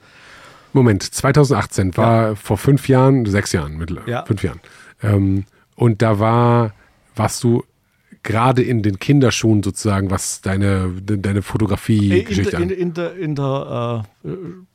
Moment, 0.73 1.05
2018 1.05 1.97
war 1.97 2.35
vor 2.35 2.59
fünf 2.59 2.89
Jahren, 2.89 3.25
sechs 3.27 3.53
Jahren, 3.53 3.77
mit, 3.77 3.93
Ja. 4.07 4.25
fünf 4.25 4.43
Jahren. 4.43 4.61
Ähm, 5.03 5.45
und 5.77 6.03
da 6.03 6.19
war, 6.19 6.73
warst 7.17 7.43
du 7.45 7.65
gerade 8.23 8.63
in 8.63 8.83
den 8.83 8.99
Kinderschuhen 8.99 9.63
sozusagen, 9.63 10.11
was 10.11 10.41
deine, 10.41 10.89
de- 11.01 11.19
deine 11.19 11.39
In, 11.39 11.43
Fotografie-Geschichte 11.43 12.53
der- 12.53 12.61
in, 12.61 12.71
an. 12.71 12.77
in 12.77 12.95
der, 12.95 13.17
in 13.17 13.35
der 13.35 14.05
äh, 14.25 14.31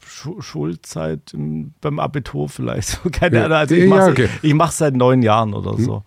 Schu 0.06 0.40
Schulzeit, 0.42 1.34
im, 1.34 1.74
beim 1.82 2.00
Abitur 2.00 2.48
vielleicht. 2.50 2.90
So, 2.90 3.10
Keine 3.12 3.38
Ja. 3.38 3.46
Ahnung. 3.46 3.58
Also 3.58 3.76
ich 3.76 3.84
Ja, 3.86 3.90
mache 3.90 4.12
okay. 4.12 4.30
ich 4.44 4.54
mach's 4.54 4.78
seit 4.78 4.96
neun 4.96 5.22
Jahren 5.24 5.54
oder 5.56 5.76
so. 5.78 6.04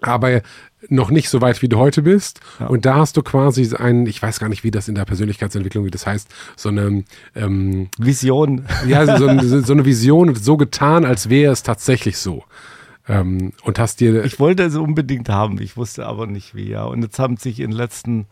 Aber 0.00 0.40
noch 0.88 1.10
nicht 1.10 1.28
so 1.28 1.40
weit, 1.40 1.62
wie 1.62 1.68
du 1.68 1.78
heute 1.78 2.02
bist. 2.02 2.40
Ja. 2.58 2.66
Und 2.66 2.86
da 2.86 2.96
hast 2.96 3.16
du 3.16 3.22
quasi 3.22 3.72
ein, 3.76 4.06
ich 4.06 4.20
weiß 4.20 4.40
gar 4.40 4.48
nicht, 4.48 4.64
wie 4.64 4.70
das 4.72 4.88
in 4.88 4.94
der 4.96 5.04
Persönlichkeitsentwicklung, 5.04 5.84
wie 5.84 5.90
das 5.92 6.06
heißt, 6.06 6.28
so 6.56 6.70
eine, 6.70 7.04
ähm, 7.36 7.88
Vision. 7.98 8.64
ja, 8.88 9.16
so, 9.18 9.26
eine- 9.28 9.46
so 9.62 9.72
eine 9.72 9.84
Vision 9.84 10.34
so 10.34 10.56
getan, 10.56 11.04
als 11.04 11.28
wäre 11.28 11.52
es 11.52 11.62
tatsächlich 11.62 12.16
so. 12.18 12.42
Ähm, 13.08 13.52
und 13.64 13.78
hast 13.78 14.00
dir, 14.00 14.24
Ich 14.24 14.38
wollte 14.38 14.62
es 14.62 14.76
unbedingt 14.76 15.28
haben, 15.28 15.60
ich 15.60 15.76
wusste 15.76 16.06
aber 16.06 16.26
nicht 16.26 16.54
wie, 16.54 16.68
ja. 16.68 16.84
Und 16.84 17.02
jetzt 17.02 17.18
haben 17.18 17.36
sich 17.36 17.60
in 17.60 17.70
den 17.70 17.76
letzten, 17.76 18.26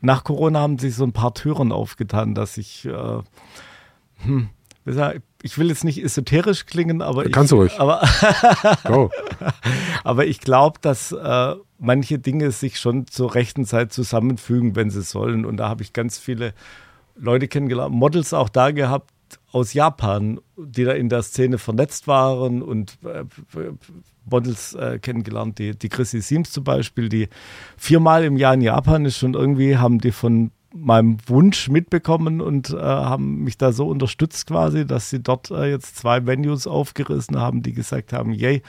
nach 0.00 0.24
Corona 0.24 0.60
haben 0.60 0.78
sich 0.78 0.94
so 0.94 1.04
ein 1.04 1.12
paar 1.12 1.34
Türen 1.34 1.72
aufgetan, 1.72 2.34
dass 2.34 2.56
ich, 2.56 2.84
äh, 2.84 3.18
hm, 4.24 4.50
ich 5.42 5.58
will 5.58 5.68
jetzt 5.68 5.84
nicht 5.84 6.02
esoterisch 6.02 6.66
klingen, 6.66 7.02
aber 7.02 7.26
ich, 7.26 7.32
Kannst 7.32 7.52
du 7.52 7.56
ruhig. 7.56 7.78
aber, 7.80 8.02
oh, 8.88 9.10
aber 10.04 10.26
ich 10.26 10.40
glaube, 10.40 10.78
dass 10.80 11.10
äh, 11.10 11.54
manche 11.78 12.18
Dinge 12.18 12.50
sich 12.50 12.78
schon 12.78 13.06
zur 13.06 13.34
rechten 13.34 13.64
Zeit 13.64 13.92
zusammenfügen, 13.92 14.76
wenn 14.76 14.90
sie 14.90 15.02
sollen. 15.02 15.44
Und 15.44 15.56
da 15.56 15.68
habe 15.68 15.82
ich 15.82 15.92
ganz 15.92 16.18
viele 16.18 16.54
Leute 17.16 17.48
kennengelernt, 17.48 17.94
Models 17.94 18.32
auch 18.32 18.48
da 18.48 18.70
gehabt 18.70 19.10
aus 19.54 19.72
Japan, 19.72 20.40
die 20.56 20.82
da 20.84 20.92
in 20.92 21.08
der 21.08 21.22
Szene 21.22 21.58
vernetzt 21.58 22.08
waren 22.08 22.60
und 22.60 22.98
äh, 23.04 23.24
Models 24.28 24.74
äh, 24.74 24.98
kennengelernt, 24.98 25.58
die, 25.60 25.78
die 25.78 25.88
Chrissy 25.88 26.20
Siems 26.20 26.50
zum 26.50 26.64
Beispiel, 26.64 27.08
die 27.08 27.28
viermal 27.76 28.24
im 28.24 28.36
Jahr 28.36 28.54
in 28.54 28.62
Japan 28.62 29.04
ist 29.04 29.22
und 29.22 29.36
irgendwie 29.36 29.76
haben 29.76 30.00
die 30.00 30.10
von 30.10 30.50
meinem 30.74 31.18
Wunsch 31.26 31.68
mitbekommen 31.68 32.40
und 32.40 32.70
äh, 32.70 32.76
haben 32.78 33.44
mich 33.44 33.56
da 33.56 33.70
so 33.70 33.86
unterstützt 33.86 34.48
quasi, 34.48 34.86
dass 34.86 35.08
sie 35.08 35.22
dort 35.22 35.52
äh, 35.52 35.70
jetzt 35.70 35.96
zwei 35.98 36.26
Venues 36.26 36.66
aufgerissen 36.66 37.38
haben, 37.38 37.62
die 37.62 37.74
gesagt 37.74 38.12
haben, 38.12 38.32
yay, 38.32 38.60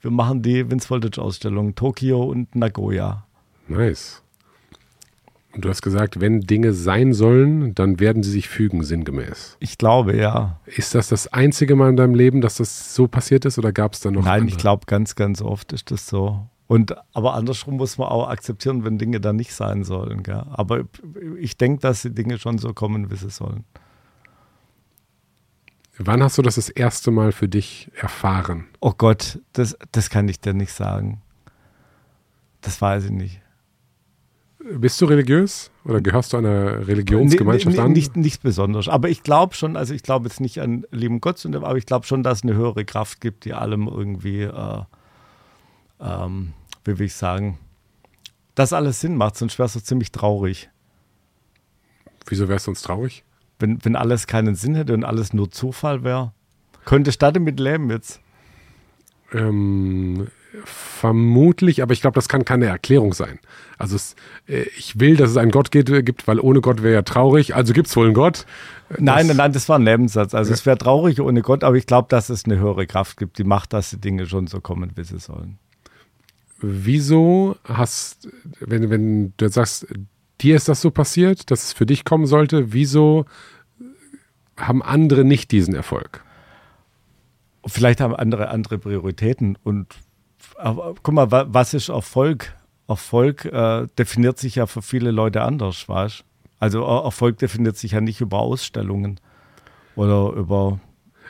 wir 0.00 0.10
machen 0.10 0.40
die 0.40 0.70
Vince 0.70 0.88
Voltage 0.88 1.20
Ausstellung 1.20 1.74
Tokio 1.74 2.22
und 2.22 2.54
Nagoya. 2.54 3.26
nice. 3.68 4.22
Und 5.52 5.64
du 5.64 5.68
hast 5.68 5.82
gesagt, 5.82 6.20
wenn 6.20 6.40
Dinge 6.40 6.72
sein 6.72 7.12
sollen, 7.12 7.74
dann 7.74 7.98
werden 7.98 8.22
sie 8.22 8.30
sich 8.30 8.48
fügen, 8.48 8.84
sinngemäß. 8.84 9.56
Ich 9.58 9.78
glaube, 9.78 10.16
ja. 10.16 10.60
Ist 10.66 10.94
das 10.94 11.08
das 11.08 11.26
einzige 11.32 11.74
Mal 11.74 11.90
in 11.90 11.96
deinem 11.96 12.14
Leben, 12.14 12.40
dass 12.40 12.56
das 12.56 12.94
so 12.94 13.08
passiert 13.08 13.44
ist 13.44 13.58
oder 13.58 13.72
gab 13.72 13.94
es 13.94 14.00
da 14.00 14.10
noch 14.12 14.24
Nein, 14.24 14.42
andere? 14.42 14.48
ich 14.48 14.58
glaube, 14.58 14.86
ganz, 14.86 15.16
ganz 15.16 15.42
oft 15.42 15.72
ist 15.72 15.90
das 15.90 16.06
so. 16.06 16.46
Und 16.68 16.94
aber 17.12 17.34
andersrum 17.34 17.78
muss 17.78 17.98
man 17.98 18.06
auch 18.06 18.28
akzeptieren, 18.28 18.84
wenn 18.84 18.96
Dinge 18.96 19.20
da 19.20 19.32
nicht 19.32 19.52
sein 19.52 19.82
sollen. 19.82 20.22
Gell? 20.22 20.44
Aber 20.52 20.84
ich 21.40 21.56
denke, 21.56 21.80
dass 21.80 22.02
die 22.02 22.14
Dinge 22.14 22.38
schon 22.38 22.58
so 22.58 22.72
kommen, 22.72 23.10
wie 23.10 23.16
sie 23.16 23.30
sollen. 23.30 23.64
Wann 25.98 26.22
hast 26.22 26.38
du 26.38 26.42
das 26.42 26.54
das 26.54 26.68
erste 26.68 27.10
Mal 27.10 27.32
für 27.32 27.48
dich 27.48 27.90
erfahren? 27.96 28.66
Oh 28.78 28.92
Gott, 28.96 29.40
das, 29.52 29.76
das 29.90 30.10
kann 30.10 30.28
ich 30.28 30.40
dir 30.40 30.54
nicht 30.54 30.72
sagen. 30.72 31.20
Das 32.60 32.80
weiß 32.80 33.06
ich 33.06 33.10
nicht. 33.10 33.39
Bist 34.62 35.00
du 35.00 35.06
religiös 35.06 35.70
oder 35.84 36.00
gehörst 36.02 36.32
du 36.32 36.36
einer 36.36 36.86
Religionsgemeinschaft 36.86 37.74
Nee, 37.76 37.80
nee, 37.80 37.86
an? 37.86 37.92
Nicht, 37.92 38.16
nicht 38.16 38.42
besonders. 38.42 38.88
Aber 38.88 39.08
ich 39.08 39.22
glaube 39.22 39.54
schon, 39.54 39.76
also 39.76 39.94
ich 39.94 40.02
glaube 40.02 40.28
jetzt 40.28 40.40
nicht 40.40 40.60
an 40.60 40.84
lieben 40.90 41.20
Gott, 41.20 41.38
sondern- 41.38 41.64
aber 41.64 41.78
ich 41.78 41.86
glaube 41.86 42.06
schon, 42.06 42.22
dass 42.22 42.38
es 42.38 42.42
eine 42.44 42.54
höhere 42.54 42.84
Kraft 42.84 43.20
gibt, 43.22 43.46
die 43.46 43.54
allem 43.54 43.88
irgendwie, 43.88 44.42
äh, 44.42 44.82
ähm, 46.00 46.52
wie 46.84 46.98
will 46.98 47.06
ich 47.06 47.14
sagen, 47.14 47.58
dass 48.54 48.74
alles 48.74 49.00
Sinn 49.00 49.16
macht, 49.16 49.36
sonst 49.36 49.58
es 49.58 49.72
so 49.72 49.80
ziemlich 49.80 50.12
traurig. 50.12 50.68
Wieso 52.26 52.48
wärst 52.48 52.66
du 52.66 52.72
uns 52.72 52.82
traurig? 52.82 53.24
Wenn, 53.58 53.82
wenn 53.84 53.96
alles 53.96 54.26
keinen 54.26 54.54
Sinn 54.54 54.74
hätte 54.74 54.92
und 54.92 55.04
alles 55.04 55.32
nur 55.32 55.50
Zufall 55.50 56.04
wäre. 56.04 56.32
Könnte 56.84 57.08
da 57.18 57.32
damit 57.32 57.58
leben 57.60 57.90
jetzt? 57.90 58.20
Ähm, 59.32 60.28
vermutlich, 60.64 61.82
aber 61.82 61.92
ich 61.92 62.00
glaube, 62.00 62.14
das 62.14 62.28
kann 62.28 62.44
keine 62.44 62.66
Erklärung 62.66 63.14
sein. 63.14 63.38
Also 63.78 63.96
es, 63.96 64.16
äh, 64.46 64.62
ich 64.76 64.98
will, 64.98 65.16
dass 65.16 65.30
es 65.30 65.36
einen 65.36 65.50
Gott 65.50 65.74
äh, 65.74 66.02
gibt, 66.02 66.26
weil 66.26 66.40
ohne 66.40 66.60
Gott 66.60 66.82
wäre 66.82 66.94
ja 66.94 67.02
traurig. 67.02 67.54
Also 67.54 67.72
gibt 67.72 67.88
es 67.88 67.96
wohl 67.96 68.06
einen 68.06 68.14
Gott. 68.14 68.46
Nein, 68.98 69.28
nein, 69.28 69.36
nein, 69.36 69.52
das 69.52 69.68
war 69.68 69.78
ein 69.78 69.84
Lebenssatz. 69.84 70.34
Also 70.34 70.52
es 70.52 70.66
wäre 70.66 70.76
traurig 70.76 71.20
ohne 71.20 71.42
Gott, 71.42 71.64
aber 71.64 71.76
ich 71.76 71.86
glaube, 71.86 72.08
dass 72.08 72.30
es 72.30 72.44
eine 72.44 72.58
höhere 72.58 72.86
Kraft 72.86 73.16
gibt, 73.16 73.38
die 73.38 73.44
macht, 73.44 73.72
dass 73.72 73.90
die 73.90 74.00
Dinge 74.00 74.26
schon 74.26 74.48
so 74.48 74.60
kommen, 74.60 74.92
wie 74.96 75.04
sie 75.04 75.18
sollen. 75.18 75.58
Wieso 76.60 77.56
hast, 77.64 78.28
wenn, 78.60 78.90
wenn 78.90 79.32
du 79.36 79.48
sagst, 79.48 79.86
dir 80.40 80.56
ist 80.56 80.68
das 80.68 80.80
so 80.80 80.90
passiert, 80.90 81.50
dass 81.50 81.64
es 81.64 81.72
für 81.72 81.86
dich 81.86 82.04
kommen 82.04 82.26
sollte, 82.26 82.72
wieso 82.72 83.24
haben 84.56 84.82
andere 84.82 85.24
nicht 85.24 85.52
diesen 85.52 85.74
Erfolg? 85.74 86.22
Vielleicht 87.66 88.00
haben 88.00 88.14
andere 88.14 88.48
andere 88.48 88.78
Prioritäten 88.78 89.56
und 89.62 89.94
aber, 90.62 90.94
guck 91.02 91.14
mal, 91.14 91.30
wa- 91.30 91.46
was 91.48 91.74
ist 91.74 91.88
Erfolg? 91.88 92.54
Erfolg 92.88 93.44
äh, 93.44 93.86
definiert 93.98 94.38
sich 94.38 94.56
ja 94.56 94.66
für 94.66 94.82
viele 94.82 95.10
Leute 95.12 95.42
anders, 95.42 95.88
weißt 95.88 96.24
Also 96.58 96.82
äh, 96.84 97.04
Erfolg 97.04 97.38
definiert 97.38 97.76
sich 97.76 97.92
ja 97.92 98.00
nicht 98.00 98.20
über 98.20 98.38
Ausstellungen 98.40 99.20
oder 99.96 100.32
über 100.32 100.80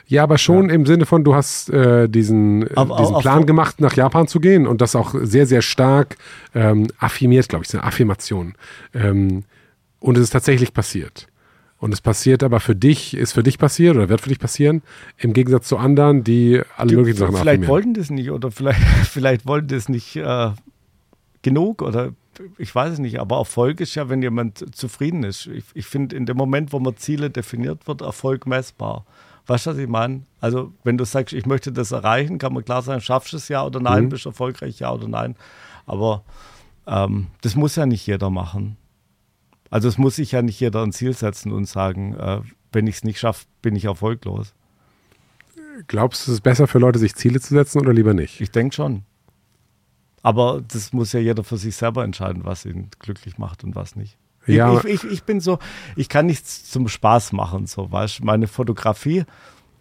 Ja, 0.07 0.23
aber 0.23 0.37
schon 0.37 0.69
im 0.69 0.85
Sinne 0.85 1.05
von, 1.05 1.23
du 1.23 1.35
hast 1.35 1.69
äh, 1.69 2.09
diesen, 2.09 2.63
äh, 2.67 2.71
Aber 2.75 2.97
diesen 2.97 3.19
Plan 3.19 3.45
gemacht, 3.45 3.79
nach 3.79 3.93
Japan 3.95 4.27
zu 4.27 4.39
gehen 4.39 4.65
und 4.67 4.81
das 4.81 4.95
auch 4.95 5.13
sehr, 5.21 5.45
sehr 5.45 5.61
stark 5.61 6.17
ähm, 6.55 6.87
affirmiert, 6.99 7.47
glaube 7.47 7.63
ich, 7.63 7.69
ist 7.69 7.75
eine 7.75 7.83
Affirmation. 7.83 8.55
Ähm, 8.93 9.43
und 9.99 10.17
es 10.17 10.23
ist 10.23 10.31
tatsächlich 10.31 10.73
passiert. 10.73 11.27
Und 11.81 11.91
es 11.93 11.99
passiert 11.99 12.43
aber 12.43 12.59
für 12.59 12.75
dich, 12.75 13.15
ist 13.17 13.33
für 13.33 13.41
dich 13.43 13.57
passiert 13.57 13.95
oder 13.97 14.07
wird 14.07 14.21
für 14.21 14.29
dich 14.29 14.37
passieren, 14.39 14.83
im 15.17 15.33
Gegensatz 15.33 15.67
zu 15.67 15.77
anderen, 15.77 16.23
die 16.23 16.61
alle 16.77 16.89
Die- 16.89 16.95
möglichen 16.95 17.17
Sachen 17.17 17.35
vielleicht 17.35 17.67
wollten 17.67 17.93
das 17.95 18.09
nicht 18.11 18.29
oder 18.31 18.51
vielleicht, 18.51 18.79
vielleicht 19.09 19.45
wollten 19.47 19.67
das 19.67 19.89
nicht 19.89 20.15
äh, 20.15 20.51
genug 21.41 21.81
oder 21.81 22.13
ich 22.57 22.73
weiß 22.73 22.93
es 22.93 22.99
nicht, 22.99 23.19
aber 23.19 23.37
Erfolg 23.37 23.81
ist 23.81 23.95
ja, 23.95 24.09
wenn 24.09 24.21
jemand 24.21 24.75
zufrieden 24.75 25.23
ist. 25.23 25.47
Ich, 25.47 25.65
ich 25.73 25.85
finde, 25.85 26.15
in 26.15 26.25
dem 26.25 26.37
Moment, 26.37 26.71
wo 26.71 26.79
man 26.79 26.95
Ziele 26.97 27.29
definiert, 27.29 27.87
wird 27.87 28.01
Erfolg 28.01 28.47
messbar. 28.47 29.05
Weißt 29.47 29.65
du, 29.65 29.71
was 29.71 29.77
ich 29.79 29.89
meine? 29.89 30.21
Also, 30.39 30.71
wenn 30.83 30.97
du 30.97 31.03
sagst, 31.03 31.33
ich 31.33 31.45
möchte 31.45 31.71
das 31.71 31.91
erreichen, 31.91 32.37
kann 32.37 32.53
man 32.53 32.63
klar 32.63 32.83
sagen, 32.83 33.01
schaffst 33.01 33.33
du 33.33 33.37
es 33.37 33.47
ja 33.49 33.65
oder 33.65 33.79
nein, 33.79 34.05
Mhm. 34.05 34.09
bist 34.09 34.25
du 34.25 34.29
erfolgreich, 34.29 34.79
ja 34.79 34.91
oder 34.93 35.07
nein. 35.07 35.35
Aber 35.85 36.23
ähm, 36.87 37.27
das 37.41 37.55
muss 37.55 37.75
ja 37.75 37.85
nicht 37.85 38.05
jeder 38.07 38.29
machen. 38.29 38.77
Also, 39.71 39.87
es 39.87 39.97
muss 39.97 40.17
sich 40.17 40.33
ja 40.33 40.43
nicht 40.43 40.59
jeder 40.59 40.83
ein 40.83 40.91
Ziel 40.91 41.13
setzen 41.13 41.51
und 41.51 41.65
sagen, 41.65 42.13
äh, 42.13 42.41
wenn 42.71 42.85
ich 42.85 42.97
es 42.97 43.03
nicht 43.03 43.19
schaffe, 43.19 43.45
bin 43.63 43.75
ich 43.75 43.85
erfolglos. 43.85 44.53
Glaubst 45.87 46.27
du, 46.27 46.31
es 46.31 46.35
ist 46.35 46.41
besser 46.41 46.67
für 46.67 46.77
Leute, 46.77 46.99
sich 46.99 47.15
Ziele 47.15 47.39
zu 47.39 47.55
setzen 47.55 47.79
oder 47.79 47.93
lieber 47.93 48.13
nicht? 48.13 48.39
Ich 48.41 48.51
denke 48.51 48.75
schon. 48.75 49.03
Aber 50.21 50.61
das 50.61 50.93
muss 50.93 51.13
ja 51.13 51.19
jeder 51.19 51.43
für 51.43 51.57
sich 51.57 51.75
selber 51.75 52.03
entscheiden, 52.03 52.45
was 52.45 52.65
ihn 52.65 52.89
glücklich 52.99 53.37
macht 53.37 53.63
und 53.63 53.75
was 53.75 53.95
nicht. 53.95 54.17
Ja. 54.45 54.77
Ich, 54.77 54.85
ich, 54.85 55.03
ich, 55.03 55.11
ich 55.11 55.23
bin 55.23 55.39
so, 55.39 55.59
ich 55.95 56.09
kann 56.09 56.25
nichts 56.25 56.69
zum 56.69 56.87
Spaß 56.87 57.31
machen, 57.31 57.65
so 57.65 57.91
weißt 57.91 58.19
du. 58.19 58.25
Meine 58.25 58.47
Fotografie, 58.47 59.25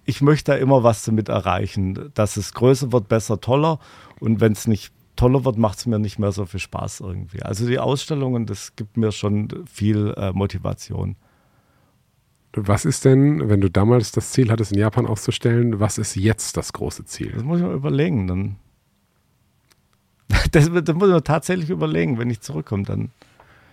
ich 0.05 0.23
möchte 0.23 0.53
da 0.53 0.59
immer 0.59 0.83
was 0.83 1.05
damit 1.05 1.29
erreichen, 1.29 2.11
dass 2.15 2.37
es 2.37 2.55
größer 2.55 2.93
wird, 2.93 3.09
besser, 3.09 3.41
toller. 3.41 3.79
Und 4.19 4.41
wenn 4.41 4.53
es 4.53 4.67
nicht 4.67 4.93
toller 5.17 5.45
wird, 5.45 5.59
macht 5.59 5.79
es 5.79 5.87
mir 5.87 5.99
nicht 5.99 6.19
mehr 6.19 6.33
so 6.33 6.47
viel 6.47 6.61
Spaß 6.61 7.01
irgendwie. 7.01 7.43
Also 7.43 7.67
die 7.67 7.79
Ausstellungen, 7.79 8.47
das 8.47 8.77
gibt 8.77 8.97
mir 8.97 9.13
schon 9.13 9.49
viel 9.67 10.15
äh, 10.17 10.33
Motivation. 10.33 11.17
Was 12.53 12.85
ist 12.85 13.05
denn, 13.05 13.49
wenn 13.49 13.61
du 13.61 13.71
damals 13.71 14.11
das 14.13 14.33
Ziel 14.33 14.51
hattest, 14.51 14.73
in 14.73 14.79
Japan 14.79 15.07
auszustellen, 15.07 15.79
was 15.79 15.99
ist 15.99 16.17
jetzt 16.17 16.57
das 16.57 16.73
große 16.73 17.05
Ziel? 17.05 17.33
Das 17.33 17.45
muss 17.45 17.61
ich 17.61 17.67
mal 17.67 17.75
überlegen. 17.75 18.27
Dann. 18.27 18.57
Das, 20.53 20.71
das 20.73 20.95
muss 20.95 21.09
man 21.11 21.25
tatsächlich 21.25 21.71
überlegen, 21.71 22.19
wenn 22.19 22.31
ich 22.31 22.41
zurückkomme. 22.41 22.85
Dann 22.85 23.11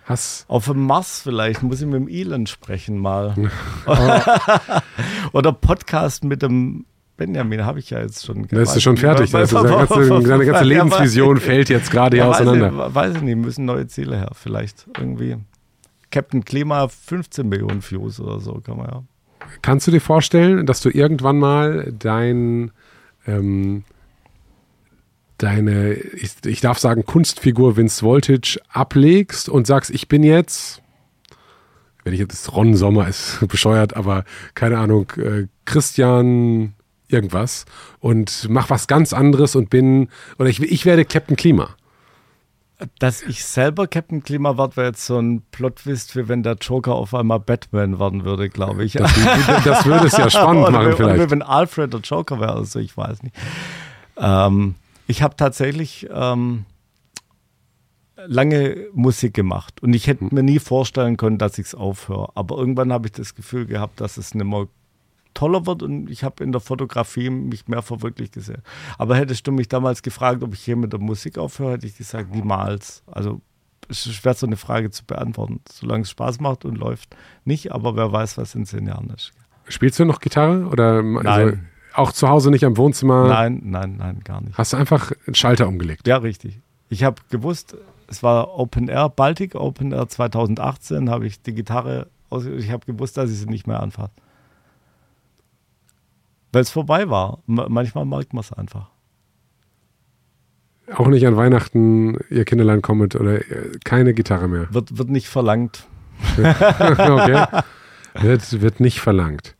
Hast, 0.08 0.48
Auf 0.48 0.64
dem 0.64 0.86
Mars 0.86 1.20
vielleicht, 1.20 1.62
muss 1.62 1.82
ich 1.82 1.86
mit 1.86 1.96
dem 1.96 2.08
Elon 2.08 2.46
sprechen 2.46 2.96
mal. 2.96 3.34
Oder 5.32 5.52
Podcast 5.52 6.24
mit 6.24 6.40
dem 6.40 6.86
Benjamin, 7.18 7.66
habe 7.66 7.80
ich 7.80 7.90
ja 7.90 8.00
jetzt 8.00 8.24
schon. 8.24 8.46
das 8.48 8.76
ist 8.76 8.82
schon 8.82 8.96
fertig. 8.96 9.30
Das 9.32 9.52
ist, 9.52 9.52
deine, 9.52 9.86
ganze, 9.86 10.22
deine 10.22 10.46
ganze 10.46 10.64
Lebensvision 10.64 11.36
fällt 11.38 11.68
jetzt 11.68 11.90
gerade 11.90 12.16
hier 12.16 12.24
ja, 12.24 12.30
weiß, 12.30 12.40
auseinander. 12.40 12.86
ich, 12.88 12.94
weiß 12.94 13.16
ich 13.16 13.22
nicht, 13.22 13.36
müssen 13.36 13.66
neue 13.66 13.86
Ziele 13.88 14.16
her. 14.16 14.30
Vielleicht 14.32 14.86
irgendwie. 14.96 15.36
Captain 16.10 16.44
Klima 16.44 16.88
15 16.88 17.46
Millionen 17.46 17.82
Views 17.82 18.18
oder 18.18 18.40
so, 18.40 18.62
kann 18.64 18.78
man 18.78 18.86
ja. 18.86 19.02
Kannst 19.60 19.86
du 19.86 19.90
dir 19.90 20.00
vorstellen, 20.00 20.64
dass 20.64 20.80
du 20.80 20.90
irgendwann 20.90 21.38
mal 21.38 21.92
dein, 21.98 22.70
ähm, 23.26 23.84
deine, 25.38 25.94
ich, 25.94 26.36
ich 26.46 26.60
darf 26.60 26.78
sagen, 26.78 27.04
Kunstfigur 27.04 27.76
Vince 27.76 28.02
Voltage 28.02 28.60
ablegst 28.70 29.48
und 29.48 29.66
sagst, 29.66 29.90
ich 29.90 30.08
bin 30.08 30.22
jetzt, 30.22 30.82
wenn 32.04 32.14
ich 32.14 32.20
jetzt, 32.20 32.54
Ron 32.54 32.74
Sommer 32.74 33.08
ist 33.08 33.40
bescheuert, 33.48 33.96
aber 33.96 34.24
keine 34.54 34.78
Ahnung, 34.78 35.12
äh, 35.16 35.46
Christian 35.64 36.74
irgendwas 37.08 37.64
und 38.00 38.46
mach 38.50 38.70
was 38.70 38.86
ganz 38.86 39.12
anderes 39.12 39.56
und 39.56 39.70
bin, 39.70 40.08
oder 40.38 40.48
ich, 40.48 40.60
ich 40.62 40.84
werde 40.84 41.04
Captain 41.04 41.36
Klima. 41.36 41.70
Dass 43.00 43.22
ich 43.22 43.44
selber 43.44 43.88
Captain 43.88 44.22
Klima 44.22 44.56
werde, 44.56 44.76
wäre 44.76 44.86
jetzt 44.88 45.04
so 45.04 45.18
ein 45.18 45.42
Plot-Twist, 45.50 46.14
wie 46.14 46.28
wenn 46.28 46.44
der 46.44 46.54
Joker 46.60 46.94
auf 46.94 47.12
einmal 47.12 47.40
Batman 47.40 47.98
werden 47.98 48.24
würde, 48.24 48.48
glaube 48.48 48.84
ich. 48.84 48.92
Das, 48.92 49.12
das 49.64 49.84
würde 49.84 50.06
es 50.06 50.16
ja 50.16 50.30
spannend 50.30 50.62
oder, 50.62 50.70
machen 50.70 50.86
Oder 50.86 50.96
vielleicht. 50.96 51.30
wenn 51.30 51.42
Alfred 51.42 51.92
der 51.92 52.00
Joker 52.00 52.38
wäre, 52.38 52.52
also 52.54 52.78
ich 52.78 52.96
weiß 52.96 53.24
nicht. 53.24 53.34
Ähm, 54.16 54.76
ich 55.08 55.22
habe 55.22 55.34
tatsächlich 55.34 56.06
ähm, 56.12 56.66
lange 58.26 58.86
Musik 58.92 59.34
gemacht 59.34 59.82
und 59.82 59.92
ich 59.94 60.06
hätte 60.06 60.20
Hm. 60.20 60.28
mir 60.32 60.42
nie 60.42 60.58
vorstellen 60.60 61.16
können, 61.16 61.38
dass 61.38 61.58
ich 61.58 61.66
es 61.66 61.74
aufhöre. 61.74 62.30
Aber 62.36 62.58
irgendwann 62.58 62.92
habe 62.92 63.06
ich 63.08 63.12
das 63.12 63.34
Gefühl 63.34 63.66
gehabt, 63.66 64.00
dass 64.00 64.16
es 64.18 64.34
nicht 64.34 64.46
mehr 64.46 64.66
toller 65.34 65.66
wird 65.66 65.82
und 65.82 66.10
ich 66.10 66.24
habe 66.24 66.42
in 66.42 66.52
der 66.52 66.60
Fotografie 66.60 67.30
mich 67.30 67.68
mehr 67.68 67.82
verwirklicht 67.82 68.34
gesehen. 68.34 68.62
Aber 68.96 69.16
hättest 69.16 69.46
du 69.46 69.52
mich 69.52 69.68
damals 69.68 70.02
gefragt, 70.02 70.42
ob 70.42 70.54
ich 70.54 70.60
hier 70.60 70.76
mit 70.76 70.92
der 70.92 71.00
Musik 71.00 71.38
aufhöre, 71.38 71.72
hätte 71.72 71.86
ich 71.86 71.96
gesagt, 71.96 72.34
niemals. 72.34 73.02
Also 73.06 73.40
es 73.88 74.06
ist 74.06 74.14
schwer, 74.14 74.34
so 74.34 74.46
eine 74.46 74.56
Frage 74.56 74.90
zu 74.90 75.04
beantworten. 75.04 75.60
Solange 75.70 76.02
es 76.02 76.10
Spaß 76.10 76.40
macht 76.40 76.64
und 76.64 76.76
läuft, 76.76 77.16
nicht, 77.44 77.72
aber 77.72 77.96
wer 77.96 78.12
weiß, 78.12 78.38
was 78.38 78.54
in 78.54 78.66
zehn 78.66 78.86
Jahren 78.86 79.10
ist. 79.10 79.32
Spielst 79.68 79.98
du 79.98 80.04
noch 80.04 80.20
Gitarre 80.20 80.66
oder 80.66 80.96
also 80.96 81.22
Nein. 81.22 81.68
auch 81.94 82.12
zu 82.12 82.28
Hause 82.28 82.50
nicht 82.50 82.64
am 82.64 82.76
Wohnzimmer? 82.76 83.28
Nein, 83.28 83.60
nein, 83.64 83.96
nein, 83.98 84.20
gar 84.24 84.40
nicht. 84.40 84.56
Hast 84.56 84.72
du 84.72 84.76
einfach 84.76 85.12
einen 85.26 85.34
Schalter 85.34 85.68
umgelegt? 85.68 86.06
Ja, 86.06 86.18
richtig. 86.18 86.60
Ich 86.88 87.04
habe 87.04 87.20
gewusst, 87.30 87.76
es 88.08 88.22
war 88.22 88.58
Open 88.58 88.88
Air, 88.88 89.10
Baltic 89.10 89.54
Open 89.54 89.92
Air 89.92 90.08
2018, 90.08 91.10
habe 91.10 91.26
ich 91.26 91.42
die 91.42 91.54
Gitarre 91.54 92.08
aus, 92.30 92.46
ich 92.46 92.70
habe 92.70 92.84
gewusst, 92.86 93.16
dass 93.16 93.30
ich 93.30 93.38
sie 93.38 93.46
nicht 93.46 93.66
mehr 93.66 93.80
anfasse. 93.80 94.12
Weil 96.52 96.62
es 96.62 96.70
vorbei 96.70 97.08
war. 97.10 97.38
Manchmal 97.46 98.04
merkt 98.04 98.32
man 98.32 98.40
es 98.40 98.52
einfach. 98.52 98.88
Auch 100.94 101.08
nicht 101.08 101.26
an 101.26 101.36
Weihnachten, 101.36 102.16
ihr 102.30 102.44
Kinderlein 102.46 102.80
kommt 102.80 103.14
oder 103.14 103.40
äh, 103.40 103.78
keine 103.84 104.14
Gitarre 104.14 104.48
mehr. 104.48 104.68
Wird, 104.72 104.96
wird 104.96 105.10
nicht 105.10 105.28
verlangt. 105.28 105.86
okay. 106.38 107.46
Wird, 108.14 108.60
wird 108.62 108.80
nicht 108.80 109.00
verlangt. 109.00 109.54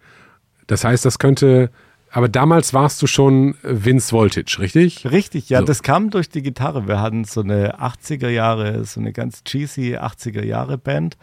Das 0.66 0.84
heißt, 0.84 1.04
das 1.04 1.18
könnte. 1.18 1.70
Aber 2.10 2.28
damals 2.30 2.72
warst 2.72 3.02
du 3.02 3.06
schon 3.06 3.56
Vince 3.62 4.12
Voltage, 4.12 4.56
richtig? 4.60 5.06
Richtig, 5.10 5.50
ja, 5.50 5.58
So. 5.60 5.66
das 5.66 5.82
kam 5.82 6.08
durch 6.08 6.30
die 6.30 6.40
Gitarre. 6.40 6.88
Wir 6.88 7.02
hatten 7.02 7.24
so 7.24 7.42
eine 7.42 7.78
80er 7.78 8.30
Jahre, 8.30 8.82
so 8.86 8.98
eine 8.98 9.12
ganz 9.12 9.44
cheesy 9.44 9.98
80er 9.98 10.42
Jahre 10.42 10.78
Band. 10.78 11.18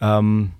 Ähm, 0.00 0.52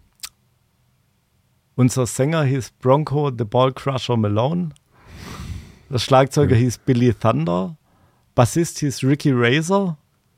unser 1.78 2.06
Sänger 2.06 2.42
hieß 2.42 2.72
Bronco 2.80 3.30
the 3.30 3.44
Ball 3.44 3.72
Crusher 3.72 4.16
Malone. 4.16 4.70
Der 5.88 5.98
Schlagzeuger 5.98 6.56
hieß 6.56 6.78
Billy 6.78 7.14
Thunder. 7.14 7.76
Bassist 8.34 8.80
hieß 8.80 9.04
Ricky 9.04 9.30
Razor. 9.32 9.96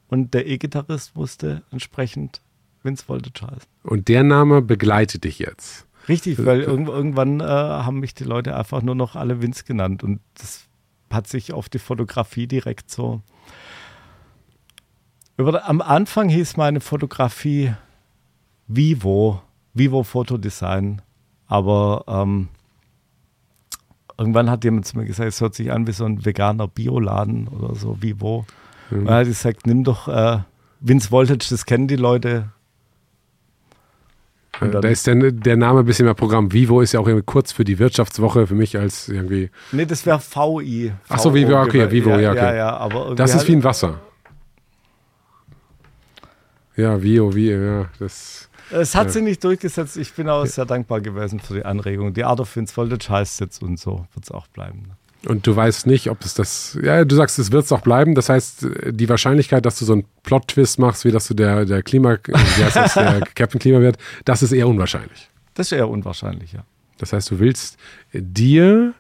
Und 0.09 0.35
der 0.35 0.47
E-Gitarrist 0.47 1.17
musste 1.17 1.63
entsprechend 1.71 2.43
Vince 2.83 3.05
Voltage 3.09 3.47
heißen. 3.47 3.69
Und 3.85 4.09
der 4.09 4.23
Name 4.23 4.61
begleitet 4.61 5.25
dich 5.25 5.39
jetzt. 5.39 5.87
Richtig, 6.09 6.45
weil 6.45 6.61
irgend, 6.61 6.89
irgendwann 6.89 7.41
äh, 7.41 7.45
haben 7.45 8.01
mich 8.01 8.13
die 8.15 8.25
Leute 8.25 8.55
einfach 8.55 8.83
nur 8.83 8.95
noch 8.95 9.17
alle 9.17 9.41
Vince 9.41 9.65
genannt 9.65 10.03
und 10.03 10.21
das 10.35 10.67
hat 11.11 11.27
sich 11.27 11.53
auf 11.53 11.69
die 11.69 11.79
Fotografie 11.79 12.47
direkt 12.47 12.91
so. 12.91 13.23
Über, 15.37 15.67
am 15.69 15.81
Anfang 15.81 16.29
hieß 16.29 16.57
meine 16.57 16.81
Fotografie 16.81 17.75
Vivo, 18.67 19.43
Vivo 19.75 20.03
Fotodesign, 20.03 21.03
aber 21.51 22.05
ähm, 22.07 22.49
irgendwann 24.17 24.49
hat 24.49 24.63
jemand 24.63 24.87
zu 24.87 24.97
mir 24.97 25.05
gesagt, 25.05 25.29
es 25.29 25.41
hört 25.41 25.55
sich 25.55 25.73
an 25.73 25.87
wie 25.87 25.93
so 25.93 26.05
ein 26.05 26.25
veganer 26.25 26.69
Bioladen 26.69 27.49
oder 27.49 27.75
so, 27.75 28.01
Vivo. 28.01 28.47
Und 28.91 29.07
dann 29.07 29.15
hat 29.15 29.27
gesagt, 29.27 29.67
nimm 29.67 29.83
doch 29.83 30.07
äh, 30.09 30.39
Vince 30.81 31.11
Voltage, 31.11 31.47
das 31.51 31.67
kennen 31.67 31.89
die 31.89 31.97
Leute. 31.97 32.51
Äh, 34.61 34.69
Da 34.69 34.89
ist 34.89 35.09
der, 35.09 35.33
der 35.33 35.57
Name 35.57 35.81
ein 35.81 35.85
bisschen 35.87 36.05
mehr 36.05 36.15
Programm. 36.15 36.53
Vivo 36.53 36.81
ist 36.83 36.93
ja 36.93 37.01
auch 37.01 37.09
irgendwie 37.09 37.27
kurz 37.27 37.51
für 37.51 37.65
die 37.65 37.81
Wirtschaftswoche, 37.81 38.47
für 38.47 38.55
mich 38.55 38.79
als 38.79 39.09
irgendwie. 39.09 39.51
Nee, 39.73 39.87
das 39.87 40.07
wäre 40.07 40.21
VI. 40.21 40.93
Ach 41.09 41.19
so, 41.19 41.35
Vivo, 41.35 41.61
okay, 41.61 41.91
Vivo, 41.91 42.11
ja, 42.17 42.31
okay. 42.31 42.39
Ja, 42.39 42.55
ja, 42.55 42.77
aber 42.77 43.15
Das 43.17 43.35
ist 43.35 43.49
wie 43.49 43.57
ein 43.57 43.65
Wasser. 43.65 43.99
Ja, 46.77 47.03
Vio, 47.03 47.35
wie, 47.35 47.51
ja, 47.51 47.87
das. 47.99 48.50
Es 48.71 48.95
hat 48.95 49.11
sich 49.11 49.23
nicht 49.23 49.43
durchgesetzt. 49.43 49.97
Ich 49.97 50.13
bin 50.13 50.29
auch 50.29 50.47
sehr 50.47 50.65
dankbar 50.65 51.01
gewesen 51.01 51.41
für 51.41 51.55
die 51.55 51.65
Anregung. 51.65 52.15
Die 52.15 52.25
Art 52.25 52.41
of 52.41 52.55
Vince 52.55 52.77
Voltage 52.77 53.09
heißt 53.09 53.41
jetzt 53.41 53.63
und 53.63 53.79
so 53.79 54.07
wird 54.15 54.25
es 54.25 54.31
auch 54.31 54.47
bleiben. 54.49 54.93
Und 55.27 55.47
du 55.47 55.55
weißt 55.55 55.87
nicht, 55.87 56.09
ob 56.09 56.25
es 56.25 56.35
das. 56.35 56.79
Ja, 56.83 57.05
du 57.05 57.15
sagst, 57.15 57.39
es 57.39 57.53
wird 57.53 57.65
es 57.65 57.73
auch 57.73 57.83
bleiben. 57.83 58.15
Das 58.15 58.29
heißt, 58.29 58.67
die 58.91 59.09
Wahrscheinlichkeit, 59.09 59.67
dass 59.67 59.79
du 59.79 59.85
so 59.85 59.93
einen 59.93 60.05
Plot-Twist 60.23 60.79
machst, 60.79 61.05
wie 61.05 61.11
dass 61.11 61.29
du 61.29 61.35
der, 61.35 61.67
der 61.67 61.83
Klima, 61.83 62.17
heißt 62.33 62.77
das, 62.77 62.95
der 62.95 63.21
Captain 63.35 63.61
Klima 63.61 63.81
wird, 63.81 63.99
das 64.25 64.43
ist 64.43 64.53
eher 64.53 64.67
unwahrscheinlich. 64.67 65.29
Das 65.55 65.67
ist 65.67 65.73
eher 65.73 65.89
unwahrscheinlich, 65.89 66.53
ja. 66.53 66.65
Das 66.97 67.13
heißt, 67.13 67.31
du 67.31 67.39
willst 67.39 67.79
dir 68.13 68.95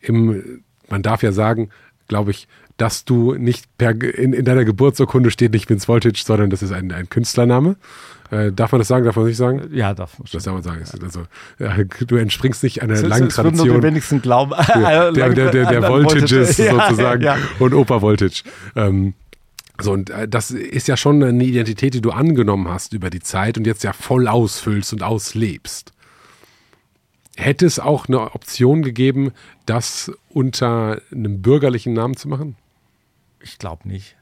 im, 0.00 0.62
man 0.88 1.02
darf 1.02 1.22
ja 1.22 1.32
sagen, 1.32 1.70
glaube 2.08 2.30
ich, 2.32 2.48
dass 2.76 3.04
du 3.04 3.34
nicht 3.34 3.66
per, 3.76 3.90
in, 3.90 4.32
in 4.32 4.44
deiner 4.44 4.64
Geburtsurkunde 4.64 5.30
steht 5.30 5.52
nicht 5.52 5.68
Vince 5.68 5.88
Voltage, 5.88 6.22
sondern 6.24 6.50
das 6.50 6.62
ist 6.62 6.72
ein, 6.72 6.90
ein 6.92 7.08
Künstlername. 7.08 7.76
Äh, 8.30 8.52
darf 8.52 8.72
man 8.72 8.80
das 8.80 8.88
sagen, 8.88 9.04
darf 9.04 9.16
man 9.16 9.24
das 9.24 9.30
nicht 9.30 9.38
sagen? 9.38 9.68
Ja, 9.72 9.94
darf 9.94 10.18
man 10.18 10.28
Das 10.30 10.42
darf 10.42 10.54
man 10.54 10.62
sagen. 10.62 10.84
Also, 11.02 11.22
ja, 11.58 11.76
du 11.84 12.16
entspringst 12.16 12.62
nicht 12.62 12.82
einer 12.82 13.00
langen 13.00 13.28
das 13.28 13.38
würden 13.38 13.56
nur 13.56 13.66
Tradition. 13.66 13.80
die 13.80 13.86
wenigsten 13.86 14.22
glauben. 14.22 14.52
der, 14.74 15.12
der, 15.12 15.28
der, 15.30 15.50
der, 15.50 15.66
der 15.66 15.82
Voltages 15.82 16.56
Ja, 16.58 16.88
sozusagen 16.88 17.22
Ja, 17.22 17.38
und 17.58 17.72
Opa 17.74 18.02
Voltage. 18.02 18.42
Ähm, 18.76 19.14
so, 19.80 19.92
und 19.92 20.10
äh, 20.10 20.28
das 20.28 20.50
ist 20.50 20.88
ja 20.88 20.96
schon 20.96 21.22
eine 21.22 21.44
Identität, 21.44 21.94
die 21.94 22.00
du 22.00 22.10
angenommen 22.10 22.68
hast 22.68 22.92
über 22.92 23.10
die 23.10 23.20
Zeit 23.20 23.56
und 23.56 23.66
jetzt 23.66 23.84
ja 23.84 23.92
voll 23.92 24.28
ausfüllst 24.28 24.92
und 24.92 25.02
auslebst. 25.02 25.92
Hätte 27.36 27.66
es 27.66 27.78
auch 27.78 28.08
eine 28.08 28.34
Option 28.34 28.82
gegeben, 28.82 29.30
das 29.64 30.10
unter 30.28 31.00
einem 31.12 31.40
bürgerlichen 31.40 31.92
Namen 31.92 32.16
zu 32.16 32.28
machen? 32.28 32.56
Ich 33.40 33.58
glaube 33.58 33.86
nicht. 33.88 34.17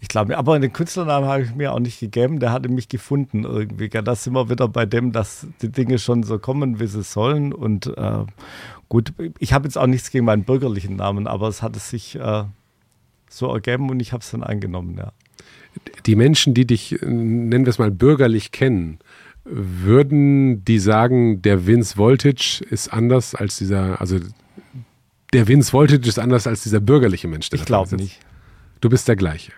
Ich 0.00 0.08
glaube, 0.08 0.36
aber 0.38 0.58
den 0.58 0.72
Künstlernamen 0.72 1.26
habe 1.26 1.42
ich 1.42 1.54
mir 1.54 1.72
auch 1.72 1.78
nicht 1.78 2.00
gegeben. 2.00 2.40
Der 2.40 2.52
hatte 2.52 2.70
mich 2.70 2.88
gefunden 2.88 3.44
irgendwie. 3.44 3.90
gell. 3.90 4.02
Da 4.02 4.14
sind 4.14 4.32
wir 4.32 4.48
wieder 4.48 4.66
bei 4.66 4.86
dem, 4.86 5.12
dass 5.12 5.46
die 5.60 5.70
Dinge 5.70 5.98
schon 5.98 6.22
so 6.22 6.38
kommen, 6.38 6.80
wie 6.80 6.86
sie 6.86 7.02
sollen. 7.02 7.52
Und 7.52 7.86
äh, 7.86 8.24
gut, 8.88 9.12
ich 9.38 9.52
habe 9.52 9.66
jetzt 9.66 9.76
auch 9.76 9.86
nichts 9.86 10.10
gegen 10.10 10.24
meinen 10.24 10.44
bürgerlichen 10.44 10.96
Namen, 10.96 11.26
aber 11.26 11.48
es 11.48 11.60
hat 11.60 11.76
es 11.76 11.90
sich 11.90 12.16
äh, 12.16 12.44
so 13.28 13.52
ergeben 13.52 13.90
und 13.90 14.00
ich 14.00 14.12
habe 14.12 14.22
es 14.22 14.30
dann 14.30 14.42
angenommen. 14.42 14.96
Ja. 14.96 15.12
Die 16.06 16.16
Menschen, 16.16 16.54
die 16.54 16.66
dich, 16.66 17.00
äh, 17.02 17.06
nennen 17.06 17.66
wir 17.66 17.70
es 17.70 17.78
mal, 17.78 17.90
bürgerlich 17.90 18.52
kennen, 18.52 19.00
würden 19.44 20.64
die 20.64 20.78
sagen, 20.78 21.42
der 21.42 21.66
Vince 21.66 21.98
Voltage 21.98 22.64
ist 22.70 22.92
anders 22.92 23.34
als 23.34 23.58
dieser, 23.58 24.00
also 24.00 24.18
der 25.32 25.46
Vince 25.46 25.72
Voltage 25.72 26.08
ist 26.08 26.18
anders 26.18 26.46
als 26.46 26.62
dieser 26.62 26.80
bürgerliche 26.80 27.28
Mensch. 27.28 27.50
der 27.50 27.58
Ich 27.58 27.66
glaube 27.66 27.96
nicht. 27.96 28.20
Du 28.80 28.88
bist 28.88 29.08
der 29.08 29.16
gleiche. 29.16 29.52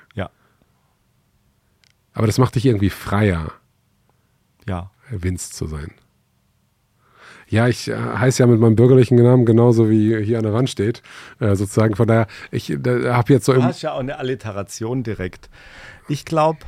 Aber 2.14 2.26
das 2.26 2.38
macht 2.38 2.54
dich 2.54 2.66
irgendwie 2.66 2.90
freier, 2.90 3.52
ja. 4.66 4.90
Vince 5.10 5.50
zu 5.50 5.66
sein. 5.66 5.92
Ja, 7.48 7.68
ich 7.68 7.88
äh, 7.88 7.94
heiße 7.96 8.42
ja 8.42 8.46
mit 8.46 8.60
meinem 8.60 8.76
bürgerlichen 8.76 9.22
Namen 9.22 9.44
genauso 9.44 9.90
wie 9.90 10.16
hier 10.24 10.38
an 10.38 10.44
der 10.44 10.54
Wand 10.54 10.70
steht. 10.70 11.02
Äh, 11.38 11.54
sozusagen, 11.54 11.96
von 11.96 12.08
daher, 12.08 12.26
ich 12.50 12.70
habe 12.70 13.32
jetzt 13.32 13.44
so 13.44 13.52
Du 13.52 13.62
hast 13.62 13.82
ja 13.82 13.92
auch 13.92 14.00
eine 14.00 14.18
Alliteration 14.18 15.02
direkt. 15.02 15.50
Ich 16.08 16.24
glaube, 16.24 16.60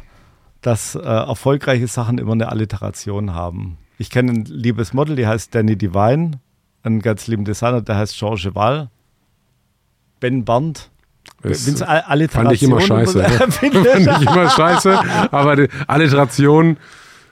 dass 0.60 0.94
äh, 0.94 1.00
erfolgreiche 1.00 1.86
Sachen 1.86 2.18
immer 2.18 2.32
eine 2.32 2.50
Alliteration 2.50 3.34
haben. 3.34 3.78
Ich 3.96 4.10
kenne 4.10 4.32
ein 4.32 4.44
liebes 4.44 4.92
Model, 4.92 5.16
die 5.16 5.26
heißt 5.26 5.54
Danny 5.54 5.76
Divine, 5.76 6.40
einen 6.82 7.00
ganz 7.00 7.26
lieben 7.28 7.44
Designer, 7.44 7.80
der 7.80 7.96
heißt 7.96 8.18
George 8.18 8.50
Wall, 8.54 8.90
Ben 10.20 10.44
Barnt. 10.44 10.90
Das 11.42 11.66
Wenn's 11.66 11.82
All- 11.82 12.28
fand 12.28 12.52
ich 12.52 12.62
immer 12.62 12.80
scheiße. 12.80 13.18
ne? 13.18 13.28
Fand 13.50 13.62
ich 13.62 14.22
immer 14.22 14.48
scheiße. 14.50 14.98
Aber 15.30 15.56
die 15.56 15.68
Alliteration, 15.86 16.78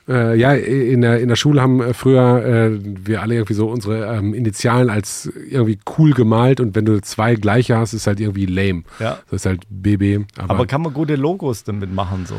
äh, 0.08 0.36
ja, 0.38 0.52
in 0.52 1.00
der, 1.00 1.20
in 1.20 1.28
der 1.28 1.36
Schule 1.36 1.62
haben 1.62 1.80
äh, 1.80 1.94
früher 1.94 2.44
äh, 2.44 2.78
wir 2.82 3.22
alle 3.22 3.34
irgendwie 3.36 3.54
so 3.54 3.68
unsere 3.68 4.14
ähm, 4.14 4.34
Initialen 4.34 4.90
als 4.90 5.32
irgendwie 5.48 5.78
cool 5.96 6.12
gemalt 6.12 6.60
und 6.60 6.74
wenn 6.74 6.84
du 6.84 7.00
zwei 7.00 7.36
gleiche 7.36 7.76
hast, 7.78 7.94
ist 7.94 8.06
halt 8.06 8.20
irgendwie 8.20 8.44
lame. 8.46 8.82
Ja. 8.98 9.18
Das 9.30 9.42
ist 9.42 9.46
halt 9.46 9.62
BB. 9.70 10.26
Aber, 10.38 10.50
Aber 10.50 10.66
kann 10.66 10.82
man 10.82 10.92
gute 10.92 11.16
Logos 11.16 11.64
damit 11.64 11.92
machen 11.94 12.26
so? 12.26 12.34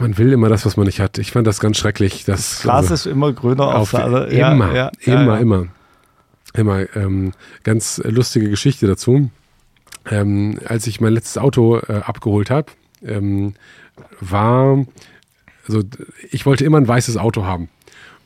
man 0.00 0.16
will 0.16 0.32
immer 0.32 0.48
das, 0.48 0.64
was 0.64 0.78
man 0.78 0.86
nicht 0.86 0.98
hat. 1.00 1.18
Ich 1.18 1.32
fand 1.32 1.46
das 1.46 1.60
ganz 1.60 1.76
schrecklich. 1.76 2.24
Das, 2.24 2.62
Glas 2.62 2.76
also- 2.90 2.94
ist 2.94 3.06
immer 3.06 3.32
grüner 3.34 3.64
auf, 3.66 3.74
Auf, 3.74 3.90
der 3.90 4.04
anderen- 4.06 4.30
immer, 4.30 4.74
ja, 4.74 4.90
ja, 5.02 5.20
immer, 5.20 5.38
immer. 5.40 5.66
Immer. 6.54 6.96
Ähm, 6.96 7.32
ganz 7.64 8.00
lustige 8.02 8.48
Geschichte 8.48 8.86
dazu. 8.86 9.30
Ähm, 10.10 10.58
als 10.66 10.86
ich 10.86 11.00
mein 11.00 11.12
letztes 11.12 11.38
Auto 11.38 11.78
äh, 11.78 12.02
abgeholt 12.04 12.50
habe, 12.50 12.72
ähm, 13.02 13.54
war, 14.20 14.84
also 15.66 15.82
ich 16.30 16.46
wollte 16.46 16.64
immer 16.64 16.78
ein 16.78 16.88
weißes 16.88 17.16
Auto 17.16 17.44
haben. 17.44 17.68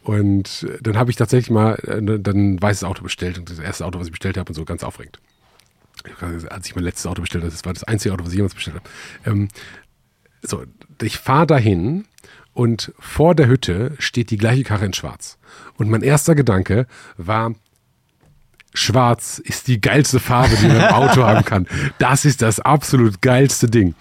Und 0.03 0.67
dann 0.81 0.97
habe 0.97 1.11
ich 1.11 1.17
tatsächlich 1.17 1.51
mal 1.51 1.75
äh, 1.87 2.19
dann 2.19 2.55
ein 2.55 2.63
weißes 2.63 2.85
Auto 2.85 3.03
bestellt. 3.03 3.39
Und 3.39 3.51
das 3.51 3.59
erste 3.59 3.85
Auto, 3.85 3.99
was 3.99 4.07
ich 4.07 4.13
bestellt 4.13 4.39
habe, 4.39 4.49
und 4.49 4.55
so 4.55 4.65
ganz 4.65 4.83
aufregend. 4.83 5.21
Als 6.49 6.67
ich 6.67 6.75
mein 6.75 6.85
letztes 6.85 7.07
Auto 7.07 7.21
bestellt 7.21 7.45
habe, 7.45 7.51
das 7.51 7.65
war 7.65 7.75
das 7.75 7.85
einzige 7.85 8.15
Auto, 8.15 8.25
was 8.25 8.33
ich 8.33 8.37
jemals 8.37 8.55
bestellt 8.55 8.77
habe. 8.77 8.89
Ähm, 9.31 9.49
so, 10.43 10.65
ich 11.03 11.19
fahre 11.19 11.47
dahin 11.47 12.07
und 12.55 12.93
vor 12.99 13.35
der 13.35 13.49
Hütte 13.49 13.95
steht 13.99 14.31
die 14.31 14.39
gleiche 14.39 14.65
Karre 14.65 14.87
in 14.87 14.95
Schwarz. 14.95 15.39
Und 15.77 15.91
mein 15.91 16.03
erster 16.03 16.35
Gedanke 16.35 16.87
war, 17.17 17.55
Schwarz 18.75 19.39
ist 19.39 19.69
die 19.69 19.81
geilste 19.81 20.21
Farbe, 20.21 20.57
die 20.61 20.67
man 20.67 20.77
im 20.77 20.83
Auto 20.83 21.25
haben 21.25 21.45
kann. 21.45 21.67
Das 21.99 22.25
ist 22.25 22.43
das 22.43 22.61
absolut 22.61 23.23
geilste 23.23 23.67
Ding. 23.69 23.95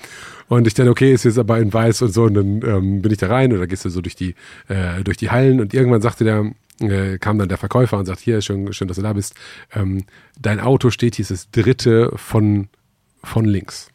Und 0.50 0.68
ich 0.68 0.74
dachte, 0.74 0.90
okay, 0.90 1.14
ist 1.14 1.26
jetzt 1.26 1.40
aber 1.40 1.60
in 1.60 1.74
weiß 1.74 2.02
und 2.04 2.14
so. 2.14 2.24
Und 2.24 2.34
dann 2.34 2.62
ähm, 2.64 3.02
bin 3.02 3.12
ich 3.12 3.18
da 3.18 3.28
rein 3.28 3.52
oder 3.54 3.68
gehst 3.68 3.86
du 3.86 3.90
so 3.90 4.02
durch 4.02 4.16
die, 4.16 4.36
äh, 4.68 5.04
durch 5.04 5.18
die 5.18 5.30
Hallen. 5.30 5.60
Und 5.60 5.74
irgendwann 5.74 6.02
sagte 6.02 6.24
der, 6.24 6.52
äh, 6.80 7.18
kam 7.18 7.38
dann 7.38 7.50
der 7.50 7.58
Verkäufer 7.58 7.98
und 7.98 8.06
sagt, 8.06 8.20
hier, 8.20 8.42
schön, 8.42 8.72
schön 8.74 8.88
dass 8.88 8.98
du 8.98 9.04
da 9.04 9.14
bist. 9.14 9.36
Ähm, 9.74 10.06
dein 10.40 10.60
Auto 10.60 10.90
steht 10.90 11.16
hier, 11.16 11.24
ist 11.24 11.32
das 11.32 11.52
dritte 11.52 12.12
von, 12.16 12.70
von 13.24 13.46
links. 13.46 13.90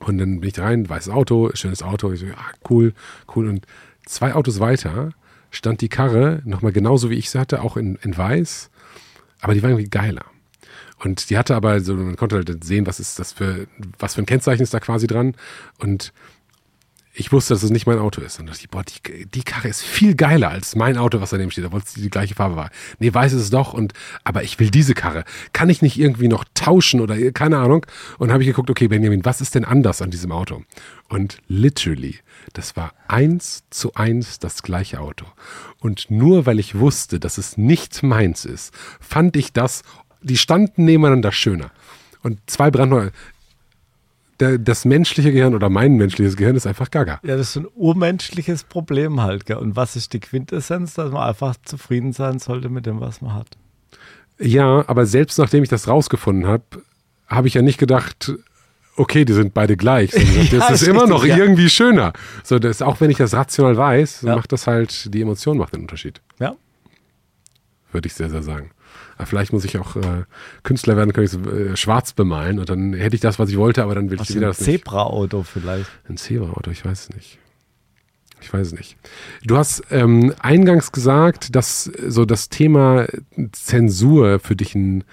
Und 0.00 0.18
dann 0.18 0.40
bin 0.40 0.48
ich 0.48 0.54
da 0.54 0.64
rein, 0.64 0.88
weißes 0.88 1.12
Auto, 1.12 1.50
schönes 1.54 1.82
Auto. 1.82 2.12
Ich 2.12 2.20
so, 2.20 2.26
ja, 2.26 2.36
cool, 2.68 2.92
cool. 3.34 3.48
Und 3.48 3.66
zwei 4.04 4.34
Autos 4.34 4.60
weiter 4.60 5.10
stand 5.50 5.80
die 5.80 5.88
Karre, 5.88 6.42
nochmal 6.44 6.72
genauso 6.72 7.08
wie 7.08 7.14
ich 7.14 7.30
sie 7.30 7.38
hatte, 7.38 7.62
auch 7.62 7.76
in, 7.76 7.96
in 8.02 8.16
weiß, 8.16 8.70
aber 9.42 9.54
die 9.54 9.62
war 9.62 9.70
irgendwie 9.70 9.90
geiler. 9.90 10.24
Und 10.98 11.28
die 11.28 11.36
hatte 11.36 11.56
aber 11.56 11.80
so, 11.80 11.94
man 11.94 12.16
konnte 12.16 12.36
halt 12.36 12.64
sehen, 12.64 12.86
was 12.86 13.00
ist 13.00 13.18
das 13.18 13.32
für, 13.32 13.66
was 13.98 14.14
für 14.14 14.22
ein 14.22 14.26
Kennzeichen 14.26 14.62
ist 14.62 14.72
da 14.72 14.80
quasi 14.80 15.08
dran. 15.08 15.34
Und 15.78 16.12
ich 17.14 17.30
wusste, 17.30 17.52
dass 17.52 17.62
es 17.62 17.70
nicht 17.70 17.86
mein 17.86 17.98
Auto 17.98 18.22
ist. 18.22 18.40
Und 18.40 18.46
da 18.46 18.52
dachte 18.52 18.64
ich, 18.64 18.70
boah, 18.70 18.82
die, 18.84 19.26
die 19.26 19.42
Karre 19.42 19.68
ist 19.68 19.82
viel 19.82 20.14
geiler 20.14 20.48
als 20.48 20.74
mein 20.74 20.96
Auto, 20.96 21.20
was 21.20 21.30
daneben 21.30 21.50
steht, 21.50 21.66
obwohl 21.66 21.80
es 21.80 21.92
die 21.92 22.08
gleiche 22.08 22.34
Farbe 22.34 22.56
war. 22.56 22.70
Nee, 23.00 23.12
weiß 23.12 23.34
es 23.34 23.50
doch. 23.50 23.74
Und, 23.74 23.92
aber 24.24 24.42
ich 24.42 24.58
will 24.58 24.70
diese 24.70 24.94
Karre. 24.94 25.24
Kann 25.52 25.68
ich 25.68 25.82
nicht 25.82 25.98
irgendwie 25.98 26.28
noch 26.28 26.44
tauschen 26.54 27.00
oder 27.00 27.32
keine 27.32 27.58
Ahnung? 27.58 27.84
Und 28.18 28.32
habe 28.32 28.42
ich 28.42 28.48
geguckt, 28.48 28.70
okay, 28.70 28.88
Benjamin, 28.88 29.26
was 29.26 29.42
ist 29.42 29.54
denn 29.54 29.66
anders 29.66 30.00
an 30.00 30.10
diesem 30.10 30.32
Auto? 30.32 30.62
Und 31.08 31.38
literally, 31.48 32.18
das 32.54 32.76
war 32.76 32.94
eins 33.08 33.64
zu 33.68 33.92
eins 33.92 34.38
das 34.38 34.62
gleiche 34.62 35.00
Auto. 35.00 35.26
Und 35.80 36.10
nur 36.10 36.46
weil 36.46 36.58
ich 36.58 36.78
wusste, 36.78 37.20
dass 37.20 37.36
es 37.36 37.58
nicht 37.58 38.02
meins 38.02 38.46
ist, 38.46 38.72
fand 39.00 39.36
ich 39.36 39.52
das, 39.52 39.82
die 40.22 40.38
standen 40.38 40.86
nebeneinander 40.86 41.32
schöner. 41.32 41.72
Und 42.22 42.38
zwei 42.46 42.70
brandneue, 42.70 43.10
der, 44.42 44.58
das 44.58 44.84
menschliche 44.84 45.30
Gehirn 45.32 45.54
oder 45.54 45.68
mein 45.70 45.94
menschliches 45.94 46.36
Gehirn 46.36 46.56
ist 46.56 46.66
einfach 46.66 46.90
gaga. 46.90 47.20
Ja, 47.22 47.36
das 47.36 47.50
ist 47.50 47.56
ein 47.56 47.66
urmenschliches 47.74 48.64
Problem 48.64 49.20
halt. 49.22 49.46
Gell? 49.46 49.56
Und 49.58 49.76
was 49.76 49.94
ist 49.96 50.12
die 50.12 50.20
Quintessenz? 50.20 50.94
Dass 50.94 51.12
man 51.12 51.22
einfach 51.28 51.54
zufrieden 51.64 52.12
sein 52.12 52.38
sollte 52.40 52.68
mit 52.68 52.84
dem, 52.86 53.00
was 53.00 53.20
man 53.22 53.34
hat. 53.34 53.56
Ja, 54.38 54.84
aber 54.88 55.06
selbst 55.06 55.38
nachdem 55.38 55.62
ich 55.62 55.68
das 55.68 55.86
rausgefunden 55.86 56.46
habe, 56.46 56.64
habe 57.28 57.46
ich 57.48 57.54
ja 57.54 57.62
nicht 57.62 57.78
gedacht, 57.78 58.32
okay, 58.96 59.24
die 59.24 59.32
sind 59.32 59.54
beide 59.54 59.76
gleich. 59.76 60.10
sondern 60.10 60.32
Ja, 60.50 60.58
das 60.58 60.70
ist 60.70 60.82
ist 60.82 60.88
immer 60.88 61.06
noch 61.06 61.24
ja. 61.24 61.36
irgendwie 61.36 61.68
schöner. 61.68 62.12
So, 62.42 62.58
das, 62.58 62.82
auch 62.82 63.00
wenn 63.00 63.10
ich 63.10 63.18
das 63.18 63.34
rational 63.34 63.76
weiß, 63.76 64.22
Ja. 64.22 64.34
macht 64.36 64.50
das 64.52 64.66
halt, 64.66 65.14
die 65.14 65.22
Emotion 65.22 65.56
macht 65.56 65.74
den 65.74 65.82
Unterschied. 65.82 66.20
Ja. 66.40 66.56
Würde 67.92 68.06
ich 68.08 68.14
sehr, 68.14 68.30
sehr 68.30 68.42
sagen. 68.42 68.70
Vielleicht 69.26 69.52
muss 69.52 69.64
ich 69.64 69.78
auch 69.78 69.96
äh, 69.96 70.24
Künstler 70.62 70.96
werden, 70.96 71.12
kann 71.12 71.24
ich 71.24 71.30
so, 71.30 71.40
äh, 71.50 71.76
schwarz 71.76 72.12
bemalen 72.12 72.58
und 72.58 72.68
dann 72.68 72.92
hätte 72.92 73.14
ich 73.14 73.20
das, 73.20 73.38
was 73.38 73.50
ich 73.50 73.56
wollte, 73.56 73.82
aber 73.82 73.94
dann 73.94 74.10
will 74.10 74.20
ich 74.20 74.28
wieder 74.30 74.48
ein 74.48 74.50
das 74.50 74.60
nicht. 74.60 74.84
Zebra-Auto 74.84 75.42
vielleicht. 75.42 75.90
Ein 76.08 76.16
Zebra-Auto, 76.16 76.70
ich 76.70 76.84
weiß 76.84 77.08
es 77.08 77.10
nicht. 77.14 77.38
Ich 78.40 78.52
weiß 78.52 78.68
es 78.68 78.72
nicht. 78.72 78.96
Du 79.44 79.56
hast 79.56 79.84
ähm, 79.90 80.34
eingangs 80.40 80.90
gesagt, 80.92 81.54
dass 81.54 81.84
so 81.84 82.24
das 82.24 82.48
Thema 82.48 83.06
Zensur 83.52 84.40
für 84.40 84.56
dich 84.56 84.74
ein 84.74 85.04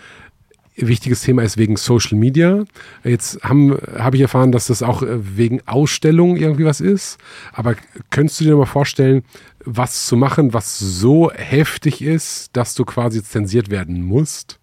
wichtiges 0.87 1.21
Thema 1.21 1.43
ist 1.43 1.57
wegen 1.57 1.75
Social 1.77 2.17
Media. 2.17 2.63
Jetzt 3.03 3.43
habe 3.43 3.81
hab 3.97 4.13
ich 4.13 4.21
erfahren, 4.21 4.51
dass 4.51 4.67
das 4.67 4.83
auch 4.83 5.03
äh, 5.03 5.37
wegen 5.37 5.61
Ausstellungen 5.67 6.37
irgendwie 6.37 6.65
was 6.65 6.81
ist. 6.81 7.17
Aber 7.53 7.75
könntest 8.09 8.39
du 8.39 8.45
dir 8.45 8.55
mal 8.55 8.65
vorstellen, 8.65 9.23
was 9.65 10.05
zu 10.05 10.15
machen, 10.15 10.53
was 10.53 10.79
so 10.79 11.31
heftig 11.31 12.01
ist, 12.01 12.55
dass 12.55 12.75
du 12.75 12.85
quasi 12.85 13.23
zensiert 13.23 13.69
werden 13.69 14.01
musst? 14.01 14.59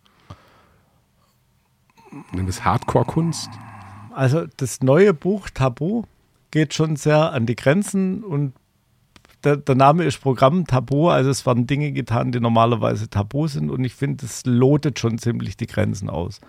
Nimm 2.33 2.49
es 2.49 2.65
Hardcore-Kunst? 2.65 3.51
Also 4.15 4.47
das 4.57 4.81
neue 4.81 5.13
Buch 5.13 5.51
Tabu 5.51 6.05
geht 6.51 6.73
schon 6.73 6.97
sehr 6.97 7.33
an 7.33 7.45
die 7.45 7.57
Grenzen 7.57 8.25
und 8.25 8.55
der, 9.47 9.57
der 9.57 9.77
Name 9.77 10.05
ist 10.05 10.21
Programm 10.21 10.67
Tabu, 10.67 11.09
also 11.09 11.31
es 11.31 11.47
werden 11.47 11.67
Dinge 11.67 11.93
getan, 11.93 12.33
die 12.33 12.41
normalerweise 12.41 13.09
tabu 13.09 13.47
sind 13.47 13.71
und 13.71 13.85
ich 13.85 13.95
finde, 13.95 14.25
das 14.27 14.43
lotet 14.45 14.99
schon 14.99 15.19
ziemlich 15.19 15.57
die 15.57 15.69
Grenzen 15.69 16.11
aus. 16.11 16.41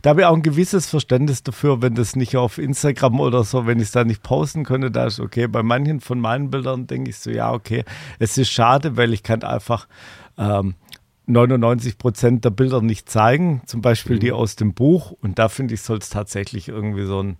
Da 0.00 0.10
habe 0.10 0.22
ich 0.22 0.26
auch 0.26 0.34
ein 0.34 0.42
gewisses 0.42 0.88
Verständnis 0.88 1.42
dafür, 1.42 1.82
wenn 1.82 1.94
das 1.94 2.16
nicht 2.16 2.36
auf 2.36 2.56
Instagram 2.56 3.20
oder 3.20 3.44
so, 3.44 3.66
wenn 3.66 3.78
ich 3.78 3.84
es 3.84 3.90
da 3.92 4.04
nicht 4.04 4.22
posten 4.22 4.64
könnte, 4.64 4.90
da 4.90 5.06
ist 5.06 5.20
okay. 5.20 5.46
Bei 5.46 5.62
manchen 5.62 6.00
von 6.00 6.18
meinen 6.18 6.50
Bildern 6.50 6.86
denke 6.86 7.10
ich 7.10 7.18
so, 7.18 7.30
ja, 7.30 7.52
okay, 7.52 7.84
es 8.18 8.38
ist 8.38 8.50
schade, 8.50 8.96
weil 8.96 9.12
ich 9.12 9.22
kann 9.22 9.42
einfach 9.42 9.86
ähm, 10.38 10.74
99 11.26 11.98
Prozent 11.98 12.44
der 12.44 12.50
Bilder 12.50 12.80
nicht 12.80 13.10
zeigen, 13.10 13.60
zum 13.66 13.82
Beispiel 13.82 14.18
die 14.18 14.32
aus 14.32 14.56
dem 14.56 14.72
Buch. 14.72 15.12
Und 15.20 15.38
da 15.38 15.48
finde 15.48 15.74
ich, 15.74 15.82
soll 15.82 15.98
es 15.98 16.08
tatsächlich 16.08 16.68
irgendwie 16.68 17.04
so 17.04 17.22
ein, 17.22 17.36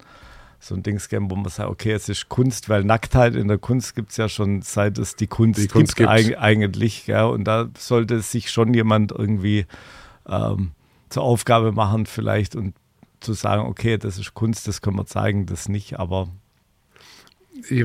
so 0.65 0.77
ein 0.77 0.85
Dings 0.85 1.09
geben, 1.09 1.29
wo 1.29 1.35
man 1.35 1.49
sagt, 1.51 1.69
okay, 1.69 1.91
es 1.91 2.09
ist 2.09 2.29
Kunst, 2.29 2.69
weil 2.69 2.85
Nacktheit 2.85 3.35
in 3.35 3.49
der 3.49 3.59
Kunst 3.59 3.97
gibt 3.97 4.13
es 4.13 4.17
ja 4.17 4.29
schon 4.29 4.63
seit 4.63 4.97
es 4.97 5.17
die 5.17 5.27
Kunst, 5.27 5.61
Die 5.61 5.67
Kunst 5.67 5.97
gibt, 5.97 6.09
eig- 6.09 6.37
eigentlich. 6.37 7.09
Ja, 7.09 7.25
und 7.25 7.45
da 7.45 7.69
sollte 7.77 8.21
sich 8.21 8.51
schon 8.53 8.73
jemand 8.73 9.11
irgendwie 9.11 9.67
ähm, 10.29 10.71
zur 11.09 11.25
Aufgabe 11.25 11.73
machen, 11.73 12.07
vielleicht 12.07 12.55
und 12.55 12.75
zu 13.19 13.33
sagen, 13.33 13.63
okay, 13.67 13.99
das 13.99 14.19
ist 14.19 14.35
Kunst, 14.35 14.69
das 14.69 14.81
können 14.83 14.97
wir 14.97 15.07
zeigen, 15.07 15.47
das 15.47 15.69
nicht, 15.69 15.99
aber 15.99 16.29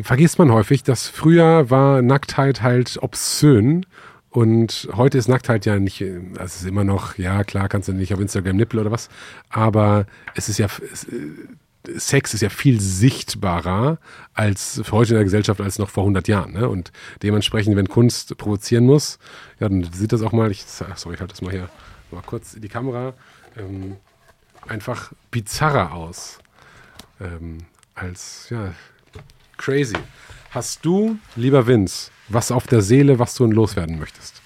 vergisst 0.04 0.40
man 0.40 0.52
häufig, 0.52 0.84
dass 0.84 1.08
früher 1.08 1.70
war 1.70 2.02
Nacktheit 2.02 2.62
halt 2.62 2.98
obszön 3.02 3.86
und 4.30 4.88
heute 4.94 5.18
ist 5.18 5.28
Nacktheit 5.28 5.66
ja 5.66 5.80
nicht, 5.80 6.02
äh, 6.02 6.22
es 6.40 6.58
ist 6.58 6.66
immer 6.68 6.84
noch, 6.84 7.18
ja 7.18 7.44
klar, 7.44 7.70
kannst 7.70 7.88
du 7.88 7.94
nicht 7.94 8.14
auf 8.14 8.20
Instagram 8.20 8.56
nippeln 8.56 8.82
oder 8.82 8.91
was, 8.91 9.10
aber 9.49 10.06
es 10.36 10.48
ist 10.48 10.58
ja, 10.60 10.68
es, 10.91 11.06
äh, 11.06 11.32
Sex 11.96 12.34
ist 12.34 12.42
ja 12.42 12.50
viel 12.50 12.80
sichtbarer 12.80 13.98
als 14.34 14.82
heute 14.92 15.12
in 15.12 15.16
der 15.16 15.24
Gesellschaft 15.24 15.62
als 15.62 15.80
noch 15.80 15.90
vor 15.90 16.04
100 16.04 16.28
Jahren. 16.28 16.54
Ne? 16.54 16.70
Und 16.70 16.92
dementsprechend, 17.24 17.76
wenn 17.76 17.88
Kunst 17.88 18.38
provozieren 18.38 18.86
muss, 18.86 19.20
ja, 19.60 19.70
dann 19.70 19.84
sieht 19.92 20.12
das 20.12 20.22
auch 20.22 20.32
mal, 20.32 20.52
ich, 20.52 20.64
sorry, 20.66 21.16
ich 21.16 21.22
halte 21.22 21.34
das 21.34 21.42
mal 21.42 21.52
hier 21.52 21.70
mal 22.12 22.22
kurz 22.26 22.54
in 22.54 22.62
die 22.62 22.70
Kamera, 22.70 23.14
ähm, 23.58 23.98
einfach 24.68 25.12
bizarrer 25.32 25.94
aus. 25.94 26.40
Ähm, 27.20 27.60
als, 27.96 28.50
ja, 28.50 28.74
crazy. 29.58 29.98
Hast 30.52 30.86
du, 30.86 31.18
lieber 31.36 31.68
Vince, 31.68 32.12
was 32.30 32.52
auf 32.52 32.68
der 32.68 32.82
Seele, 32.82 33.20
was 33.20 33.36
du 33.36 33.46
loswerden 33.46 34.00
möchtest? 34.00 34.42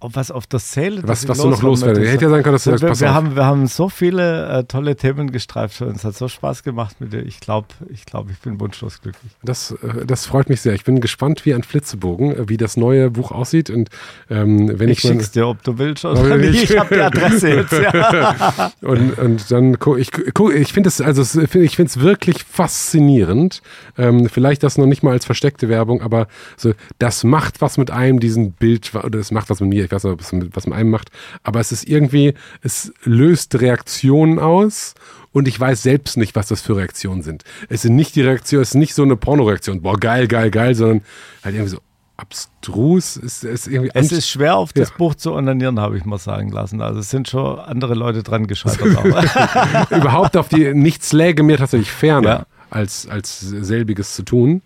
Was 0.00 0.30
auf 0.30 0.46
der 0.46 0.58
Seele. 0.60 1.02
Was- 1.02 1.06
das 1.06 1.22
ich 1.24 1.28
was 1.30 1.38
du 1.38 1.48
noch 1.50 1.62
loswerden-. 1.62 2.04
Hätte 2.04 2.24
ja 2.24 2.30
sein 2.30 2.42
können, 2.42 2.54
dass 2.54 2.64
du 2.64 2.70
sagst, 2.70 2.82
wir, 2.82 2.88
pass 2.90 3.00
wir, 3.00 3.14
haben, 3.14 3.36
wir 3.36 3.44
haben 3.44 3.66
so 3.66 3.88
viele 3.88 4.48
äh, 4.48 4.64
tolle 4.64 4.96
Themen 4.96 5.30
gestreift 5.32 5.76
für 5.76 5.86
uns. 5.86 6.04
Hat 6.04 6.14
so 6.14 6.28
Spaß 6.28 6.62
gemacht 6.62 7.00
mit 7.00 7.12
dir. 7.12 7.22
Ich 7.24 7.40
glaube, 7.40 7.68
ich, 7.88 8.04
glaub, 8.06 8.30
ich 8.30 8.38
bin 8.38 8.60
wunschlos 8.60 9.00
glücklich. 9.00 9.32
Das, 9.42 9.72
äh, 9.72 10.04
das 10.06 10.26
freut 10.26 10.48
mich 10.48 10.60
sehr. 10.60 10.74
Ich 10.74 10.84
bin 10.84 11.00
gespannt 11.00 11.44
wie 11.46 11.54
ein 11.54 11.62
Flitzebogen, 11.62 12.32
äh, 12.36 12.48
wie 12.48 12.56
das 12.56 12.76
neue 12.76 13.10
Buch 13.10 13.32
aussieht. 13.32 13.70
Und 13.70 13.88
ähm, 14.30 14.70
wenn 14.78 14.88
Ich 14.88 14.98
ich, 14.98 15.04
mal- 15.04 15.10
schick's 15.12 15.30
dir, 15.32 15.48
ob 15.48 15.62
du 15.62 15.78
willst 15.78 16.04
oder 16.04 16.36
nicht. 16.36 16.50
nicht. 16.52 16.70
Ich 16.70 16.78
habe 16.78 16.94
die 16.94 17.00
Adresse 17.00 17.48
jetzt. 17.48 17.72
Ja. 17.72 18.72
Und, 18.82 19.18
und 19.18 19.50
dann 19.50 19.76
ich, 19.98 20.10
ich 20.54 20.72
finde 20.72 20.88
es 20.88 21.00
also 21.00 21.22
es- 21.22 21.32
find- 21.32 21.64
ich 21.64 21.76
finde 21.76 21.90
es 21.90 22.00
wirklich 22.00 22.44
faszinierend. 22.44 23.62
Ähm, 23.98 24.28
vielleicht 24.28 24.62
das 24.62 24.78
noch 24.78 24.86
nicht 24.86 25.02
mal 25.02 25.12
als 25.12 25.24
versteckte 25.24 25.68
Werbung, 25.68 26.02
aber 26.02 26.28
so 26.56 26.72
das 26.98 27.24
macht 27.24 27.60
was 27.60 27.78
mit 27.78 27.90
einem 27.90 28.20
diesen 28.20 28.52
Bild 28.52 28.94
oder 28.94 29.10
das 29.18 29.30
macht 29.30 29.50
was 29.50 29.60
mit 29.60 29.70
mir. 29.70 29.84
Ich 29.84 29.90
nicht, 30.04 30.12
ob 30.12 30.20
es 30.20 30.32
mit, 30.32 30.54
was 30.56 30.66
mit 30.66 30.76
einem 30.76 30.90
macht, 30.90 31.10
aber 31.42 31.60
es 31.60 31.72
ist 31.72 31.86
irgendwie 31.88 32.34
es 32.62 32.92
löst 33.04 33.60
Reaktionen 33.60 34.38
aus. 34.38 34.94
Und 35.32 35.46
ich 35.48 35.60
weiß 35.60 35.82
selbst 35.82 36.16
nicht, 36.16 36.34
was 36.34 36.46
das 36.48 36.62
für 36.62 36.76
Reaktionen 36.78 37.20
sind. 37.20 37.44
Es 37.68 37.82
sind 37.82 37.94
nicht 37.94 38.16
die 38.16 38.22
Reaktion, 38.22 38.62
es 38.62 38.70
ist 38.70 38.74
nicht 38.74 38.94
so 38.94 39.02
eine 39.02 39.16
Pornoreaktion, 39.16 39.82
boah, 39.82 39.98
geil, 40.00 40.28
geil, 40.28 40.50
geil, 40.50 40.74
sondern 40.74 41.02
halt 41.44 41.54
irgendwie 41.54 41.72
so 41.72 41.80
abstrus. 42.16 43.16
Es 43.16 43.44
ist 43.44 43.66
irgendwie 43.66 43.90
Es 43.92 44.12
ist 44.12 44.28
schwer, 44.28 44.56
auf 44.56 44.72
das 44.72 44.88
Ja. 44.90 44.94
Buch 44.96 45.14
zu 45.14 45.32
onanieren, 45.34 45.78
habe 45.78 45.98
ich 45.98 46.04
mal 46.06 46.16
sagen 46.18 46.50
lassen. 46.50 46.80
Also 46.80 47.00
es 47.00 47.10
sind 47.10 47.28
schon 47.28 47.58
andere 47.58 47.94
Leute 47.94 48.22
dran 48.22 48.46
gescheitert. 48.46 48.80
überhaupt 49.90 50.36
auf 50.38 50.48
die, 50.48 50.72
nichts 50.72 51.12
läge 51.12 51.42
mir 51.42 51.58
tatsächlich 51.58 51.90
ferner, 51.90 52.28
Ja. 52.30 52.46
Als, 52.76 53.08
als 53.08 53.40
selbiges 53.40 54.14
zu 54.14 54.22
tun. 54.22 54.62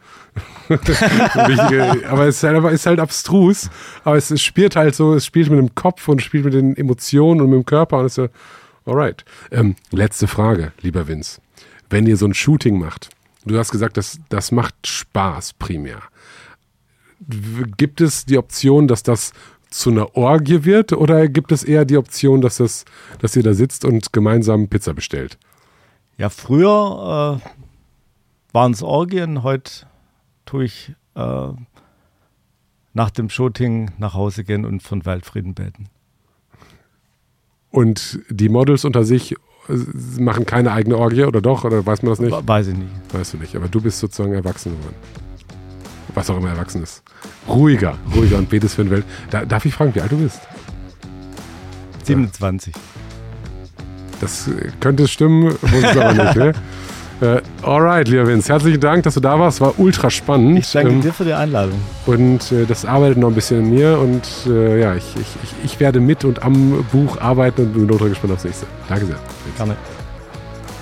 Aber 0.68 2.26
es 2.26 2.36
ist 2.36 2.42
halt, 2.42 2.72
ist 2.72 2.86
halt 2.86 3.00
abstrus, 3.00 3.70
aber 4.04 4.16
es, 4.16 4.30
es 4.30 4.42
spielt 4.42 4.76
halt 4.76 4.94
so, 4.94 5.14
es 5.14 5.24
spielt 5.24 5.50
mit 5.50 5.58
dem 5.58 5.74
Kopf 5.74 6.08
und 6.08 6.20
spielt 6.20 6.44
mit 6.44 6.54
den 6.54 6.76
Emotionen 6.76 7.40
und 7.40 7.50
mit 7.50 7.56
dem 7.56 7.64
Körper 7.64 7.98
und 7.98 8.06
es 8.06 8.18
ist 8.18 8.30
so, 8.84 8.90
alright. 8.90 9.24
Ähm, 9.50 9.76
letzte 9.90 10.26
Frage, 10.26 10.72
lieber 10.80 11.08
Vince. 11.08 11.40
Wenn 11.88 12.06
ihr 12.06 12.16
so 12.16 12.26
ein 12.26 12.34
Shooting 12.34 12.78
macht, 12.78 13.10
du 13.44 13.56
hast 13.58 13.70
gesagt, 13.70 13.96
das, 13.96 14.18
das 14.28 14.52
macht 14.52 14.74
Spaß 14.86 15.54
primär. 15.54 16.02
Gibt 17.76 18.00
es 18.00 18.24
die 18.24 18.38
Option, 18.38 18.88
dass 18.88 19.02
das 19.02 19.32
zu 19.70 19.90
einer 19.90 20.16
Orgie 20.16 20.64
wird 20.64 20.92
oder 20.92 21.28
gibt 21.28 21.52
es 21.52 21.62
eher 21.62 21.84
die 21.84 21.96
Option, 21.96 22.40
dass, 22.40 22.56
das, 22.56 22.84
dass 23.20 23.36
ihr 23.36 23.42
da 23.42 23.54
sitzt 23.54 23.84
und 23.84 24.12
gemeinsam 24.12 24.68
Pizza 24.68 24.94
bestellt? 24.94 25.38
ja, 26.20 26.28
früher 26.28 27.40
äh, 27.42 27.48
waren 28.52 28.72
es 28.72 28.82
Orgien, 28.82 29.42
heute 29.42 29.86
tue 30.44 30.64
ich 30.64 30.94
äh, 31.14 31.48
nach 32.92 33.10
dem 33.10 33.28
Shooting 33.28 33.92
nach 33.98 34.14
Hause 34.14 34.44
gehen 34.44 34.64
und 34.64 34.82
von 34.82 35.06
Weltfrieden 35.06 35.54
beten. 35.54 35.88
Und 37.70 38.18
die 38.28 38.48
Models 38.48 38.84
unter 38.84 39.04
sich 39.04 39.32
äh, 39.32 39.36
machen 40.18 40.44
keine 40.46 40.72
eigene 40.72 40.96
Orgie 40.96 41.24
oder 41.24 41.40
doch? 41.40 41.64
Oder 41.64 41.86
weiß 41.86 42.02
man 42.02 42.10
das 42.10 42.18
nicht? 42.18 42.48
Weiß 42.48 42.66
ich 42.66 42.76
nicht. 42.76 42.90
Weißt 43.12 43.34
du 43.34 43.36
nicht. 43.38 43.54
Aber 43.54 43.68
du 43.68 43.80
bist 43.80 44.00
sozusagen 44.00 44.34
erwachsen 44.34 44.76
geworden. 44.76 44.96
Was 46.14 46.28
auch 46.28 46.38
immer 46.38 46.48
erwachsen 46.48 46.82
ist. 46.82 47.04
Ruhiger, 47.46 47.96
ruhiger 48.16 48.38
und 48.38 48.48
betest 48.50 48.74
für 48.74 48.82
den 48.82 48.90
Welt. 48.90 49.04
Da, 49.30 49.44
darf 49.44 49.64
ich 49.64 49.74
fragen, 49.74 49.94
wie 49.94 50.00
alt 50.00 50.10
du 50.10 50.18
bist? 50.18 50.40
27. 52.02 52.74
Das 54.20 54.48
äh, 54.48 54.72
könnte 54.80 55.06
stimmen, 55.06 55.44
muss 55.44 55.84
es 55.84 55.96
aber 55.96 56.24
nicht. 56.24 56.36
Ne? 56.36 56.52
Äh, 57.20 57.42
alright, 57.62 58.08
lieber 58.08 58.26
Vince, 58.26 58.50
herzlichen 58.50 58.80
Dank, 58.80 59.02
dass 59.02 59.14
du 59.14 59.20
da 59.20 59.38
warst. 59.38 59.60
War 59.60 59.78
ultra 59.78 60.08
spannend. 60.08 60.58
Ich 60.58 60.72
danke 60.72 60.92
Ähm, 60.92 61.00
dir 61.02 61.12
für 61.12 61.24
die 61.24 61.34
Einladung. 61.34 61.78
Und 62.06 62.50
äh, 62.50 62.64
das 62.66 62.86
arbeitet 62.86 63.18
noch 63.18 63.28
ein 63.28 63.34
bisschen 63.34 63.60
in 63.60 63.70
mir. 63.70 63.98
Und 63.98 64.26
äh, 64.46 64.80
ja, 64.80 64.94
ich, 64.94 65.04
ich, 65.16 65.64
ich, 65.64 65.80
werde 65.80 66.00
mit 66.00 66.24
und 66.24 66.42
am 66.42 66.84
Buch 66.90 67.20
arbeiten 67.20 67.62
und 67.62 67.72
bin 67.74 67.90
ultra 67.90 68.08
gespannt 68.08 68.32
aufs 68.32 68.44
nächste. 68.44 68.66
Danke 68.88 69.06
sehr. 69.06 69.18
Gerne. 69.56 69.76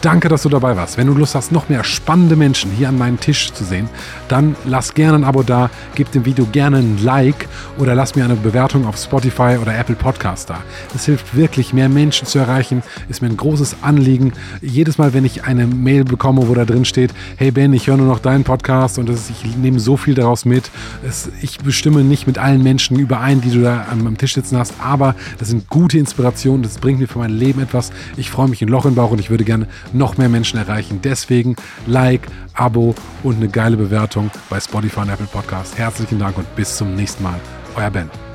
Danke, 0.00 0.28
dass 0.28 0.44
du 0.44 0.48
dabei 0.48 0.76
warst. 0.76 0.96
Wenn 0.96 1.08
du 1.08 1.12
Lust 1.12 1.34
hast, 1.34 1.50
noch 1.50 1.68
mehr 1.68 1.82
spannende 1.82 2.36
Menschen 2.36 2.70
hier 2.70 2.88
an 2.88 2.96
meinem 2.96 3.18
Tisch 3.18 3.52
zu 3.52 3.64
sehen, 3.64 3.88
dann 4.28 4.54
lass 4.64 4.94
gerne 4.94 5.18
ein 5.18 5.24
Abo 5.24 5.42
da, 5.42 5.70
gib 5.96 6.12
dem 6.12 6.24
Video 6.24 6.46
gerne 6.46 6.76
ein 6.76 7.02
Like 7.02 7.48
oder 7.78 7.96
lass 7.96 8.14
mir 8.14 8.24
eine 8.24 8.36
Bewertung 8.36 8.86
auf 8.86 8.96
Spotify 8.96 9.58
oder 9.60 9.76
Apple 9.76 9.96
Podcast 9.96 10.50
da. 10.50 10.58
Das 10.92 11.06
hilft 11.06 11.34
wirklich, 11.36 11.72
mehr 11.72 11.88
Menschen 11.88 12.28
zu 12.28 12.38
erreichen, 12.38 12.84
ist 13.08 13.22
mir 13.22 13.28
ein 13.28 13.36
großes 13.36 13.78
Anliegen. 13.82 14.34
Jedes 14.62 14.98
Mal, 14.98 15.14
wenn 15.14 15.24
ich 15.24 15.42
eine 15.42 15.66
Mail 15.66 16.04
bekomme, 16.04 16.46
wo 16.46 16.54
da 16.54 16.64
drin 16.64 16.84
steht, 16.84 17.12
hey 17.36 17.50
Ben, 17.50 17.72
ich 17.72 17.88
höre 17.88 17.96
nur 17.96 18.06
noch 18.06 18.20
deinen 18.20 18.44
Podcast 18.44 19.00
und 19.00 19.10
ist, 19.10 19.30
ich 19.30 19.56
nehme 19.56 19.80
so 19.80 19.96
viel 19.96 20.14
daraus 20.14 20.44
mit. 20.44 20.70
Es, 21.04 21.28
ich 21.42 21.58
bestimme 21.58 22.04
nicht 22.04 22.28
mit 22.28 22.38
allen 22.38 22.62
Menschen 22.62 22.96
überein, 23.00 23.40
die 23.40 23.50
du 23.50 23.62
da 23.62 23.86
am, 23.90 24.06
am 24.06 24.16
Tisch 24.16 24.34
sitzen 24.34 24.58
hast, 24.58 24.74
aber 24.80 25.16
das 25.40 25.48
sind 25.48 25.68
gute 25.68 25.98
Inspirationen, 25.98 26.62
das 26.62 26.78
bringt 26.78 27.00
mir 27.00 27.08
für 27.08 27.18
mein 27.18 27.32
Leben 27.32 27.60
etwas. 27.60 27.90
Ich 28.16 28.30
freue 28.30 28.46
mich 28.46 28.62
in 28.62 28.68
Loch 28.68 28.86
im 28.86 28.94
Bauch 28.94 29.10
und 29.10 29.18
ich 29.18 29.30
würde 29.30 29.42
gerne 29.42 29.66
noch 29.92 30.16
mehr 30.18 30.28
Menschen 30.28 30.58
erreichen. 30.58 31.00
Deswegen 31.02 31.56
Like, 31.86 32.26
Abo 32.54 32.94
und 33.22 33.36
eine 33.36 33.48
geile 33.48 33.76
Bewertung 33.76 34.30
bei 34.50 34.60
Spotify 34.60 35.00
und 35.00 35.10
Apple 35.10 35.26
Podcast. 35.26 35.78
Herzlichen 35.78 36.18
Dank 36.18 36.38
und 36.38 36.56
bis 36.56 36.76
zum 36.76 36.94
nächsten 36.94 37.22
Mal. 37.22 37.40
Euer 37.76 37.90
Ben. 37.90 38.27